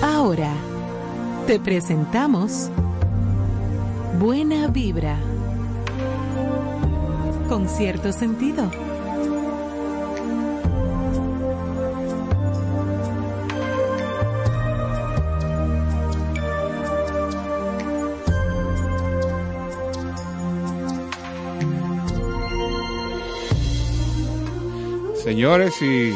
Ahora 0.01 0.53
te 1.47 1.59
presentamos 1.59 2.69
Buena 4.19 4.67
Vibra. 4.67 5.17
Con 7.47 7.67
cierto 7.67 8.11
sentido. 8.11 8.69
Señores, 25.29 25.79
y 25.83 26.11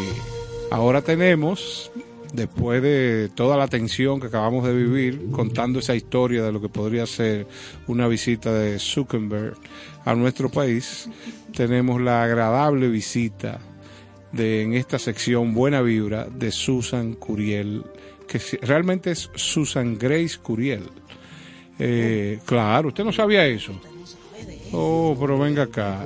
ahora 0.72 1.03
tenemos, 1.03 1.91
después 2.34 2.81
de 2.81 3.30
toda 3.35 3.57
la 3.57 3.68
tensión 3.68 4.19
que 4.19 4.26
acabamos 4.26 4.65
de 4.65 4.73
vivir, 4.73 5.30
contando 5.30 5.77
esa 5.77 5.94
historia 5.94 6.41
de 6.41 6.52
lo 6.52 6.60
que 6.60 6.68
podría 6.68 7.06
ser 7.06 7.45
una 7.85 8.07
visita 8.07 8.52
de 8.52 8.80
Zuckerberg 8.80 9.53
a 10.03 10.15
nuestro 10.15 10.49
país, 10.49 11.07
tenemos 11.56 12.02
la 12.02 12.23
agradable 12.23 12.88
visita 12.88 13.60
de 14.31 14.64
en 14.64 14.73
esta 14.73 14.98
sección 14.98 15.53
Buena 15.53 15.84
Vibra 15.84 16.26
de 16.26 16.52
Susan 16.52 17.14
Curiel, 17.14 17.84
que 18.27 18.41
realmente 18.64 19.11
es 19.11 19.30
Susan 19.35 19.95
Grace 19.95 20.40
Curiel. 20.41 20.90
Eh, 21.77 22.40
claro, 22.45 22.88
usted 22.88 23.03
no 23.03 23.14
sabía 23.14 23.45
eso. 23.45 23.80
Oh, 24.76 25.16
pero 25.20 25.38
venga 25.38 25.64
acá. 25.64 26.06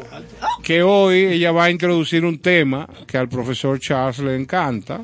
Que 0.61 0.83
hoy 0.83 1.19
ella 1.25 1.53
va 1.53 1.65
a 1.65 1.71
introducir 1.71 2.25
un 2.25 2.39
tema 2.39 2.87
que 3.07 3.17
al 3.17 3.29
profesor 3.29 3.79
Charles 3.79 4.19
le 4.19 4.35
encanta, 4.35 5.03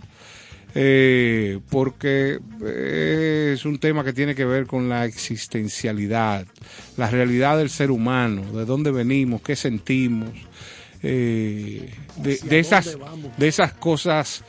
eh, 0.75 1.59
porque 1.69 2.39
eh, 2.61 3.51
es 3.53 3.63
un 3.63 3.79
tema 3.79 4.03
que 4.03 4.11
tiene 4.11 4.35
que 4.35 4.43
ver 4.43 4.67
con 4.67 4.89
la 4.89 5.05
existencialidad, 5.05 6.45
la 6.97 7.09
realidad 7.09 7.57
del 7.57 7.69
ser 7.69 7.89
humano, 7.89 8.41
de 8.51 8.65
dónde 8.65 8.91
venimos, 8.91 9.41
qué 9.41 9.55
sentimos, 9.55 10.31
eh, 11.01 11.89
de, 12.17 12.59
esas, 12.59 12.97
de 13.37 13.47
esas 13.47 13.73
cosas 13.73 14.43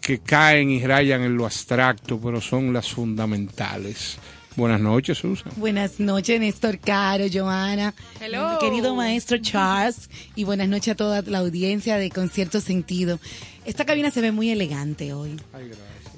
que 0.00 0.18
caen 0.18 0.70
y 0.70 0.84
rayan 0.84 1.22
en 1.22 1.36
lo 1.36 1.44
abstracto, 1.44 2.20
pero 2.20 2.40
son 2.40 2.72
las 2.72 2.90
fundamentales. 2.90 4.18
Buenas 4.56 4.80
noches, 4.80 5.18
Susan. 5.18 5.52
Buenas 5.56 6.00
noches, 6.00 6.40
Néstor 6.40 6.78
Caro, 6.78 7.26
Joana, 7.32 7.94
Hello. 8.20 8.52
mi 8.52 8.58
querido 8.58 8.94
maestro 8.94 9.36
Charles, 9.38 10.08
y 10.34 10.44
buenas 10.44 10.68
noches 10.68 10.92
a 10.92 10.94
toda 10.94 11.20
la 11.22 11.38
audiencia 11.38 11.98
de 11.98 12.10
Concierto 12.10 12.60
Sentido. 12.62 13.20
Esta 13.66 13.84
cabina 13.84 14.10
se 14.10 14.22
ve 14.22 14.32
muy 14.32 14.48
elegante 14.50 15.12
hoy. 15.12 15.36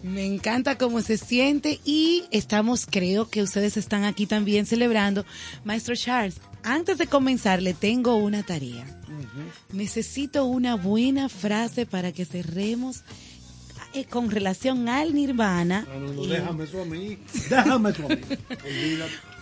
Me 0.05 0.25
encanta 0.25 0.79
cómo 0.79 1.01
se 1.03 1.19
siente 1.19 1.81
y 1.85 2.25
estamos, 2.31 2.87
creo 2.89 3.29
que 3.29 3.43
ustedes 3.43 3.77
están 3.77 4.05
aquí 4.05 4.27
también 4.27 4.65
celebrando. 4.67 5.25
Maestro 5.65 5.97
Charles, 5.97 6.37
antes 6.63 6.99
de 6.99 7.09
comenzar 7.09 7.61
le 7.61 7.75
tengo 7.75 8.15
una 8.15 8.45
tarea. 8.45 8.87
Necesito 9.73 10.45
una 10.45 10.77
buena 10.77 11.29
frase 11.29 11.87
para 11.87 12.13
que 12.13 12.25
cerremos 12.25 13.03
eh, 13.95 14.05
con 14.05 14.31
relación 14.31 14.89
al 14.89 15.15
nirvana. 15.15 15.87
y- 16.23 16.27
déjame 16.29 16.65
eso 16.65 16.83
a 16.83 16.85
mí. 16.85 17.19
Déjame 17.51 17.91
eso 17.91 18.05
a 18.05 18.09
mí. 18.09 18.21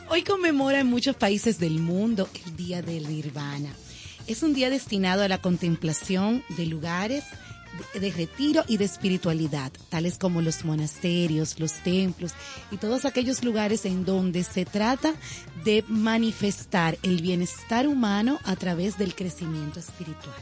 Hoy 0.08 0.22
conmemora 0.22 0.80
en 0.80 0.86
muchos 0.86 1.16
países 1.16 1.58
del 1.58 1.78
mundo 1.80 2.28
el 2.46 2.56
Día 2.56 2.80
del 2.82 3.08
Nirvana. 3.08 3.70
Es 4.26 4.42
un 4.42 4.54
día 4.54 4.70
destinado 4.70 5.22
a 5.22 5.28
la 5.28 5.38
contemplación 5.40 6.42
de 6.56 6.66
lugares 6.66 7.24
de, 7.94 8.00
de 8.00 8.10
retiro 8.12 8.64
y 8.68 8.76
de 8.76 8.84
espiritualidad, 8.84 9.70
tales 9.88 10.16
como 10.18 10.42
los 10.42 10.64
monasterios, 10.64 11.58
los 11.60 11.72
templos 11.82 12.32
y 12.70 12.76
todos 12.76 13.04
aquellos 13.04 13.44
lugares 13.44 13.84
en 13.84 14.04
donde 14.04 14.44
se 14.44 14.64
trata 14.64 15.12
de 15.64 15.84
manifestar 15.88 16.96
el 17.02 17.20
bienestar 17.20 17.86
humano 17.86 18.38
a 18.44 18.56
través 18.56 18.96
del 18.98 19.14
crecimiento 19.14 19.78
espiritual. 19.80 20.34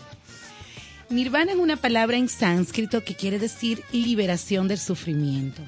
Nirvana 1.10 1.52
es 1.52 1.58
una 1.58 1.76
palabra 1.76 2.16
en 2.16 2.28
sánscrito 2.28 3.04
que 3.04 3.14
quiere 3.14 3.38
decir 3.38 3.82
liberación 3.92 4.68
del 4.68 4.78
sufrimiento. 4.78 5.62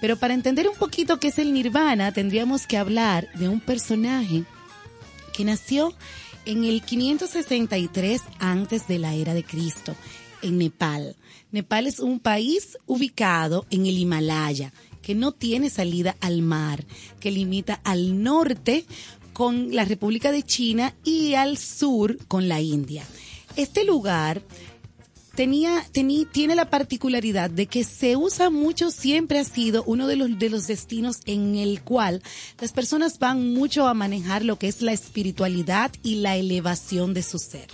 Pero 0.00 0.16
para 0.16 0.34
entender 0.34 0.68
un 0.68 0.76
poquito 0.76 1.18
qué 1.18 1.28
es 1.28 1.38
el 1.38 1.52
nirvana, 1.52 2.12
tendríamos 2.12 2.66
que 2.66 2.76
hablar 2.76 3.28
de 3.34 3.48
un 3.48 3.60
personaje 3.60 4.44
que 5.32 5.44
nació 5.44 5.92
en 6.46 6.64
el 6.64 6.82
563 6.82 8.22
antes 8.38 8.86
de 8.86 8.98
la 8.98 9.14
era 9.14 9.34
de 9.34 9.44
Cristo, 9.44 9.96
en 10.42 10.58
Nepal. 10.58 11.16
Nepal 11.50 11.86
es 11.86 11.98
un 11.98 12.20
país 12.20 12.78
ubicado 12.86 13.66
en 13.70 13.86
el 13.86 13.98
Himalaya, 13.98 14.72
que 15.02 15.14
no 15.14 15.32
tiene 15.32 15.70
salida 15.70 16.16
al 16.20 16.42
mar, 16.42 16.84
que 17.18 17.32
limita 17.32 17.80
al 17.82 18.22
norte 18.22 18.84
con 19.32 19.74
la 19.74 19.84
República 19.84 20.30
de 20.30 20.42
China 20.42 20.94
y 21.04 21.34
al 21.34 21.58
sur 21.58 22.18
con 22.28 22.48
la 22.48 22.60
India. 22.60 23.04
Este 23.56 23.84
lugar 23.84 24.42
tenía, 25.38 25.86
tení- 25.92 26.26
tiene 26.28 26.56
la 26.56 26.68
particularidad 26.68 27.48
de 27.48 27.66
que 27.66 27.84
se 27.84 28.16
usa 28.16 28.50
mucho, 28.50 28.90
siempre 28.90 29.38
ha 29.38 29.44
sido 29.44 29.84
uno 29.86 30.08
de 30.08 30.16
los, 30.16 30.36
de 30.36 30.50
los 30.50 30.66
destinos 30.66 31.20
en 31.26 31.54
el 31.54 31.80
cual 31.80 32.22
las 32.60 32.72
personas 32.72 33.20
van 33.20 33.54
mucho 33.54 33.86
a 33.86 33.94
manejar 33.94 34.44
lo 34.44 34.58
que 34.58 34.66
es 34.66 34.82
la 34.82 34.90
espiritualidad 34.92 35.92
y 36.02 36.16
la 36.16 36.34
elevación 36.36 37.14
de 37.14 37.22
su 37.22 37.38
ser. 37.38 37.68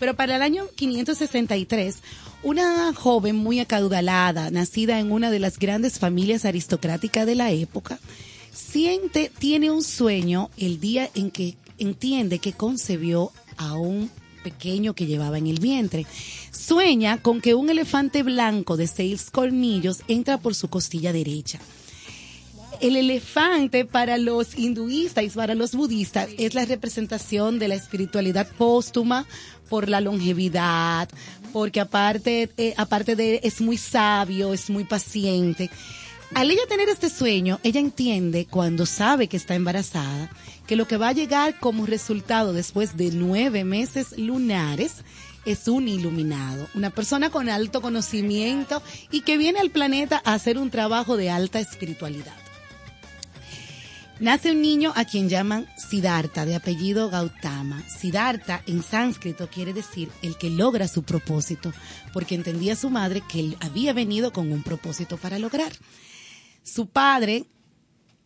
Pero 0.00 0.16
para 0.16 0.34
el 0.34 0.42
año 0.42 0.64
563, 0.74 1.98
una 2.42 2.92
joven 2.92 3.36
muy 3.36 3.60
acaudalada, 3.60 4.50
nacida 4.50 4.98
en 4.98 5.12
una 5.12 5.30
de 5.30 5.38
las 5.38 5.60
grandes 5.60 6.00
familias 6.00 6.44
aristocráticas 6.44 7.26
de 7.26 7.36
la 7.36 7.52
época, 7.52 8.00
siente, 8.52 9.30
tiene 9.38 9.70
un 9.70 9.84
sueño 9.84 10.50
el 10.56 10.80
día 10.80 11.08
en 11.14 11.30
que 11.30 11.54
entiende 11.78 12.40
que 12.40 12.54
concebió 12.54 13.30
a 13.56 13.74
un 13.74 14.10
pequeño 14.50 14.94
que 14.94 15.06
llevaba 15.06 15.38
en 15.38 15.46
el 15.46 15.60
vientre. 15.60 16.06
Sueña 16.50 17.18
con 17.18 17.40
que 17.40 17.54
un 17.54 17.68
elefante 17.70 18.22
blanco 18.22 18.76
de 18.76 18.86
seis 18.86 19.30
colmillos 19.30 20.02
entra 20.08 20.38
por 20.38 20.54
su 20.54 20.68
costilla 20.68 21.12
derecha. 21.12 21.58
El 22.80 22.96
elefante 22.96 23.84
para 23.84 24.18
los 24.18 24.56
hinduistas 24.56 25.24
y 25.24 25.30
para 25.30 25.54
los 25.54 25.74
budistas 25.74 26.28
es 26.38 26.54
la 26.54 26.64
representación 26.64 27.58
de 27.58 27.68
la 27.68 27.74
espiritualidad 27.74 28.46
póstuma 28.56 29.26
por 29.68 29.88
la 29.88 30.00
longevidad, 30.00 31.08
porque 31.52 31.80
aparte, 31.80 32.50
eh, 32.56 32.74
aparte 32.76 33.16
de 33.16 33.40
es 33.42 33.60
muy 33.60 33.76
sabio, 33.76 34.54
es 34.54 34.70
muy 34.70 34.84
paciente. 34.84 35.70
Al 36.34 36.50
ella 36.50 36.62
tener 36.68 36.88
este 36.88 37.10
sueño, 37.10 37.58
ella 37.62 37.80
entiende 37.80 38.46
cuando 38.48 38.86
sabe 38.86 39.28
que 39.28 39.36
está 39.36 39.54
embarazada 39.54 40.30
que 40.68 40.76
lo 40.76 40.86
que 40.86 40.98
va 40.98 41.08
a 41.08 41.12
llegar 41.12 41.58
como 41.58 41.86
resultado 41.86 42.52
después 42.52 42.96
de 42.98 43.10
nueve 43.10 43.64
meses 43.64 44.16
lunares 44.18 44.96
es 45.46 45.66
un 45.66 45.88
iluminado, 45.88 46.68
una 46.74 46.90
persona 46.90 47.30
con 47.30 47.48
alto 47.48 47.80
conocimiento 47.80 48.82
y 49.10 49.22
que 49.22 49.38
viene 49.38 49.60
al 49.60 49.70
planeta 49.70 50.20
a 50.26 50.34
hacer 50.34 50.58
un 50.58 50.68
trabajo 50.68 51.16
de 51.16 51.30
alta 51.30 51.58
espiritualidad. 51.58 52.34
Nace 54.20 54.50
un 54.50 54.60
niño 54.60 54.92
a 54.94 55.06
quien 55.06 55.30
llaman 55.30 55.66
Siddhartha, 55.76 56.44
de 56.44 56.56
apellido 56.56 57.08
Gautama. 57.08 57.82
Siddhartha 57.88 58.62
en 58.66 58.82
sánscrito 58.82 59.48
quiere 59.48 59.72
decir 59.72 60.10
el 60.20 60.36
que 60.36 60.50
logra 60.50 60.86
su 60.86 61.02
propósito, 61.02 61.72
porque 62.12 62.34
entendía 62.34 62.76
su 62.76 62.90
madre 62.90 63.22
que 63.26 63.40
él 63.40 63.56
había 63.60 63.94
venido 63.94 64.34
con 64.34 64.52
un 64.52 64.62
propósito 64.62 65.16
para 65.16 65.38
lograr. 65.38 65.72
Su 66.62 66.88
padre, 66.88 67.46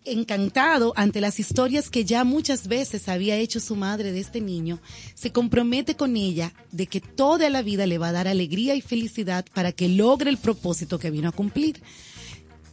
encantado 0.05 0.93
ante 0.97 1.21
las 1.21 1.39
historias 1.39 1.91
que 1.91 2.05
ya 2.05 2.25
muchas 2.25 2.69
veces 2.69 3.09
había 3.09 3.37
hecho 3.37 3.61
su 3.61 3.77
madre 3.77 4.13
de 4.13 4.21
este 4.21 4.41
niño, 4.41 4.81
se 5.15 5.33
compromete 5.33 5.97
con 5.97 6.17
ella 6.17 6.53
de 6.71 6.87
que 6.87 7.01
toda 7.01 7.51
la 7.51 7.63
vida 7.63 7.87
le 7.87 7.99
va 7.99 8.09
a 8.09 8.13
dar 8.13 8.29
alegría 8.29 8.75
y 8.75 8.81
felicidad 8.81 9.45
para 9.55 9.73
que 9.73 9.89
logre 9.89 10.31
el 10.31 10.39
propósito 10.39 10.99
que 10.99 11.11
vino 11.11 11.29
a 11.29 11.33
cumplir. 11.33 11.81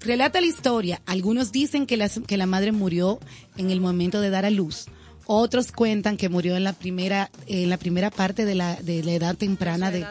Relata 0.01 0.39
la 0.39 0.47
historia. 0.47 1.01
Algunos 1.05 1.51
dicen 1.51 1.85
que 1.85 1.97
la, 1.97 2.09
que 2.09 2.37
la 2.37 2.45
madre 2.45 2.71
murió 2.71 3.19
en 3.57 3.69
el 3.69 3.81
momento 3.81 4.21
de 4.21 4.29
dar 4.29 4.45
a 4.45 4.49
luz. 4.49 4.85
Otros 5.25 5.71
cuentan 5.71 6.17
que 6.17 6.29
murió 6.29 6.55
en 6.55 6.63
la 6.63 6.73
primera, 6.73 7.29
en 7.45 7.69
la 7.69 7.77
primera 7.77 8.09
parte 8.09 8.45
de 8.45 8.55
la, 8.55 8.75
de 8.77 9.03
la 9.03 9.11
edad 9.11 9.35
temprana 9.35 9.91
de, 9.91 10.05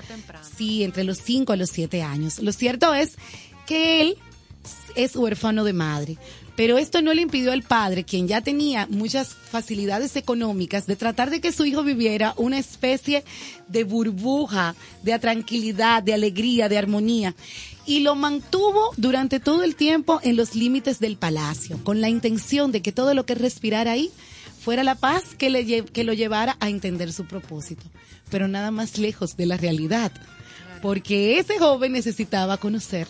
sí, 0.57 0.85
entre 0.85 1.03
los 1.03 1.19
5 1.19 1.53
a 1.53 1.57
los 1.57 1.71
7 1.71 2.03
años. 2.03 2.39
Lo 2.39 2.53
cierto 2.53 2.95
es 2.95 3.17
que 3.67 4.03
él 4.03 4.19
es 4.95 5.17
huérfano 5.17 5.65
de 5.65 5.73
madre. 5.73 6.19
Pero 6.59 6.77
esto 6.77 7.03
no 7.03 7.15
le 7.15 7.23
impidió 7.23 7.53
al 7.53 7.63
padre, 7.63 8.03
quien 8.03 8.27
ya 8.27 8.41
tenía 8.41 8.89
muchas 8.91 9.29
facilidades 9.29 10.17
económicas, 10.17 10.89
de 10.89 10.97
tratar 10.97 11.31
de 11.31 11.41
que 11.41 11.53
su 11.53 11.65
hijo 11.65 11.85
viviera 11.85 12.35
una 12.37 12.59
especie 12.59 13.23
de 13.69 13.85
burbuja, 13.85 14.75
de 15.05 15.17
tranquilidad, 15.21 16.03
de 16.03 16.15
alegría, 16.15 16.69
de 16.69 16.77
armonía. 16.77 17.37
Y 17.87 18.01
lo 18.01 18.17
mantuvo 18.17 18.91
durante 18.97 19.39
todo 19.39 19.63
el 19.63 19.77
tiempo 19.77 20.19
en 20.25 20.35
los 20.35 20.57
límites 20.57 20.99
del 20.99 21.17
palacio, 21.17 21.79
con 21.85 22.01
la 22.01 22.09
intención 22.09 22.73
de 22.73 22.83
que 22.83 22.91
todo 22.91 23.15
lo 23.15 23.25
que 23.25 23.37
respirara 23.37 23.93
ahí 23.93 24.11
fuera 24.61 24.83
la 24.83 24.97
paz 24.97 25.37
que, 25.39 25.51
le, 25.51 25.85
que 25.85 26.03
lo 26.03 26.13
llevara 26.13 26.57
a 26.59 26.71
entender 26.71 27.13
su 27.13 27.25
propósito. 27.25 27.85
Pero 28.33 28.49
nada 28.49 28.73
más 28.73 28.99
lejos 28.99 29.37
de 29.37 29.47
la 29.47 29.59
realidad. 29.59 30.11
Porque 30.83 31.39
ese 31.39 31.57
joven 31.61 31.93
necesitaba 31.93 32.57
conocer 32.57 33.07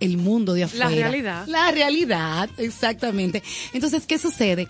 el 0.00 0.16
mundo 0.16 0.52
de 0.54 0.60
La 0.60 0.66
afuera. 0.66 0.88
realidad. 0.88 1.46
La 1.46 1.70
realidad, 1.70 2.48
exactamente. 2.58 3.42
Entonces, 3.72 4.04
¿qué 4.06 4.18
sucede? 4.18 4.68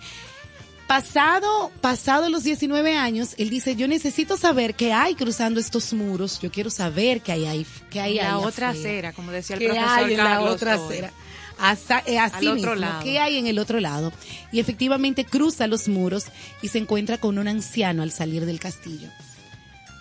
Pasado, 0.87 1.71
pasado 1.81 2.29
los 2.29 2.43
19 2.43 2.95
años, 2.95 3.33
él 3.39 3.49
dice, 3.49 3.75
yo 3.75 3.87
necesito 3.87 4.37
saber 4.37 4.75
qué 4.75 4.93
hay 4.93 5.15
cruzando 5.15 5.59
estos 5.59 5.93
muros, 5.93 6.39
yo 6.41 6.51
quiero 6.51 6.69
saber 6.69 7.21
qué 7.21 7.31
hay 7.31 7.45
ahí, 7.45 7.65
qué 7.89 8.01
hay 8.01 8.13
la 8.15 8.35
ahí 8.35 8.43
otra 8.43 8.69
afuera. 8.69 8.89
acera, 8.89 9.13
como 9.13 9.31
decía 9.31 9.55
el 9.55 9.61
¿Qué 9.61 9.69
profesor 9.69 9.89
hay 9.97 10.11
en 10.13 10.17
la 10.17 10.41
otra 10.41 10.73
acera? 10.75 11.11
Asa- 11.57 12.03
eh, 12.05 12.19
así 12.19 12.47
mismo, 12.49 12.75
lado. 12.75 13.01
¿qué 13.03 13.17
hay 13.17 13.37
en 13.39 13.47
el 13.47 13.57
otro 13.57 13.79
lado? 13.79 14.13
Y 14.51 14.59
efectivamente 14.59 15.25
cruza 15.25 15.65
los 15.65 15.87
muros 15.87 16.25
y 16.61 16.67
se 16.67 16.77
encuentra 16.77 17.17
con 17.17 17.39
un 17.39 17.47
anciano 17.47 18.03
al 18.03 18.11
salir 18.11 18.45
del 18.45 18.59
castillo. 18.59 19.07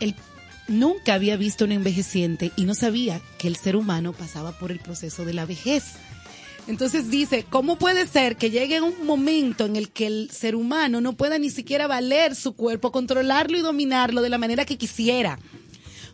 Él 0.01 0.15
nunca 0.69 1.15
había 1.15 1.37
visto 1.37 1.65
un 1.65 1.73
envejeciente 1.73 2.53
y 2.57 2.65
no 2.65 2.75
sabía 2.75 3.21
que 3.39 3.49
el 3.49 3.57
ser 3.57 3.77
humano 3.77 4.13
pasaba 4.13 4.53
por 4.53 4.73
el 4.73 4.81
proceso 4.81 5.25
de 5.25 5.35
la 5.35 5.47
vejez. 5.47 5.85
Entonces 6.67 7.11
dice, 7.11 7.45
¿cómo 7.49 7.77
puede 7.77 8.07
ser 8.07 8.37
que 8.37 8.51
llegue 8.51 8.81
un 8.81 9.05
momento 9.05 9.67
en 9.67 9.77
el 9.77 9.91
que 9.91 10.07
el 10.07 10.31
ser 10.31 10.57
humano 10.57 11.01
no 11.01 11.13
pueda 11.13 11.39
ni 11.39 11.51
siquiera 11.51 11.87
valer 11.87 12.35
su 12.35 12.55
cuerpo, 12.55 12.91
controlarlo 12.91 13.59
y 13.59 13.61
dominarlo 13.61 14.23
de 14.23 14.31
la 14.31 14.39
manera 14.39 14.65
que 14.65 14.79
quisiera? 14.79 15.39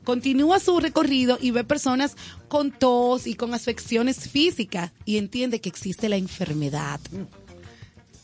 Continúa 0.03 0.59
su 0.59 0.81
recorrido 0.81 1.39
y 1.41 1.53
ve 1.53 1.63
personas 1.63 2.17
con 2.49 2.73
tos 2.73 3.27
y 3.27 3.35
con 3.35 3.55
afecciones 3.55 4.29
físicas 4.29 4.93
y 5.05 5.19
entiende 5.19 5.61
que 5.61 5.69
existe 5.69 6.09
la 6.09 6.17
enfermedad. 6.17 7.01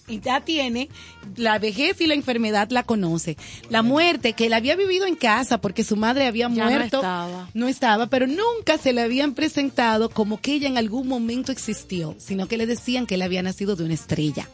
Y 0.09 0.20
ya 0.20 0.41
tiene 0.41 0.89
la 1.37 1.59
vejez 1.59 2.01
y 2.01 2.07
la 2.07 2.15
enfermedad 2.15 2.70
la 2.70 2.85
conoce. 2.85 3.37
La 3.70 3.83
muerte 3.83 4.35
que 4.35 4.47
él 4.47 4.53
había 4.53 4.77
vivido 4.77 5.07
en 5.07 5.16
casa 5.16 5.61
porque 5.61 5.83
su 5.83 5.97
madre 5.97 6.27
había 6.27 6.49
Ya 6.49 6.65
no 6.65 6.70
muerto. 6.70 6.99
estaba. 6.99 7.49
no 7.55 7.66
estaba, 7.69 8.07
pero 8.07 8.27
nunca 8.27 8.78
se 8.78 8.93
le 8.93 9.03
habían 9.03 9.35
presentado 9.35 10.09
como 10.09 10.41
que 10.41 10.55
ella 10.55 10.69
en 10.69 10.78
algún 10.78 11.09
momento 11.09 11.51
existió, 11.51 12.15
sino 12.19 12.47
que 12.47 12.57
le 12.57 12.66
decían 12.66 13.07
que 13.07 13.16
él 13.16 13.23
había 13.23 13.43
nacido 13.43 13.74
de 13.74 13.85
una 13.85 13.95
estrella. 13.95 14.49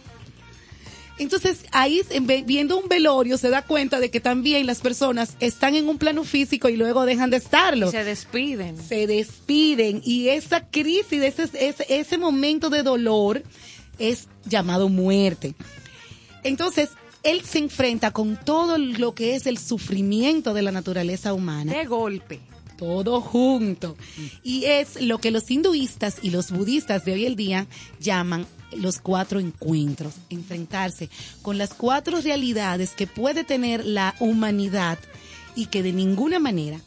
Entonces 1.18 1.66
ahí 1.72 2.00
viendo 2.46 2.78
un 2.78 2.88
velorio 2.88 3.36
se 3.36 3.50
da 3.50 3.62
cuenta 3.62 4.00
de 4.00 4.10
que 4.10 4.18
también 4.20 4.66
las 4.66 4.80
personas 4.80 5.36
están 5.40 5.74
en 5.76 5.88
un 5.88 5.98
plano 5.98 6.24
físico 6.24 6.68
y 6.70 6.76
luego 6.76 7.04
dejan 7.04 7.28
de 7.30 7.36
estarlo. 7.36 7.88
Y 7.88 7.90
se 7.92 8.02
despiden. 8.04 8.76
Se 8.82 9.06
despiden 9.06 10.00
y 10.04 10.28
esa 10.28 10.66
crisis, 10.66 11.22
ese, 11.22 11.44
ese, 11.60 11.86
ese 11.88 12.18
momento 12.18 12.70
de 12.70 12.82
dolor 12.82 13.42
es 14.10 14.28
llamado 14.44 14.88
muerte. 14.88 15.54
Entonces, 16.42 16.90
él 17.22 17.42
se 17.44 17.58
enfrenta 17.58 18.10
con 18.10 18.36
todo 18.36 18.78
lo 18.78 19.14
que 19.14 19.36
es 19.36 19.46
el 19.46 19.58
sufrimiento 19.58 20.54
de 20.54 20.62
la 20.62 20.72
naturaleza 20.72 21.32
humana. 21.32 21.72
De 21.72 21.84
golpe. 21.84 22.40
Todo 22.76 23.20
junto. 23.20 23.96
Y 24.42 24.64
es 24.64 25.00
lo 25.00 25.18
que 25.18 25.30
los 25.30 25.48
hinduistas 25.50 26.16
y 26.20 26.30
los 26.30 26.50
budistas 26.50 27.04
de 27.04 27.12
hoy 27.12 27.26
en 27.26 27.36
día 27.36 27.66
llaman 28.00 28.44
los 28.76 28.98
cuatro 28.98 29.38
encuentros. 29.38 30.14
Enfrentarse 30.30 31.08
con 31.42 31.58
las 31.58 31.74
cuatro 31.74 32.20
realidades 32.20 32.90
que 32.90 33.06
puede 33.06 33.44
tener 33.44 33.84
la 33.84 34.16
humanidad 34.18 34.98
y 35.54 35.66
que 35.66 35.84
de 35.84 35.92
ninguna 35.92 36.40
manera 36.40 36.80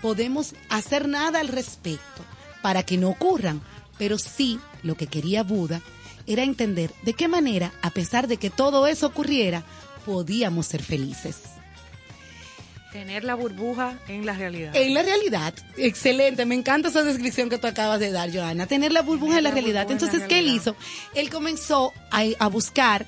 podemos 0.00 0.54
hacer 0.68 1.08
nada 1.08 1.40
al 1.40 1.48
respecto 1.48 2.22
para 2.62 2.84
que 2.84 2.98
no 2.98 3.08
ocurran. 3.08 3.60
Pero 3.98 4.18
sí, 4.18 4.60
lo 4.84 4.96
que 4.96 5.08
quería 5.08 5.42
Buda 5.42 5.82
era 6.26 6.42
entender 6.42 6.90
de 7.04 7.14
qué 7.14 7.28
manera, 7.28 7.72
a 7.82 7.90
pesar 7.90 8.28
de 8.28 8.36
que 8.36 8.50
todo 8.50 8.86
eso 8.86 9.06
ocurriera, 9.06 9.64
podíamos 10.04 10.66
ser 10.66 10.82
felices. 10.82 11.40
Tener 12.92 13.24
la 13.24 13.34
burbuja 13.34 13.98
en 14.06 14.26
la 14.26 14.34
realidad. 14.34 14.76
En 14.76 14.92
la 14.92 15.02
realidad, 15.02 15.54
excelente, 15.78 16.44
me 16.44 16.54
encanta 16.54 16.88
esa 16.90 17.02
descripción 17.02 17.48
que 17.48 17.56
tú 17.56 17.66
acabas 17.66 18.00
de 18.00 18.10
dar, 18.10 18.30
Joana. 18.30 18.66
Tener 18.66 18.92
la 18.92 19.00
burbuja 19.00 19.38
en 19.38 19.44
la 19.44 19.48
la 19.48 19.54
realidad. 19.54 19.86
la 19.86 19.92
Entonces, 19.92 20.24
¿qué 20.28 20.40
él 20.40 20.48
hizo? 20.48 20.76
Él 21.14 21.30
comenzó 21.30 21.92
a, 22.10 22.24
a 22.38 22.48
buscar 22.48 23.06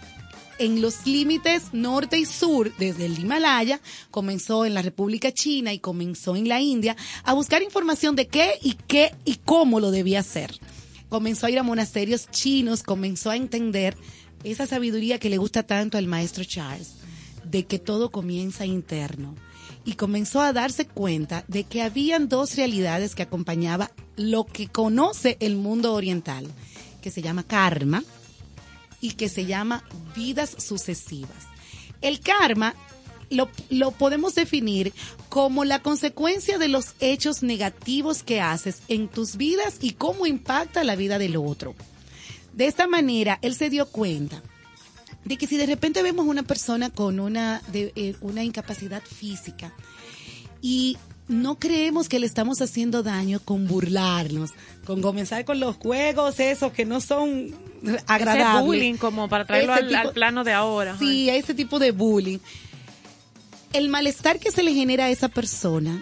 en 0.58 0.80
los 0.80 1.06
límites 1.06 1.64
norte 1.72 2.18
y 2.18 2.24
sur, 2.24 2.74
desde 2.78 3.06
el 3.06 3.18
Himalaya, 3.18 3.80
comenzó 4.10 4.64
en 4.64 4.72
la 4.74 4.82
República 4.82 5.32
China 5.32 5.72
y 5.72 5.78
comenzó 5.78 6.36
en 6.36 6.48
la 6.48 6.60
India, 6.60 6.96
a 7.24 7.34
buscar 7.34 7.62
información 7.62 8.16
de 8.16 8.26
qué 8.26 8.58
y 8.62 8.74
qué 8.86 9.14
y 9.24 9.36
cómo 9.36 9.80
lo 9.80 9.90
debía 9.90 10.20
hacer. 10.20 10.58
Comenzó 11.14 11.46
a 11.46 11.50
ir 11.52 11.60
a 11.60 11.62
monasterios 11.62 12.28
chinos, 12.32 12.82
comenzó 12.82 13.30
a 13.30 13.36
entender 13.36 13.96
esa 14.42 14.66
sabiduría 14.66 15.20
que 15.20 15.30
le 15.30 15.38
gusta 15.38 15.62
tanto 15.62 15.96
al 15.96 16.08
maestro 16.08 16.42
Charles, 16.42 16.94
de 17.44 17.66
que 17.66 17.78
todo 17.78 18.10
comienza 18.10 18.66
interno 18.66 19.36
y 19.84 19.92
comenzó 19.92 20.40
a 20.40 20.52
darse 20.52 20.88
cuenta 20.88 21.44
de 21.46 21.62
que 21.62 21.82
habían 21.82 22.28
dos 22.28 22.56
realidades 22.56 23.14
que 23.14 23.22
acompañaba 23.22 23.92
lo 24.16 24.44
que 24.44 24.66
conoce 24.66 25.36
el 25.38 25.54
mundo 25.54 25.94
oriental, 25.94 26.48
que 27.00 27.12
se 27.12 27.22
llama 27.22 27.44
karma 27.44 28.02
y 29.00 29.12
que 29.12 29.28
se 29.28 29.46
llama 29.46 29.84
vidas 30.16 30.56
sucesivas. 30.58 31.44
El 32.00 32.18
karma 32.18 32.74
lo, 33.30 33.48
lo 33.70 33.92
podemos 33.92 34.34
definir 34.34 34.92
como 35.34 35.64
la 35.64 35.80
consecuencia 35.80 36.58
de 36.58 36.68
los 36.68 36.94
hechos 37.00 37.42
negativos 37.42 38.22
que 38.22 38.40
haces 38.40 38.82
en 38.86 39.08
tus 39.08 39.36
vidas 39.36 39.78
y 39.80 39.90
cómo 39.94 40.26
impacta 40.26 40.84
la 40.84 40.94
vida 40.94 41.18
del 41.18 41.34
otro. 41.36 41.74
De 42.52 42.66
esta 42.68 42.86
manera, 42.86 43.40
él 43.42 43.56
se 43.56 43.68
dio 43.68 43.86
cuenta 43.86 44.40
de 45.24 45.36
que 45.36 45.48
si 45.48 45.56
de 45.56 45.66
repente 45.66 46.04
vemos 46.04 46.24
una 46.28 46.44
persona 46.44 46.88
con 46.90 47.18
una, 47.18 47.62
de, 47.72 47.92
eh, 47.96 48.14
una 48.20 48.44
incapacidad 48.44 49.02
física 49.02 49.74
y 50.62 50.96
no 51.26 51.58
creemos 51.58 52.08
que 52.08 52.20
le 52.20 52.26
estamos 52.26 52.60
haciendo 52.62 53.02
daño 53.02 53.40
con 53.40 53.66
burlarnos, 53.66 54.50
con 54.86 55.02
comenzar 55.02 55.44
con 55.44 55.58
los 55.58 55.74
juegos 55.78 56.38
esos 56.38 56.70
que 56.72 56.84
no 56.84 57.00
son 57.00 57.52
agradables. 58.06 58.54
Ese 58.54 58.62
bullying 58.66 58.94
como 58.98 59.28
para 59.28 59.46
traerlo 59.46 59.72
al, 59.72 59.88
tipo- 59.88 59.98
al 60.00 60.12
plano 60.12 60.44
de 60.44 60.52
ahora. 60.52 60.96
Sí, 60.96 61.28
a 61.28 61.34
ese 61.34 61.54
tipo 61.54 61.80
de 61.80 61.90
bullying. 61.90 62.38
El 63.74 63.88
malestar 63.90 64.38
que 64.38 64.50
se 64.52 64.62
le 64.62 64.72
genera 64.72 65.06
a 65.06 65.10
esa 65.10 65.28
persona 65.28 66.00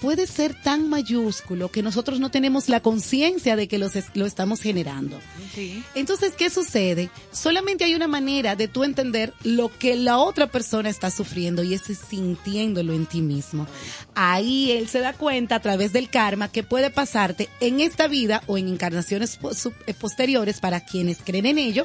puede 0.00 0.26
ser 0.26 0.54
tan 0.62 0.88
mayúsculo 0.88 1.70
que 1.70 1.82
nosotros 1.82 2.18
no 2.20 2.30
tenemos 2.30 2.70
la 2.70 2.80
conciencia 2.80 3.54
de 3.54 3.68
que 3.68 3.76
los 3.76 3.94
es- 3.96 4.06
lo 4.14 4.24
estamos 4.24 4.62
generando. 4.62 5.20
Sí. 5.54 5.82
Entonces, 5.94 6.32
¿qué 6.38 6.48
sucede? 6.48 7.10
Solamente 7.32 7.84
hay 7.84 7.94
una 7.94 8.08
manera 8.08 8.56
de 8.56 8.66
tú 8.66 8.82
entender 8.82 9.34
lo 9.44 9.70
que 9.78 9.96
la 9.96 10.16
otra 10.16 10.46
persona 10.46 10.88
está 10.88 11.10
sufriendo 11.10 11.62
y 11.62 11.74
es 11.74 11.82
sintiéndolo 12.08 12.94
en 12.94 13.04
ti 13.04 13.20
mismo. 13.20 13.66
Ahí 14.14 14.70
él 14.70 14.88
se 14.88 15.00
da 15.00 15.12
cuenta 15.12 15.56
a 15.56 15.60
través 15.60 15.92
del 15.92 16.08
karma 16.08 16.48
que 16.50 16.62
puede 16.62 16.88
pasarte 16.88 17.50
en 17.60 17.80
esta 17.80 18.08
vida 18.08 18.42
o 18.46 18.56
en 18.56 18.68
encarnaciones 18.68 19.38
eh, 19.86 19.92
posteriores 19.92 20.60
para 20.60 20.80
quienes 20.86 21.18
creen 21.22 21.44
en 21.44 21.58
ello 21.58 21.84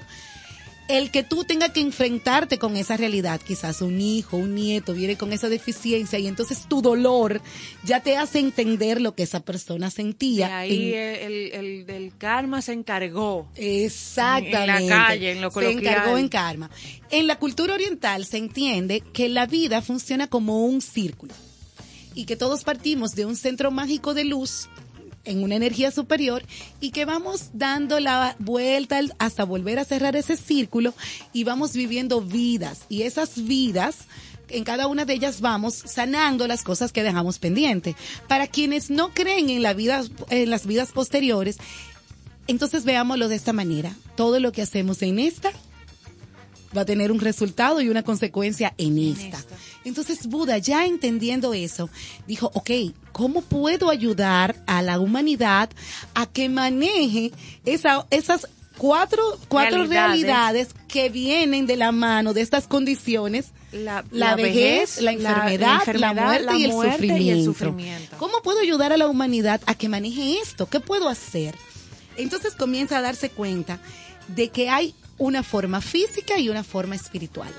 el 0.87 1.09
que 1.09 1.23
tú 1.23 1.43
tengas 1.45 1.71
que 1.71 1.79
enfrentarte 1.81 2.59
con 2.59 2.77
esa 2.77 2.95
realidad, 2.95 3.41
quizás 3.41 3.81
un 3.81 3.99
hijo, 3.99 4.37
un 4.37 4.53
nieto 4.53 4.93
viene 4.93 5.17
con 5.17 5.33
esa 5.33 5.49
deficiencia 5.49 6.19
y 6.19 6.27
entonces 6.27 6.67
tu 6.67 6.81
dolor 6.81 7.41
ya 7.83 8.01
te 8.01 8.17
hace 8.17 8.37
entender 8.39 9.01
lo 9.01 9.15
que 9.15 9.23
esa 9.23 9.39
persona 9.39 9.87
Y 9.87 9.91
sentía. 9.91 10.59
ahí 10.59 10.93
en- 10.93 10.99
el, 11.31 11.51
el 11.53 11.85
del 11.87 12.15
karma 12.17 12.61
se 12.61 12.73
encargó. 12.73 13.47
Exactamente. 13.55 14.83
En 14.83 14.89
la 14.89 15.07
calle, 15.07 15.31
en 15.31 15.41
lo 15.41 15.49
Se 15.49 15.53
coloquial. 15.55 15.79
encargó 15.95 16.17
en 16.17 16.29
karma. 16.29 16.69
En 17.09 17.27
la 17.27 17.37
cultura 17.39 17.73
oriental 17.73 18.25
se 18.25 18.37
entiende 18.37 19.01
que 19.01 19.29
la 19.29 19.47
vida 19.47 19.81
funciona 19.81 20.27
como 20.27 20.65
un 20.65 20.81
círculo 20.81 21.33
y 22.13 22.25
que 22.25 22.35
todos 22.35 22.63
partimos 22.63 23.13
de 23.15 23.25
un 23.25 23.35
centro 23.35 23.71
mágico 23.71 24.13
de 24.13 24.23
luz 24.25 24.69
en 25.25 25.43
una 25.43 25.55
energía 25.55 25.91
superior 25.91 26.43
y 26.79 26.91
que 26.91 27.05
vamos 27.05 27.49
dando 27.53 27.99
la 27.99 28.35
vuelta 28.39 28.99
hasta 29.17 29.43
volver 29.43 29.79
a 29.79 29.85
cerrar 29.85 30.15
ese 30.15 30.37
círculo 30.37 30.93
y 31.33 31.43
vamos 31.43 31.73
viviendo 31.73 32.21
vidas 32.21 32.81
y 32.89 33.03
esas 33.03 33.45
vidas 33.45 34.07
en 34.49 34.63
cada 34.63 34.87
una 34.87 35.05
de 35.05 35.13
ellas 35.13 35.41
vamos 35.41 35.73
sanando 35.73 36.47
las 36.47 36.63
cosas 36.63 36.91
que 36.91 37.03
dejamos 37.03 37.39
pendientes. 37.39 37.95
Para 38.27 38.47
quienes 38.47 38.89
no 38.89 39.09
creen 39.09 39.49
en 39.49 39.63
la 39.63 39.73
vida 39.73 40.03
en 40.29 40.49
las 40.49 40.65
vidas 40.67 40.91
posteriores, 40.91 41.57
entonces 42.47 42.85
veámoslo 42.85 43.27
de 43.27 43.35
esta 43.35 43.53
manera. 43.53 43.95
Todo 44.15 44.39
lo 44.39 44.51
que 44.51 44.61
hacemos 44.61 45.01
en 45.01 45.19
esta 45.19 45.51
va 46.75 46.81
a 46.81 46.85
tener 46.85 47.11
un 47.11 47.19
resultado 47.19 47.81
y 47.81 47.89
una 47.89 48.03
consecuencia 48.03 48.73
en 48.77 48.97
esta. 48.97 49.39
Entonces 49.83 50.27
Buda, 50.27 50.57
ya 50.57 50.85
entendiendo 50.85 51.53
eso, 51.53 51.89
dijo, 52.27 52.51
ok, 52.53 52.71
¿cómo 53.11 53.41
puedo 53.41 53.89
ayudar 53.89 54.55
a 54.67 54.81
la 54.81 54.99
humanidad 54.99 55.69
a 56.13 56.25
que 56.25 56.49
maneje 56.49 57.31
esa, 57.65 58.05
esas 58.09 58.47
cuatro, 58.77 59.23
cuatro 59.47 59.85
Realidades. 59.85 60.21
realidades. 60.21 60.67
que 60.87 61.09
vienen 61.09 61.65
de 61.65 61.77
la 61.77 61.91
mano 61.91 62.33
de 62.33 62.41
estas 62.41 62.67
condiciones? 62.67 63.47
La, 63.71 64.05
La, 64.11 64.35
vejez, 64.35 65.01
la 65.01 65.11
enfermedad, 65.11 65.81
la, 65.95 66.13
muerte, 66.13 66.57
y, 66.57 66.63
el 66.65 66.71
muerte 66.71 66.93
sufrimiento. 66.93 67.23
y 67.23 67.29
el 67.29 67.43
sufrimiento. 67.43 68.17
¿Cómo 68.17 68.41
puedo 68.41 68.59
ayudar 68.59 68.93
a 68.93 68.97
la 68.97 69.07
humanidad 69.07 69.59
a 69.65 69.75
que 69.75 69.89
maneje 69.89 70.39
esto? 70.41 70.67
¿Qué 70.67 70.79
puedo 70.79 71.09
hacer? 71.09 71.55
Entonces 72.17 72.55
comienza 72.55 72.97
a 72.97 73.01
darse 73.01 73.29
cuenta 73.29 73.79
de 74.27 74.49
que 74.49 74.69
hay 74.69 74.95
una 75.17 75.43
forma 75.43 75.81
física 75.81 76.37
y 76.39 76.49
una 76.49 76.63
forma 76.63 76.95
espiritual. 76.95 77.53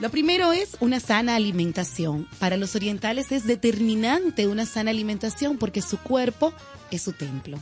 Lo 0.00 0.10
primero 0.10 0.52
es 0.52 0.76
una 0.80 0.98
sana 0.98 1.36
alimentación. 1.36 2.28
Para 2.38 2.56
los 2.56 2.74
orientales 2.74 3.30
es 3.30 3.46
determinante 3.46 4.46
una 4.48 4.66
sana 4.66 4.90
alimentación 4.90 5.56
porque 5.56 5.82
su 5.82 5.98
cuerpo 5.98 6.52
es 6.90 7.02
su 7.02 7.12
templo. 7.12 7.58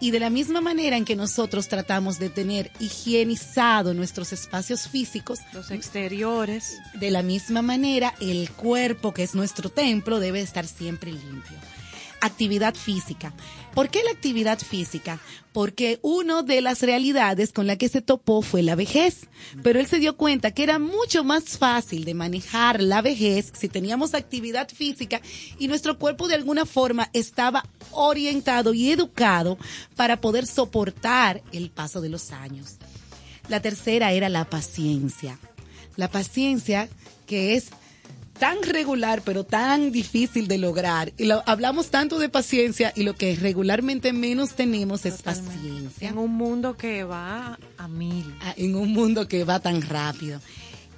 Y 0.00 0.12
de 0.12 0.20
la 0.20 0.30
misma 0.30 0.60
manera 0.60 0.96
en 0.96 1.04
que 1.04 1.16
nosotros 1.16 1.68
tratamos 1.68 2.18
de 2.18 2.30
tener 2.30 2.70
higienizado 2.78 3.94
nuestros 3.94 4.32
espacios 4.32 4.88
físicos, 4.88 5.40
Los 5.52 5.70
exteriores. 5.72 6.78
de 6.94 7.10
la 7.10 7.22
misma 7.22 7.62
manera, 7.62 8.14
el 8.20 8.48
cuerpo, 8.50 9.12
que 9.12 9.24
es 9.24 9.34
nuestro 9.34 9.70
templo, 9.70 10.20
debe 10.20 10.40
estar 10.40 10.66
siempre 10.66 11.10
limpio. 11.12 11.56
Actividad 12.20 12.74
física. 12.76 13.32
¿Por 13.78 13.90
qué 13.90 14.02
la 14.02 14.10
actividad 14.10 14.58
física? 14.58 15.20
Porque 15.52 16.00
una 16.02 16.42
de 16.42 16.60
las 16.60 16.82
realidades 16.82 17.52
con 17.52 17.68
la 17.68 17.76
que 17.76 17.88
se 17.88 18.02
topó 18.02 18.42
fue 18.42 18.64
la 18.64 18.74
vejez. 18.74 19.28
Pero 19.62 19.78
él 19.78 19.86
se 19.86 20.00
dio 20.00 20.16
cuenta 20.16 20.50
que 20.50 20.64
era 20.64 20.80
mucho 20.80 21.22
más 21.22 21.56
fácil 21.58 22.04
de 22.04 22.12
manejar 22.12 22.82
la 22.82 23.02
vejez 23.02 23.52
si 23.56 23.68
teníamos 23.68 24.14
actividad 24.14 24.68
física 24.68 25.20
y 25.60 25.68
nuestro 25.68 25.96
cuerpo 25.96 26.26
de 26.26 26.34
alguna 26.34 26.66
forma 26.66 27.08
estaba 27.12 27.64
orientado 27.92 28.74
y 28.74 28.90
educado 28.90 29.58
para 29.94 30.20
poder 30.20 30.48
soportar 30.48 31.40
el 31.52 31.70
paso 31.70 32.00
de 32.00 32.08
los 32.08 32.32
años. 32.32 32.78
La 33.48 33.62
tercera 33.62 34.10
era 34.10 34.28
la 34.28 34.44
paciencia. 34.44 35.38
La 35.94 36.10
paciencia 36.10 36.88
que 37.28 37.54
es 37.54 37.70
tan 38.38 38.62
regular 38.62 39.22
pero 39.24 39.44
tan 39.44 39.92
difícil 39.92 40.48
de 40.48 40.58
lograr. 40.58 41.12
Y 41.18 41.24
lo- 41.24 41.42
hablamos 41.46 41.90
tanto 41.90 42.18
de 42.18 42.28
paciencia 42.28 42.92
y 42.96 43.02
lo 43.02 43.14
que 43.14 43.34
regularmente 43.36 44.12
menos 44.12 44.54
tenemos 44.54 45.04
es 45.06 45.22
paciencia. 45.22 46.08
En 46.08 46.18
un 46.18 46.34
mundo 46.34 46.76
que 46.76 47.04
va 47.04 47.58
a 47.76 47.88
mil. 47.88 48.24
Ah, 48.42 48.54
En 48.56 48.74
un 48.76 48.92
mundo 48.92 49.28
que 49.28 49.44
va 49.44 49.60
tan 49.60 49.82
rápido. 49.82 50.40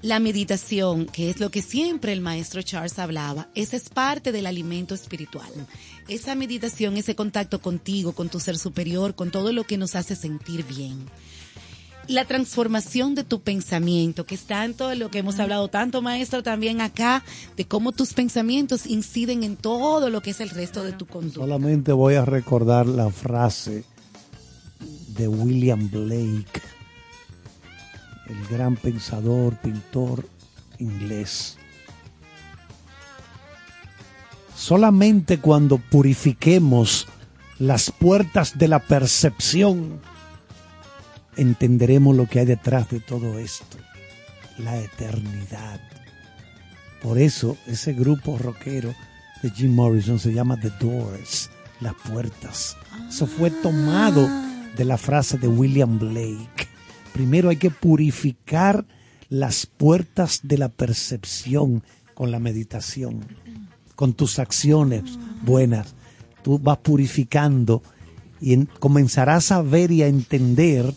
La 0.03 0.19
meditación, 0.19 1.05
que 1.05 1.29
es 1.29 1.41
lo 1.41 1.51
que 1.51 1.61
siempre 1.61 2.15
el 2.15 2.23
maestro 2.23 2.63
Charles 2.63 2.99
hablaba, 2.99 3.49
esa 3.55 3.77
es 3.77 3.91
parte 3.91 4.33
del 4.33 4.47
alimento 4.47 4.95
espiritual. 4.95 5.51
Esa 6.09 6.35
meditación, 6.35 6.97
ese 6.97 7.15
contacto 7.15 7.61
contigo, 7.61 8.13
con 8.13 8.31
tu 8.31 8.41
ser 8.41 8.57
superior, 8.57 9.15
con 9.15 9.31
todo 9.31 9.53
lo 9.53 9.65
que 9.65 9.77
nos 9.77 9.97
hace 9.97 10.17
sentir 10.17 10.65
bien 10.65 11.05
la 12.11 12.25
transformación 12.25 13.15
de 13.15 13.25
tu 13.25 13.41
pensamiento, 13.41 14.27
que 14.27 14.35
es 14.35 14.43
tanto 14.43 14.95
lo 14.95 15.11
que 15.11 15.19
hemos 15.19 15.39
hablado 15.39 15.69
tanto, 15.69 16.03
maestro, 16.03 16.43
también 16.43 16.81
acá, 16.81 17.23
de 17.57 17.65
cómo 17.67 17.93
tus 17.93 18.13
pensamientos 18.15 18.87
inciden 18.87 19.45
en 19.45 19.57
todo 19.57 20.11
lo 20.11 20.21
que 20.21 20.31
es 20.31 20.41
el 20.41 20.51
resto 20.51 20.83
de 20.83 20.93
tu 20.93 21.07
conducta. 21.07 21.41
Solamente 21.41 21.93
voy 21.93 22.15
a 22.15 22.25
recordar 22.25 22.87
la 22.87 23.11
frase 23.11 23.85
de 25.09 25.29
William 25.29 25.89
Blake, 25.91 26.61
el 28.29 28.47
gran 28.49 28.77
pensador, 28.77 29.57
pintor 29.57 30.27
inglés. 30.79 31.57
Solamente 34.57 35.39
cuando 35.39 35.79
purifiquemos 35.79 37.07
las 37.59 37.91
puertas 37.91 38.59
de 38.59 38.69
la 38.69 38.79
percepción, 38.79 40.01
entenderemos 41.37 42.17
lo 42.17 42.27
que 42.27 42.41
hay 42.41 42.47
detrás 42.47 42.89
de 42.91 43.01
todo 43.01 43.39
esto, 43.39 43.77
la 44.59 44.79
eternidad. 44.79 45.81
Por 47.03 47.19
eso 47.19 47.57
ese 47.67 47.93
grupo 47.93 48.37
rockero 48.39 48.95
de 49.43 49.51
Jim 49.51 49.75
Morrison 49.75 50.19
se 50.19 50.33
llama 50.33 50.59
The 50.61 50.71
Doors, 50.81 51.51
las 51.81 51.95
puertas. 51.95 52.77
Eso 53.09 53.27
fue 53.27 53.51
tomado 53.51 54.29
de 54.77 54.85
la 54.85 54.99
frase 54.99 55.39
de 55.39 55.49
William 55.49 55.99
Blake. 55.99 56.69
Primero 57.13 57.49
hay 57.49 57.57
que 57.57 57.71
purificar 57.71 58.85
las 59.29 59.65
puertas 59.67 60.41
de 60.43 60.59
la 60.59 60.69
percepción 60.69 61.83
con 62.15 62.31
la 62.31 62.39
meditación, 62.39 63.25
con 63.97 64.13
tus 64.13 64.39
acciones 64.39 65.05
buenas. 65.43 65.95
Tú 66.43 66.59
vas 66.59 66.79
purificando 66.79 67.83
y 68.41 68.53
en- 68.55 68.67
comenzarás 68.79 69.53
a 69.53 69.63
ver 69.63 69.91
y 69.91 70.03
a 70.03 70.07
entender 70.09 70.93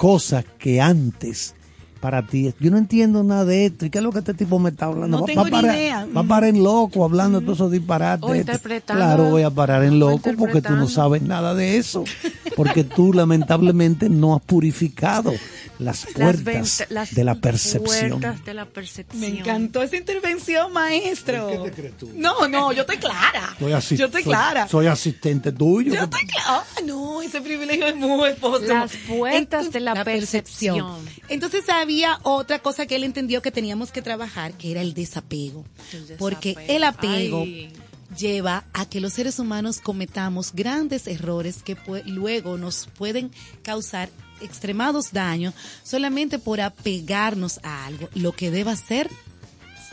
cosas 0.00 0.46
que 0.58 0.80
antes 0.80 1.54
para 2.00 2.26
ti. 2.26 2.54
Yo 2.58 2.70
no 2.70 2.78
entiendo 2.78 3.22
nada 3.22 3.44
de 3.44 3.66
esto. 3.66 3.84
¿Y 3.84 3.90
qué 3.90 3.98
es 3.98 4.04
lo 4.04 4.10
que 4.10 4.20
este 4.20 4.32
tipo 4.32 4.58
me 4.58 4.70
está 4.70 4.86
hablando? 4.86 5.18
No 5.18 5.20
Va- 5.20 5.26
tengo 5.26 5.42
va 5.42 5.46
a 5.48 5.50
ni 5.50 5.56
parar- 5.56 5.74
idea. 5.76 6.06
Va 6.16 6.20
a 6.22 6.24
parar 6.24 6.48
en 6.48 6.62
loco 6.64 7.04
hablando 7.04 7.40
de 7.40 7.44
todos 7.44 7.58
esos 7.58 7.70
disparates. 7.70 8.26
O 8.30 8.34
interpretando. 8.34 9.04
Claro, 9.04 9.24
voy 9.28 9.42
a 9.42 9.50
parar 9.50 9.84
en 9.84 9.98
loco 9.98 10.30
porque 10.38 10.62
tú 10.62 10.72
no 10.72 10.88
sabes 10.88 11.20
nada 11.20 11.54
de 11.54 11.76
eso. 11.76 12.04
Porque 12.56 12.82
tú 12.84 13.12
lamentablemente 13.14 14.08
no 14.10 14.34
has 14.34 14.42
purificado 14.42 15.32
las 15.80 16.06
puertas 16.06 16.84
las 16.90 17.14
de 17.14 17.24
la 17.24 17.34
percepción. 17.36 18.20
puertas 18.20 18.44
de 18.44 18.54
la 18.54 18.66
percepción. 18.66 19.20
Me 19.20 19.26
encantó 19.38 19.82
esa 19.82 19.96
intervención, 19.96 20.72
maestro. 20.72 21.48
¿Qué 21.64 21.70
te 21.70 21.76
crees 21.76 21.96
tú? 21.98 22.10
No, 22.14 22.46
no, 22.48 22.72
yo 22.72 22.82
estoy 22.82 22.98
clara. 22.98 23.56
Soy 23.58 23.70
yo 23.70 23.76
estoy 24.06 24.22
soy- 24.22 24.22
clara. 24.24 24.68
Soy 24.68 24.86
asistente 24.86 25.52
tuyo. 25.52 25.94
Yo 25.94 26.02
estoy 26.04 26.26
clara. 26.26 26.46
Ah, 26.48 26.80
no, 26.84 27.22
ese 27.22 27.40
privilegio 27.40 27.86
es 27.86 27.96
muy 27.96 28.32
póstumo. 28.34 28.72
Las 28.74 28.92
puertas 29.08 29.70
de 29.72 29.80
la 29.80 30.04
percepción. 30.04 30.86
Entonces 31.28 31.68
había 31.68 32.18
otra 32.22 32.58
cosa 32.60 32.86
que 32.86 32.96
él 32.96 33.04
entendió 33.04 33.42
que 33.42 33.50
teníamos 33.50 33.92
que 33.92 34.02
trabajar, 34.02 34.52
que 34.54 34.70
era 34.70 34.80
el 34.82 34.94
desapego. 34.94 35.64
El 35.92 36.16
Porque 36.18 36.56
el 36.68 36.84
apego 36.84 37.42
Ay. 37.42 37.72
lleva 38.16 38.64
a 38.72 38.86
que 38.88 39.00
los 39.00 39.12
seres 39.12 39.38
humanos 39.38 39.80
cometamos 39.80 40.52
grandes 40.52 41.06
errores 41.06 41.62
que 41.62 41.76
luego 42.06 42.56
nos 42.58 42.88
pueden 42.98 43.30
causar 43.62 44.08
extremados 44.40 45.12
daños 45.12 45.54
solamente 45.82 46.38
por 46.38 46.60
apegarnos 46.60 47.60
a 47.62 47.86
algo. 47.86 48.08
Lo 48.14 48.32
que 48.32 48.50
deba 48.50 48.74
ser, 48.76 49.10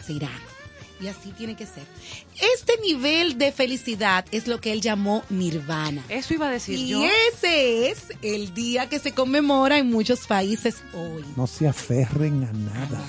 será. 0.06 0.30
Y 1.00 1.08
así 1.08 1.30
tiene 1.38 1.56
que 1.56 1.68
ser. 1.68 1.84
Este 2.56 2.74
nivel 2.84 3.38
de 3.38 3.52
felicidad 3.52 4.26
es 4.32 4.48
lo 4.48 4.60
que 4.60 4.72
él 4.72 4.82
llamó 4.82 5.24
nirvana. 5.30 6.04
Eso 6.10 6.34
iba 6.34 6.48
a 6.48 6.52
decir 6.52 6.80
Y 6.80 6.88
yo. 6.88 7.06
ese 7.36 7.92
es 7.92 8.00
el 8.24 8.56
día 8.56 8.90
que 8.90 8.98
se 8.98 9.12
conmemora 9.12 9.78
en 9.78 9.92
muchos 9.92 10.26
países 10.26 10.78
hoy. 10.94 11.24
No 11.36 11.46
se 11.46 11.68
aferren 11.68 12.44
a 12.46 12.52
nada. 12.54 13.00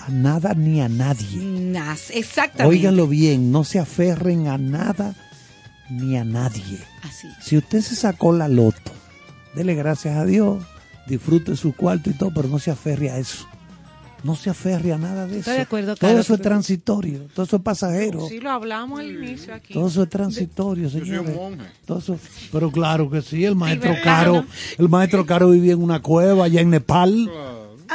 A 0.00 0.08
nada 0.08 0.54
ni 0.54 0.80
a 0.80 0.88
nadie. 0.88 1.42
Nas- 1.42 2.10
exactamente. 2.10 2.74
Óiganlo 2.78 3.06
bien, 3.06 3.52
no 3.52 3.64
se 3.64 3.78
aferren 3.78 4.48
a 4.48 4.56
nada 4.56 5.14
ni 5.90 6.16
a 6.16 6.24
nadie. 6.24 6.78
Así. 7.02 7.28
Si 7.42 7.58
usted 7.58 7.82
se 7.82 7.96
sacó 7.96 8.32
la 8.32 8.48
loto, 8.48 8.92
dele 9.58 9.74
gracias 9.74 10.16
a 10.16 10.24
Dios, 10.24 10.62
disfrute 11.06 11.56
su 11.56 11.74
cuarto 11.74 12.10
y 12.10 12.14
todo, 12.14 12.30
pero 12.34 12.48
no 12.48 12.58
se 12.58 12.70
aferre 12.70 13.10
a 13.10 13.18
eso. 13.18 13.46
no 14.24 14.34
se 14.34 14.50
aferre 14.50 14.92
a 14.92 14.98
nada 14.98 15.26
de 15.26 15.32
eso. 15.38 15.38
Estoy 15.40 15.54
de 15.54 15.60
acuerdo, 15.62 15.94
todo 15.94 16.18
eso 16.18 16.34
es 16.34 16.40
transitorio, 16.42 17.20
todo 17.34 17.46
eso 17.46 17.56
es 17.56 17.62
pasajero. 17.62 18.26
Sí, 18.28 18.40
lo 18.40 18.50
hablamos 18.50 18.98
al 18.98 19.10
inicio 19.12 19.54
aquí. 19.54 19.72
Todo 19.74 19.86
eso 19.86 20.02
es 20.02 20.08
transitorio, 20.08 20.90
soy 20.90 21.02
un 21.02 21.06
señores. 21.06 21.36
monje. 21.36 21.64
Todo 21.86 21.98
eso- 21.98 22.18
pero 22.50 22.70
claro 22.72 23.08
que 23.08 23.22
sí, 23.22 23.44
el 23.44 23.54
maestro. 23.54 23.92
Caro, 24.02 24.44
el 24.76 24.88
maestro 24.88 25.24
Caro 25.24 25.50
vivía 25.50 25.74
en 25.74 25.82
una 25.82 26.02
cueva 26.02 26.46
allá 26.46 26.60
en 26.60 26.70
Nepal, 26.70 27.30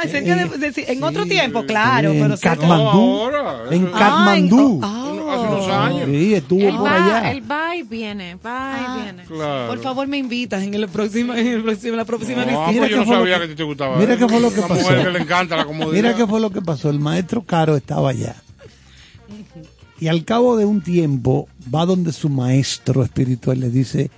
cerca 0.02 0.34
de- 0.36 0.70
de- 0.70 0.84
en 0.92 1.02
otro 1.04 1.24
tiempo, 1.26 1.64
claro, 1.64 2.10
en 2.12 2.20
pero 2.22 2.36
Katmandú, 2.38 2.82
ahora, 2.82 3.60
en 3.70 3.86
Katmandú. 3.86 4.80
Ah, 4.82 5.00
en- 5.10 5.14
Hace 5.24 5.48
unos 5.48 5.68
años. 5.68 6.02
Sí, 6.10 6.34
estuvo 6.34 6.60
Él 6.60 6.76
por 6.76 6.84
va, 6.86 6.94
allá. 7.18 7.30
él 7.32 7.50
va 7.50 7.74
y 7.76 7.82
viene, 7.82 8.36
va 8.36 8.76
y 8.78 9.02
viene. 9.02 9.24
Claro. 9.24 9.68
Por 9.68 9.82
favor, 9.82 10.06
me 10.06 10.18
invitas 10.18 10.62
en 10.62 10.74
el 10.74 10.86
próximo, 10.88 11.34
en 11.34 11.46
el 11.46 11.62
próximo, 11.62 11.92
en 11.92 11.96
la 11.96 12.04
próxima 12.04 12.44
No, 12.44 12.46
visita. 12.46 12.70
Mira 12.72 12.88
yo 12.88 12.96
no 12.98 13.06
sabía 13.06 13.40
que- 13.40 13.48
que, 13.48 13.54
te 13.56 13.62
gustaba. 13.62 13.96
Mira 13.96 14.16
qué 14.16 14.28
fue 14.28 14.40
lo 14.40 14.52
que 14.52 14.58
Una 14.60 14.68
pasó. 14.68 14.80
mujer 14.82 15.04
que 15.04 15.10
le 15.10 15.18
encanta 15.20 15.56
la 15.56 15.64
comodidad. 15.64 15.92
Mira 15.92 16.14
qué 16.14 16.26
fue 16.26 16.40
lo 16.40 16.50
que 16.50 16.60
pasó. 16.62 16.90
El 16.90 17.00
maestro 17.00 17.42
Caro 17.42 17.74
estaba 17.76 18.10
allá. 18.10 18.36
Y 20.00 20.08
al 20.08 20.24
cabo 20.24 20.56
de 20.56 20.64
un 20.66 20.82
tiempo 20.82 21.48
va 21.74 21.86
donde 21.86 22.12
su 22.12 22.28
maestro 22.28 23.02
espiritual 23.02 23.60
le 23.60 23.70
dice, 23.70 24.10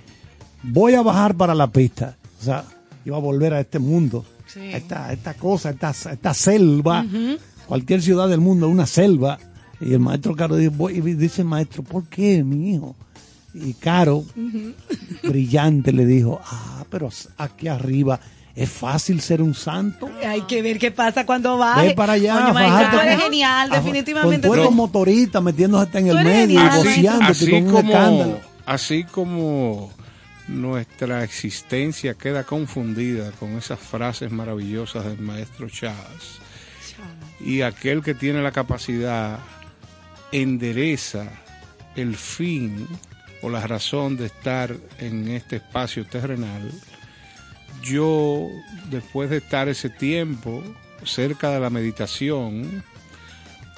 voy 0.63 0.93
a 0.95 1.01
bajar 1.01 1.35
para 1.35 1.55
la 1.55 1.67
pista. 1.67 2.17
O 2.41 2.43
sea, 2.43 2.63
iba 3.05 3.15
a 3.17 3.21
volver 3.21 3.53
a 3.53 3.59
este 3.61 3.79
mundo, 3.79 4.25
Sí. 4.59 4.73
a 4.73 4.77
esta, 4.77 5.05
a 5.07 5.13
esta 5.13 5.33
cosa, 5.35 5.69
a 5.69 5.71
esta, 5.73 5.89
a 5.89 6.13
esta 6.13 6.33
selva. 6.33 7.05
Cualquier 7.67 8.01
ciudad 8.01 8.27
del 8.29 8.39
mundo 8.41 8.67
es 8.67 8.71
una 8.73 8.85
selva. 8.85 9.37
Y 9.79 9.93
el 9.93 9.99
maestro 9.99 10.35
Caro 10.35 10.55
dice, 10.55 10.69
voy- 10.75 10.97
y 10.97 11.01
dice 11.01 11.41
el 11.41 11.47
maestro, 11.47 11.83
¿por 11.83 12.05
qué, 12.05 12.43
mi 12.43 12.73
hijo? 12.73 12.95
Y 13.53 13.73
Caro, 13.73 14.23
brillante, 15.23 15.91
le 15.91 16.05
dijo, 16.05 16.39
ah, 16.45 16.85
pero 16.89 17.09
aquí 17.37 17.67
arriba 17.67 18.19
es 18.55 18.69
fácil 18.69 19.21
ser 19.21 19.41
un 19.41 19.53
santo. 19.53 20.09
Hay 20.25 20.41
que 20.41 20.61
ver 20.61 20.79
qué 20.79 20.89
pasa 20.91 21.25
cuando 21.25 21.57
va. 21.57 21.81
Ve 21.81 21.93
para 21.93 22.13
allá, 22.13 22.33
Coño, 22.41 22.53
Maestro, 22.53 22.75
fajarte 22.77 22.97
tú 22.97 23.03
eres 23.03 23.23
genial, 23.23 23.71
a- 23.71 23.75
definitivamente. 23.75 24.47
Con 24.47 24.57
todos 24.57 24.65
los 24.69 24.75
motoristas 24.75 25.43
metiéndose 25.43 25.85
hasta 25.85 25.99
en 25.99 26.07
Tú 26.09 26.17
el 26.17 26.23
medio, 26.23 26.59
así 26.61 27.49
con 27.51 27.63
un 27.63 27.71
como, 27.71 27.79
escándalo. 27.91 28.39
así 28.65 29.03
como 29.03 29.91
nuestra 30.47 31.23
existencia 31.23 32.13
queda 32.13 32.43
confundida 32.43 33.31
con 33.31 33.57
esas 33.57 33.79
frases 33.79 34.31
maravillosas 34.31 35.05
del 35.05 35.19
maestro 35.19 35.69
Chávez. 35.69 36.39
Y 37.39 37.61
aquel 37.61 38.01
que 38.01 38.13
tiene 38.13 38.41
la 38.41 38.51
capacidad 38.51 39.39
endereza 40.31 41.29
el 41.95 42.15
fin 42.15 42.87
o 43.41 43.49
la 43.49 43.65
razón 43.67 44.17
de 44.17 44.27
estar 44.27 44.75
en 44.99 45.27
este 45.27 45.57
espacio 45.57 46.05
terrenal, 46.05 46.71
yo 47.83 48.47
después 48.89 49.29
de 49.29 49.37
estar 49.37 49.67
ese 49.67 49.89
tiempo 49.89 50.63
cerca 51.03 51.51
de 51.51 51.59
la 51.59 51.69
meditación, 51.69 52.83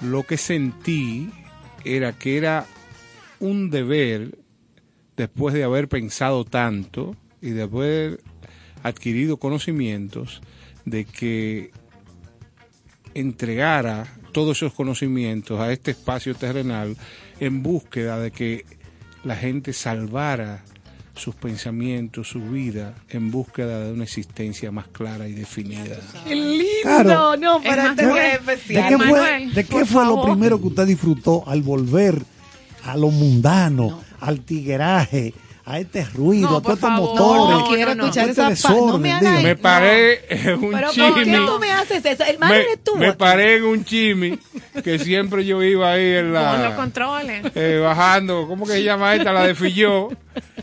lo 0.02 0.24
que 0.24 0.38
sentí 0.38 1.30
era 1.84 2.14
que 2.14 2.38
era 2.38 2.66
un 3.40 3.70
deber, 3.70 4.38
después 5.20 5.54
de 5.54 5.66
haber 5.66 5.90
pensado 5.90 6.46
tanto 6.46 7.14
y 7.42 7.50
de 7.50 7.64
haber 7.64 8.22
adquirido 8.84 9.36
conocimientos, 9.36 10.42
de 10.86 11.04
que 11.04 11.72
entregara 13.14 14.08
todos 14.32 14.58
esos 14.58 14.74
conocimientos 14.74 15.60
a 15.60 15.74
este 15.74 15.92
espacio 15.92 16.36
terrenal 16.36 16.96
en 17.42 17.62
búsqueda 17.64 18.18
de 18.18 18.32
que 18.32 18.66
la 19.26 19.36
gente 19.36 19.74
salvara 19.74 20.64
sus 21.16 21.36
pensamientos, 21.36 22.30
su 22.30 22.40
vida, 22.40 22.96
en 23.10 23.30
búsqueda 23.30 23.84
de 23.84 23.92
una 23.92 24.06
existencia 24.06 24.72
más 24.72 24.88
clara 24.88 25.28
y 25.28 25.34
definida. 25.34 25.98
Qué 26.26 26.34
lindo, 26.34 26.64
Claro. 26.84 27.36
no, 27.36 27.62
para 27.62 27.88
Es 27.88 27.90
este 27.90 28.06
más, 28.06 28.14
día 28.16 28.24
¿De 28.24 28.36
especial. 28.36 28.88
qué 28.88 28.98
fue, 28.98 29.06
Manuel, 29.12 29.54
de 29.54 29.64
qué 29.66 29.86
fue 29.86 30.06
lo 30.06 30.24
primero 30.24 30.62
que 30.62 30.68
usted 30.68 30.86
disfrutó 30.88 31.44
al 31.46 31.62
volver 31.62 32.24
a 32.86 32.96
lo 32.96 33.12
mundano, 33.12 34.02
al 34.22 34.42
tigueraje, 34.42 35.34
a 35.70 35.80
este 35.80 36.04
ruido, 36.04 36.50
No, 36.50 36.58
a 36.58 36.62
todos 36.62 36.80
por 36.80 36.90
estos 36.90 36.92
motores? 36.92 37.58
No, 37.60 37.68
quiero 37.70 37.90
no, 37.94 37.96
no. 37.96 38.04
escuchar 38.06 38.30
Este 38.30 38.32
esa 38.32 38.42
pa- 38.42 38.74
No 38.74 38.76
desorden, 38.80 39.02
me 39.02 39.08
dígame. 39.20 39.44
Me 39.44 39.56
paré 39.56 40.26
en 40.30 40.54
un 40.64 40.72
Pero 40.72 40.88
¿por 40.88 40.96
chimi. 40.96 41.24
qué 41.26 41.38
tú 41.46 41.60
me 41.60 41.72
haces 41.72 42.06
eso? 42.06 42.24
El 42.24 42.40
mal 42.40 42.54
eres 42.54 42.84
tú. 42.84 42.96
me 42.96 43.14
paré 43.14 43.58
en 43.58 43.64
un 43.66 43.86
chimi 43.86 44.40
que 44.84 44.98
siempre 45.00 45.46
yo 45.46 45.62
iba 45.62 45.92
ahí 45.92 46.16
en 46.16 46.26
Con 46.26 46.34
los 46.34 46.60
la 46.60 46.76
controles. 46.76 47.44
eh, 47.56 47.80
bajando, 47.84 48.48
¿cómo 48.48 48.66
que 48.66 48.74
se 48.74 48.84
llama 48.84 49.14
esta? 49.16 49.32
La 49.32 49.46
de 49.46 49.54
Filló. 49.56 50.10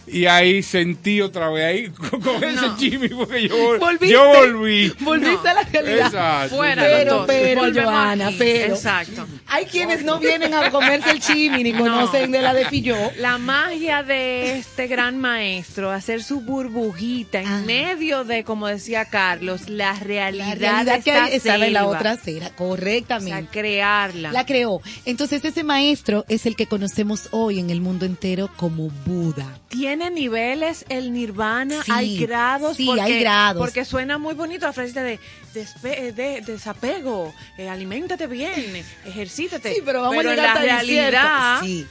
Y 0.08 0.26
ahí 0.26 0.62
sentí 0.62 1.20
otra 1.20 1.50
vez 1.50 1.64
ahí 1.64 1.88
con, 2.10 2.20
con 2.20 2.42
ese 2.44 2.66
chimi 2.78 3.08
porque 3.08 3.48
yo, 3.48 3.56
vol- 3.56 3.78
Volviste. 3.78 4.08
yo 4.08 4.24
volví. 4.24 4.92
Volviste 5.00 5.42
No. 5.44 5.50
a 5.50 5.54
la 5.54 5.62
realidad. 5.64 6.06
Exacto. 6.06 6.56
Fuera 6.56 6.82
Pero, 6.82 7.24
pero, 7.26 7.60
Volvemos 7.60 7.90
Joana, 7.92 8.30
pero. 8.38 8.74
Exacto. 8.74 9.26
Hay 9.48 9.66
quienes 9.66 10.04
no 10.04 10.18
vienen 10.20 10.54
a 10.54 10.70
comerse 10.70 11.10
el 11.10 11.20
chimi 11.20 11.62
ni 11.64 11.72
conocen 11.72 12.30
de 12.30 12.40
la 12.40 12.54
de 12.54 12.64
Filló. 12.66 12.96
La 13.18 13.38
magia 13.38 14.02
de 14.04 14.58
este 14.58 14.86
gran 14.96 15.18
maestro, 15.18 15.90
hacer 15.90 16.22
su 16.22 16.40
burbujita 16.40 17.40
en 17.40 17.46
Ah. 17.46 17.62
medio 17.66 18.24
de, 18.24 18.44
como 18.44 18.66
decía 18.66 19.04
Carlos, 19.06 19.68
la 19.68 19.92
La 19.92 19.98
realidad, 20.00 20.56
realidad 20.58 20.96
de 20.98 21.02
que 21.02 21.10
esta 21.10 21.28
estaba 21.28 21.66
en 21.66 21.72
la 21.72 21.86
otra 21.86 22.12
acera, 22.12 22.46
O 22.46 22.48
sea, 22.48 22.56
correctamente. 22.56 23.48
crearla. 23.50 24.32
La 24.32 24.44
creó. 24.46 24.80
Entonces 25.04 25.44
ese 25.44 25.62
maestro 25.64 26.24
es 26.28 26.46
el 26.46 26.56
que 26.56 26.66
conocemos 26.66 27.28
hoy 27.30 27.60
en 27.60 27.70
el 27.70 27.80
mundo 27.80 28.06
entero 28.06 28.50
como 28.56 28.88
Buda. 29.04 29.58
Tiene 29.68 30.10
niveles 30.10 30.84
el 30.88 31.12
nirvana, 31.12 31.82
Sí, 31.84 31.92
hay 31.94 32.18
grados. 32.18 32.76
sí, 32.76 32.86
porque, 32.86 33.02
hay 33.02 33.20
grados. 33.20 33.60
Porque 33.60 33.84
suena 33.84 34.18
muy 34.18 34.34
bonito 34.34 34.66
la 34.66 34.72
frase 34.72 35.00
de, 35.00 35.18
despe- 35.54 36.12
de 36.14 36.40
desapego, 36.40 37.34
eh, 37.58 37.68
aliméntate 37.68 38.26
bien, 38.26 38.82
ejercítate. 39.04 39.74
Sí, 39.74 39.82
pero 39.84 40.02
vamos 40.02 40.24
a 40.24 40.28
llegar 40.30 40.54
la 40.54 40.60
realidad. 40.62 41.60
Sí. 41.62 41.86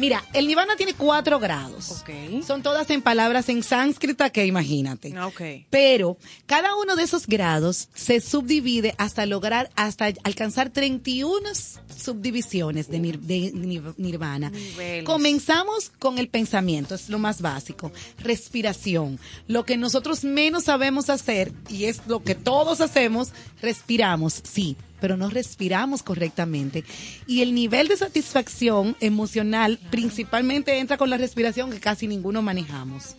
Mira, 0.00 0.24
el 0.32 0.46
nirvana 0.46 0.76
tiene 0.76 0.94
cuatro 0.94 1.38
grados. 1.38 2.02
Son 2.46 2.62
todas 2.62 2.88
en 2.88 3.02
palabras 3.02 3.50
en 3.50 3.62
sánscrita 3.62 4.30
que 4.30 4.46
imagínate. 4.46 5.12
Ah. 5.14 5.30
Pero 5.68 6.16
cada 6.46 6.74
uno 6.74 6.96
de 6.96 7.02
esos 7.02 7.26
grados 7.26 7.90
se 7.94 8.20
subdivide 8.20 8.94
hasta 8.96 9.26
lograr, 9.26 9.68
hasta 9.76 10.06
alcanzar 10.24 10.70
31 10.70 11.50
subdivisiones 12.00 12.88
de, 12.88 12.98
nir- 13.00 13.20
de 13.20 13.52
nir- 13.52 13.94
nirvana. 13.96 14.50
Niveles. 14.50 15.04
Comenzamos 15.04 15.90
con 15.98 16.18
el 16.18 16.28
pensamiento, 16.28 16.94
es 16.94 17.08
lo 17.08 17.18
más 17.18 17.40
básico. 17.40 17.92
Respiración. 18.18 19.18
Lo 19.46 19.64
que 19.64 19.76
nosotros 19.76 20.24
menos 20.24 20.64
sabemos 20.64 21.10
hacer, 21.10 21.52
y 21.68 21.84
es 21.84 22.00
lo 22.06 22.22
que 22.22 22.34
todos 22.34 22.80
hacemos, 22.80 23.28
respiramos, 23.62 24.42
sí, 24.44 24.76
pero 25.00 25.16
no 25.16 25.30
respiramos 25.30 26.02
correctamente. 26.02 26.84
Y 27.26 27.42
el 27.42 27.54
nivel 27.54 27.88
de 27.88 27.96
satisfacción 27.96 28.96
emocional 29.00 29.78
principalmente 29.90 30.78
entra 30.78 30.96
con 30.96 31.10
la 31.10 31.16
respiración 31.16 31.70
que 31.70 31.80
casi 31.80 32.06
ninguno 32.06 32.42
manejamos. 32.42 33.14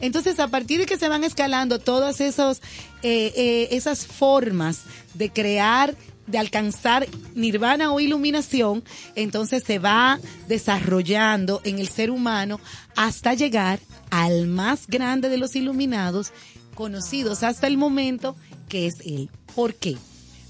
Entonces, 0.00 0.40
a 0.40 0.48
partir 0.48 0.80
de 0.80 0.86
que 0.86 0.98
se 0.98 1.08
van 1.08 1.22
escalando 1.22 1.78
todas 1.78 2.20
esos, 2.20 2.58
eh, 3.02 3.32
eh, 3.36 3.68
esas 3.70 4.06
formas 4.06 4.80
de 5.14 5.30
crear, 5.30 5.94
de 6.26 6.38
alcanzar 6.38 7.06
nirvana 7.34 7.92
o 7.92 8.00
iluminación, 8.00 8.82
entonces 9.14 9.62
se 9.64 9.78
va 9.78 10.18
desarrollando 10.48 11.60
en 11.64 11.78
el 11.78 11.88
ser 11.88 12.10
humano 12.10 12.60
hasta 12.96 13.34
llegar 13.34 13.80
al 14.10 14.46
más 14.46 14.86
grande 14.86 15.28
de 15.28 15.38
los 15.38 15.56
iluminados, 15.56 16.32
conocidos 16.74 17.42
hasta 17.42 17.66
el 17.66 17.76
momento, 17.76 18.36
que 18.68 18.86
es 18.86 18.94
él. 19.04 19.30
¿Por 19.54 19.74
qué? 19.74 19.96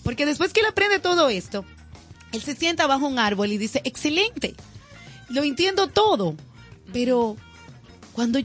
Porque 0.03 0.27
después 0.27 0.53
que 0.53 0.61
él 0.61 0.67
aprende 0.67 0.99
todo 0.99 1.29
esto, 1.29 1.65
él 2.33 2.43
se 2.43 2.55
sienta 2.55 2.87
bajo 2.87 3.07
un 3.07 3.19
árbol 3.19 3.53
y 3.53 3.59
dice, 3.59 3.81
excelente, 3.85 4.55
lo 5.29 5.43
entiendo 5.43 5.89
todo, 5.89 6.35
pero 6.93 7.37
cuando 8.13 8.39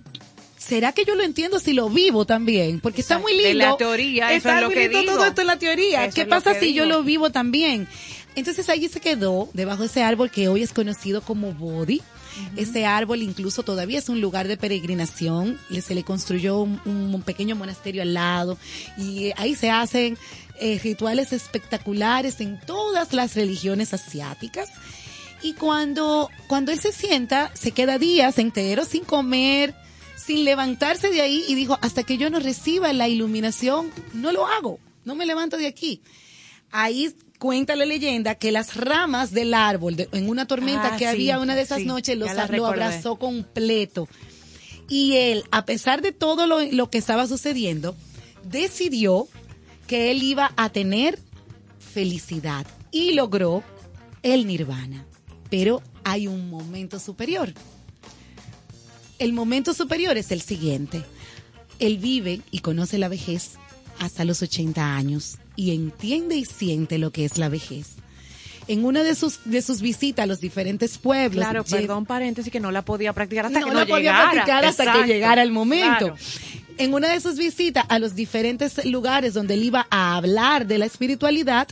será 0.59 0.91
que 0.91 1.05
yo 1.05 1.15
lo 1.15 1.23
entiendo 1.23 1.59
si 1.59 1.73
lo 1.73 1.89
vivo 1.89 2.25
también 2.25 2.79
porque 2.79 3.01
está 3.01 3.17
muy 3.17 3.35
De 3.35 3.53
lindo. 3.53 3.65
la 3.65 3.77
teoría, 3.77 4.33
eso 4.33 4.49
es 4.51 4.61
lo 4.61 4.69
que 4.69 4.89
digo. 4.89 5.13
todo 5.13 5.25
esto 5.25 5.41
en 5.41 5.47
la 5.47 5.57
teoría. 5.57 6.05
Eso 6.05 6.15
qué 6.15 6.25
pasa 6.25 6.53
si 6.59 6.73
yo 6.73 6.85
lo 6.85 7.01
vivo 7.01 7.31
también 7.31 7.87
entonces 8.35 8.69
allí 8.69 8.87
se 8.87 8.99
quedó 9.01 9.49
debajo 9.53 9.81
de 9.81 9.87
ese 9.87 10.03
árbol 10.03 10.31
que 10.31 10.47
hoy 10.47 10.63
es 10.63 10.71
conocido 10.73 11.21
como 11.21 11.53
Bodhi. 11.53 12.01
Ese 12.55 12.85
árbol 12.85 13.21
incluso 13.21 13.63
todavía 13.63 13.99
es 13.99 14.07
un 14.07 14.21
lugar 14.21 14.47
de 14.47 14.55
peregrinación. 14.55 15.59
Se 15.81 15.93
le 15.95 16.03
construyó 16.03 16.59
un, 16.59 16.79
un 16.85 17.21
pequeño 17.23 17.55
monasterio 17.55 18.01
al 18.01 18.13
lado. 18.13 18.57
Y 18.97 19.25
eh, 19.25 19.33
ahí 19.35 19.55
se 19.55 19.71
hacen 19.71 20.17
eh, 20.59 20.79
rituales 20.81 21.33
espectaculares 21.33 22.39
en 22.39 22.59
todas 22.61 23.13
las 23.13 23.35
religiones 23.35 23.93
asiáticas. 23.93 24.69
Y 25.41 25.53
cuando, 25.53 26.29
cuando 26.47 26.71
él 26.71 26.79
se 26.79 26.91
sienta, 26.93 27.51
se 27.55 27.71
queda 27.71 27.97
días 27.97 28.37
enteros 28.37 28.89
sin 28.89 29.03
comer, 29.03 29.73
sin 30.25 30.43
levantarse 30.45 31.09
de 31.09 31.21
ahí 31.21 31.43
y 31.47 31.55
dijo, 31.55 31.77
hasta 31.81 32.03
que 32.03 32.17
yo 32.17 32.29
no 32.29 32.39
reciba 32.39 32.91
la 32.93 33.07
iluminación, 33.07 33.91
no 34.13 34.31
lo 34.31 34.45
hago, 34.47 34.79
no 35.05 35.15
me 35.15 35.25
levanto 35.25 35.57
de 35.57 35.67
aquí. 35.67 36.01
Ahí 36.71 37.13
cuenta 37.39 37.75
la 37.75 37.85
leyenda 37.85 38.35
que 38.35 38.51
las 38.51 38.75
ramas 38.75 39.31
del 39.31 39.53
árbol, 39.53 39.95
de- 39.95 40.09
en 40.11 40.29
una 40.29 40.45
tormenta 40.45 40.93
Ah, 40.93 40.97
que 40.97 41.05
sí, 41.05 41.09
había 41.09 41.39
una 41.39 41.55
de 41.55 41.61
esas 41.61 41.79
sí, 41.79 41.85
noches, 41.85 42.17
los- 42.17 42.29
lo 42.51 42.65
abrazó 42.67 43.15
completo. 43.17 44.07
Y 44.89 45.13
él, 45.15 45.43
a 45.51 45.65
pesar 45.65 46.01
de 46.01 46.11
todo 46.11 46.47
lo, 46.47 46.61
lo 46.61 46.89
que 46.89 46.97
estaba 46.97 47.27
sucediendo, 47.27 47.95
decidió 48.43 49.27
que 49.87 50.11
él 50.11 50.21
iba 50.23 50.51
a 50.57 50.69
tener 50.69 51.17
felicidad 51.79 52.65
y 52.91 53.13
logró 53.13 53.63
el 54.23 54.45
nirvana. 54.47 55.05
Pero 55.49 55.81
hay 56.03 56.27
un 56.27 56.49
momento 56.49 56.99
superior. 56.99 57.53
El 59.19 59.33
momento 59.33 59.73
superior 59.73 60.17
es 60.17 60.31
el 60.31 60.41
siguiente. 60.41 61.03
Él 61.79 61.97
vive 61.97 62.41
y 62.51 62.59
conoce 62.59 62.97
la 62.97 63.07
vejez 63.09 63.51
hasta 63.99 64.23
los 64.25 64.41
80 64.41 64.95
años 64.95 65.37
y 65.55 65.73
entiende 65.73 66.35
y 66.35 66.45
siente 66.45 66.97
lo 66.97 67.11
que 67.11 67.25
es 67.25 67.37
la 67.37 67.49
vejez. 67.49 67.95
En 68.67 68.85
una 68.85 69.01
de 69.03 69.15
sus, 69.15 69.39
de 69.45 69.61
sus 69.61 69.81
visitas 69.81 70.23
a 70.23 70.27
los 70.27 70.39
diferentes 70.39 70.97
pueblos, 70.99 71.43
Claro, 71.43 71.63
perdón, 71.63 72.05
paréntesis, 72.05 72.51
que 72.51 72.59
no 72.59 72.71
la 72.71 72.83
podía 72.85 73.13
practicar 73.13 73.47
hasta 73.47 73.59
no 73.59 73.67
que 73.67 73.73
la 73.73 73.79
no 73.81 73.87
podía 73.87 74.11
llegara. 74.11 74.31
practicar 74.31 74.65
hasta 74.65 74.83
Exacto. 74.83 75.01
que 75.05 75.13
llegara 75.13 75.41
el 75.41 75.51
momento. 75.51 75.97
Claro. 76.13 76.15
En 76.77 76.93
una 76.93 77.09
de 77.09 77.19
sus 77.19 77.35
visitas 77.37 77.85
a 77.89 77.99
los 77.99 78.15
diferentes 78.15 78.85
lugares 78.85 79.33
donde 79.33 79.55
él 79.55 79.63
iba 79.63 79.87
a 79.89 80.15
hablar 80.15 80.67
de 80.67 80.77
la 80.77 80.85
espiritualidad, 80.85 81.67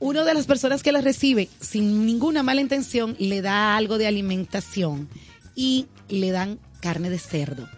una 0.00 0.24
de 0.24 0.32
las 0.34 0.46
personas 0.46 0.82
que 0.82 0.90
la 0.90 1.02
recibe 1.02 1.48
sin 1.60 2.06
ninguna 2.06 2.42
mala 2.42 2.62
intención 2.62 3.14
le 3.18 3.42
da 3.42 3.76
algo 3.76 3.98
de 3.98 4.06
alimentación 4.06 5.08
y 5.54 5.86
le 6.10 6.30
dan 6.30 6.58
carne 6.80 7.10
de 7.10 7.18
cerdo, 7.18 7.68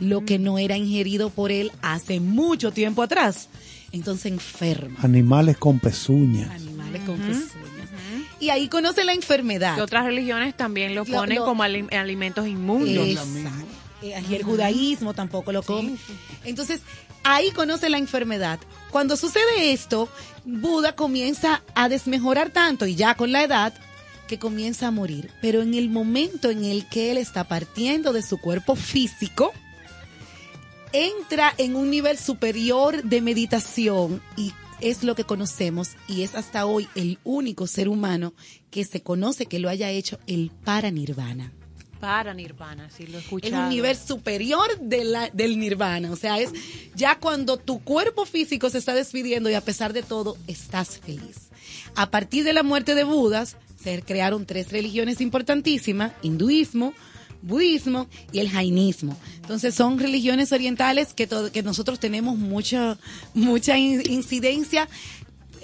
lo 0.00 0.24
que 0.24 0.38
no 0.38 0.58
era 0.58 0.76
ingerido 0.76 1.30
por 1.30 1.50
él 1.52 1.72
hace 1.82 2.20
mucho 2.20 2.72
tiempo 2.72 3.02
atrás. 3.02 3.48
Entonces 3.92 4.26
enferma. 4.32 4.98
Animales 5.02 5.56
con 5.58 5.78
pezuñas. 5.78 6.50
Animales 6.50 7.02
con 7.04 7.16
pezuñas. 7.18 7.50
Y 8.40 8.50
ahí 8.50 8.68
conoce 8.68 9.04
la 9.04 9.12
enfermedad. 9.12 9.76
Que 9.76 9.82
otras 9.82 10.04
religiones 10.04 10.56
también 10.56 10.94
lo 10.94 11.04
ponen 11.04 11.38
lo- 11.38 11.44
como 11.44 11.62
ali- 11.62 11.86
alimentos 11.94 12.46
inmundos. 12.48 13.06
Exacto. 13.08 13.66
Eh, 14.02 14.20
Y 14.30 14.34
el 14.34 14.42
judaísmo 14.42 15.14
tampoco 15.14 15.52
lo 15.52 15.62
come. 15.62 15.96
Entonces, 16.44 16.80
ahí 17.22 17.50
conoce 17.52 17.88
la 17.88 17.98
enfermedad. 17.98 18.58
Cuando 18.90 19.16
sucede 19.16 19.72
esto, 19.72 20.08
Buda 20.44 20.96
comienza 20.96 21.62
a 21.76 21.88
desmejorar 21.88 22.50
tanto 22.50 22.84
y 22.86 22.96
ya 22.96 23.14
con 23.14 23.30
la 23.30 23.44
edad 23.44 23.72
que 24.28 24.38
comienza 24.38 24.88
a 24.88 24.90
morir. 24.90 25.30
Pero 25.40 25.62
en 25.62 25.74
el 25.74 25.90
momento 25.90 26.50
en 26.50 26.64
el 26.64 26.88
que 26.88 27.10
él 27.10 27.18
está 27.18 27.44
partiendo 27.44 28.12
de 28.12 28.22
su 28.22 28.38
cuerpo 28.38 28.76
físico, 28.76 29.52
entra 30.92 31.54
en 31.58 31.76
un 31.76 31.90
nivel 31.90 32.18
superior 32.18 33.02
de 33.02 33.20
meditación 33.20 34.20
y 34.36 34.52
es 34.80 35.04
lo 35.04 35.14
que 35.14 35.24
conocemos 35.24 35.90
y 36.08 36.22
es 36.22 36.34
hasta 36.34 36.66
hoy 36.66 36.88
el 36.94 37.18
único 37.24 37.66
ser 37.66 37.88
humano 37.88 38.34
que 38.70 38.84
se 38.84 39.00
conoce 39.02 39.46
que 39.46 39.58
lo 39.58 39.68
haya 39.68 39.90
hecho 39.90 40.18
el 40.26 40.50
paranirvana 40.64 41.52
Para 42.00 42.34
Nirvana, 42.34 42.90
sí 42.90 43.06
lo 43.06 43.18
he 43.18 43.20
es 43.20 43.52
un 43.52 43.68
nivel 43.68 43.96
superior 43.96 44.76
de 44.80 45.04
la- 45.04 45.30
del 45.30 45.56
nirvana. 45.60 46.10
O 46.10 46.16
sea, 46.16 46.40
es 46.40 46.50
ya 46.96 47.16
cuando 47.20 47.58
tu 47.58 47.78
cuerpo 47.84 48.26
físico 48.26 48.68
se 48.70 48.78
está 48.78 48.92
despidiendo 48.92 49.48
y 49.48 49.54
a 49.54 49.60
pesar 49.60 49.92
de 49.92 50.02
todo 50.02 50.36
estás 50.48 50.98
feliz. 50.98 51.36
A 51.94 52.10
partir 52.10 52.42
de 52.42 52.52
la 52.54 52.64
muerte 52.64 52.96
de 52.96 53.04
Budas, 53.04 53.56
se 53.82 54.02
crearon 54.02 54.46
tres 54.46 54.70
religiones 54.70 55.20
importantísimas, 55.20 56.12
hinduismo, 56.22 56.92
budismo 57.42 58.06
y 58.30 58.38
el 58.38 58.48
jainismo. 58.48 59.16
Entonces 59.36 59.74
son 59.74 59.98
religiones 59.98 60.52
orientales 60.52 61.12
que, 61.12 61.28
que 61.52 61.62
nosotros 61.64 61.98
tenemos 61.98 62.38
mucha, 62.38 62.98
mucha 63.34 63.76
in- 63.76 64.02
incidencia 64.08 64.88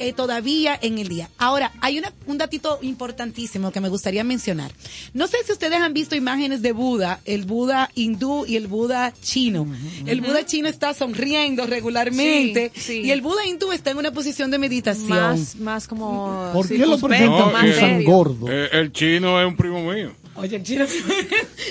eh, 0.00 0.12
todavía 0.12 0.78
en 0.80 0.98
el 0.98 1.08
día. 1.08 1.30
Ahora, 1.38 1.72
hay 1.80 1.98
una, 1.98 2.12
un 2.26 2.38
datito 2.38 2.78
importantísimo 2.82 3.70
que 3.72 3.80
me 3.80 3.88
gustaría 3.88 4.24
mencionar. 4.24 4.72
No 5.14 5.26
sé 5.26 5.38
si 5.44 5.52
ustedes 5.52 5.80
han 5.80 5.92
visto 5.94 6.14
imágenes 6.16 6.62
de 6.62 6.72
Buda, 6.72 7.20
el 7.24 7.44
Buda 7.44 7.90
hindú 7.94 8.44
y 8.46 8.56
el 8.56 8.66
Buda 8.66 9.12
chino. 9.22 9.66
El 10.06 10.20
Buda 10.20 10.44
chino 10.46 10.68
está 10.68 10.94
sonriendo 10.94 11.66
regularmente 11.66 12.70
Sí, 12.74 12.80
sí. 12.80 13.00
y 13.04 13.10
el 13.10 13.20
Buda 13.20 13.46
hindú 13.46 13.72
está 13.72 13.90
en 13.90 13.98
una 13.98 14.12
posición 14.12 14.50
de 14.50 14.58
meditación. 14.58 15.08
Más, 15.08 15.56
más 15.56 15.88
como. 15.88 16.50
¿Por 16.52 16.68
qué 16.68 16.78
lo 16.78 16.98
presentan 16.98 17.72
serio. 17.74 18.10
gordo? 18.10 18.46
Eh, 18.50 18.68
el 18.72 18.92
chino 18.92 19.40
es 19.40 19.46
un 19.46 19.56
primo 19.56 19.82
mío. 19.92 20.12
Oye, 20.36 20.56
el 20.56 20.62
chino. 20.62 20.86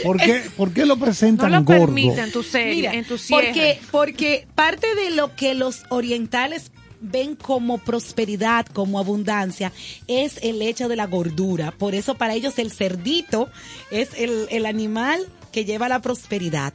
¿Por 0.03 0.17
qué, 0.17 0.41
por 0.57 0.73
qué 0.73 0.85
lo 0.85 0.95
No 0.97 1.05
presentan 1.05 1.51
lo 1.51 1.63
gordo? 1.63 1.85
permiten 1.85 2.19
en 2.25 2.31
tu 2.31 2.43
serie, 2.43 2.75
Mira, 2.75 2.93
en 2.93 3.05
tu 3.05 3.17
cierre. 3.17 3.45
porque, 3.47 3.79
porque 3.91 4.47
parte 4.55 4.93
de 4.95 5.11
lo 5.11 5.35
que 5.35 5.53
los 5.53 5.83
orientales 5.89 6.71
ven 7.01 7.35
como 7.35 7.77
prosperidad, 7.77 8.65
como 8.67 8.99
abundancia, 8.99 9.71
es 10.07 10.39
el 10.41 10.61
hecho 10.61 10.87
de 10.87 10.95
la 10.95 11.07
gordura. 11.07 11.71
Por 11.71 11.95
eso 11.95 12.15
para 12.15 12.33
ellos 12.33 12.59
el 12.59 12.71
cerdito 12.71 13.49
es 13.91 14.09
el, 14.15 14.47
el 14.49 14.65
animal 14.65 15.27
que 15.51 15.65
lleva 15.65 15.89
la 15.89 16.01
prosperidad. 16.01 16.73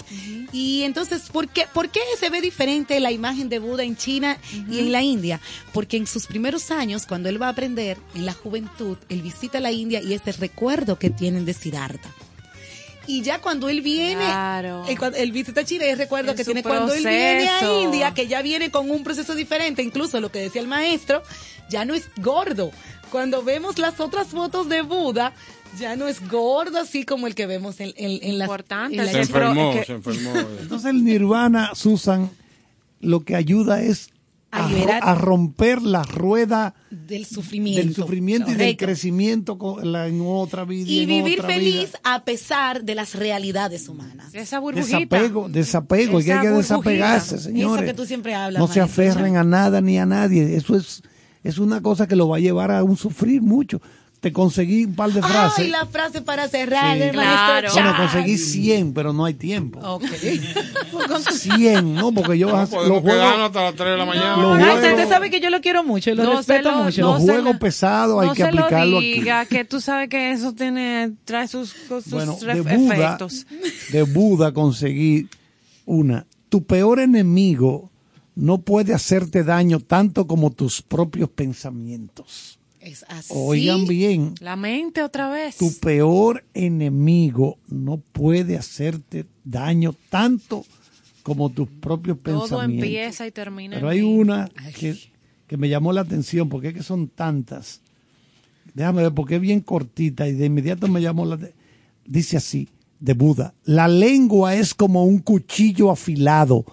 Y 0.53 0.83
entonces, 0.83 1.29
¿por 1.31 1.49
qué, 1.49 1.67
¿por 1.73 1.91
qué 1.91 2.01
se 2.19 2.31
ve 2.31 2.41
diferente 2.41 2.99
la 2.99 3.13
imagen 3.13 3.49
de 3.49 3.61
Buda 3.61 3.85
en 3.85 3.97
China 3.97 4.39
y 4.69 4.81
en 4.81 4.91
la 4.91 5.03
India? 5.03 5.41
Porque 5.73 5.97
en 5.97 6.07
sus 6.07 6.27
primeros 6.27 6.71
años, 6.71 7.07
cuando 7.07 7.29
él 7.29 7.41
va 7.41 7.47
a 7.47 7.51
aprender, 7.51 7.99
en 8.15 8.27
la 8.27 8.33
juventud, 8.33 8.97
él 9.09 9.23
visita 9.23 9.61
la 9.61 9.71
India 9.71 10.03
y 10.03 10.15
es 10.15 10.23
el 10.27 10.35
recuerdo 10.35 10.99
que 10.99 11.11
tienen 11.11 11.45
de 11.45 11.55
Siddhartha. 11.55 12.11
Y 13.07 13.23
ya 13.23 13.41
cuando 13.41 13.69
él 13.69 13.81
viene, 13.83 14.25
Claro. 14.25 14.85
el, 14.89 14.99
cuando 14.99 15.19
él 15.19 15.33
visita 15.33 15.65
Chile, 15.65 15.91
es 15.91 15.99
recuerdo 15.99 16.31
En 16.31 16.37
que 16.37 16.45
tiene 16.45 16.63
cuando 16.63 16.93
él 16.95 17.05
viene 17.05 17.49
a 17.49 17.59
proceso. 17.59 17.81
India, 17.83 18.15
que 18.15 18.27
ya 18.29 18.43
viene 18.43 18.71
con 18.71 18.91
un 18.91 19.03
proceso 19.03 19.35
diferente, 19.35 19.83
incluso 19.83 20.21
lo 20.21 20.31
que 20.31 20.39
decía 20.41 20.61
el 20.61 20.69
maestro, 20.69 21.23
ya 21.69 21.85
no 21.85 21.95
es 21.95 22.09
gordo. 22.19 22.71
Cuando 23.11 23.43
vemos 23.43 23.79
las 23.79 23.99
otras 24.01 24.29
fotos 24.29 24.69
de 24.69 24.83
Buda, 24.83 25.33
ya 25.79 25.97
no 25.97 26.07
es 26.09 26.27
gordo 26.29 26.79
así 26.79 27.05
como 27.05 27.27
el 27.27 27.35
que 27.35 27.47
vemos 27.47 27.81
en, 27.81 27.93
en, 27.97 28.21
en 28.23 28.39
las... 28.39 28.47
Importante, 28.47 28.97
en 28.99 29.07
la- 29.07 29.13
Se 29.13 29.21
enfermó, 29.21 29.73
se 29.85 29.93
enfermó. 29.93 30.33
Entonces 30.61 30.91
el 30.91 31.05
nirvana, 31.05 31.75
Susan, 31.75 32.31
lo 33.01 33.25
que 33.25 33.35
ayuda 33.37 33.83
es 33.83 34.11
A 34.55 34.69
liberar- 34.69 35.19
romper 35.19 35.81
la 35.83 36.03
rueda 36.03 36.75
del 36.91 37.25
sufrimiento. 37.25 37.81
del 37.83 37.95
sufrimiento 37.95 38.51
y 38.51 38.55
del 38.55 38.77
crecimiento 38.77 39.57
con 39.59 39.91
la- 39.91 40.07
en 40.09 40.21
otra 40.25 40.65
vida. 40.65 40.91
Y 40.91 41.01
en 41.01 41.09
vivir 41.09 41.41
otra 41.41 41.55
feliz 41.55 41.75
vida. 41.93 42.01
a 42.05 42.25
pesar 42.25 42.85
de 42.85 42.95
las 42.95 43.15
realidades 43.15 43.89
humanas. 43.89 44.35
Esa 44.35 44.59
burbujita. 44.59 44.99
Desapego, 44.99 45.49
desapego, 45.49 46.21
y 46.21 46.25
que 46.25 46.33
hay 46.33 46.39
Esa 46.41 46.49
que 46.51 46.57
desapegarse, 46.57 47.35
Eso 47.37 47.45
señores. 47.45 47.87
que 47.87 47.95
tú 47.95 48.05
siempre 48.05 48.35
hablas, 48.35 48.61
no 48.61 48.69
se 48.69 48.81
aferren 48.81 49.37
a 49.39 49.45
nada 49.45 49.81
ni 49.81 49.99
a 49.99 50.05
nadie. 50.05 50.55
Eso 50.55 50.77
es, 50.77 51.03
es 51.43 51.59
una 51.59 51.81
cosa 51.81 52.07
que 52.07 52.15
lo 52.17 52.29
va 52.29 52.37
a 52.37 52.41
llevar 52.41 52.71
a 52.71 52.85
un 52.85 52.97
sufrir 52.97 53.41
mucho. 53.41 53.81
Te 54.23 54.33
conseguí 54.33 54.85
un 54.85 54.95
par 54.95 55.11
de 55.13 55.21
frases. 55.21 55.65
Ay, 55.65 55.71
la 55.71 55.85
frase 55.85 56.23
para 56.23 56.47
cerrar, 56.47 56.97
Sí. 56.97 57.03
el 57.03 57.11
Claro. 57.11 57.71
Bueno, 57.73 57.95
conseguí 57.97 58.39
100, 58.39 58.95
pero 58.95 59.13
no 59.13 59.25
hay 59.25 59.35
tiempo. 59.35 59.81
Ok. 59.81 60.05
100, 61.33 61.95
¿no? 61.95 62.13
Porque 62.13 62.39
yo 62.39 62.47
No 62.49 62.57
los 62.61 62.69
juegos, 63.03 63.41
hasta 63.41 63.63
las 63.65 63.75
3 63.75 63.91
de 63.91 63.97
la 63.97 64.05
mañana. 64.07 64.35
Ay, 64.37 64.43
juegos- 64.63 64.91
usted 64.93 65.09
sabe 65.09 65.29
que 65.29 65.41
yo 65.41 65.51
lo 65.51 65.61
quiero 65.61 65.83
mucho 65.83 66.11
y 66.11 66.15
lo 66.15 66.23
No 66.23 66.37
respeto 66.37 66.71
lo- 66.71 66.85
mucho. 66.85 67.01
los 67.03 67.21
no 67.21 67.27
juegos 67.33 67.57
pesados 67.57 68.23
hay 68.23 68.29
no 68.29 68.35
que 68.35 68.45
se 68.45 68.53
lo 68.53 68.61
aplicarlo 68.61 68.99
aquí. 68.99 69.13
diga, 69.15 69.45
que 69.47 69.65
tú 69.65 69.81
sabes 69.81 70.09
que 70.09 70.31
eso 70.31 70.53
tiene, 70.53 71.13
trae 71.25 71.49
sus, 71.49 71.71
sus 71.89 72.09
Bueno, 72.11 72.37
de 72.41 72.61
Buda, 72.61 72.95
efectos. 72.95 73.47
de 73.91 74.03
Buda 74.05 74.53
conseguí 74.53 75.27
una. 75.85 76.27
Tu 76.49 76.63
peor 76.65 77.01
enemigo 77.01 77.91
no 78.37 78.59
puede 78.59 78.95
hacerte 78.95 79.43
daño 79.43 79.81
tanto 79.81 80.29
como 80.29 80.51
tus 80.53 80.81
propios 80.81 81.29
pensamientos. 81.29 82.61
Es 82.83 83.05
así. 83.09 83.33
Oigan 83.37 83.87
bien, 83.87 84.35
La 84.41 84.57
mente 84.57 85.03
otra 85.03 85.29
vez. 85.31 85.57
tu 85.57 85.73
peor 85.79 86.45
enemigo 86.53 87.59
no 87.69 87.99
puede 87.99 88.57
hacerte 88.57 89.27
daño 89.45 89.95
tanto 90.11 90.65
como 91.23 91.51
tus 91.51 91.69
propios 91.69 92.19
Todo 92.23 92.41
pensamientos. 92.43 92.85
empieza 92.85 93.27
y 93.27 93.31
termina. 93.31 93.77
Pero 93.77 93.87
en 93.87 93.93
hay 93.99 94.03
mí. 94.05 94.13
una 94.15 94.51
que, 94.79 94.97
que 95.47 95.57
me 95.57 95.69
llamó 95.69 95.93
la 95.93 96.01
atención, 96.01 96.49
porque 96.49 96.69
es 96.69 96.75
que 96.75 96.83
son 96.83 97.07
tantas. 97.09 97.81
Déjame 98.75 99.03
ver, 99.03 99.13
porque 99.13 99.37
es 99.37 99.41
bien 99.41 99.61
cortita 99.61 100.27
y 100.27 100.33
de 100.33 100.47
inmediato 100.47 100.89
me 100.89 101.01
llamó 101.01 101.25
la 101.25 101.37
atención. 101.37 101.59
Dice 102.05 102.37
así, 102.37 102.69
de 102.99 103.15
Buda, 103.15 103.55
la 103.65 103.87
lengua 103.87 104.57
es 104.57 104.75
como 104.75 105.05
un 105.05 105.21
cuchillo 105.21 105.91
afilado, 105.93 106.65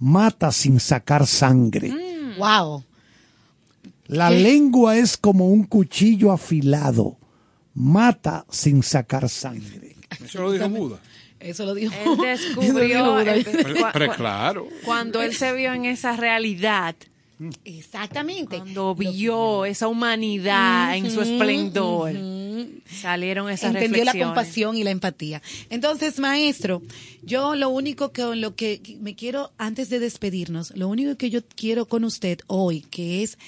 mata 0.00 0.50
sin 0.50 0.80
sacar 0.80 1.24
sangre. 1.26 1.92
Wow. 2.38 2.82
La 4.12 4.30
lengua 4.30 4.98
es 4.98 5.16
como 5.16 5.48
un 5.48 5.64
cuchillo 5.64 6.32
afilado, 6.32 7.16
mata 7.72 8.44
sin 8.50 8.82
sacar 8.82 9.26
sangre. 9.30 9.96
Eso 10.22 10.42
lo 10.42 10.52
dijo 10.52 10.68
Buda. 10.68 11.00
Eso 11.40 11.64
lo 11.64 11.74
dijo. 11.74 11.94
Él 11.94 12.24
Eso 12.26 12.60
lo 12.60 12.80
dijo 12.80 13.16
descubrió 13.16 13.90
Pero, 13.94 14.12
claro. 14.12 14.68
cuando 14.84 15.22
él 15.22 15.34
se 15.34 15.54
vio 15.54 15.72
en 15.72 15.86
esa 15.86 16.14
realidad, 16.14 16.94
Exactamente. 17.64 18.58
cuando 18.58 18.94
vio 18.94 19.64
esa 19.64 19.88
humanidad 19.88 20.94
en 20.94 21.10
su 21.10 21.22
esplendor, 21.22 22.12
salieron 22.86 23.48
esas 23.48 23.74
Entendió 23.74 24.04
la 24.04 24.12
compasión 24.12 24.76
y 24.76 24.84
la 24.84 24.90
empatía. 24.90 25.40
Entonces, 25.70 26.18
maestro, 26.20 26.82
yo 27.22 27.56
lo 27.56 27.70
único 27.70 28.12
que 28.12 28.36
lo 28.36 28.54
que 28.56 28.98
me 29.00 29.14
quiero 29.14 29.52
antes 29.56 29.88
de 29.88 30.00
despedirnos, 30.00 30.76
lo 30.76 30.88
único 30.88 31.16
que 31.16 31.30
yo 31.30 31.40
quiero 31.56 31.88
con 31.88 32.04
usted 32.04 32.40
hoy, 32.46 32.82
que 32.82 33.22
es 33.22 33.38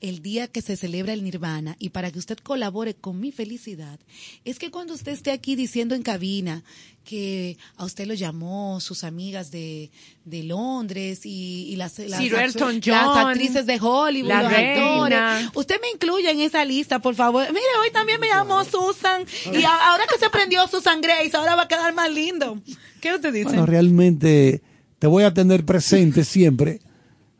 el 0.00 0.22
día 0.22 0.48
que 0.48 0.62
se 0.62 0.76
celebra 0.76 1.12
el 1.12 1.22
Nirvana 1.24 1.76
y 1.78 1.90
para 1.90 2.10
que 2.10 2.18
usted 2.18 2.38
colabore 2.38 2.94
con 2.94 3.20
mi 3.20 3.32
felicidad, 3.32 3.98
es 4.46 4.58
que 4.58 4.70
cuando 4.70 4.94
usted 4.94 5.12
esté 5.12 5.30
aquí 5.30 5.56
diciendo 5.56 5.94
en 5.94 6.02
cabina 6.02 6.62
que 7.04 7.58
a 7.76 7.84
usted 7.84 8.06
lo 8.06 8.14
llamó 8.14 8.80
sus 8.80 9.04
amigas 9.04 9.50
de, 9.50 9.90
de 10.24 10.42
Londres 10.44 11.20
y, 11.24 11.66
y 11.70 11.76
las, 11.76 11.98
las, 11.98 12.18
Sir 12.20 12.34
Elton 12.34 12.80
las 12.86 13.06
John, 13.06 13.18
actrices 13.28 13.66
de 13.66 13.78
Hollywood, 13.80 14.28
la 14.28 14.42
los 14.42 14.52
reina. 14.52 15.36
actores, 15.36 15.50
usted 15.56 15.80
me 15.82 15.90
incluye 15.90 16.30
en 16.30 16.40
esa 16.40 16.64
lista, 16.64 16.98
por 17.00 17.14
favor. 17.14 17.46
Mire, 17.48 17.64
hoy 17.82 17.90
también 17.90 18.20
me 18.20 18.28
llamó 18.28 18.64
Susan 18.64 19.24
y 19.52 19.62
a- 19.64 19.90
ahora 19.92 20.04
que 20.10 20.18
se 20.18 20.30
prendió 20.30 20.66
Susan 20.68 21.00
Grace, 21.00 21.36
ahora 21.36 21.56
va 21.56 21.62
a 21.62 21.68
quedar 21.68 21.92
más 21.94 22.10
lindo. 22.12 22.60
¿Qué 23.00 23.14
usted 23.14 23.32
dice? 23.32 23.44
Bueno, 23.48 23.66
realmente 23.66 24.62
te 24.98 25.06
voy 25.06 25.24
a 25.24 25.34
tener 25.34 25.64
presente 25.64 26.24
siempre. 26.24 26.80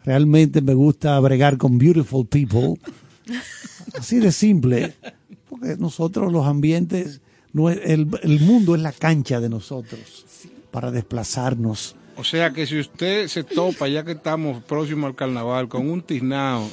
Realmente 0.04 0.60
me 0.62 0.74
gusta 0.74 1.18
bregar 1.20 1.56
con 1.58 1.78
beautiful 1.78 2.26
people. 2.26 2.74
Así 3.98 4.18
de 4.18 4.32
simple. 4.32 4.94
Porque 5.48 5.76
nosotros 5.78 6.32
los 6.32 6.46
ambientes, 6.46 7.20
no 7.52 7.70
es- 7.70 7.80
el, 7.84 8.08
el 8.22 8.40
mundo 8.40 8.74
es 8.74 8.80
la 8.80 8.92
cancha 8.92 9.40
de 9.40 9.48
nosotros 9.48 10.00
para 10.70 10.90
desplazarnos. 10.90 11.96
O 12.16 12.24
sea 12.24 12.50
que 12.50 12.66
si 12.66 12.78
usted 12.78 13.28
se 13.28 13.44
topa, 13.44 13.88
ya 13.88 14.04
que 14.04 14.12
estamos 14.12 14.62
próximos 14.64 15.08
al 15.08 15.14
carnaval, 15.16 15.68
con 15.68 15.88
un 15.88 16.02
tiznao 16.02 16.68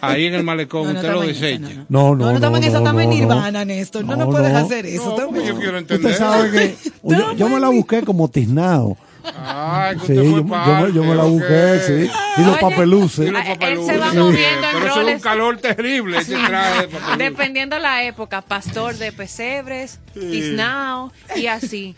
ahí 0.00 0.24
en 0.24 0.34
el 0.34 0.42
malecón, 0.42 0.84
No, 0.86 0.92
no 0.94 0.98
usted 1.00 1.12
lo 1.12 1.20
desecha. 1.22 1.86
No, 1.88 2.14
no, 2.14 2.16
No, 2.16 2.16
no 2.16 2.24
no. 2.30 2.34
estamos 2.36 2.58
en 2.58 2.64
eso, 2.64 2.78
estamos 2.78 3.02
en 3.02 3.08
no, 3.10 3.14
no. 3.14 3.20
Nirvana, 3.20 3.64
Néstor. 3.66 4.04
No, 4.06 4.16
no, 4.16 4.24
No, 4.24 4.30
puedes 4.30 4.52
no. 4.52 4.58
hacer 4.58 4.86
eso. 4.86 5.14
Porque 5.16 5.46
yo 5.46 5.56
quiero 5.58 5.78
entender. 5.78 6.12
Usted 6.12 6.18
sabe 6.18 6.50
que 6.50 6.76
yo, 7.04 7.32
yo 7.34 7.48
me 7.48 7.60
la 7.60 7.68
busqué 7.68 8.02
como 8.02 8.28
tiznao. 8.28 8.96
Ay, 9.34 9.96
que 9.98 10.06
Sí, 10.06 10.12
usted 10.12 10.14
yo, 10.14 10.22
fue 10.22 10.38
yo 10.38 10.44
me- 10.44 10.50
parte, 10.50 10.92
yo 10.92 11.04
me 11.04 11.14
la 11.14 11.22
busqué, 11.24 11.80
sí. 11.86 12.10
Y 12.38 12.40
los 12.44 12.52
Oye, 12.52 12.60
papeluces. 12.60 13.28
Y 13.28 13.30
los 13.30 13.42
él 13.60 13.78
se 13.84 13.98
va 13.98 14.10
Sí. 14.10 14.16
moviendo 14.18 14.66
en 14.68 14.72
Pero 14.74 14.86
eso 14.86 15.00
es 15.08 15.14
un 15.14 15.20
calor 15.20 15.56
terrible, 15.58 16.18
ese 16.18 16.36
traje 16.36 16.86
de. 16.86 17.16
Dependiendo 17.24 17.78
la 17.78 18.02
época, 18.04 18.42
pastor 18.42 18.94
de 18.96 19.12
pesebres, 19.12 19.98
tiznao 20.14 21.12
y 21.36 21.46
así. 21.46 21.94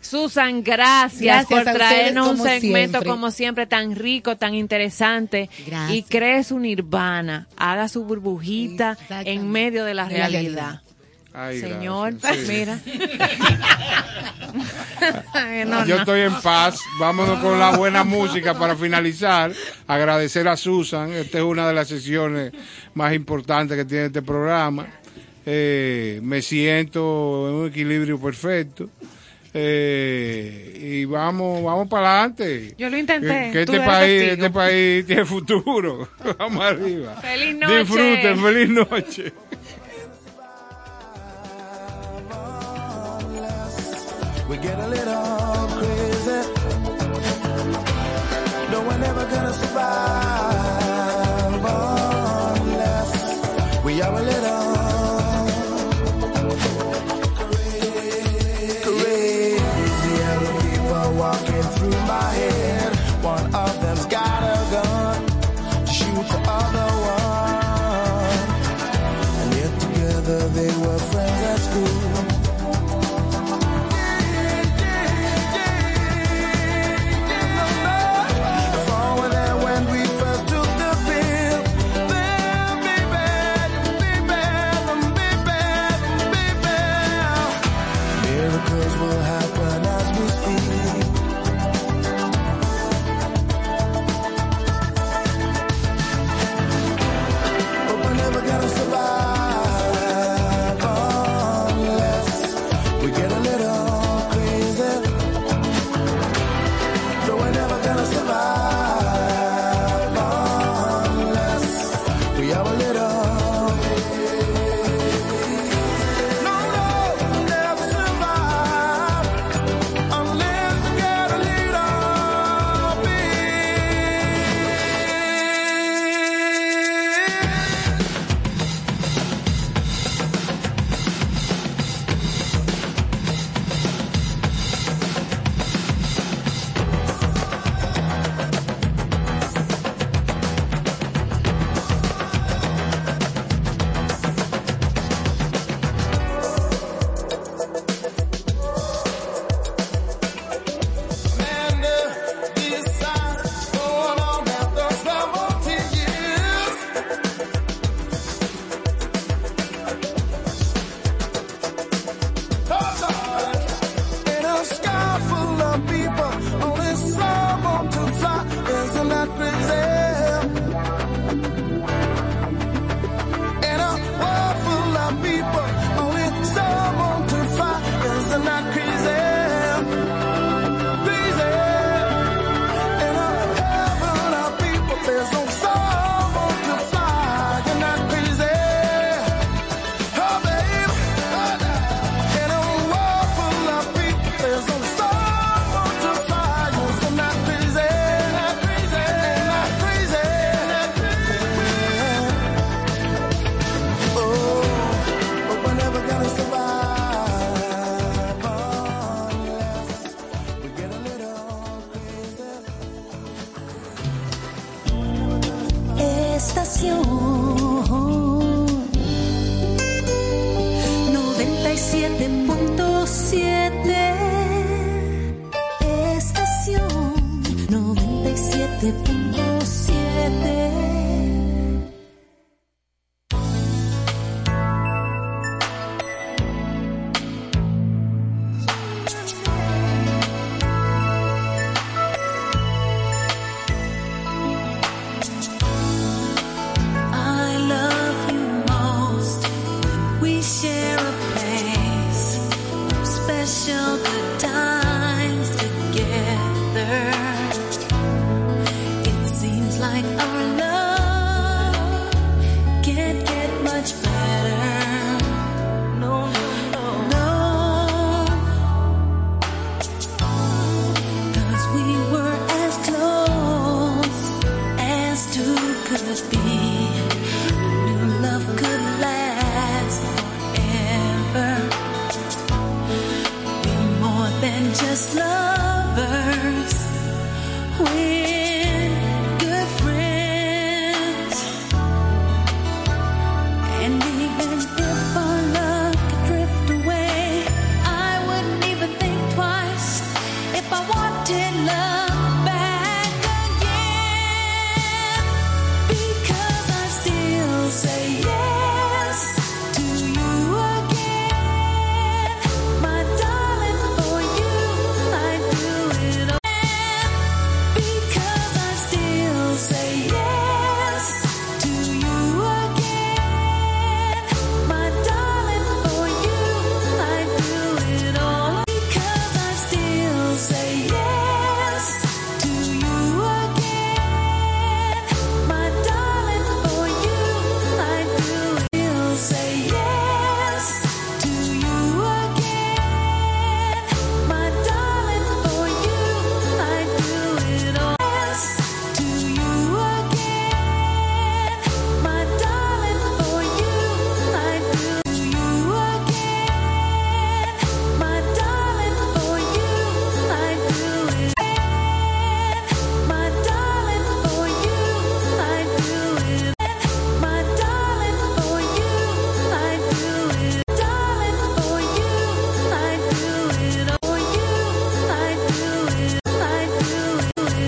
Susan, 0.00 0.62
gracias, 0.62 1.48
Gracias 1.48 1.64
por 1.64 1.72
traernos 1.74 2.28
un 2.28 2.36
segmento 2.38 2.98
siempre. 2.98 3.10
como 3.10 3.30
siempre 3.32 3.66
tan 3.66 3.96
rico, 3.96 4.36
tan 4.36 4.54
interesante. 4.54 5.50
Gracias. 5.66 5.90
Y 5.98 6.02
cree 6.04 6.44
su 6.44 6.60
nirvana, 6.60 7.48
haga 7.56 7.88
su 7.88 8.04
burbujita 8.04 8.96
en 9.24 9.50
medio 9.50 9.84
de 9.84 9.94
la 9.94 10.04
De 10.06 10.18
la 10.18 10.28
realidad. 10.28 10.82
Ay, 11.38 11.60
Señor, 11.60 12.14
gracias, 12.14 12.46
sí. 12.46 12.52
mira. 12.52 12.80
Ay, 15.34 15.64
no, 15.66 15.84
Yo 15.84 15.96
no. 15.96 16.00
estoy 16.00 16.20
en 16.22 16.34
paz. 16.40 16.80
Vámonos 16.98 17.40
con 17.40 17.58
la 17.58 17.76
buena 17.76 18.04
música 18.04 18.58
para 18.58 18.74
finalizar. 18.74 19.52
Agradecer 19.86 20.48
a 20.48 20.56
Susan. 20.56 21.12
Esta 21.12 21.36
es 21.38 21.44
una 21.44 21.68
de 21.68 21.74
las 21.74 21.88
sesiones 21.88 22.52
más 22.94 23.12
importantes 23.12 23.76
que 23.76 23.84
tiene 23.84 24.06
este 24.06 24.22
programa. 24.22 24.86
Eh, 25.44 26.20
me 26.22 26.40
siento 26.40 27.48
en 27.50 27.54
un 27.56 27.66
equilibrio 27.68 28.18
perfecto. 28.18 28.88
Eh, 29.52 30.78
y 30.82 31.04
vamos, 31.04 31.62
vamos 31.62 31.86
para 31.88 32.20
adelante. 32.20 32.74
Yo 32.78 32.88
lo 32.88 32.96
intenté. 32.96 33.28
Que, 33.28 33.52
que 33.52 33.60
este 33.62 33.80
país, 33.80 34.22
este 34.22 34.50
país 34.50 35.06
tiene 35.06 35.24
futuro. 35.26 36.08
vamos 36.38 36.64
arriba. 36.64 37.14
Feliz 37.16 37.56
noche. 37.56 37.78
Disfruten, 37.78 38.42
feliz 38.42 38.68
noche. 38.70 39.32
We 44.48 44.56
get 44.58 44.78
a 44.78 44.86
little 44.86 45.66
crazy. 45.76 45.95